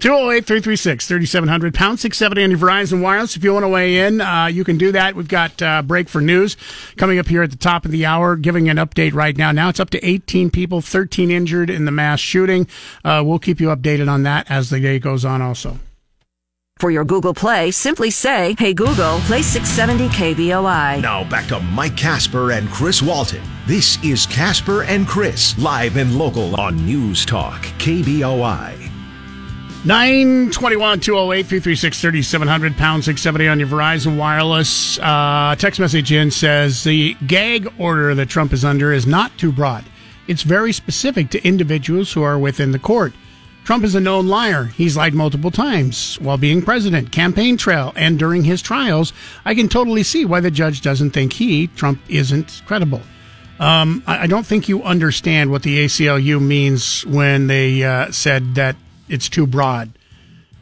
208 0.00 0.46
336 0.46 1.06
3700 1.06 1.74
pound 1.74 2.00
670 2.00 2.44
on 2.44 2.50
your 2.50 2.58
Verizon 2.58 3.00
Wireless. 3.00 3.36
If 3.36 3.44
you 3.44 3.52
want 3.52 3.64
to 3.64 3.68
weigh 3.68 4.06
in, 4.06 4.20
uh, 4.20 4.46
you 4.46 4.64
can 4.64 4.78
do 4.78 4.92
that. 4.92 5.14
We've 5.14 5.28
got 5.28 5.60
uh, 5.62 5.82
break 5.82 6.08
for 6.08 6.20
news 6.20 6.56
coming 6.96 7.18
up 7.18 7.28
here 7.28 7.42
at 7.42 7.50
the 7.50 7.56
top 7.56 7.84
of 7.84 7.90
the 7.90 8.06
hour, 8.06 8.36
giving 8.36 8.68
an 8.68 8.76
update 8.76 9.14
right 9.14 9.36
now. 9.36 9.52
Now 9.52 9.68
it's 9.68 9.80
up 9.80 9.90
to 9.90 10.06
18 10.06 10.50
people, 10.50 10.80
13 10.80 11.30
injured 11.30 11.70
in 11.70 11.84
the 11.84 11.92
mass 11.92 12.20
shooting. 12.20 12.66
Uh, 13.04 13.22
we'll 13.24 13.38
keep 13.38 13.60
you 13.60 13.68
updated 13.68 14.08
on 14.08 14.22
that 14.24 14.50
as 14.50 14.70
the 14.70 14.80
day 14.80 14.98
goes 14.98 15.24
on 15.24 15.42
also. 15.42 15.78
For 16.78 16.90
your 16.90 17.04
Google 17.04 17.34
Play, 17.34 17.70
simply 17.70 18.10
say, 18.10 18.56
Hey 18.58 18.74
Google, 18.74 19.20
play 19.20 19.42
670 19.42 20.08
KBOI. 20.08 21.02
Now 21.02 21.22
back 21.28 21.46
to 21.46 21.60
Mike 21.60 21.96
Casper 21.96 22.50
and 22.50 22.68
Chris 22.68 23.00
Walton. 23.00 23.42
This 23.66 24.02
is 24.04 24.26
Casper 24.26 24.82
and 24.82 25.06
Chris, 25.06 25.56
live 25.56 25.96
and 25.96 26.18
local 26.18 26.60
on 26.60 26.84
News 26.84 27.24
Talk, 27.24 27.62
KBOI. 27.78 28.83
921 29.86 31.00
208 31.00 31.42
336 31.42 32.00
3700 32.00 32.74
pound 32.78 33.04
670 33.04 33.48
on 33.48 33.58
your 33.58 33.68
Verizon 33.68 34.16
Wireless. 34.16 34.98
Uh, 34.98 35.54
text 35.58 35.78
message 35.78 36.10
in 36.10 36.30
says 36.30 36.84
the 36.84 37.12
gag 37.26 37.70
order 37.78 38.14
that 38.14 38.30
Trump 38.30 38.54
is 38.54 38.64
under 38.64 38.94
is 38.94 39.06
not 39.06 39.36
too 39.36 39.52
broad. 39.52 39.84
It's 40.26 40.42
very 40.42 40.72
specific 40.72 41.28
to 41.30 41.46
individuals 41.46 42.10
who 42.14 42.22
are 42.22 42.38
within 42.38 42.72
the 42.72 42.78
court. 42.78 43.12
Trump 43.64 43.84
is 43.84 43.94
a 43.94 44.00
known 44.00 44.26
liar. 44.26 44.64
He's 44.64 44.96
lied 44.96 45.12
multiple 45.12 45.50
times 45.50 46.18
while 46.18 46.38
being 46.38 46.62
president, 46.62 47.12
campaign 47.12 47.58
trail, 47.58 47.92
and 47.94 48.18
during 48.18 48.44
his 48.44 48.62
trials. 48.62 49.12
I 49.44 49.54
can 49.54 49.68
totally 49.68 50.02
see 50.02 50.24
why 50.24 50.40
the 50.40 50.50
judge 50.50 50.80
doesn't 50.80 51.10
think 51.10 51.34
he, 51.34 51.66
Trump, 51.66 52.00
isn't 52.08 52.62
credible. 52.64 53.02
Um, 53.60 54.02
I, 54.06 54.26
don't 54.26 54.44
think 54.46 54.68
you 54.68 54.82
understand 54.82 55.50
what 55.50 55.62
the 55.62 55.84
ACLU 55.84 56.40
means 56.42 57.06
when 57.06 57.46
they 57.46 57.84
uh, 57.84 58.10
said 58.10 58.56
that 58.56 58.76
it's 59.08 59.28
too 59.28 59.46
broad. 59.46 59.90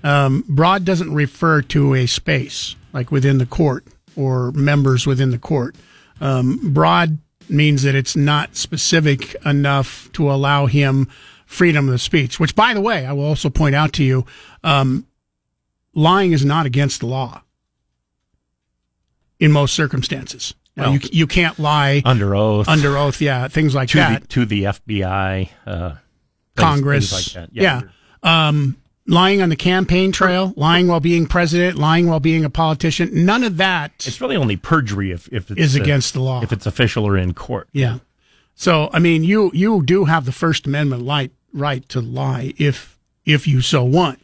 Um, 0.05 0.45
broad 0.49 0.85
doesn't 0.85 1.15
refer 1.15 1.63
to 1.63 1.95
a 1.95 2.07
space 2.07 2.75
like 2.93 3.11
within 3.13 3.39
the 3.39 3.47
court 3.47 3.85
or 4.17 4.51
members 4.53 5.07
within 5.07 5.31
the 5.31 5.39
court. 5.39 5.77
Um, 6.21 6.73
broad 6.73 7.19
means 7.49 7.83
that 7.83 7.95
it's 7.95 8.17
not 8.17 8.57
specific 8.57 9.35
enough 9.45 10.11
to 10.13 10.31
allow 10.31 10.67
him 10.67 11.09
freedom 11.47 11.89
of 11.89 12.01
speech, 12.01 12.41
which, 12.41 12.55
by 12.57 12.73
the 12.75 12.81
way, 12.81 13.05
I 13.07 13.13
will 13.13 13.25
also 13.25 13.51
point 13.51 13.75
out 13.75 13.93
to 13.95 14.05
you, 14.05 14.25
um, 14.65 15.07
lying 15.95 16.33
is 16.33 16.45
not 16.45 16.67
against 16.67 17.01
the 17.01 17.07
law 17.07 17.43
in 19.39 19.53
most 19.53 19.75
circumstances. 19.75 20.55
Now, 20.77 20.85
Well, 20.85 20.93
you, 20.95 21.01
you 21.13 21.27
can't 21.27 21.59
lie 21.59 22.01
under 22.05 22.35
oath, 22.35 22.69
under 22.69 22.97
oath, 22.97 23.21
yeah, 23.21 23.49
things 23.49 23.75
like 23.75 23.91
to 23.91 23.99
that. 23.99 24.23
the 24.23 24.29
to 24.29 24.47
the 24.47 24.63
FBI, 24.65 25.49
uh, 25.67 25.95
Congress, 26.57 27.11
things 27.11 27.35
like 27.37 27.51
that. 27.51 27.55
yeah. 27.55 27.83
Um, 28.23 28.77
lying 29.07 29.43
on 29.43 29.49
the 29.49 29.57
campaign 29.57 30.13
trail, 30.13 30.53
lying 30.57 30.87
while 30.87 31.01
being 31.01 31.27
president, 31.27 31.77
lying 31.77 32.07
while 32.09 32.21
being 32.21 32.45
a 32.45 32.51
politician, 32.51 33.25
none 33.27 33.43
of 33.43 33.57
that 33.57 33.93
It's 34.07 34.21
really 34.21 34.37
only 34.37 34.57
perjury 34.57 35.11
if, 35.11 35.29
if 35.33 35.51
it's 35.51 35.61
is 35.61 35.77
uh, 35.77 35.83
against 35.83 36.15
the 36.15 36.21
law. 36.21 36.43
if 36.43 36.53
it's 36.53 36.67
official 36.67 37.05
or 37.05 37.17
in 37.17 37.35
court. 37.35 37.69
Yeah. 37.73 37.99
So 38.55 38.91
I 38.93 38.99
mean, 38.99 39.25
you 39.25 39.51
you 39.55 39.83
do 39.83 40.05
have 40.05 40.25
the 40.25 40.33
First 40.33 40.67
Amendment 40.67 41.07
right 41.07 41.33
right 41.53 41.89
to 41.89 42.01
lie 42.01 42.55
if 42.59 42.99
if 43.25 43.47
you 43.47 43.61
so 43.61 43.83
want. 43.85 44.21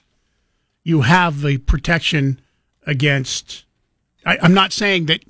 You 0.85 1.03
have 1.03 1.43
the 1.43 1.59
protection 1.59 2.41
against. 2.87 3.65
I, 4.25 4.39
I'm 4.43 4.55
not 4.55 4.73
saying 4.73 5.07
that 5.07 5.25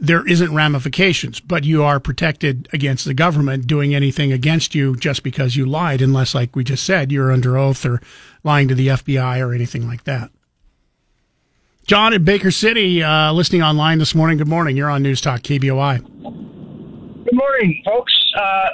there 0.00 0.26
isn't 0.26 0.54
ramifications, 0.54 1.40
but 1.40 1.64
you 1.64 1.82
are 1.82 2.00
protected 2.00 2.68
against 2.72 3.04
the 3.04 3.12
government 3.12 3.66
doing 3.66 3.94
anything 3.94 4.32
against 4.32 4.74
you 4.74 4.96
just 4.96 5.22
because 5.22 5.56
you 5.56 5.66
lied, 5.66 6.00
unless, 6.00 6.34
like 6.34 6.56
we 6.56 6.64
just 6.64 6.84
said, 6.84 7.12
you're 7.12 7.30
under 7.30 7.58
oath 7.58 7.84
or 7.84 8.00
lying 8.42 8.66
to 8.68 8.74
the 8.74 8.88
FBI 8.88 9.46
or 9.46 9.52
anything 9.52 9.86
like 9.86 10.04
that. 10.04 10.30
John 11.86 12.14
in 12.14 12.24
Baker 12.24 12.50
City, 12.50 13.02
uh, 13.02 13.32
listening 13.32 13.62
online 13.62 13.98
this 13.98 14.14
morning. 14.14 14.38
Good 14.38 14.48
morning. 14.48 14.74
You're 14.74 14.88
on 14.88 15.02
News 15.02 15.20
Talk 15.20 15.42
KBOI. 15.42 15.98
Good 15.98 17.34
morning, 17.34 17.82
folks. 17.84 18.12
Uh, 18.34 18.68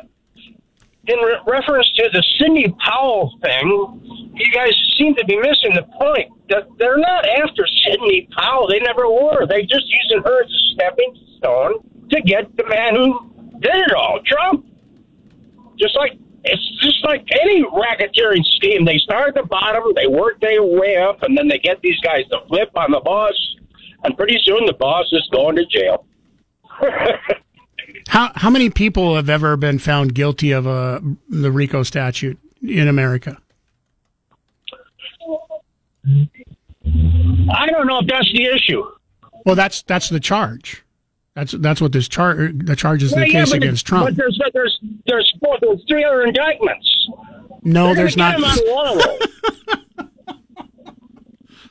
in 1.11 1.19
re- 1.19 1.41
reference 1.47 1.91
to 1.97 2.09
the 2.13 2.23
Sidney 2.39 2.75
Powell 2.79 3.37
thing, 3.43 4.33
you 4.35 4.53
guys 4.53 4.73
seem 4.97 5.15
to 5.17 5.25
be 5.25 5.37
missing 5.37 5.75
the 5.75 5.87
point. 5.99 6.31
That 6.49 6.69
they're 6.79 6.99
not 6.99 7.27
after 7.29 7.67
Sidney 7.85 8.29
Powell. 8.37 8.69
They 8.69 8.79
never 8.81 9.09
were. 9.09 9.47
They're 9.47 9.63
just 9.63 9.87
using 9.87 10.23
her 10.25 10.45
as 10.45 10.51
a 10.51 10.75
stepping 10.75 11.17
stone 11.39 12.09
to 12.11 12.23
get 12.23 12.57
the 12.57 12.67
man 12.69 12.95
who 12.97 13.31
did 13.61 13.75
it 13.75 13.93
all, 13.93 14.21
Trump. 14.25 14.67
Just 15.79 15.97
like 15.97 16.13
it's 16.45 16.83
just 16.83 17.05
like 17.05 17.27
any 17.43 17.65
racketeering 17.65 18.45
scheme. 18.57 18.85
They 18.85 18.99
start 18.99 19.29
at 19.29 19.35
the 19.35 19.49
bottom, 19.49 19.83
they 19.95 20.07
work 20.07 20.41
their 20.41 20.63
way 20.63 20.97
up, 20.97 21.23
and 21.23 21.37
then 21.37 21.49
they 21.49 21.59
get 21.59 21.81
these 21.83 22.01
guys 22.01 22.25
to 22.31 22.39
flip 22.49 22.71
on 22.77 22.93
the 22.93 23.01
boss, 23.01 23.35
and 24.05 24.17
pretty 24.17 24.39
soon 24.45 24.65
the 24.67 24.73
boss 24.73 25.07
is 25.13 25.29
going 25.33 25.57
to 25.57 25.67
jail. 25.67 26.07
How 28.11 28.33
how 28.35 28.51
many 28.51 28.71
people 28.71 29.15
have 29.15 29.31
ever 29.31 29.57
been 29.57 29.79
found 29.79 30.17
guilty 30.17 30.51
of 30.51 30.67
a 30.67 31.01
the 31.29 31.53
RICO 31.53 31.85
statute 31.85 32.39
in 32.61 32.89
America? 32.89 33.39
I 36.05 37.67
don't 37.67 37.87
know 37.87 38.01
if 38.01 38.09
that's 38.09 38.33
the 38.33 38.47
issue. 38.47 38.83
Well, 39.47 39.55
that's 39.55 39.83
that's 39.83 40.09
the 40.09 40.19
charge. 40.19 40.83
That's 41.35 41.53
that's 41.53 41.81
what 41.81 41.93
this 41.93 42.09
charge 42.09 42.67
the 42.67 42.75
charge 42.75 43.05
is 43.05 43.13
Well, 43.13 43.21
the 43.21 43.31
yeah, 43.31 43.45
case 43.45 43.53
against 43.53 43.87
Trump. 43.87 44.07
But 44.07 44.17
there's 44.17 44.41
there's 44.55 44.81
there's 45.07 45.33
four, 45.39 45.57
there's 45.61 45.85
three 45.87 46.03
other 46.03 46.25
indictments. 46.25 47.09
No, 47.63 47.95
They're 47.95 48.09
there's 48.09 48.17
not. 48.17 48.41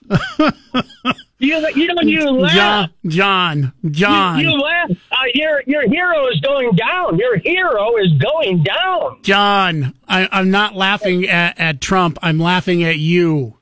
get 1.39 1.63
him 1.63 1.63
on 1.63 1.63
one 1.63 1.65
of 1.65 1.65
those. 1.65 1.75
you 1.75 1.81
you 1.81 1.93
know 1.93 2.01
you 2.01 2.31
laugh. 2.31 2.89
John 3.07 3.73
John 3.85 3.91
John 3.91 4.39
You, 4.39 4.49
you 4.51 4.57
laugh. 4.61 4.91
Uh, 5.11 5.15
your 5.33 5.63
your 5.65 5.87
hero 5.89 6.27
is 6.27 6.39
going 6.41 6.71
down. 6.75 7.17
Your 7.17 7.37
hero 7.37 7.95
is 7.97 8.11
going 8.13 8.63
down. 8.63 9.21
John. 9.23 9.93
I, 10.07 10.27
I'm 10.31 10.49
not 10.51 10.75
laughing 10.75 11.27
at, 11.27 11.59
at 11.59 11.81
Trump. 11.81 12.17
I'm 12.21 12.39
laughing 12.39 12.83
at 12.83 12.97
you 12.97 13.57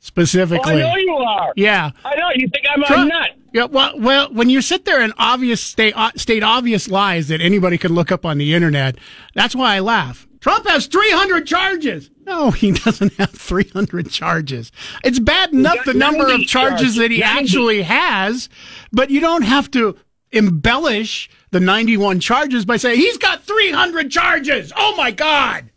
specifically. 0.00 0.82
Oh, 0.82 0.86
I 0.86 0.90
know 0.90 0.96
you 0.96 1.14
are. 1.16 1.52
Yeah. 1.56 1.90
I 2.04 2.14
know. 2.16 2.28
You 2.34 2.48
think 2.48 2.66
I'm 2.74 2.82
a 2.82 2.86
Trump- 2.86 3.08
nut. 3.08 3.28
Yeah, 3.54 3.64
well, 3.66 3.98
well, 4.00 4.32
when 4.32 4.48
you 4.48 4.62
sit 4.62 4.86
there 4.86 5.02
and 5.02 5.12
obvious 5.18 5.60
state 5.62 5.92
uh, 5.94 6.10
state 6.16 6.42
obvious 6.42 6.88
lies 6.88 7.28
that 7.28 7.42
anybody 7.42 7.76
can 7.76 7.94
look 7.94 8.10
up 8.10 8.24
on 8.24 8.38
the 8.38 8.54
internet, 8.54 8.96
that's 9.34 9.54
why 9.54 9.76
I 9.76 9.80
laugh. 9.80 10.26
Trump 10.40 10.66
has 10.66 10.86
300 10.86 11.46
charges. 11.46 12.10
No, 12.24 12.50
he 12.50 12.70
doesn't 12.84 13.14
have 13.14 13.30
300 13.30 14.10
charges. 14.10 14.72
It's 15.04 15.18
bad 15.18 15.52
enough 15.52 15.84
the 15.84 15.94
number 15.94 16.32
of 16.32 16.42
charges 16.42 16.96
that 16.96 17.10
he 17.10 17.22
actually 17.22 17.82
has, 17.82 18.48
but 18.92 19.10
you 19.10 19.20
don't 19.20 19.42
have 19.42 19.70
to 19.72 19.96
embellish 20.30 21.28
the 21.50 21.60
91 21.60 22.20
charges 22.20 22.64
by 22.64 22.76
saying 22.76 22.98
he's 22.98 23.18
got 23.18 23.44
300 23.44 24.10
charges. 24.10 24.72
Oh 24.76 24.96
my 24.96 25.10
God. 25.10 25.70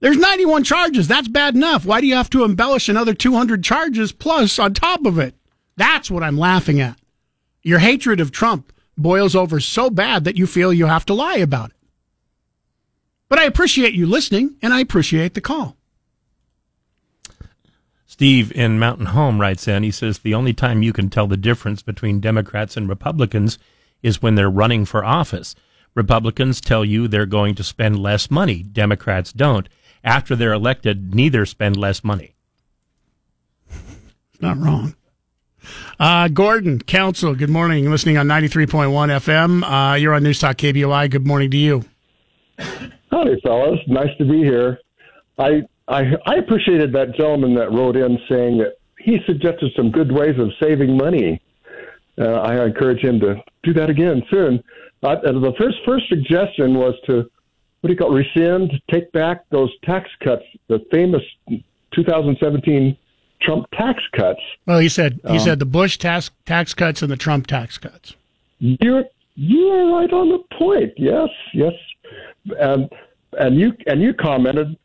There's 0.00 0.16
91 0.16 0.64
charges. 0.64 1.08
That's 1.08 1.28
bad 1.28 1.54
enough. 1.54 1.84
Why 1.84 2.00
do 2.00 2.06
you 2.06 2.14
have 2.14 2.30
to 2.30 2.44
embellish 2.44 2.88
another 2.88 3.14
200 3.14 3.64
charges 3.64 4.12
plus 4.12 4.58
on 4.58 4.74
top 4.74 5.04
of 5.06 5.18
it? 5.18 5.34
That's 5.76 6.10
what 6.10 6.22
I'm 6.22 6.38
laughing 6.38 6.80
at. 6.80 6.98
Your 7.62 7.80
hatred 7.80 8.20
of 8.20 8.30
Trump 8.30 8.72
boils 8.96 9.34
over 9.34 9.60
so 9.60 9.90
bad 9.90 10.24
that 10.24 10.36
you 10.36 10.46
feel 10.46 10.72
you 10.72 10.86
have 10.86 11.06
to 11.06 11.14
lie 11.14 11.36
about 11.36 11.70
it. 11.70 11.76
But 13.28 13.38
I 13.38 13.44
appreciate 13.44 13.94
you 13.94 14.06
listening 14.06 14.56
and 14.62 14.72
I 14.72 14.80
appreciate 14.80 15.34
the 15.34 15.40
call. 15.40 15.76
Steve 18.06 18.50
in 18.52 18.78
Mountain 18.78 19.06
Home 19.06 19.40
writes 19.40 19.68
in, 19.68 19.82
he 19.82 19.90
says, 19.90 20.18
the 20.18 20.34
only 20.34 20.52
time 20.52 20.82
you 20.82 20.92
can 20.92 21.08
tell 21.08 21.26
the 21.26 21.36
difference 21.36 21.82
between 21.82 22.20
Democrats 22.20 22.76
and 22.76 22.88
Republicans 22.88 23.58
is 24.02 24.22
when 24.22 24.34
they're 24.34 24.50
running 24.50 24.84
for 24.84 25.04
office. 25.04 25.54
Republicans 25.94 26.60
tell 26.60 26.84
you 26.84 27.06
they're 27.06 27.26
going 27.26 27.54
to 27.54 27.62
spend 27.62 27.98
less 27.98 28.30
money. 28.30 28.62
Democrats 28.62 29.32
don't. 29.32 29.68
After 30.02 30.34
they're 30.34 30.52
elected, 30.52 31.14
neither 31.14 31.44
spend 31.44 31.76
less 31.76 32.02
money. 32.02 32.34
It's 33.70 34.40
not 34.40 34.58
wrong. 34.58 34.94
Uh, 35.98 36.28
Gordon, 36.28 36.80
Council, 36.80 37.34
good 37.34 37.50
morning. 37.50 37.82
You're 37.82 37.92
listening 37.92 38.18
on 38.18 38.26
93.1 38.26 38.88
FM. 38.88 39.92
Uh, 39.92 39.94
you're 39.96 40.14
on 40.14 40.22
News 40.22 40.38
Talk 40.38 40.56
KBOI. 40.56 41.10
Good 41.10 41.26
morning 41.26 41.50
to 41.50 41.56
you. 41.56 41.84
Howdy, 43.10 43.40
fellas. 43.42 43.80
Nice 43.86 44.14
to 44.18 44.24
be 44.24 44.38
here. 44.42 44.78
I, 45.38 45.62
I 45.88 46.02
I 46.26 46.34
appreciated 46.36 46.92
that 46.92 47.14
gentleman 47.16 47.54
that 47.54 47.72
wrote 47.72 47.96
in 47.96 48.18
saying 48.28 48.58
that 48.58 48.74
he 48.98 49.18
suggested 49.26 49.72
some 49.76 49.90
good 49.90 50.12
ways 50.12 50.38
of 50.38 50.50
saving 50.60 50.96
money. 50.96 51.40
Uh, 52.20 52.32
I 52.32 52.64
encourage 52.64 53.00
him 53.00 53.20
to 53.20 53.36
do 53.62 53.72
that 53.74 53.88
again 53.88 54.22
soon. 54.30 54.62
Uh, 55.02 55.16
the 55.22 55.54
first 55.58 55.78
first 55.86 56.08
suggestion 56.08 56.74
was 56.74 56.94
to 57.06 57.30
what 57.80 57.86
do 57.86 57.92
you 57.92 57.96
call 57.96 58.16
it, 58.16 58.24
rescind, 58.36 58.72
take 58.90 59.10
back 59.12 59.44
those 59.50 59.70
tax 59.84 60.10
cuts, 60.24 60.42
the 60.66 60.84
famous 60.90 61.22
2017 61.94 62.96
Trump 63.40 63.66
tax 63.72 64.02
cuts. 64.16 64.40
Well, 64.66 64.80
he 64.80 64.88
said 64.88 65.20
he 65.22 65.34
Um, 65.34 65.38
said 65.38 65.58
the 65.60 65.64
Bush 65.66 65.96
tax 65.96 66.30
tax 66.44 66.74
cuts 66.74 67.02
and 67.02 67.10
the 67.10 67.16
Trump 67.16 67.46
tax 67.46 67.78
cuts. 67.78 68.14
You're 68.58 69.04
you 69.36 69.68
are 69.68 70.00
right 70.00 70.12
on 70.12 70.30
the 70.30 70.42
point. 70.58 70.92
Yes, 70.96 71.28
yes, 71.54 71.72
and 72.58 72.90
and 73.38 73.58
you 73.58 73.72
and 73.86 74.02
you 74.02 74.14
commented. 74.14 74.76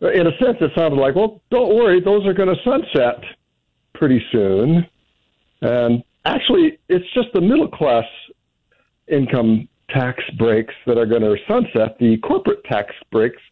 In 0.00 0.28
a 0.28 0.36
sense, 0.38 0.56
it 0.60 0.70
sounded 0.76 0.96
like, 1.00 1.16
well, 1.16 1.40
don't 1.50 1.74
worry, 1.74 2.00
those 2.00 2.24
are 2.24 2.32
going 2.32 2.48
to 2.48 2.62
sunset 2.62 3.20
pretty 3.94 4.24
soon. 4.30 4.86
And 5.60 6.04
actually, 6.24 6.78
it's 6.88 7.04
just 7.14 7.28
the 7.34 7.40
middle 7.40 7.66
class 7.68 8.04
income 9.08 9.68
tax 9.90 10.22
breaks 10.38 10.74
that 10.86 10.98
are 10.98 11.06
going 11.06 11.22
to 11.22 11.34
sunset. 11.48 11.96
The 11.98 12.16
corporate 12.18 12.62
tax 12.64 12.94
breaks 13.10 13.42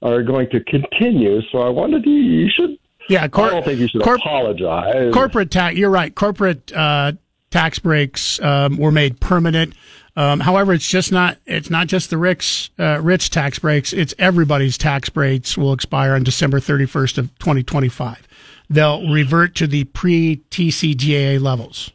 are 0.00 0.22
going 0.22 0.48
to 0.50 0.60
continue. 0.64 1.40
So 1.52 1.58
I 1.58 1.68
wanted 1.68 2.04
to 2.04 2.10
you 2.10 2.48
should 2.48 2.78
Yeah, 3.10 3.28
cor- 3.28 3.46
I 3.46 3.50
don't 3.50 3.64
think 3.64 3.80
you 3.80 3.88
should 3.88 4.02
corp- 4.02 4.20
apologize. 4.20 5.12
Corporate 5.12 5.50
tax. 5.50 5.76
You're 5.76 5.90
right. 5.90 6.14
Corporate 6.14 6.72
uh, 6.72 7.12
tax 7.50 7.78
breaks 7.78 8.40
um, 8.40 8.78
were 8.78 8.92
made 8.92 9.20
permanent. 9.20 9.74
Um, 10.16 10.40
however, 10.40 10.72
it's 10.72 10.88
just 10.88 11.10
not. 11.10 11.38
It's 11.44 11.70
not 11.70 11.88
just 11.88 12.10
the 12.10 12.18
rich 12.18 12.70
uh, 12.78 13.00
rich 13.02 13.30
tax 13.30 13.58
breaks. 13.58 13.92
It's 13.92 14.14
everybody's 14.18 14.78
tax 14.78 15.08
breaks 15.08 15.56
will 15.58 15.72
expire 15.72 16.14
on 16.14 16.22
December 16.22 16.60
31st 16.60 17.18
of 17.18 17.38
2025. 17.40 18.28
They'll 18.70 19.10
revert 19.10 19.54
to 19.56 19.66
the 19.66 19.84
pre 19.84 20.36
TCJA 20.50 21.40
levels. 21.40 21.90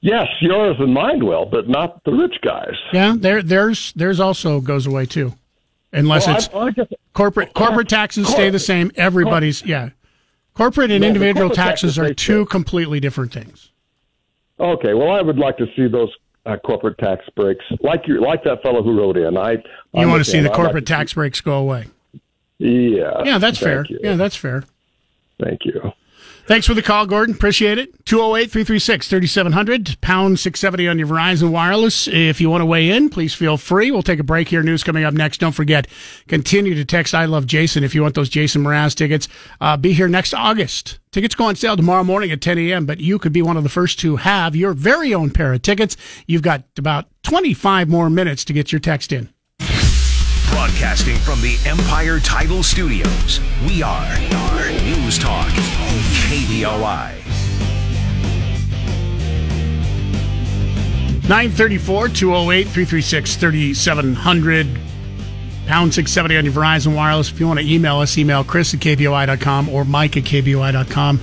Yes, 0.00 0.28
yours 0.40 0.76
and 0.80 0.92
mine 0.94 1.24
will, 1.24 1.44
but 1.44 1.68
not 1.68 2.02
the 2.04 2.12
rich 2.12 2.36
guys. 2.42 2.74
Yeah, 2.92 3.14
there, 3.16 3.40
there's, 3.40 3.92
there's 3.94 4.18
also 4.18 4.60
goes 4.60 4.84
away 4.84 5.06
too, 5.06 5.32
unless 5.92 6.26
Well, 6.26 6.36
it's 6.36 6.48
I- 6.52 6.58
I 6.58 6.70
just- 6.70 6.94
corporate. 7.12 7.54
Corporate 7.54 7.88
taxes 7.88 8.26
stay 8.28 8.50
the 8.50 8.58
same. 8.58 8.90
Everybody's, 8.96 9.64
yeah. 9.64 9.90
Corporate 10.54 10.90
and 10.90 11.02
No, 11.02 11.06
individual 11.08 11.48
corporate 11.50 11.56
taxes 11.56 11.94
taxes 11.96 11.98
are 12.10 12.14
two 12.14 12.46
completely 12.46 12.98
different 12.98 13.32
things. 13.32 13.70
Okay, 14.58 14.92
well, 14.94 15.10
I 15.12 15.22
would 15.22 15.38
like 15.38 15.56
to 15.58 15.66
see 15.76 15.86
those 15.86 16.10
uh, 16.46 16.56
corporate 16.58 16.98
tax 16.98 17.24
breaks, 17.36 17.64
like 17.80 18.06
you, 18.06 18.20
like 18.20 18.44
that 18.44 18.62
fellow 18.62 18.82
who 18.82 18.98
wrote 18.98 19.16
in. 19.16 19.36
I 19.36 19.52
You 19.94 20.08
want 20.08 20.24
to 20.24 20.30
see 20.30 20.40
the 20.40 20.50
corporate 20.50 20.88
like 20.88 20.98
tax 20.98 21.12
breaks 21.14 21.40
go 21.40 21.58
away? 21.58 21.86
Yeah. 22.58 23.22
Yeah, 23.24 23.38
that's 23.38 23.58
fair. 23.58 23.84
you. 23.88 23.98
Yeah, 24.02 24.16
that's 24.16 24.36
fair. 24.36 24.64
Thank 25.42 25.64
you. 25.64 25.92
Thanks 26.46 26.66
for 26.66 26.74
the 26.74 26.82
call, 26.82 27.06
Gordon. 27.06 27.36
Appreciate 27.36 27.78
it. 27.78 28.04
208 28.04 28.50
336 28.50 29.08
3700, 29.08 30.00
pound 30.00 30.40
670 30.40 30.88
on 30.88 30.98
your 30.98 31.06
Verizon 31.06 31.50
Wireless. 31.50 32.08
If 32.08 32.40
you 32.40 32.50
want 32.50 32.62
to 32.62 32.66
weigh 32.66 32.90
in, 32.90 33.10
please 33.10 33.32
feel 33.32 33.56
free. 33.56 33.92
We'll 33.92 34.02
take 34.02 34.18
a 34.18 34.24
break 34.24 34.48
here. 34.48 34.62
News 34.62 34.82
coming 34.82 35.04
up 35.04 35.14
next. 35.14 35.38
Don't 35.38 35.52
forget, 35.52 35.86
continue 36.26 36.74
to 36.74 36.84
text 36.84 37.14
I 37.14 37.26
Love 37.26 37.46
Jason 37.46 37.84
if 37.84 37.94
you 37.94 38.02
want 38.02 38.16
those 38.16 38.28
Jason 38.28 38.64
Mraz 38.64 38.94
tickets. 38.96 39.28
Uh, 39.60 39.76
be 39.76 39.92
here 39.92 40.08
next 40.08 40.34
August. 40.34 40.98
Tickets 41.12 41.36
go 41.36 41.44
on 41.44 41.54
sale 41.54 41.76
tomorrow 41.76 42.02
morning 42.02 42.32
at 42.32 42.40
10 42.40 42.58
a.m., 42.58 42.86
but 42.86 42.98
you 42.98 43.20
could 43.20 43.32
be 43.32 43.42
one 43.42 43.56
of 43.56 43.62
the 43.62 43.68
first 43.68 44.00
to 44.00 44.16
have 44.16 44.56
your 44.56 44.72
very 44.72 45.14
own 45.14 45.30
pair 45.30 45.52
of 45.52 45.62
tickets. 45.62 45.96
You've 46.26 46.42
got 46.42 46.64
about 46.76 47.06
25 47.22 47.88
more 47.88 48.10
minutes 48.10 48.44
to 48.46 48.52
get 48.52 48.72
your 48.72 48.80
text 48.80 49.12
in. 49.12 49.32
Broadcasting 50.52 51.16
from 51.16 51.40
the 51.40 51.58
Empire 51.64 52.20
Title 52.20 52.62
Studios, 52.62 53.40
we 53.66 53.82
are, 53.82 54.04
are 54.34 54.70
News 54.84 55.18
Talk, 55.18 55.48
KBOI. 56.28 57.22
934 61.22 62.08
208 62.10 62.64
336 62.64 63.36
3700. 63.36 64.66
Pound 65.66 65.94
670 65.94 66.36
on 66.36 66.44
your 66.44 66.52
Verizon 66.52 66.94
Wireless. 66.94 67.30
If 67.30 67.40
you 67.40 67.46
want 67.46 67.58
to 67.60 67.66
email 67.66 68.00
us, 68.00 68.18
email 68.18 68.44
Chris 68.44 68.74
at 68.74 68.80
KBOI.com 68.80 69.70
or 69.70 69.86
Mike 69.86 70.18
at 70.18 70.24
KBOI.com. 70.24 71.20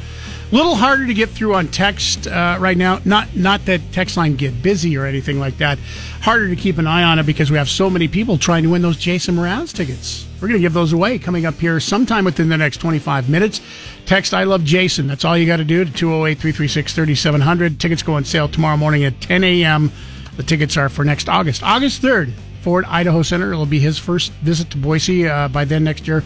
A 0.51 0.55
little 0.55 0.73
harder 0.73 1.05
to 1.05 1.13
get 1.13 1.29
through 1.29 1.53
on 1.53 1.67
text 1.67 2.25
uh, 2.25 2.57
right 2.59 2.75
now. 2.75 2.99
Not 3.05 3.35
not 3.35 3.65
that 3.65 3.81
text 3.91 4.17
line 4.17 4.35
get 4.35 4.63
busy 4.63 4.97
or 4.97 5.05
anything 5.05 5.39
like 5.39 5.59
that. 5.59 5.77
Harder 6.21 6.49
to 6.49 6.55
keep 6.55 6.79
an 6.79 6.87
eye 6.87 7.03
on 7.03 7.19
it 7.19 7.27
because 7.27 7.51
we 7.51 7.57
have 7.57 7.69
so 7.69 7.87
many 7.87 8.07
people 8.07 8.39
trying 8.39 8.63
to 8.63 8.69
win 8.71 8.81
those 8.81 8.97
Jason 8.97 9.35
Mraz 9.35 9.71
tickets. 9.71 10.25
We're 10.41 10.47
going 10.47 10.59
to 10.59 10.61
give 10.61 10.73
those 10.73 10.91
away 10.91 11.19
coming 11.19 11.45
up 11.45 11.53
here 11.55 11.79
sometime 11.79 12.25
within 12.25 12.49
the 12.49 12.57
next 12.57 12.77
25 12.77 13.29
minutes. 13.29 13.61
Text 14.07 14.33
I 14.33 14.43
love 14.45 14.63
Jason. 14.63 15.05
That's 15.05 15.23
all 15.23 15.37
you 15.37 15.45
got 15.45 15.57
to 15.57 15.63
do 15.63 15.85
to 15.85 15.91
208 15.91 16.39
336 16.39 16.93
3700. 16.93 17.79
Tickets 17.79 18.01
go 18.01 18.13
on 18.13 18.25
sale 18.25 18.47
tomorrow 18.47 18.77
morning 18.77 19.03
at 19.03 19.21
10 19.21 19.43
a.m. 19.43 19.91
The 20.37 20.43
tickets 20.43 20.77
are 20.77 20.89
for 20.89 21.05
next 21.05 21.29
August, 21.29 21.61
August 21.61 22.01
3rd, 22.01 22.33
Ford 22.61 22.85
Idaho 22.85 23.21
Center. 23.21 23.51
It'll 23.51 23.67
be 23.67 23.79
his 23.79 23.99
first 23.99 24.31
visit 24.41 24.71
to 24.71 24.77
Boise 24.77 25.27
uh, 25.27 25.47
by 25.49 25.65
then 25.65 25.83
next 25.83 26.07
year. 26.07 26.23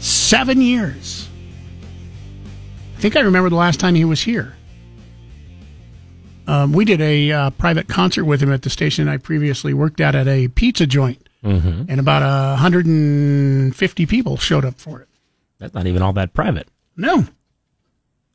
Seven 0.00 0.60
years. 0.60 1.28
I 3.02 3.10
think 3.10 3.16
I 3.16 3.20
remember 3.22 3.50
the 3.50 3.56
last 3.56 3.80
time 3.80 3.96
he 3.96 4.04
was 4.04 4.22
here. 4.22 4.54
Um, 6.46 6.72
we 6.72 6.84
did 6.84 7.00
a 7.00 7.32
uh, 7.32 7.50
private 7.50 7.88
concert 7.88 8.26
with 8.26 8.40
him 8.40 8.52
at 8.52 8.62
the 8.62 8.70
station 8.70 9.08
I 9.08 9.16
previously 9.16 9.74
worked 9.74 10.00
at 10.00 10.14
at 10.14 10.28
a 10.28 10.46
pizza 10.46 10.86
joint, 10.86 11.18
Mm-hmm. 11.42 11.86
and 11.88 11.98
about 11.98 12.22
uh, 12.22 12.50
150 12.52 14.06
people 14.06 14.36
showed 14.36 14.64
up 14.64 14.78
for 14.78 15.00
it. 15.00 15.08
That's 15.58 15.74
not 15.74 15.88
even 15.88 16.00
all 16.00 16.12
that 16.12 16.32
private. 16.32 16.68
No. 16.96 17.26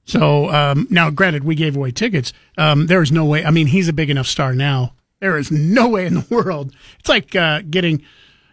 So 0.04 0.50
um, 0.54 0.86
now, 0.90 1.12
granted, 1.12 1.46
we 1.46 1.56
gave 1.56 1.78
away 1.78 1.92
tickets. 1.92 2.34
Um, 2.58 2.88
there 2.88 3.02
is 3.02 3.10
no 3.10 3.24
way. 3.24 3.46
I 3.46 3.52
mean, 3.52 3.68
he's 3.68 3.88
a 3.88 3.94
big 3.94 4.10
enough 4.10 4.28
star 4.28 4.54
now. 4.54 4.96
There 5.22 5.38
is 5.38 5.50
no 5.50 5.88
way 5.88 6.06
in 6.08 6.16
the 6.16 6.28
world. 6.30 6.76
It's 7.00 7.08
like 7.08 7.34
uh, 7.38 7.62
getting 7.70 8.04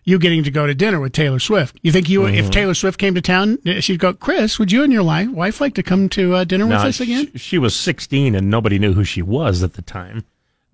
you 0.05 0.19
getting 0.19 0.45
to 0.45 0.51
go 0.51 0.67
to 0.67 0.75
dinner 0.75 1.01
with 1.01 1.13
Taylor 1.13 1.39
Swift. 1.39 1.79
You 1.83 1.91
think 1.91 2.09
you, 2.09 2.27
if 2.27 2.47
Mhm. 2.47 2.51
Taylor 2.53 2.75
Swift 2.75 2.99
came 2.99 3.15
to 3.15 3.21
town, 3.23 3.59
she'd 3.81 3.99
go, 3.99 4.13
Chris, 4.13 4.59
would 4.59 4.71
you 4.71 4.83
and 4.83 4.93
your 4.93 5.03
wife, 5.03 5.61
like 5.61 5.75
to 5.75 5.83
come 5.83 6.09
to 6.11 6.35
uh, 6.35 6.45
dinner 6.45 6.67
with 6.67 6.77
us 6.77 7.01
again? 7.01 7.29
She, 7.33 7.39
she 7.39 7.59
was 7.59 7.75
16 7.75 8.35
and 8.35 8.51
nobody 8.51 8.79
knew 8.79 8.93
who 8.93 9.05
she 9.05 9.23
was 9.23 9.63
at 9.63 9.75
the 9.75 9.83
time. 9.83 10.25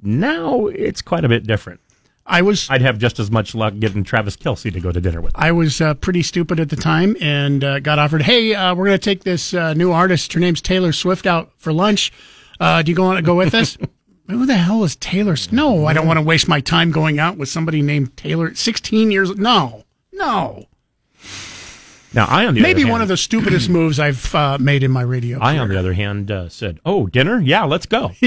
Now 0.03 0.67
it's 0.67 1.03
quite 1.03 1.25
a 1.25 1.29
bit 1.29 1.47
different. 1.47 1.81
I 2.27 2.43
was. 2.43 2.69
I'd 2.71 2.83
have 2.83 2.99
just 2.99 3.19
as 3.19 3.31
much 3.31 3.55
luck 3.55 3.75
getting 3.81 4.05
Travis 4.05 4.37
Kelce 4.37 4.73
to 4.73 4.79
go 4.81 4.93
to 4.93 5.01
dinner 5.01 5.21
with. 5.21 5.33
I 5.35 5.51
was 5.53 5.81
uh, 5.81 5.95
pretty 5.95 6.23
stupid 6.23 6.61
at 6.61 6.69
the 6.69 6.77
time 6.77 7.17
and 7.21 7.65
uh, 7.65 7.81
got 7.81 7.99
offered, 7.99 8.23
hey, 8.23 8.55
uh, 8.55 8.75
we're 8.75 8.87
going 8.87 8.99
to 8.99 9.05
take 9.05 9.25
this 9.25 9.53
uh, 9.53 9.75
new 9.75 9.91
artist. 9.91 10.33
Her 10.33 10.39
name's 10.41 10.61
Taylor 10.61 10.93
Swift 10.93 11.27
out 11.27 11.51
for 11.59 11.73
lunch. 11.73 12.13
Uh, 12.61 12.83
do 12.83 12.91
you 12.93 12.97
go 12.97 13.05
want 13.05 13.17
to 13.19 13.23
go 13.23 13.35
with 13.35 13.55
us? 13.55 13.77
Who 14.31 14.47
the 14.47 14.57
hell 14.57 14.85
is 14.85 14.97
Taylor? 14.97 15.37
No, 15.51 15.87
I 15.87 15.93
don't 15.93 16.07
want 16.07 16.19
to 16.19 16.23
waste 16.23 16.49
my 16.49 16.61
time 16.61 16.93
going 16.93 17.19
out 17.19 17.37
with 17.37 17.49
somebody 17.49 17.83
named 17.83 18.17
Taylor. 18.17 18.55
16 18.55 19.11
years. 19.11 19.37
No, 19.37 19.85
no. 20.13 20.67
Now 22.13 22.27
I 22.27 22.47
on 22.47 22.55
the 22.55 22.61
Maybe 22.61 22.83
other 22.83 22.91
one 22.91 23.01
hand, 23.01 23.03
of 23.03 23.09
the 23.09 23.17
stupidest 23.17 23.69
moves 23.69 24.01
I've 24.01 24.35
uh, 24.35 24.59
made 24.59 24.83
in 24.83 24.91
my 24.91 25.03
radio. 25.03 25.39
I 25.41 25.59
on 25.59 25.69
the 25.69 25.79
other 25.79 25.93
hand 25.93 26.31
uh, 26.31 26.49
said, 26.49 26.81
"Oh, 26.85 27.07
dinner? 27.07 27.41
Yeah, 27.41 27.65
let's 27.65 27.87
go." 27.87 28.13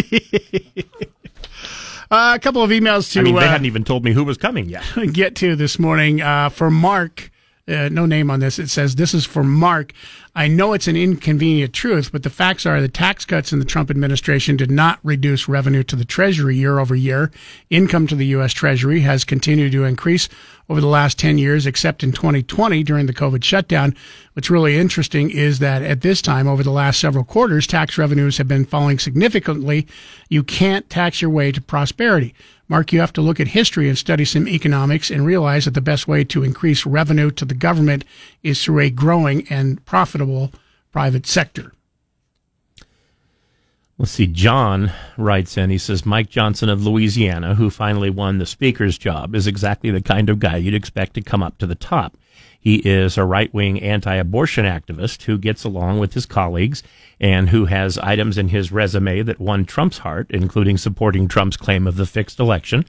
Uh, 2.12 2.36
a 2.36 2.40
couple 2.40 2.62
of 2.62 2.70
emails 2.70 3.12
to 3.12 3.22
I 3.22 3.24
mean, 3.24 3.34
they 3.34 3.42
uh, 3.42 3.50
hadn't 3.50 3.66
even 3.66 3.84
told 3.84 4.04
me 4.04 4.14
who 4.14 4.24
was 4.24 4.38
coming 4.38 4.70
yet. 4.70 4.84
get 5.14 5.36
to 5.38 5.56
this 5.56 5.80
morning 5.80 6.22
uh, 6.22 6.50
for 6.50 6.70
Mark. 6.70 7.32
Uh, 7.66 7.88
no 7.90 8.06
name 8.06 8.30
on 8.30 8.42
this. 8.42 8.60
It 8.60 8.70
says 8.70 8.96
this 8.96 9.14
is 9.14 9.26
for 9.26 9.42
Mark. 9.42 9.94
I 10.36 10.50
know 10.50 10.74
it's 10.74 10.90
an 10.90 10.98
inconvenient 10.98 11.74
truth, 11.74 12.12
but 12.12 12.24
the 12.24 12.30
facts 12.30 12.66
are 12.66 12.82
the 12.82 12.90
tax 12.90 13.24
cuts 13.24 13.54
in 13.54 13.60
the 13.60 13.66
Trump 13.66 13.90
administration 13.90 14.58
did 14.58 14.70
not 14.70 15.00
reduce 15.02 15.48
revenue 15.48 15.84
to 15.84 15.96
the 15.96 16.04
Treasury 16.04 16.58
year 16.58 16.80
over 16.80 16.94
year. 16.94 17.32
Income 17.70 18.08
to 18.08 18.16
the 18.16 18.26
U.S. 18.28 18.52
Treasury 18.52 19.00
has 19.02 19.24
continued 19.24 19.72
to 19.72 19.86
increase 19.86 20.28
over 20.68 20.82
the 20.82 20.88
last 20.88 21.18
10 21.20 21.38
years, 21.38 21.66
except 21.66 22.04
in 22.04 22.12
2020 22.12 22.84
during 22.84 23.06
the 23.06 23.14
COVID 23.14 23.46
shutdown. 23.46 23.96
What's 24.34 24.50
really 24.50 24.76
interesting 24.76 25.30
is 25.30 25.60
that 25.60 25.84
at 25.84 26.02
this 26.02 26.22
time, 26.22 26.50
over 26.50 26.64
the 26.64 26.72
last 26.72 27.00
several 27.00 27.24
quarters, 27.24 27.66
tax 27.66 27.98
revenues 27.98 28.38
have 28.40 28.48
been 28.48 28.66
falling 28.66 29.00
significantly. 29.00 29.88
You 30.28 30.44
can't 30.44 30.90
tax 30.90 31.22
your 31.22 31.32
way 31.32 31.54
to 31.54 31.62
prosperity. 31.62 32.34
Mark, 32.68 32.94
you 32.94 33.00
have 33.00 33.14
to 33.14 33.22
look 33.22 33.40
at 33.40 33.50
history 33.50 33.90
and 33.90 33.98
study 33.98 34.26
some 34.26 34.48
economics 34.48 35.12
and 35.12 35.26
realize 35.26 35.66
that 35.66 35.74
the 35.74 35.82
best 35.82 36.08
way 36.08 36.24
to 36.24 36.44
increase 36.44 36.86
revenue 36.86 37.30
to 37.32 37.46
the 37.46 37.54
government 37.54 38.06
is 38.42 38.64
through 38.64 38.80
a 38.80 38.90
growing 38.90 39.46
and 39.50 39.84
profitable 39.86 40.52
private 40.92 41.26
sector. 41.26 41.74
Let's 43.98 44.12
see. 44.12 44.28
John 44.28 44.92
writes 45.18 45.56
in. 45.56 45.70
He 45.70 45.78
says 45.78 46.06
Mike 46.06 46.30
Johnson 46.30 46.68
of 46.68 46.86
Louisiana, 46.86 47.56
who 47.56 47.70
finally 47.70 48.10
won 48.10 48.38
the 48.38 48.46
speaker's 48.46 48.98
job, 48.98 49.36
is 49.36 49.46
exactly 49.46 49.92
the 49.92 50.02
kind 50.02 50.30
of 50.30 50.40
guy 50.40 50.58
you'd 50.58 50.74
expect 50.74 51.14
to 51.14 51.22
come 51.22 51.44
up 51.44 51.58
to 51.60 51.68
the 51.68 51.76
top. 51.76 52.18
He 52.60 52.78
is 52.78 53.18
a 53.18 53.26
right 53.26 53.54
wing 53.54 53.82
anti 53.82 54.16
abortion 54.16 54.66
activist 54.66 55.24
who 55.24 55.38
gets 55.38 55.64
along 55.64 56.00
with 56.00 56.14
his 56.14 56.26
colleagues 56.26 56.82
and 57.20 57.50
who 57.50 57.66
has 57.66 57.98
items 57.98 58.38
in 58.38 58.50
his 58.50 58.72
resume 58.72 59.22
that 59.22 59.40
won 59.40 59.66
Trump's 59.66 60.00
heart, 60.00 60.28
including 60.30 60.78
supporting 60.78 61.28
Trump's 61.28 61.58
claim 61.58 61.88
of 61.88 61.96
the 61.96 62.06
fixed 62.06 62.40
election. 62.40 62.86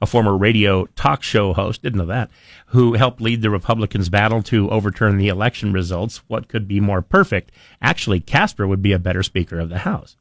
A 0.00 0.06
former 0.06 0.36
radio 0.36 0.86
talk 0.94 1.24
show 1.24 1.52
host, 1.52 1.82
didn't 1.82 1.98
know 1.98 2.06
that, 2.06 2.30
who 2.66 2.92
helped 2.92 3.20
lead 3.20 3.42
the 3.42 3.50
Republicans' 3.50 4.08
battle 4.08 4.42
to 4.44 4.70
overturn 4.70 5.16
the 5.16 5.26
election 5.28 5.72
results. 5.72 6.18
What 6.28 6.46
could 6.46 6.68
be 6.68 6.78
more 6.78 7.02
perfect? 7.02 7.50
Actually, 7.82 8.20
Casper 8.20 8.66
would 8.66 8.80
be 8.80 8.92
a 8.92 8.98
better 9.00 9.24
Speaker 9.24 9.58
of 9.58 9.70
the 9.70 9.78
House. 9.78 10.16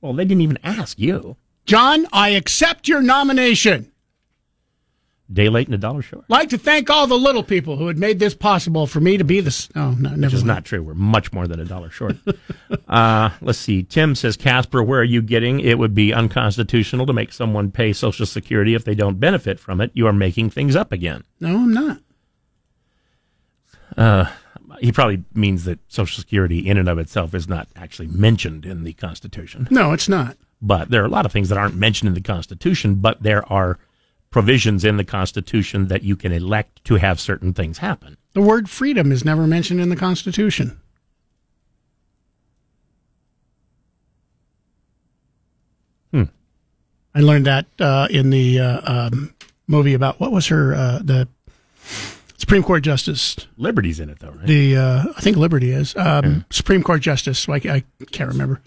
Well, 0.00 0.12
they 0.12 0.24
didn't 0.24 0.42
even 0.42 0.58
ask 0.64 0.98
you. 0.98 1.36
John, 1.66 2.06
I 2.12 2.30
accept 2.30 2.88
your 2.88 3.00
nomination. 3.00 3.91
Day 5.32 5.48
late 5.48 5.66
and 5.66 5.74
a 5.74 5.78
dollar 5.78 6.02
short. 6.02 6.24
Like 6.28 6.50
to 6.50 6.58
thank 6.58 6.90
all 6.90 7.06
the 7.06 7.18
little 7.18 7.42
people 7.42 7.76
who 7.76 7.86
had 7.86 7.96
made 7.98 8.18
this 8.18 8.34
possible 8.34 8.86
for 8.86 9.00
me 9.00 9.16
to 9.16 9.24
be 9.24 9.40
this. 9.40 9.68
Oh, 9.74 9.92
no, 9.92 10.10
never 10.10 10.26
Which 10.26 10.34
is 10.34 10.44
mind. 10.44 10.46
not 10.56 10.64
true. 10.64 10.82
We're 10.82 10.94
much 10.94 11.32
more 11.32 11.46
than 11.46 11.60
a 11.60 11.64
dollar 11.64 11.90
short. 11.90 12.16
uh, 12.88 13.30
let's 13.40 13.58
see. 13.58 13.82
Tim 13.82 14.14
says, 14.14 14.36
Casper, 14.36 14.82
where 14.82 15.00
are 15.00 15.04
you 15.04 15.22
getting? 15.22 15.60
It 15.60 15.78
would 15.78 15.94
be 15.94 16.12
unconstitutional 16.12 17.06
to 17.06 17.12
make 17.12 17.32
someone 17.32 17.70
pay 17.70 17.92
Social 17.92 18.26
Security 18.26 18.74
if 18.74 18.84
they 18.84 18.94
don't 18.94 19.18
benefit 19.20 19.58
from 19.58 19.80
it. 19.80 19.90
You 19.94 20.06
are 20.06 20.12
making 20.12 20.50
things 20.50 20.76
up 20.76 20.92
again. 20.92 21.24
No, 21.40 21.56
I'm 21.56 21.72
not. 21.72 21.98
Uh, 23.96 24.30
he 24.80 24.92
probably 24.92 25.22
means 25.34 25.64
that 25.64 25.78
Social 25.88 26.20
Security 26.20 26.68
in 26.68 26.76
and 26.76 26.88
of 26.88 26.98
itself 26.98 27.34
is 27.34 27.48
not 27.48 27.68
actually 27.76 28.08
mentioned 28.08 28.66
in 28.66 28.84
the 28.84 28.92
Constitution. 28.94 29.68
No, 29.70 29.92
it's 29.92 30.08
not. 30.08 30.36
But 30.60 30.90
there 30.90 31.02
are 31.02 31.06
a 31.06 31.10
lot 31.10 31.26
of 31.26 31.32
things 31.32 31.48
that 31.48 31.58
aren't 31.58 31.74
mentioned 31.74 32.08
in 32.08 32.14
the 32.14 32.20
Constitution, 32.20 32.96
but 32.96 33.22
there 33.22 33.50
are 33.52 33.78
provisions 34.32 34.84
in 34.84 34.96
the 34.96 35.04
Constitution 35.04 35.86
that 35.86 36.02
you 36.02 36.16
can 36.16 36.32
elect 36.32 36.84
to 36.86 36.96
have 36.96 37.20
certain 37.20 37.52
things 37.52 37.78
happen. 37.78 38.16
The 38.32 38.40
word 38.40 38.68
freedom 38.68 39.12
is 39.12 39.24
never 39.24 39.46
mentioned 39.46 39.80
in 39.80 39.90
the 39.90 39.96
Constitution. 39.96 40.80
Hmm. 46.10 46.24
I 47.14 47.20
learned 47.20 47.46
that 47.46 47.66
uh, 47.78 48.08
in 48.10 48.30
the 48.30 48.58
uh, 48.58 48.80
um, 49.06 49.34
movie 49.66 49.94
about 49.94 50.18
what 50.18 50.32
was 50.32 50.46
her 50.48 50.74
uh, 50.74 50.98
the 51.04 51.28
Supreme 52.38 52.62
Court 52.62 52.82
Justice. 52.82 53.36
Liberty's 53.58 54.00
in 54.00 54.08
it 54.08 54.18
though, 54.20 54.30
right? 54.30 54.46
The 54.46 54.76
uh, 54.76 55.04
I 55.16 55.20
think 55.20 55.36
Liberty 55.36 55.72
is 55.72 55.94
um, 55.96 56.24
yeah. 56.24 56.34
Supreme 56.50 56.82
Court 56.82 57.02
Justice. 57.02 57.48
Like 57.48 57.66
I 57.66 57.84
can't 58.10 58.30
remember 58.30 58.62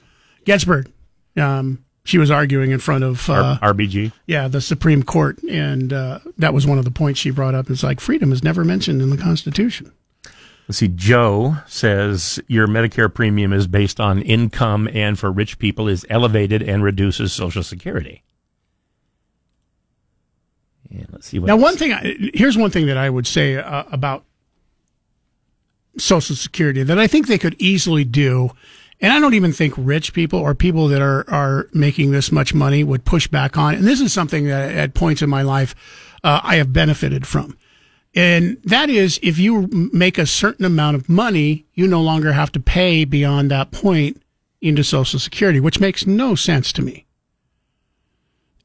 Ginsburg. 0.46 0.92
Um, 1.38 1.85
she 2.06 2.18
was 2.18 2.32
arguing 2.32 2.72
in 2.72 2.80
front 2.80 3.04
of 3.04 3.30
uh, 3.30 3.58
R- 3.62 3.74
RBG. 3.74 4.14
yeah 4.28 4.48
the 4.48 4.62
Supreme 4.62 5.04
Court, 5.04 5.38
and 5.44 5.92
uh, 5.92 6.20
that 6.38 6.54
was 6.54 6.66
one 6.66 6.78
of 6.78 6.86
the 6.86 6.92
points 6.92 7.20
she 7.20 7.32
brought 7.32 7.54
up. 7.56 7.70
It's 7.70 7.84
like 7.84 8.00
freedom 8.00 8.32
is 8.32 8.42
never 8.44 8.64
mentioned 8.64 9.02
in 9.02 9.10
the 9.10 9.18
Constitution. 9.18 9.92
Let's 10.68 10.80
see. 10.80 10.88
Joe 10.88 11.58
says 11.68 12.40
your 12.48 12.66
Medicare 12.68 13.14
premium 13.14 13.54
is 13.54 13.68
based 13.68 14.00
on 14.00 14.22
income 14.24 14.88
and 14.94 15.20
for 15.20 15.32
rich 15.32 15.60
people 15.60 15.88
is 15.88 16.06
elevated 16.10 16.64
and 16.64 16.84
reduces 16.84 17.34
Social 17.34 17.62
Security. 17.62 18.24
And 20.90 21.08
let's 21.12 21.28
see 21.28 21.40
what 21.40 21.48
Now, 21.48 21.54
else. 21.54 21.62
one 21.64 21.78
thing, 21.78 21.94
I, 21.94 22.16
here's 22.34 22.58
one 22.58 22.72
thing 22.72 22.86
that 22.88 22.98
I 22.98 23.10
would 23.10 23.28
say 23.28 23.58
uh, 23.58 23.84
about 23.92 24.24
Social 25.98 26.36
Security 26.36 26.84
that 26.84 27.00
I 27.00 27.08
think 27.08 27.28
they 27.28 27.38
could 27.38 27.56
easily 27.60 28.04
do, 28.04 28.50
and 29.06 29.14
I 29.14 29.20
don't 29.20 29.36
even 29.36 29.54
think 29.54 29.76
rich 29.78 30.14
people 30.14 30.40
or 30.40 30.56
people 30.56 30.88
that 30.88 31.00
are 31.00 31.30
are 31.30 31.70
making 31.74 32.10
this 32.10 32.32
much 32.32 32.56
money 32.56 32.84
would 32.84 33.06
push 33.06 33.28
back 33.28 33.56
on. 33.56 33.76
And 33.76 33.84
this 33.84 34.02
is 34.02 34.12
something 34.12 34.48
that 34.48 34.72
at 34.72 34.96
points 34.96 35.22
in 35.22 35.30
my 35.30 35.44
life 35.44 35.76
uh, 36.24 36.40
I 36.42 36.56
have 36.56 36.74
benefited 36.74 37.28
from, 37.28 37.56
and 38.16 38.58
that 38.64 38.90
is 38.90 39.20
if 39.22 39.38
you 39.38 39.70
make 39.94 40.18
a 40.18 40.26
certain 40.26 40.66
amount 40.66 40.96
of 40.96 41.08
money, 41.08 41.68
you 41.76 41.86
no 41.86 42.02
longer 42.02 42.34
have 42.34 42.52
to 42.54 42.60
pay 42.60 43.06
beyond 43.06 43.52
that 43.52 43.70
point 43.70 44.24
into 44.60 44.84
Social 44.84 45.20
Security, 45.20 45.60
which 45.60 45.80
makes 45.80 46.08
no 46.08 46.34
sense 46.34 46.74
to 46.74 46.82
me. 46.82 47.06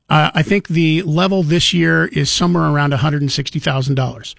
Uh, 0.09 0.31
I 0.33 0.43
think 0.43 0.69
the 0.69 1.03
level 1.03 1.43
this 1.43 1.75
year 1.75 2.07
is 2.07 2.31
somewhere 2.31 2.65
around 2.65 2.95
$160,000. 2.95 4.35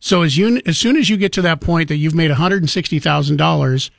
So 0.00 0.20
as 0.20 0.36
you 0.36 0.60
as 0.66 0.76
soon 0.76 0.98
as 0.98 1.08
you 1.08 1.16
get 1.16 1.32
to 1.32 1.42
that 1.42 1.62
point 1.62 1.88
that 1.88 1.96
you've 1.96 2.14
made 2.14 2.30
$160,000, 2.30 3.90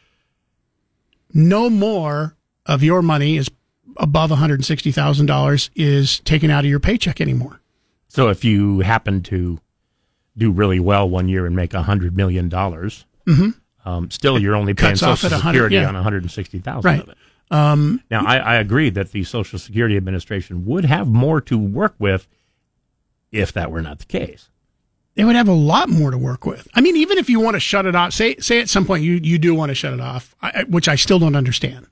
no 1.33 1.69
more 1.69 2.35
of 2.65 2.83
your 2.83 3.01
money 3.01 3.37
is 3.37 3.49
above 3.97 4.29
$160,000 4.31 5.69
is 5.75 6.19
taken 6.21 6.49
out 6.51 6.63
of 6.65 6.69
your 6.69 6.79
paycheck 6.79 7.19
anymore. 7.21 7.59
So 8.09 8.29
if 8.29 8.43
you 8.43 8.79
happen 8.81 9.21
to 9.23 9.59
do 10.37 10.51
really 10.51 10.79
well 10.79 11.09
one 11.09 11.27
year 11.27 11.45
and 11.45 11.55
make 11.55 11.73
a 11.73 11.81
hundred 11.83 12.15
million 12.15 12.47
dollars, 12.49 13.05
Mhm. 13.25 13.55
um, 13.85 14.11
still 14.11 14.37
you're 14.39 14.55
only 14.55 14.73
paying 14.73 14.95
Social 14.95 15.29
Security 15.29 15.75
yeah. 15.75 15.87
on 15.87 15.95
one 15.95 16.03
hundred 16.03 16.23
and 16.23 16.31
sixty 16.31 16.59
thousand 16.59 16.89
Right. 16.89 17.01
of 17.01 17.09
it. 17.09 17.17
Um, 17.49 18.01
Now 18.11 18.25
I, 18.25 18.37
I 18.37 18.55
agree 18.55 18.89
that 18.91 19.11
the 19.11 19.23
Social 19.23 19.57
Security 19.57 19.97
Administration 19.97 20.65
would 20.65 20.85
have 20.85 21.07
more 21.07 21.41
to 21.41 21.57
work 21.57 21.95
with 21.97 22.27
if 23.31 23.51
that 23.53 23.71
were 23.71 23.81
not 23.81 23.99
the 23.99 24.05
case. 24.05 24.49
They 25.17 25.23
would 25.25 25.35
have 25.35 25.47
a 25.47 25.53
lot 25.53 25.89
more 25.89 26.11
to 26.11 26.17
work 26.17 26.45
with. 26.45 26.67
I 26.75 26.81
mean, 26.81 26.95
even 26.95 27.17
if 27.17 27.27
you 27.27 27.39
want 27.39 27.55
to 27.55 27.59
shut 27.59 27.87
it 27.87 27.95
off, 27.95 28.13
say 28.13 28.35
say 28.37 28.61
at 28.61 28.69
some 28.69 28.85
point 28.85 29.03
you 29.03 29.13
you 29.21 29.39
do 29.39 29.53
want 29.55 29.69
to 29.71 29.75
shut 29.75 29.91
it 29.93 29.99
off, 29.99 30.35
I, 30.41 30.63
which 30.69 30.87
I 30.87 30.95
still 30.95 31.17
don't 31.19 31.35
understand. 31.35 31.87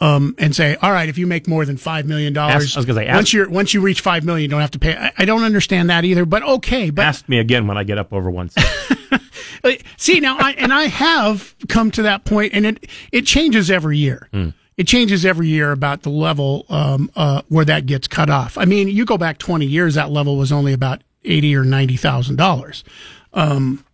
Um, 0.00 0.34
and 0.38 0.56
say, 0.56 0.74
all 0.82 0.90
right, 0.90 1.08
if 1.08 1.18
you 1.18 1.26
make 1.26 1.46
more 1.46 1.64
than 1.64 1.76
five 1.76 2.04
million 2.06 2.32
dollars, 2.32 2.76
I 2.76 2.80
was 2.80 2.86
gonna 2.86 3.00
say, 3.00 3.06
ask- 3.06 3.16
once 3.16 3.32
you're 3.32 3.48
once 3.48 3.74
you 3.74 3.80
reach 3.82 4.00
five 4.00 4.24
million, 4.24 4.42
you 4.42 4.48
don't 4.48 4.60
have 4.60 4.72
to 4.72 4.78
pay. 4.78 4.96
I, 4.96 5.12
I 5.18 5.24
don't 5.26 5.44
understand 5.44 5.90
that 5.90 6.04
either. 6.04 6.24
But 6.24 6.42
okay, 6.42 6.90
but 6.90 7.04
Ask 7.04 7.28
me 7.28 7.38
again 7.38 7.66
when 7.66 7.76
I 7.76 7.84
get 7.84 7.98
up 7.98 8.12
over 8.12 8.30
one. 8.30 8.50
See 9.96 10.20
now, 10.20 10.36
I, 10.38 10.52
and 10.52 10.72
I 10.74 10.84
have 10.84 11.54
come 11.68 11.90
to 11.92 12.02
that 12.02 12.24
point, 12.24 12.52
and 12.54 12.66
it 12.66 12.86
it 13.12 13.26
changes 13.26 13.70
every 13.70 13.98
year. 13.98 14.28
It 14.76 14.88
changes 14.88 15.24
every 15.24 15.46
year 15.46 15.70
about 15.70 16.02
the 16.02 16.10
level 16.10 16.66
um, 16.68 17.08
uh, 17.14 17.42
where 17.48 17.64
that 17.64 17.86
gets 17.86 18.08
cut 18.08 18.28
off. 18.28 18.58
I 18.58 18.64
mean, 18.64 18.88
you 18.88 19.04
go 19.04 19.16
back 19.16 19.38
twenty 19.38 19.66
years, 19.66 19.94
that 19.94 20.10
level 20.10 20.36
was 20.36 20.50
only 20.50 20.72
about 20.72 21.02
eighty 21.24 21.54
or 21.56 21.64
ninety 21.64 21.96
thousand 21.96 22.36
dollars. 22.36 22.84
Um, 23.32 23.84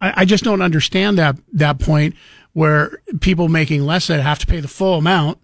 I, 0.00 0.22
I 0.22 0.24
just 0.24 0.44
don't 0.44 0.62
understand 0.62 1.18
that 1.18 1.36
that 1.52 1.78
point 1.78 2.14
where 2.52 3.00
people 3.20 3.48
making 3.48 3.86
less 3.86 4.08
than 4.08 4.20
have 4.20 4.38
to 4.40 4.46
pay 4.46 4.60
the 4.60 4.68
full 4.68 4.98
amount. 4.98 5.38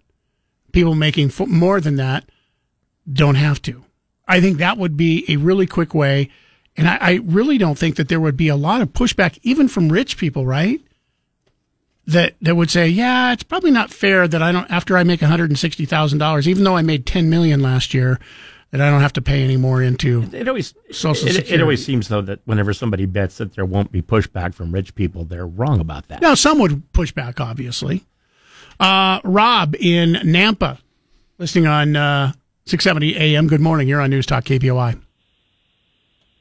People 0.73 0.95
making 0.95 1.27
f- 1.27 1.47
more 1.47 1.79
than 1.79 1.95
that 1.95 2.25
don't 3.11 3.35
have 3.35 3.61
to. 3.63 3.83
I 4.27 4.41
think 4.41 4.57
that 4.57 4.77
would 4.77 4.97
be 4.97 5.25
a 5.29 5.37
really 5.37 5.65
quick 5.65 5.93
way. 5.93 6.29
And 6.75 6.87
I, 6.87 6.97
I 7.01 7.13
really 7.23 7.57
don't 7.57 7.77
think 7.77 7.95
that 7.95 8.09
there 8.09 8.19
would 8.19 8.37
be 8.37 8.49
a 8.49 8.55
lot 8.55 8.81
of 8.81 8.89
pushback, 8.89 9.39
even 9.41 9.67
from 9.67 9.91
rich 9.91 10.17
people, 10.17 10.45
right? 10.45 10.81
That 12.05 12.35
that 12.41 12.55
would 12.55 12.69
say, 12.69 12.87
yeah, 12.87 13.33
it's 13.33 13.43
probably 13.43 13.71
not 13.71 13.91
fair 13.91 14.27
that 14.27 14.43
I 14.43 14.51
don't 14.51 14.69
after 14.69 14.97
I 14.97 15.03
make 15.03 15.21
one 15.21 15.29
hundred 15.31 15.49
and 15.49 15.57
sixty 15.57 15.85
thousand 15.85 16.19
dollars, 16.19 16.47
even 16.47 16.63
though 16.63 16.77
I 16.77 16.81
made 16.81 17.05
ten 17.05 17.29
million 17.29 17.61
last 17.61 17.93
year, 17.93 18.19
that 18.71 18.81
I 18.81 18.89
don't 18.89 19.01
have 19.01 19.13
to 19.13 19.21
pay 19.21 19.43
any 19.43 19.57
more 19.57 19.81
into 19.81 20.23
It 20.33 20.47
always 20.47 20.73
Social 20.91 21.27
it, 21.27 21.51
it 21.51 21.61
always 21.61 21.85
seems 21.85 22.07
though 22.07 22.21
that 22.21 22.39
whenever 22.45 22.73
somebody 22.73 23.05
bets 23.05 23.37
that 23.37 23.55
there 23.55 23.65
won't 23.65 23.91
be 23.91 24.01
pushback 24.01 24.53
from 24.53 24.71
rich 24.71 24.95
people, 24.95 25.23
they're 25.25 25.47
wrong 25.47 25.79
about 25.79 26.07
that. 26.09 26.21
Now, 26.21 26.35
some 26.35 26.59
would 26.59 26.91
push 26.93 27.11
back, 27.11 27.39
obviously. 27.39 28.05
Uh, 28.79 29.19
Rob 29.23 29.75
in 29.79 30.13
Nampa, 30.13 30.79
listening 31.37 31.67
on 31.67 31.95
uh, 31.95 32.33
670 32.65 33.17
AM. 33.17 33.47
Good 33.47 33.61
morning. 33.61 33.87
You're 33.87 34.01
on 34.01 34.09
News 34.09 34.25
Talk 34.25 34.43
KBOI. 34.43 35.01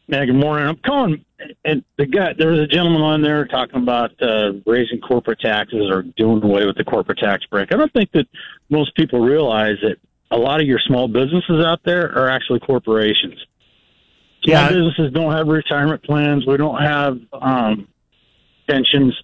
Yeah, 0.08 0.24
good 0.24 0.36
morning. 0.36 0.68
I'm 0.68 0.76
calling, 0.76 1.24
and 1.64 1.82
the 1.98 2.06
guy 2.06 2.32
there 2.32 2.50
was 2.50 2.60
a 2.60 2.66
gentleman 2.66 3.02
on 3.02 3.22
there 3.22 3.44
talking 3.46 3.82
about 3.82 4.10
uh, 4.22 4.52
raising 4.64 5.00
corporate 5.00 5.40
taxes 5.40 5.90
or 5.90 6.02
doing 6.02 6.42
away 6.44 6.64
with 6.64 6.76
the 6.76 6.84
corporate 6.84 7.18
tax 7.18 7.44
break. 7.46 7.72
I 7.72 7.76
don't 7.76 7.92
think 7.92 8.12
that 8.12 8.26
most 8.70 8.94
people 8.94 9.20
realize 9.20 9.78
that 9.82 9.96
a 10.30 10.36
lot 10.36 10.60
of 10.60 10.66
your 10.66 10.80
small 10.86 11.08
businesses 11.08 11.64
out 11.64 11.80
there 11.84 12.16
are 12.18 12.28
actually 12.28 12.60
corporations. 12.60 13.38
Small 14.44 14.56
Yeah. 14.56 14.68
businesses 14.68 15.12
don't 15.12 15.32
have 15.32 15.46
retirement 15.48 16.02
plans. 16.02 16.46
We 16.46 16.56
don't 16.56 16.80
have 16.82 17.18
um, 17.32 17.88
pensions, 18.68 19.14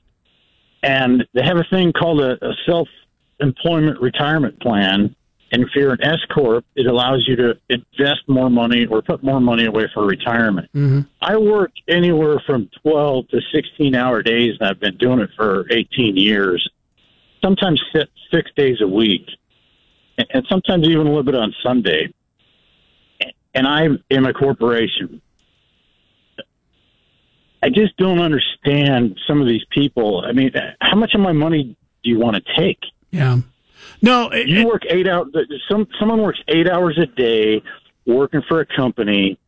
and 0.83 1.25
they 1.35 1.43
have 1.43 1.57
a 1.59 1.65
thing 1.65 1.93
called 1.93 2.21
a, 2.21 2.45
a 2.45 2.55
self-employment 2.67 4.01
retirement 4.01 4.61
plan. 4.61 5.15
And 5.55 5.63
if 5.65 5.69
you're 5.75 5.93
an 5.93 6.03
S 6.03 6.19
corp, 6.33 6.65
it 6.77 6.87
allows 6.87 7.29
you 7.29 7.37
to 7.37 7.59
invest 7.69 8.21
more 8.27 8.49
money 8.49 8.87
or 8.87 9.03
put 9.03 9.23
more 9.23 9.39
money 9.41 9.67
away 9.67 9.87
for 9.93 10.07
retirement. 10.07 10.71
Mm-hmm. 10.75 11.01
I 11.21 11.37
work 11.37 11.73
anywhere 11.89 12.41
from 12.47 12.71
12 12.81 13.29
to 13.29 13.41
16 13.53 13.95
hour 13.95 14.23
days, 14.23 14.55
and 14.59 14.69
I've 14.71 14.81
been 14.81 14.97
doing 14.97 15.19
it 15.19 15.29
for 15.37 15.67
18 15.71 16.17
years. 16.17 16.67
Sometimes 17.45 17.83
six, 17.93 18.11
six 18.33 18.51
days 18.57 18.81
a 18.81 18.87
week, 18.87 19.27
and- 20.19 20.47
sometimes 20.49 20.87
even 20.87 21.07
a 21.07 21.11
little 21.11 21.23
bit 21.23 21.35
on 21.35 21.55
Sunday. 21.63 22.13
And 23.55 23.67
I 23.67 23.85
am 23.85 24.03
in 24.09 24.25
a 24.25 24.33
corporation. 24.33 25.21
I 27.63 27.69
just 27.69 27.97
don't 27.97 28.19
understand 28.19 29.19
some 29.27 29.41
of 29.41 29.47
these 29.47 29.65
people. 29.71 30.25
I 30.27 30.33
mean, 30.33 30.51
how 30.81 30.97
much 30.97 31.15
of 31.15 31.21
my 31.21 31.33
money 31.33 31.77
do 32.03 32.11
you 32.11 32.19
want 32.19 32.37
to 32.37 32.43
take? 32.57 32.81
Yeah. 33.11 33.39
No, 34.01 34.31
it, 34.31 34.49
you 34.49 34.67
work 34.67 34.83
eight 34.89 35.07
hours. 35.07 35.29
Some 35.71 35.87
someone 35.99 36.23
works 36.23 36.41
eight 36.49 36.69
hours 36.69 36.99
a 36.99 37.07
day 37.07 37.63
working 38.07 38.43
for 38.49 38.61
a 38.61 38.67
company, 38.67 39.39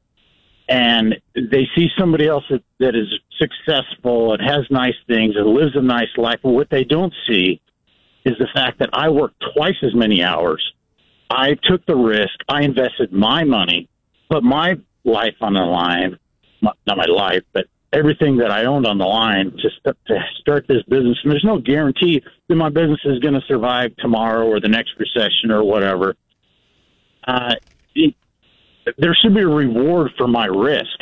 and 0.68 1.20
they 1.34 1.68
see 1.74 1.88
somebody 1.98 2.28
else 2.28 2.44
that, 2.50 2.62
that 2.78 2.94
is 2.94 3.08
successful 3.38 4.32
and 4.32 4.42
has 4.42 4.64
nice 4.70 4.94
things 5.08 5.34
and 5.36 5.46
lives 5.46 5.74
a 5.76 5.82
nice 5.82 6.16
life. 6.16 6.38
But 6.42 6.50
what 6.50 6.70
they 6.70 6.84
don't 6.84 7.12
see 7.26 7.60
is 8.24 8.34
the 8.38 8.48
fact 8.54 8.78
that 8.78 8.90
I 8.92 9.08
work 9.08 9.32
twice 9.54 9.76
as 9.82 9.94
many 9.94 10.22
hours. 10.22 10.64
I 11.30 11.54
took 11.64 11.84
the 11.86 11.96
risk. 11.96 12.34
I 12.48 12.62
invested 12.62 13.12
my 13.12 13.44
money, 13.44 13.88
put 14.30 14.42
my 14.42 14.74
life 15.04 15.34
on 15.40 15.54
the 15.54 15.60
line, 15.60 16.18
not 16.62 16.96
my 16.96 17.06
life, 17.06 17.42
but 17.52 17.66
everything 17.92 18.38
that 18.38 18.50
I 18.50 18.64
owned 18.64 18.86
on 18.86 18.98
the 18.98 19.04
line 19.04 19.52
to, 19.52 19.70
st- 19.78 19.96
to 20.06 20.20
start 20.40 20.66
this 20.68 20.82
business. 20.88 21.18
And 21.22 21.32
there's 21.32 21.44
no 21.44 21.58
guarantee 21.58 22.22
that 22.48 22.54
my 22.54 22.68
business 22.68 23.00
is 23.04 23.18
going 23.20 23.34
to 23.34 23.42
survive 23.46 23.94
tomorrow 23.96 24.46
or 24.46 24.60
the 24.60 24.68
next 24.68 24.92
recession 24.98 25.50
or 25.50 25.62
whatever. 25.62 26.16
Uh, 27.26 27.54
it, 27.94 28.14
there 28.98 29.14
should 29.14 29.34
be 29.34 29.42
a 29.42 29.48
reward 29.48 30.10
for 30.18 30.26
my 30.26 30.46
risk. 30.46 30.98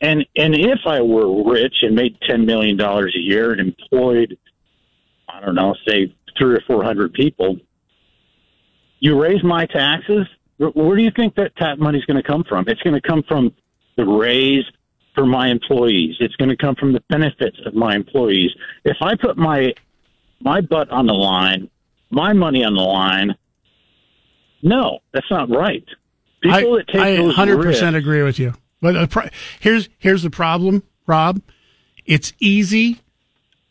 And 0.00 0.24
and 0.34 0.54
if 0.54 0.80
I 0.86 1.02
were 1.02 1.52
rich 1.52 1.74
and 1.82 1.94
made 1.94 2.16
ten 2.26 2.46
million 2.46 2.76
dollars 2.76 3.14
a 3.14 3.20
year 3.20 3.52
and 3.52 3.60
employed, 3.60 4.38
I 5.28 5.40
don't 5.40 5.54
know, 5.54 5.74
say 5.86 6.14
three 6.38 6.54
or 6.54 6.62
four 6.66 6.82
hundred 6.82 7.12
people, 7.12 7.56
you 9.00 9.20
raise 9.20 9.42
my 9.42 9.66
taxes. 9.66 10.26
Where, 10.58 10.96
do 10.96 11.02
you 11.02 11.10
think 11.10 11.36
that 11.36 11.52
that 11.58 11.78
money's 11.78 12.04
going 12.04 12.22
to 12.22 12.26
come 12.28 12.44
from? 12.44 12.66
It's 12.68 12.82
going 12.82 12.94
to 12.94 13.00
come 13.00 13.22
from 13.26 13.54
the 13.96 14.04
raise 14.04 14.64
for 15.14 15.24
my 15.24 15.48
employees. 15.48 16.16
It's 16.20 16.36
going 16.36 16.50
to 16.50 16.56
come 16.56 16.74
from 16.74 16.92
the 16.92 17.02
benefits 17.08 17.56
of 17.64 17.74
my 17.74 17.94
employees. 17.94 18.50
If 18.84 18.98
I 19.00 19.14
put 19.16 19.36
my 19.36 19.72
my 20.40 20.60
butt 20.60 20.90
on 20.90 21.06
the 21.06 21.14
line, 21.14 21.70
my 22.10 22.32
money 22.32 22.64
on 22.64 22.74
the 22.74 22.82
line, 22.82 23.34
no, 24.62 25.00
that's 25.12 25.30
not 25.30 25.50
right. 25.50 25.84
People 26.42 26.76
that 26.76 26.88
take 26.88 27.00
I 27.00 27.16
those 27.16 27.34
100% 27.34 27.64
risks, 27.64 27.82
agree 27.82 28.22
with 28.22 28.38
you. 28.38 28.54
But 28.80 28.96
uh, 28.96 29.00
the 29.02 29.08
pro- 29.08 29.28
here's 29.60 29.88
here's 29.98 30.22
the 30.22 30.30
problem, 30.30 30.82
Rob. 31.06 31.42
It's 32.06 32.32
easy 32.38 33.00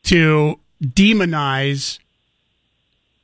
to 0.03 0.59
demonize 0.83 1.99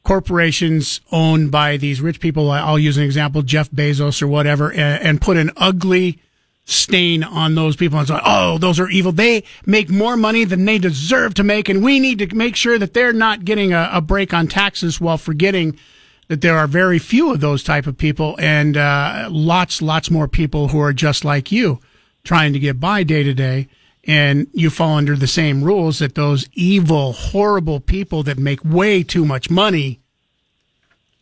corporations 0.05 1.01
owned 1.11 1.51
by 1.51 1.75
these 1.75 1.99
rich 1.99 2.21
people. 2.21 2.49
I'll 2.49 2.79
use 2.79 2.97
an 2.97 3.03
example, 3.03 3.41
Jeff 3.41 3.69
Bezos 3.71 4.21
or 4.21 4.27
whatever, 4.27 4.71
and, 4.71 5.03
and 5.03 5.21
put 5.21 5.35
an 5.35 5.51
ugly 5.57 6.21
stain 6.63 7.23
on 7.23 7.55
those 7.55 7.75
people 7.75 7.99
and 7.99 8.07
say, 8.07 8.19
oh, 8.25 8.57
those 8.57 8.79
are 8.79 8.89
evil. 8.89 9.11
They 9.11 9.43
make 9.65 9.89
more 9.89 10.15
money 10.15 10.45
than 10.45 10.65
they 10.65 10.79
deserve 10.79 11.33
to 11.35 11.43
make, 11.43 11.69
and 11.69 11.83
we 11.83 11.99
need 11.99 12.19
to 12.19 12.35
make 12.35 12.55
sure 12.55 12.79
that 12.79 12.93
they're 12.93 13.13
not 13.13 13.45
getting 13.45 13.73
a, 13.73 13.89
a 13.93 14.01
break 14.01 14.33
on 14.33 14.47
taxes 14.47 15.01
while 15.01 15.17
forgetting 15.17 15.77
that 16.27 16.41
there 16.41 16.57
are 16.57 16.67
very 16.67 16.97
few 16.97 17.31
of 17.31 17.39
those 17.39 17.63
type 17.63 17.85
of 17.85 17.97
people 17.97 18.35
and 18.39 18.77
uh, 18.77 19.27
lots, 19.29 19.81
lots 19.81 20.09
more 20.09 20.27
people 20.27 20.69
who 20.69 20.79
are 20.79 20.93
just 20.93 21.23
like 21.23 21.51
you 21.51 21.79
trying 22.23 22.53
to 22.53 22.59
get 22.59 22.79
by 22.79 23.03
day 23.03 23.21
to 23.21 23.33
day. 23.33 23.67
And 24.07 24.47
you 24.53 24.69
fall 24.69 24.97
under 24.97 25.15
the 25.15 25.27
same 25.27 25.63
rules 25.63 25.99
that 25.99 26.13
those 26.13 26.47
evil, 26.53 27.13
horrible 27.13 27.79
people 27.79 28.21
that 28.23 28.37
make 28.37 28.63
way 28.63 29.01
too 29.01 29.25
much 29.25 29.49
money 29.49 29.99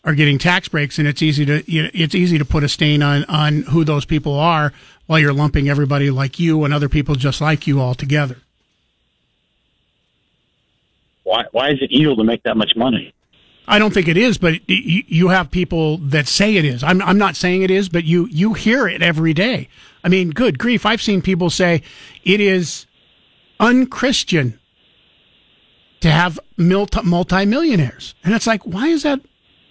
are 0.04 0.14
getting 0.14 0.38
tax 0.38 0.68
breaks, 0.68 1.00
and 1.00 1.08
it's 1.08 1.22
easy 1.22 1.46
to 1.46 1.64
you 1.72 1.84
know, 1.84 1.90
it's 1.94 2.14
easy 2.14 2.38
to 2.38 2.46
put 2.46 2.64
a 2.64 2.70
stain 2.70 3.02
on 3.02 3.24
on 3.26 3.62
who 3.64 3.84
those 3.86 4.06
people 4.06 4.38
are 4.38 4.74
while 5.06 5.20
you're 5.20 5.34
lumping 5.34 5.70
everybody 5.70 6.10
like 6.10 6.40
you 6.40 6.64
and 6.66 6.74
other 6.74 6.90
people 6.90 7.16
just 7.16 7.40
like 7.40 7.68
you 7.68 7.80
all 7.80 7.96
together. 7.96 8.38
Why 11.24 11.46
why 11.52 11.70
is 11.70 11.82
it 11.82 11.92
evil 11.92 12.16
to 12.18 12.24
make 12.24 12.44
that 12.44 12.58
much 12.58 12.76
money? 12.76 13.14
I 13.66 13.80
don't 13.80 13.94
think 13.94 14.10
it 14.10 14.18
is, 14.18 14.38
but 14.38 14.70
you, 14.70 15.04
you 15.08 15.30
have 15.30 15.50
people 15.50 15.98
that 16.00 16.28
say 16.28 16.58
it 16.58 16.66
is. 16.66 16.84
I'm 16.84 17.02
I'm 17.02 17.18
not 17.18 17.38
saying 17.38 17.62
it 17.62 17.72
is, 17.72 17.88
but 17.88 18.04
you 18.04 18.28
you 18.30 18.54
hear 18.54 18.88
it 18.88 19.02
every 19.02 19.34
day. 19.34 19.70
I 20.04 20.10
mean, 20.10 20.32
good 20.32 20.60
grief! 20.60 20.86
I've 20.86 21.02
seen 21.02 21.22
people 21.22 21.50
say 21.50 21.82
it 22.24 22.40
is 22.40 22.86
unchristian 23.60 24.60
to 26.02 26.12
have 26.12 26.40
multi 26.58 27.02
multimillionaires, 27.04 28.14
and 28.24 28.34
it's 28.34 28.48
like, 28.48 28.64
why 28.64 28.88
is 28.88 29.04
that 29.04 29.22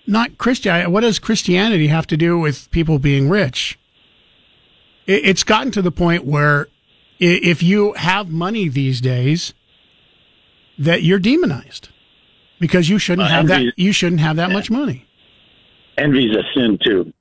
not 0.06 0.38
Christian? 0.38 0.90
What 0.90 1.00
does 1.02 1.18
Christianity 1.18 1.88
have 1.88 2.06
to 2.08 2.16
do 2.16 2.38
with 2.38 2.70
people 2.70 2.98
being 2.98 3.28
rich? 3.28 3.78
It's 5.06 5.42
gotten 5.44 5.72
to 5.72 5.82
the 5.82 5.90
point 5.90 6.24
where 6.24 6.68
if 7.18 7.62
you 7.62 7.92
have 7.94 8.28
money 8.30 8.68
these 8.68 9.00
days, 9.00 9.52
that 10.78 11.02
you're 11.02 11.18
demonized 11.18 11.88
because 12.58 12.88
you 12.88 12.98
shouldn't 12.98 13.26
Uh, 13.26 13.30
have 13.30 13.50
envy- 13.50 13.66
that. 13.66 13.78
You 13.78 13.92
shouldn't 13.92 14.20
have 14.20 14.36
that 14.36 14.50
much 14.50 14.70
money. 14.70 15.04
Envy's 15.98 16.34
a 16.34 16.42
sin 16.54 16.78
too. 16.82 17.12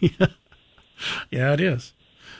Yeah, 0.00 0.26
it 1.30 1.60
is. 1.60 1.92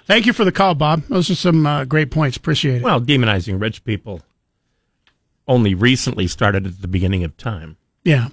Thank 0.06 0.26
you 0.26 0.32
for 0.32 0.44
the 0.44 0.52
call, 0.52 0.74
Bob. 0.74 1.02
Those 1.09 1.30
are 1.30 1.34
some 1.34 1.66
uh, 1.66 1.84
great 1.84 2.10
points. 2.10 2.36
Appreciate 2.36 2.76
it. 2.76 2.82
Well, 2.82 3.01
demonizing 3.01 3.60
rich 3.60 3.84
people 3.84 4.20
only 5.47 5.74
recently 5.74 6.26
started 6.26 6.66
at 6.66 6.82
the 6.82 6.89
beginning 6.89 7.24
of 7.24 7.36
time. 7.36 7.76
Yeah. 8.05 8.28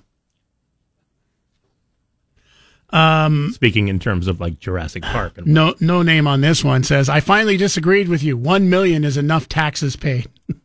Um, 2.91 3.51
Speaking 3.53 3.87
in 3.87 3.99
terms 3.99 4.27
of 4.27 4.39
like 4.39 4.59
Jurassic 4.59 5.03
Park. 5.03 5.37
And 5.37 5.47
no, 5.47 5.75
no 5.79 6.01
name 6.01 6.27
on 6.27 6.41
this 6.41 6.63
one 6.63 6.83
says, 6.83 7.07
I 7.07 7.19
finally 7.19 7.55
disagreed 7.55 8.07
with 8.07 8.23
you. 8.23 8.35
One 8.35 8.69
million 8.69 9.03
is 9.03 9.17
enough 9.17 9.47
taxes 9.47 9.95
paid. 9.95 10.27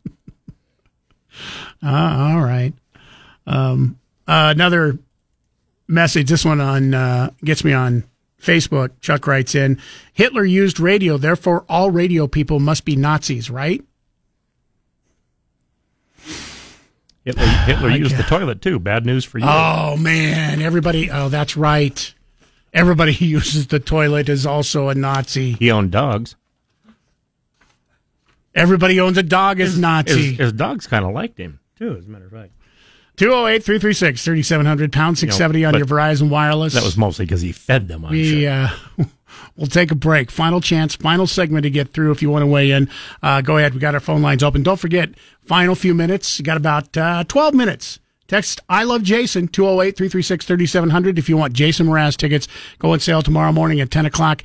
Ah, 1.83 2.33
all 2.33 2.41
right. 2.41 2.73
Um, 3.45 3.99
uh, 4.27 4.53
another 4.55 4.97
message. 5.87 6.29
This 6.29 6.43
one 6.45 6.59
on, 6.59 6.93
uh, 6.93 7.29
gets 7.43 7.63
me 7.63 7.73
on 7.73 8.05
Facebook. 8.45 8.91
Chuck 9.01 9.27
writes 9.27 9.55
in, 9.55 9.79
Hitler 10.13 10.45
used 10.45 10.79
radio. 10.79 11.17
Therefore, 11.17 11.65
all 11.67 11.91
radio 11.91 12.27
people 12.27 12.59
must 12.59 12.85
be 12.85 12.95
Nazis, 12.95 13.49
right? 13.49 13.83
Hitler, 17.25 17.45
Hitler 17.45 17.89
used 17.97 18.17
the 18.17 18.23
toilet 18.23 18.61
too. 18.61 18.79
Bad 18.79 19.05
news 19.05 19.25
for 19.25 19.39
you. 19.39 19.45
Oh 19.47 19.97
man, 19.97 20.61
everybody. 20.61 21.09
Oh, 21.09 21.29
that's 21.29 21.57
right. 21.57 22.13
Everybody 22.73 23.13
who 23.13 23.25
uses 23.39 23.67
the 23.67 23.79
toilet 23.79 24.29
is 24.29 24.45
also 24.45 24.89
a 24.89 24.95
Nazi. 24.95 25.53
He 25.53 25.71
owned 25.71 25.91
dogs. 25.91 26.35
Everybody 28.53 29.01
owns 29.01 29.17
a 29.17 29.23
dog 29.23 29.59
is 29.59 29.77
Nazi. 29.77 30.29
His, 30.29 30.37
his 30.37 30.53
dogs 30.53 30.87
kind 30.87 31.03
of 31.03 31.13
liked 31.13 31.37
him 31.37 31.59
too, 31.77 31.97
as 31.97 32.05
a 32.05 32.09
matter 32.09 32.25
of 32.25 32.31
fact. 32.31 32.51
208 33.17 33.63
336 33.63 34.23
3700 34.23 34.91
pound 34.91 35.17
670 35.17 35.65
on 35.65 35.77
your 35.77 35.85
Verizon 35.85 36.29
Wireless. 36.29 36.73
That 36.73 36.83
was 36.83 36.97
mostly 36.97 37.25
because 37.25 37.41
he 37.41 37.51
fed 37.51 37.87
them. 37.87 38.05
I'm 38.05 38.11
we 38.11 38.41
sure. 38.41 38.51
uh, 38.51 38.69
we'll 39.55 39.67
take 39.67 39.91
a 39.91 39.95
break. 39.95 40.31
Final 40.31 40.61
chance, 40.61 40.95
final 40.95 41.27
segment 41.27 41.63
to 41.63 41.69
get 41.69 41.93
through. 41.93 42.11
If 42.11 42.21
you 42.21 42.29
want 42.29 42.43
to 42.43 42.47
weigh 42.47 42.71
in, 42.71 42.89
uh, 43.23 43.41
go 43.41 43.57
ahead. 43.57 43.73
We 43.73 43.79
got 43.79 43.93
our 43.93 43.99
phone 43.99 44.21
lines 44.21 44.43
open. 44.43 44.63
Don't 44.63 44.79
forget, 44.79 45.09
final 45.45 45.75
few 45.75 45.93
minutes. 45.93 46.39
You 46.39 46.45
got 46.45 46.57
about 46.57 46.95
uh, 46.97 47.23
12 47.27 47.53
minutes. 47.53 47.99
Text 48.27 48.59
I 48.67 48.83
love 48.83 49.03
Jason 49.03 49.47
208 49.47 49.95
336 49.95 50.45
3700 50.45 51.19
if 51.19 51.29
you 51.29 51.37
want 51.37 51.53
Jason 51.53 51.87
Mraz 51.87 52.17
tickets. 52.17 52.47
Go 52.79 52.91
on 52.91 52.99
sale 52.99 53.21
tomorrow 53.21 53.51
morning 53.51 53.79
at 53.81 53.91
10 53.91 54.05
o'clock. 54.05 54.41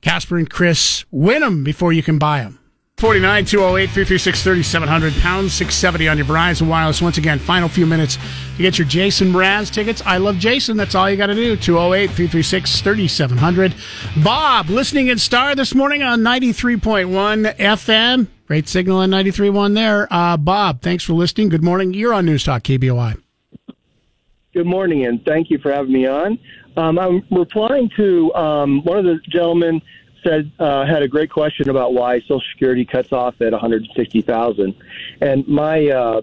Casper 0.00 0.36
and 0.36 0.50
Chris 0.50 1.04
win 1.10 1.40
them 1.40 1.62
before 1.62 1.92
you 1.92 2.02
can 2.02 2.18
buy 2.18 2.40
them. 2.40 2.59
49 3.00 3.46
208 3.46 3.86
336 3.86 4.42
3700 4.42 5.22
pound 5.22 5.50
670 5.50 6.06
on 6.06 6.18
your 6.18 6.26
Verizon 6.26 6.68
Wireless. 6.68 7.00
Once 7.00 7.16
again, 7.16 7.38
final 7.38 7.66
few 7.66 7.86
minutes 7.86 8.18
to 8.56 8.62
get 8.62 8.78
your 8.78 8.86
Jason 8.86 9.32
Mraz 9.32 9.72
tickets. 9.72 10.02
I 10.04 10.18
love 10.18 10.36
Jason. 10.36 10.76
That's 10.76 10.94
all 10.94 11.10
you 11.10 11.16
got 11.16 11.28
to 11.28 11.34
do. 11.34 11.56
208 11.56 12.08
336 12.08 12.82
3700. 12.82 13.74
Bob, 14.22 14.68
listening 14.68 15.06
in 15.06 15.16
Star 15.16 15.54
this 15.54 15.74
morning 15.74 16.02
on 16.02 16.20
93.1 16.20 17.56
FM. 17.56 18.26
Great 18.46 18.68
signal 18.68 18.98
on 18.98 19.08
93.1 19.08 19.74
there. 19.74 20.06
Uh, 20.12 20.36
Bob, 20.36 20.82
thanks 20.82 21.02
for 21.02 21.14
listening. 21.14 21.48
Good 21.48 21.64
morning. 21.64 21.94
You're 21.94 22.12
on 22.12 22.26
News 22.26 22.44
Talk 22.44 22.64
KBOI. 22.64 23.18
Good 24.52 24.66
morning, 24.66 25.06
and 25.06 25.24
thank 25.24 25.48
you 25.48 25.56
for 25.56 25.72
having 25.72 25.92
me 25.92 26.06
on. 26.06 26.38
Um, 26.76 26.98
I'm 26.98 27.24
replying 27.30 27.88
to 27.96 28.34
um, 28.34 28.84
one 28.84 28.98
of 28.98 29.04
the 29.06 29.20
gentlemen 29.30 29.80
said 30.22 30.50
uh, 30.58 30.86
had 30.86 31.02
a 31.02 31.08
great 31.08 31.30
question 31.30 31.68
about 31.70 31.94
why 31.94 32.20
Social 32.20 32.42
Security 32.52 32.84
cuts 32.84 33.12
off 33.12 33.40
at 33.40 33.52
160,000, 33.52 34.74
and 35.20 35.48
my 35.48 35.88
uh, 35.88 36.20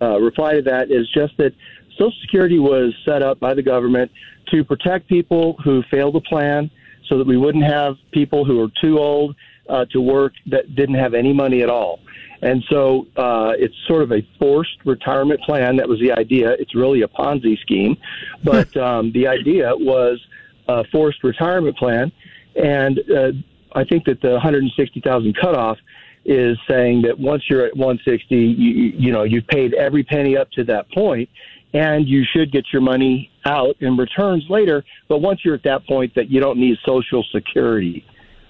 uh, 0.00 0.18
reply 0.20 0.54
to 0.54 0.62
that 0.62 0.90
is 0.90 1.08
just 1.12 1.36
that 1.38 1.52
Social 1.92 2.12
Security 2.22 2.58
was 2.58 2.92
set 3.04 3.22
up 3.22 3.40
by 3.40 3.54
the 3.54 3.62
government 3.62 4.10
to 4.50 4.64
protect 4.64 5.08
people 5.08 5.56
who 5.64 5.82
fail 5.90 6.12
the 6.12 6.20
plan, 6.20 6.70
so 7.08 7.18
that 7.18 7.26
we 7.26 7.36
wouldn't 7.36 7.64
have 7.64 7.96
people 8.12 8.44
who 8.44 8.62
are 8.62 8.70
too 8.80 8.98
old 8.98 9.36
uh, 9.68 9.84
to 9.86 10.00
work 10.00 10.32
that 10.46 10.74
didn't 10.74 10.96
have 10.96 11.14
any 11.14 11.32
money 11.32 11.62
at 11.62 11.70
all. 11.70 12.00
And 12.42 12.62
so 12.68 13.06
uh, 13.16 13.52
it's 13.56 13.74
sort 13.88 14.02
of 14.02 14.12
a 14.12 14.20
forced 14.38 14.76
retirement 14.84 15.40
plan. 15.40 15.76
That 15.76 15.88
was 15.88 15.98
the 16.00 16.12
idea. 16.12 16.50
It's 16.50 16.74
really 16.74 17.02
a 17.02 17.08
Ponzi 17.08 17.58
scheme, 17.60 17.96
but 18.42 18.76
um, 18.88 19.12
the 19.12 19.26
idea 19.26 19.72
was 19.74 20.20
a 20.68 20.84
forced 20.84 21.24
retirement 21.24 21.76
plan. 21.76 22.12
And 22.56 22.98
uh, 23.10 23.32
I 23.74 23.84
think 23.84 24.04
that 24.04 24.20
the 24.20 24.32
160,000 24.32 25.36
cutoff 25.40 25.78
is 26.24 26.56
saying 26.68 27.02
that 27.02 27.18
once 27.18 27.42
you're 27.48 27.66
at 27.66 27.76
160, 27.76 28.34
you, 28.34 28.92
you 28.96 29.12
know 29.12 29.24
you've 29.24 29.46
paid 29.46 29.74
every 29.74 30.02
penny 30.04 30.36
up 30.36 30.50
to 30.52 30.64
that 30.64 30.90
point, 30.92 31.28
and 31.74 32.08
you 32.08 32.24
should 32.24 32.50
get 32.52 32.64
your 32.72 32.82
money 32.82 33.30
out 33.44 33.76
in 33.80 33.96
returns 33.96 34.44
later. 34.48 34.84
But 35.08 35.18
once 35.18 35.40
you're 35.44 35.54
at 35.54 35.64
that 35.64 35.86
point, 35.86 36.14
that 36.14 36.30
you 36.30 36.40
don't 36.40 36.58
need 36.58 36.78
Social 36.86 37.24
Security. 37.32 38.04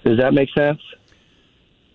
Does 0.05 0.19
that 0.19 0.33
make 0.33 0.49
sense? 0.57 0.79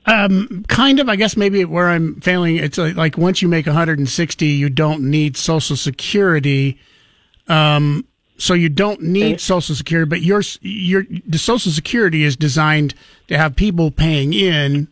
Um, 0.07 0.65
kind 0.69 0.99
of. 0.99 1.09
I 1.09 1.17
guess 1.17 1.37
maybe 1.37 1.65
where 1.65 1.89
I'm 1.89 2.21
failing, 2.21 2.57
it's 2.57 2.79
like, 2.79 3.17
once 3.17 3.43
you 3.43 3.49
make 3.49 3.67
160, 3.67 4.47
you 4.47 4.69
don't 4.69 5.03
need 5.03 5.37
Social 5.37 5.77
Security. 5.77 6.79
Um, 7.49 8.07
so 8.41 8.55
you 8.55 8.69
don't 8.69 9.03
need 9.03 9.41
Social 9.41 9.75
Security, 9.75 10.09
but 10.09 10.23
your 10.23 10.43
your 10.63 11.05
the 11.27 11.39
Social 11.39 11.71
Security 11.71 12.25
is 12.25 12.37
designed 12.37 12.95
to 13.29 13.37
have 13.37 13.55
people 13.55 13.91
paying 13.91 14.33
in, 14.33 14.89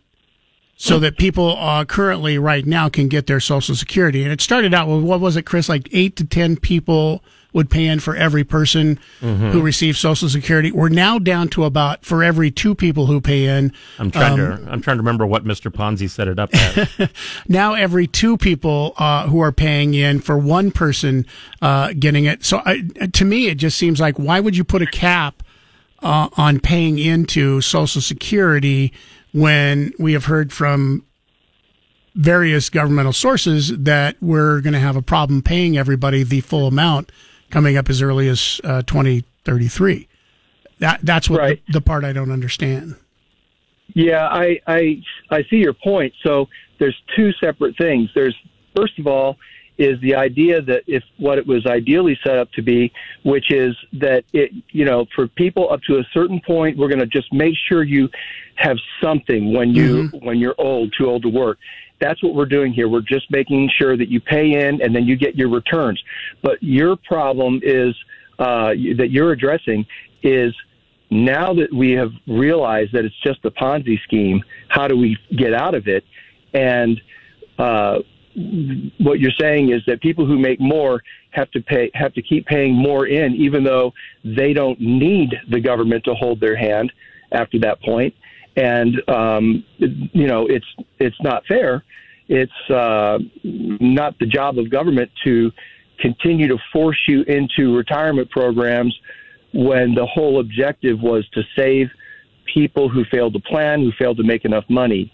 so 0.76 0.98
that 0.98 1.16
people 1.16 1.56
uh, 1.56 1.84
currently 1.84 2.38
right 2.38 2.66
now 2.66 2.88
can 2.88 3.08
get 3.08 3.26
their 3.26 3.40
Social 3.40 3.74
Security. 3.74 4.22
And 4.22 4.32
it 4.32 4.40
started 4.40 4.74
out 4.74 4.88
with 4.88 5.02
what 5.02 5.20
was 5.20 5.36
it, 5.36 5.46
Chris? 5.46 5.68
Like 5.68 5.88
eight 5.92 6.14
to 6.16 6.24
ten 6.24 6.56
people 6.56 7.22
would 7.58 7.68
pay 7.68 7.86
in 7.86 7.98
for 7.98 8.14
every 8.14 8.44
person 8.44 9.00
Mhm. 9.20 9.50
who 9.50 9.60
receives 9.60 9.98
Social 9.98 10.28
Security. 10.28 10.70
We're 10.70 10.88
now 10.90 11.18
down 11.18 11.48
to 11.48 11.64
about 11.64 12.04
for 12.04 12.22
every 12.22 12.52
two 12.52 12.72
people 12.76 13.06
who 13.06 13.20
pay 13.20 13.46
in. 13.46 13.72
I'm 13.98 14.12
trying 14.12 14.38
um, 14.38 14.38
to 14.38 14.70
I'm 14.70 14.80
trying 14.80 14.96
to 14.98 15.02
remember 15.02 15.26
what 15.26 15.44
Mr. 15.44 15.72
Ponzi 15.72 16.08
set 16.08 16.28
it 16.28 16.38
up 16.38 16.54
at. 16.54 17.10
now 17.48 17.74
every 17.74 18.06
two 18.06 18.36
people 18.36 18.94
uh, 18.96 19.26
who 19.26 19.40
are 19.40 19.50
paying 19.50 19.92
in 19.94 20.20
for 20.20 20.38
one 20.38 20.70
person 20.70 21.26
uh, 21.60 21.92
getting 21.98 22.26
it. 22.26 22.44
So 22.44 22.62
I, 22.64 22.82
to 23.12 23.24
me, 23.24 23.48
it 23.48 23.56
just 23.56 23.76
seems 23.76 23.98
like 23.98 24.20
why 24.20 24.38
would 24.38 24.56
you 24.56 24.62
put 24.62 24.80
a 24.80 24.86
cap 24.86 25.42
uh, 26.00 26.28
on 26.36 26.60
paying 26.60 27.00
into 27.00 27.60
Social 27.60 28.00
Security 28.00 28.92
when 29.32 29.92
we 29.98 30.12
have 30.12 30.26
heard 30.26 30.52
from 30.52 31.02
various 32.14 32.70
governmental 32.70 33.12
sources 33.12 33.76
that 33.76 34.16
we're 34.20 34.60
going 34.60 34.72
to 34.74 34.78
have 34.80 34.94
a 34.96 35.02
problem 35.02 35.42
paying 35.42 35.76
everybody 35.76 36.22
the 36.22 36.40
full 36.40 36.66
amount 36.68 37.10
coming 37.50 37.76
up 37.76 37.88
as 37.88 38.02
early 38.02 38.28
as 38.28 38.60
uh, 38.64 38.82
2033. 38.82 40.08
That 40.78 41.00
that's 41.02 41.28
what 41.28 41.40
the, 41.66 41.72
the 41.72 41.80
part 41.80 42.04
I 42.04 42.12
don't 42.12 42.30
understand. 42.30 42.96
Yeah, 43.94 44.28
I, 44.28 44.60
I 44.66 45.02
I 45.30 45.42
see 45.50 45.56
your 45.56 45.72
point. 45.72 46.12
So 46.22 46.48
there's 46.78 46.96
two 47.16 47.32
separate 47.32 47.76
things. 47.76 48.10
There's 48.14 48.36
first 48.76 48.98
of 48.98 49.06
all, 49.06 49.38
is 49.78 50.00
the 50.00 50.14
idea 50.14 50.60
that 50.62 50.82
if 50.86 51.02
what 51.18 51.38
it 51.38 51.46
was 51.46 51.64
ideally 51.66 52.18
set 52.24 52.36
up 52.36 52.50
to 52.52 52.62
be, 52.62 52.92
which 53.22 53.50
is 53.52 53.76
that 53.94 54.24
it, 54.32 54.52
you 54.70 54.84
know, 54.84 55.06
for 55.14 55.28
people 55.28 55.72
up 55.72 55.80
to 55.82 55.98
a 55.98 56.04
certain 56.12 56.40
point, 56.44 56.76
we're 56.76 56.88
going 56.88 56.98
to 56.98 57.06
just 57.06 57.32
make 57.32 57.54
sure 57.68 57.84
you 57.84 58.08
have 58.56 58.76
something 59.00 59.52
when 59.52 59.70
you 59.70 60.08
when 60.20 60.38
you're 60.38 60.56
old, 60.58 60.92
too 60.98 61.06
old 61.06 61.22
to 61.22 61.28
work. 61.28 61.58
That's 62.00 62.22
what 62.22 62.34
we're 62.34 62.46
doing 62.46 62.72
here. 62.72 62.88
We're 62.88 63.00
just 63.00 63.30
making 63.30 63.70
sure 63.76 63.96
that 63.96 64.08
you 64.08 64.20
pay 64.20 64.66
in 64.66 64.80
and 64.82 64.94
then 64.94 65.04
you 65.04 65.16
get 65.16 65.36
your 65.36 65.48
returns. 65.48 66.02
But 66.42 66.62
your 66.62 66.96
problem 66.96 67.60
is 67.62 67.94
uh, 68.38 68.68
that 68.96 69.08
you're 69.10 69.32
addressing 69.32 69.84
is 70.22 70.54
now 71.10 71.54
that 71.54 71.72
we 71.72 71.92
have 71.92 72.12
realized 72.26 72.92
that 72.92 73.04
it's 73.04 73.20
just 73.24 73.44
a 73.44 73.50
Ponzi 73.50 74.00
scheme, 74.02 74.42
how 74.68 74.86
do 74.86 74.96
we 74.96 75.16
get 75.36 75.54
out 75.54 75.74
of 75.74 75.88
it? 75.88 76.04
And 76.52 77.00
uh, 77.58 78.00
what 78.98 79.18
you're 79.18 79.32
saying 79.38 79.72
is 79.72 79.82
that 79.86 80.00
people 80.00 80.26
who 80.26 80.38
make 80.38 80.60
more 80.60 81.02
have 81.30 81.50
to 81.50 81.60
pay 81.60 81.90
have 81.94 82.12
to 82.14 82.22
keep 82.22 82.46
paying 82.46 82.74
more 82.74 83.06
in, 83.06 83.34
even 83.34 83.64
though 83.64 83.92
they 84.24 84.52
don't 84.52 84.80
need 84.80 85.34
the 85.50 85.60
government 85.60 86.04
to 86.04 86.14
hold 86.14 86.40
their 86.40 86.56
hand 86.56 86.92
after 87.32 87.58
that 87.60 87.80
point. 87.82 88.14
And 88.56 89.02
um, 89.08 89.64
you 89.78 90.26
know, 90.26 90.46
it's 90.46 90.66
it's 90.98 91.20
not 91.22 91.44
fair. 91.46 91.84
It's 92.28 92.70
uh, 92.70 93.18
not 93.44 94.18
the 94.18 94.26
job 94.26 94.58
of 94.58 94.70
government 94.70 95.10
to 95.24 95.50
continue 96.00 96.48
to 96.48 96.58
force 96.72 97.00
you 97.08 97.22
into 97.22 97.76
retirement 97.76 98.30
programs 98.30 98.98
when 99.54 99.94
the 99.94 100.06
whole 100.06 100.40
objective 100.40 101.00
was 101.00 101.26
to 101.30 101.42
save 101.56 101.88
people 102.52 102.88
who 102.88 103.04
failed 103.10 103.32
to 103.34 103.40
plan, 103.40 103.80
who 103.80 103.92
failed 103.98 104.16
to 104.18 104.22
make 104.22 104.44
enough 104.44 104.64
money. 104.68 105.12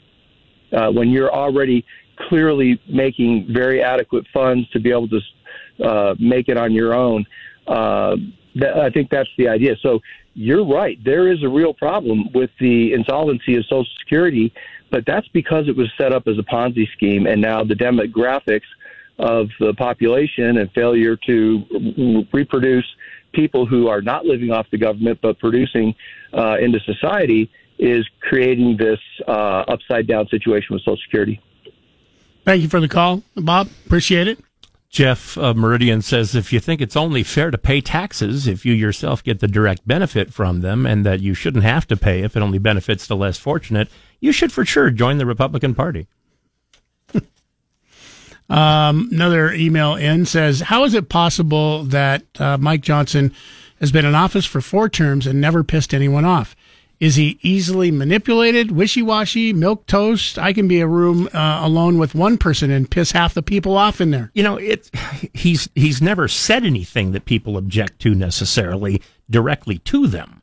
Uh, 0.72 0.90
when 0.90 1.10
you're 1.10 1.32
already 1.32 1.84
clearly 2.28 2.80
making 2.88 3.46
very 3.52 3.82
adequate 3.82 4.24
funds 4.32 4.68
to 4.70 4.80
be 4.80 4.90
able 4.90 5.08
to 5.08 5.20
uh, 5.84 6.14
make 6.18 6.48
it 6.48 6.56
on 6.56 6.72
your 6.72 6.94
own, 6.94 7.24
uh, 7.68 8.16
that, 8.56 8.76
I 8.76 8.90
think 8.90 9.10
that's 9.10 9.28
the 9.38 9.48
idea. 9.48 9.76
So 9.82 10.00
you're 10.34 10.66
right. 10.66 10.98
There 11.04 11.32
is 11.32 11.42
a 11.42 11.48
real 11.48 11.72
problem 11.72 12.30
with 12.34 12.50
the 12.60 12.92
insolvency 12.92 13.56
of 13.56 13.64
Social 13.64 13.86
Security, 14.00 14.52
but 14.90 15.04
that's 15.06 15.28
because 15.28 15.68
it 15.68 15.76
was 15.76 15.90
set 15.96 16.12
up 16.12 16.26
as 16.26 16.38
a 16.38 16.42
Ponzi 16.42 16.90
scheme, 16.92 17.26
and 17.26 17.40
now 17.40 17.64
the 17.64 17.74
demographics 17.74 18.62
of 19.18 19.48
the 19.60 19.72
population 19.74 20.58
and 20.58 20.70
failure 20.72 21.16
to 21.26 22.26
reproduce 22.32 22.84
people 23.32 23.66
who 23.66 23.88
are 23.88 24.02
not 24.02 24.24
living 24.24 24.50
off 24.50 24.66
the 24.70 24.78
government 24.78 25.18
but 25.22 25.38
producing 25.38 25.94
uh, 26.32 26.56
into 26.60 26.80
society 26.80 27.50
is 27.78 28.06
creating 28.20 28.76
this 28.76 28.98
uh, 29.26 29.64
upside 29.68 30.06
down 30.06 30.26
situation 30.28 30.74
with 30.74 30.82
Social 30.82 30.96
Security. 31.04 31.40
Thank 32.44 32.62
you 32.62 32.68
for 32.68 32.80
the 32.80 32.88
call, 32.88 33.22
Bob. 33.36 33.68
Appreciate 33.86 34.28
it. 34.28 34.38
Jeff 34.94 35.36
uh, 35.36 35.52
Meridian 35.54 36.02
says 36.02 36.36
if 36.36 36.52
you 36.52 36.60
think 36.60 36.80
it's 36.80 36.94
only 36.94 37.24
fair 37.24 37.50
to 37.50 37.58
pay 37.58 37.80
taxes 37.80 38.46
if 38.46 38.64
you 38.64 38.72
yourself 38.72 39.24
get 39.24 39.40
the 39.40 39.48
direct 39.48 39.86
benefit 39.88 40.32
from 40.32 40.60
them 40.60 40.86
and 40.86 41.04
that 41.04 41.18
you 41.18 41.34
shouldn't 41.34 41.64
have 41.64 41.84
to 41.88 41.96
pay 41.96 42.22
if 42.22 42.36
it 42.36 42.40
only 42.40 42.58
benefits 42.58 43.08
the 43.08 43.16
less 43.16 43.36
fortunate, 43.36 43.88
you 44.20 44.30
should 44.30 44.52
for 44.52 44.64
sure 44.64 44.90
join 44.90 45.18
the 45.18 45.26
Republican 45.26 45.74
Party. 45.74 46.06
Um, 48.50 49.08
another 49.10 49.52
email 49.54 49.94
in 49.94 50.26
says, 50.26 50.60
How 50.60 50.84
is 50.84 50.92
it 50.92 51.08
possible 51.08 51.84
that 51.84 52.24
uh, 52.38 52.58
Mike 52.58 52.82
Johnson 52.82 53.32
has 53.80 53.90
been 53.90 54.04
in 54.04 54.14
office 54.14 54.44
for 54.44 54.60
four 54.60 54.90
terms 54.90 55.26
and 55.26 55.40
never 55.40 55.64
pissed 55.64 55.94
anyone 55.94 56.26
off? 56.26 56.54
Is 57.04 57.16
he 57.16 57.38
easily 57.42 57.90
manipulated, 57.90 58.70
wishy 58.70 59.02
washy, 59.02 59.52
milk 59.52 59.84
toast? 59.84 60.38
I 60.38 60.54
can 60.54 60.66
be 60.66 60.80
a 60.80 60.86
room 60.86 61.28
uh, 61.34 61.60
alone 61.62 61.98
with 61.98 62.14
one 62.14 62.38
person 62.38 62.70
and 62.70 62.90
piss 62.90 63.12
half 63.12 63.34
the 63.34 63.42
people 63.42 63.76
off 63.76 64.00
in 64.00 64.10
there. 64.10 64.30
You 64.32 64.42
know, 64.42 64.56
it 64.56 64.90
he's 65.34 65.68
he's 65.74 66.00
never 66.00 66.28
said 66.28 66.64
anything 66.64 67.12
that 67.12 67.26
people 67.26 67.58
object 67.58 67.98
to 68.00 68.14
necessarily 68.14 69.02
directly 69.28 69.80
to 69.80 70.06
them. 70.06 70.40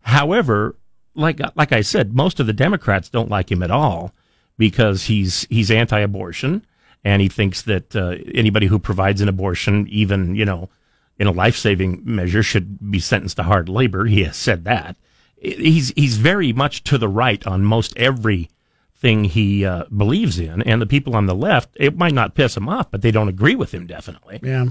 However, 0.00 0.76
like 1.14 1.40
like 1.56 1.72
I 1.72 1.82
said, 1.82 2.14
most 2.14 2.40
of 2.40 2.46
the 2.46 2.54
Democrats 2.54 3.10
don't 3.10 3.28
like 3.28 3.52
him 3.52 3.62
at 3.62 3.70
all 3.70 4.14
because 4.56 5.04
he's 5.04 5.46
he's 5.50 5.70
anti-abortion 5.70 6.64
and 7.04 7.20
he 7.20 7.28
thinks 7.28 7.60
that 7.60 7.94
uh, 7.94 8.16
anybody 8.34 8.66
who 8.66 8.78
provides 8.78 9.20
an 9.20 9.28
abortion, 9.28 9.86
even 9.90 10.34
you 10.36 10.46
know, 10.46 10.70
in 11.18 11.26
a 11.26 11.32
life-saving 11.32 12.00
measure, 12.02 12.42
should 12.42 12.90
be 12.90 12.98
sentenced 12.98 13.36
to 13.36 13.42
hard 13.42 13.68
labor. 13.68 14.06
He 14.06 14.24
has 14.24 14.38
said 14.38 14.64
that. 14.64 14.96
He's 15.40 15.90
he's 15.90 16.16
very 16.16 16.52
much 16.52 16.84
to 16.84 16.98
the 16.98 17.08
right 17.08 17.46
on 17.46 17.64
most 17.64 17.96
every 17.96 18.50
thing 18.96 19.24
he 19.24 19.64
uh, 19.64 19.84
believes 19.96 20.38
in, 20.38 20.62
and 20.62 20.82
the 20.82 20.86
people 20.86 21.14
on 21.14 21.26
the 21.26 21.34
left, 21.34 21.70
it 21.76 21.96
might 21.96 22.14
not 22.14 22.34
piss 22.34 22.56
him 22.56 22.68
off, 22.68 22.90
but 22.90 23.02
they 23.02 23.12
don't 23.12 23.28
agree 23.28 23.54
with 23.54 23.72
him 23.72 23.86
definitely. 23.86 24.40
Yeah. 24.42 24.66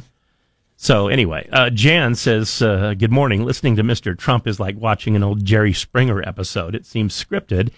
So 0.75 1.07
anyway, 1.07 1.47
uh, 1.51 1.69
Jan 1.69 2.15
says, 2.15 2.61
uh, 2.61 2.93
"Good 2.97 3.11
morning. 3.11 3.45
Listening 3.45 3.77
to 3.77 3.83
Mr. 3.83 4.17
Trump 4.17 4.45
is 4.45 4.59
like 4.59 4.75
watching 4.77 5.15
an 5.15 5.23
old 5.23 5.45
Jerry 5.45 5.73
Springer 5.73 6.21
episode. 6.27 6.75
It 6.75 6.85
seems 6.85 7.13
scripted 7.21 7.71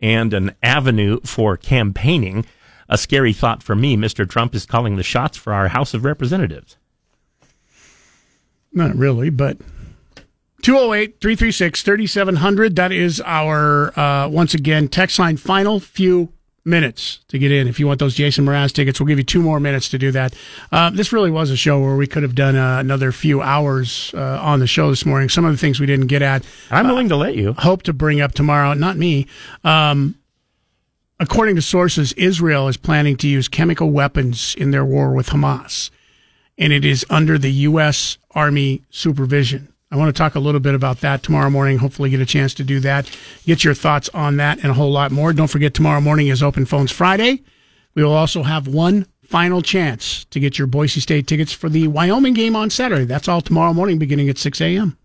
and 0.00 0.32
an 0.32 0.54
avenue 0.62 1.20
for 1.24 1.56
campaigning." 1.56 2.46
a 2.88 2.98
scary 2.98 3.32
thought 3.32 3.62
for 3.62 3.74
me. 3.74 3.96
Mr. 3.96 4.28
Trump 4.28 4.54
is 4.54 4.66
calling 4.66 4.96
the 4.96 5.02
shots 5.02 5.36
for 5.36 5.52
our 5.52 5.68
House 5.68 5.94
of 5.94 6.04
Representatives. 6.04 6.76
Not 8.72 8.94
really, 8.94 9.30
but 9.30 9.58
208 10.66 11.20
336 11.20 11.82
3700. 11.84 12.74
That 12.74 12.90
is 12.90 13.20
our, 13.20 13.96
uh, 13.96 14.26
once 14.26 14.52
again, 14.52 14.88
text 14.88 15.16
line 15.16 15.36
final 15.36 15.78
few 15.78 16.32
minutes 16.64 17.20
to 17.28 17.38
get 17.38 17.52
in. 17.52 17.68
If 17.68 17.78
you 17.78 17.86
want 17.86 18.00
those 18.00 18.16
Jason 18.16 18.44
Mraz 18.44 18.72
tickets, 18.72 18.98
we'll 18.98 19.06
give 19.06 19.18
you 19.18 19.22
two 19.22 19.40
more 19.40 19.60
minutes 19.60 19.88
to 19.90 19.98
do 19.98 20.10
that. 20.10 20.34
Uh, 20.72 20.90
this 20.90 21.12
really 21.12 21.30
was 21.30 21.52
a 21.52 21.56
show 21.56 21.78
where 21.78 21.94
we 21.94 22.08
could 22.08 22.24
have 22.24 22.34
done 22.34 22.56
uh, 22.56 22.80
another 22.80 23.12
few 23.12 23.40
hours 23.42 24.12
uh, 24.14 24.40
on 24.42 24.58
the 24.58 24.66
show 24.66 24.90
this 24.90 25.06
morning. 25.06 25.28
Some 25.28 25.44
of 25.44 25.52
the 25.52 25.56
things 25.56 25.78
we 25.78 25.86
didn't 25.86 26.08
get 26.08 26.20
at. 26.20 26.44
I'm 26.68 26.88
willing 26.88 27.10
to 27.10 27.16
let 27.16 27.36
you. 27.36 27.52
Hope 27.52 27.84
to 27.84 27.92
bring 27.92 28.20
up 28.20 28.32
tomorrow. 28.32 28.74
Not 28.74 28.96
me. 28.96 29.28
Um, 29.62 30.16
according 31.20 31.54
to 31.54 31.62
sources, 31.62 32.12
Israel 32.14 32.66
is 32.66 32.76
planning 32.76 33.16
to 33.18 33.28
use 33.28 33.46
chemical 33.46 33.92
weapons 33.92 34.56
in 34.58 34.72
their 34.72 34.84
war 34.84 35.12
with 35.12 35.28
Hamas, 35.28 35.90
and 36.58 36.72
it 36.72 36.84
is 36.84 37.06
under 37.08 37.38
the 37.38 37.52
U.S. 37.52 38.18
Army 38.32 38.82
supervision. 38.90 39.72
I 39.90 39.96
want 39.96 40.14
to 40.14 40.18
talk 40.18 40.34
a 40.34 40.40
little 40.40 40.60
bit 40.60 40.74
about 40.74 41.00
that 41.00 41.22
tomorrow 41.22 41.48
morning. 41.48 41.78
Hopefully, 41.78 42.10
get 42.10 42.20
a 42.20 42.26
chance 42.26 42.54
to 42.54 42.64
do 42.64 42.80
that. 42.80 43.10
Get 43.44 43.62
your 43.62 43.74
thoughts 43.74 44.08
on 44.12 44.36
that 44.38 44.58
and 44.58 44.70
a 44.70 44.74
whole 44.74 44.90
lot 44.90 45.12
more. 45.12 45.32
Don't 45.32 45.46
forget, 45.46 45.74
tomorrow 45.74 46.00
morning 46.00 46.26
is 46.28 46.42
Open 46.42 46.66
Phones 46.66 46.90
Friday. 46.90 47.44
We 47.94 48.02
will 48.02 48.12
also 48.12 48.42
have 48.42 48.66
one 48.66 49.06
final 49.22 49.62
chance 49.62 50.24
to 50.26 50.40
get 50.40 50.58
your 50.58 50.66
Boise 50.66 51.00
State 51.00 51.26
tickets 51.26 51.52
for 51.52 51.68
the 51.68 51.88
Wyoming 51.88 52.34
game 52.34 52.56
on 52.56 52.70
Saturday. 52.70 53.04
That's 53.04 53.28
all 53.28 53.40
tomorrow 53.40 53.72
morning, 53.72 53.98
beginning 53.98 54.28
at 54.28 54.38
6 54.38 54.60
a.m. 54.60 54.98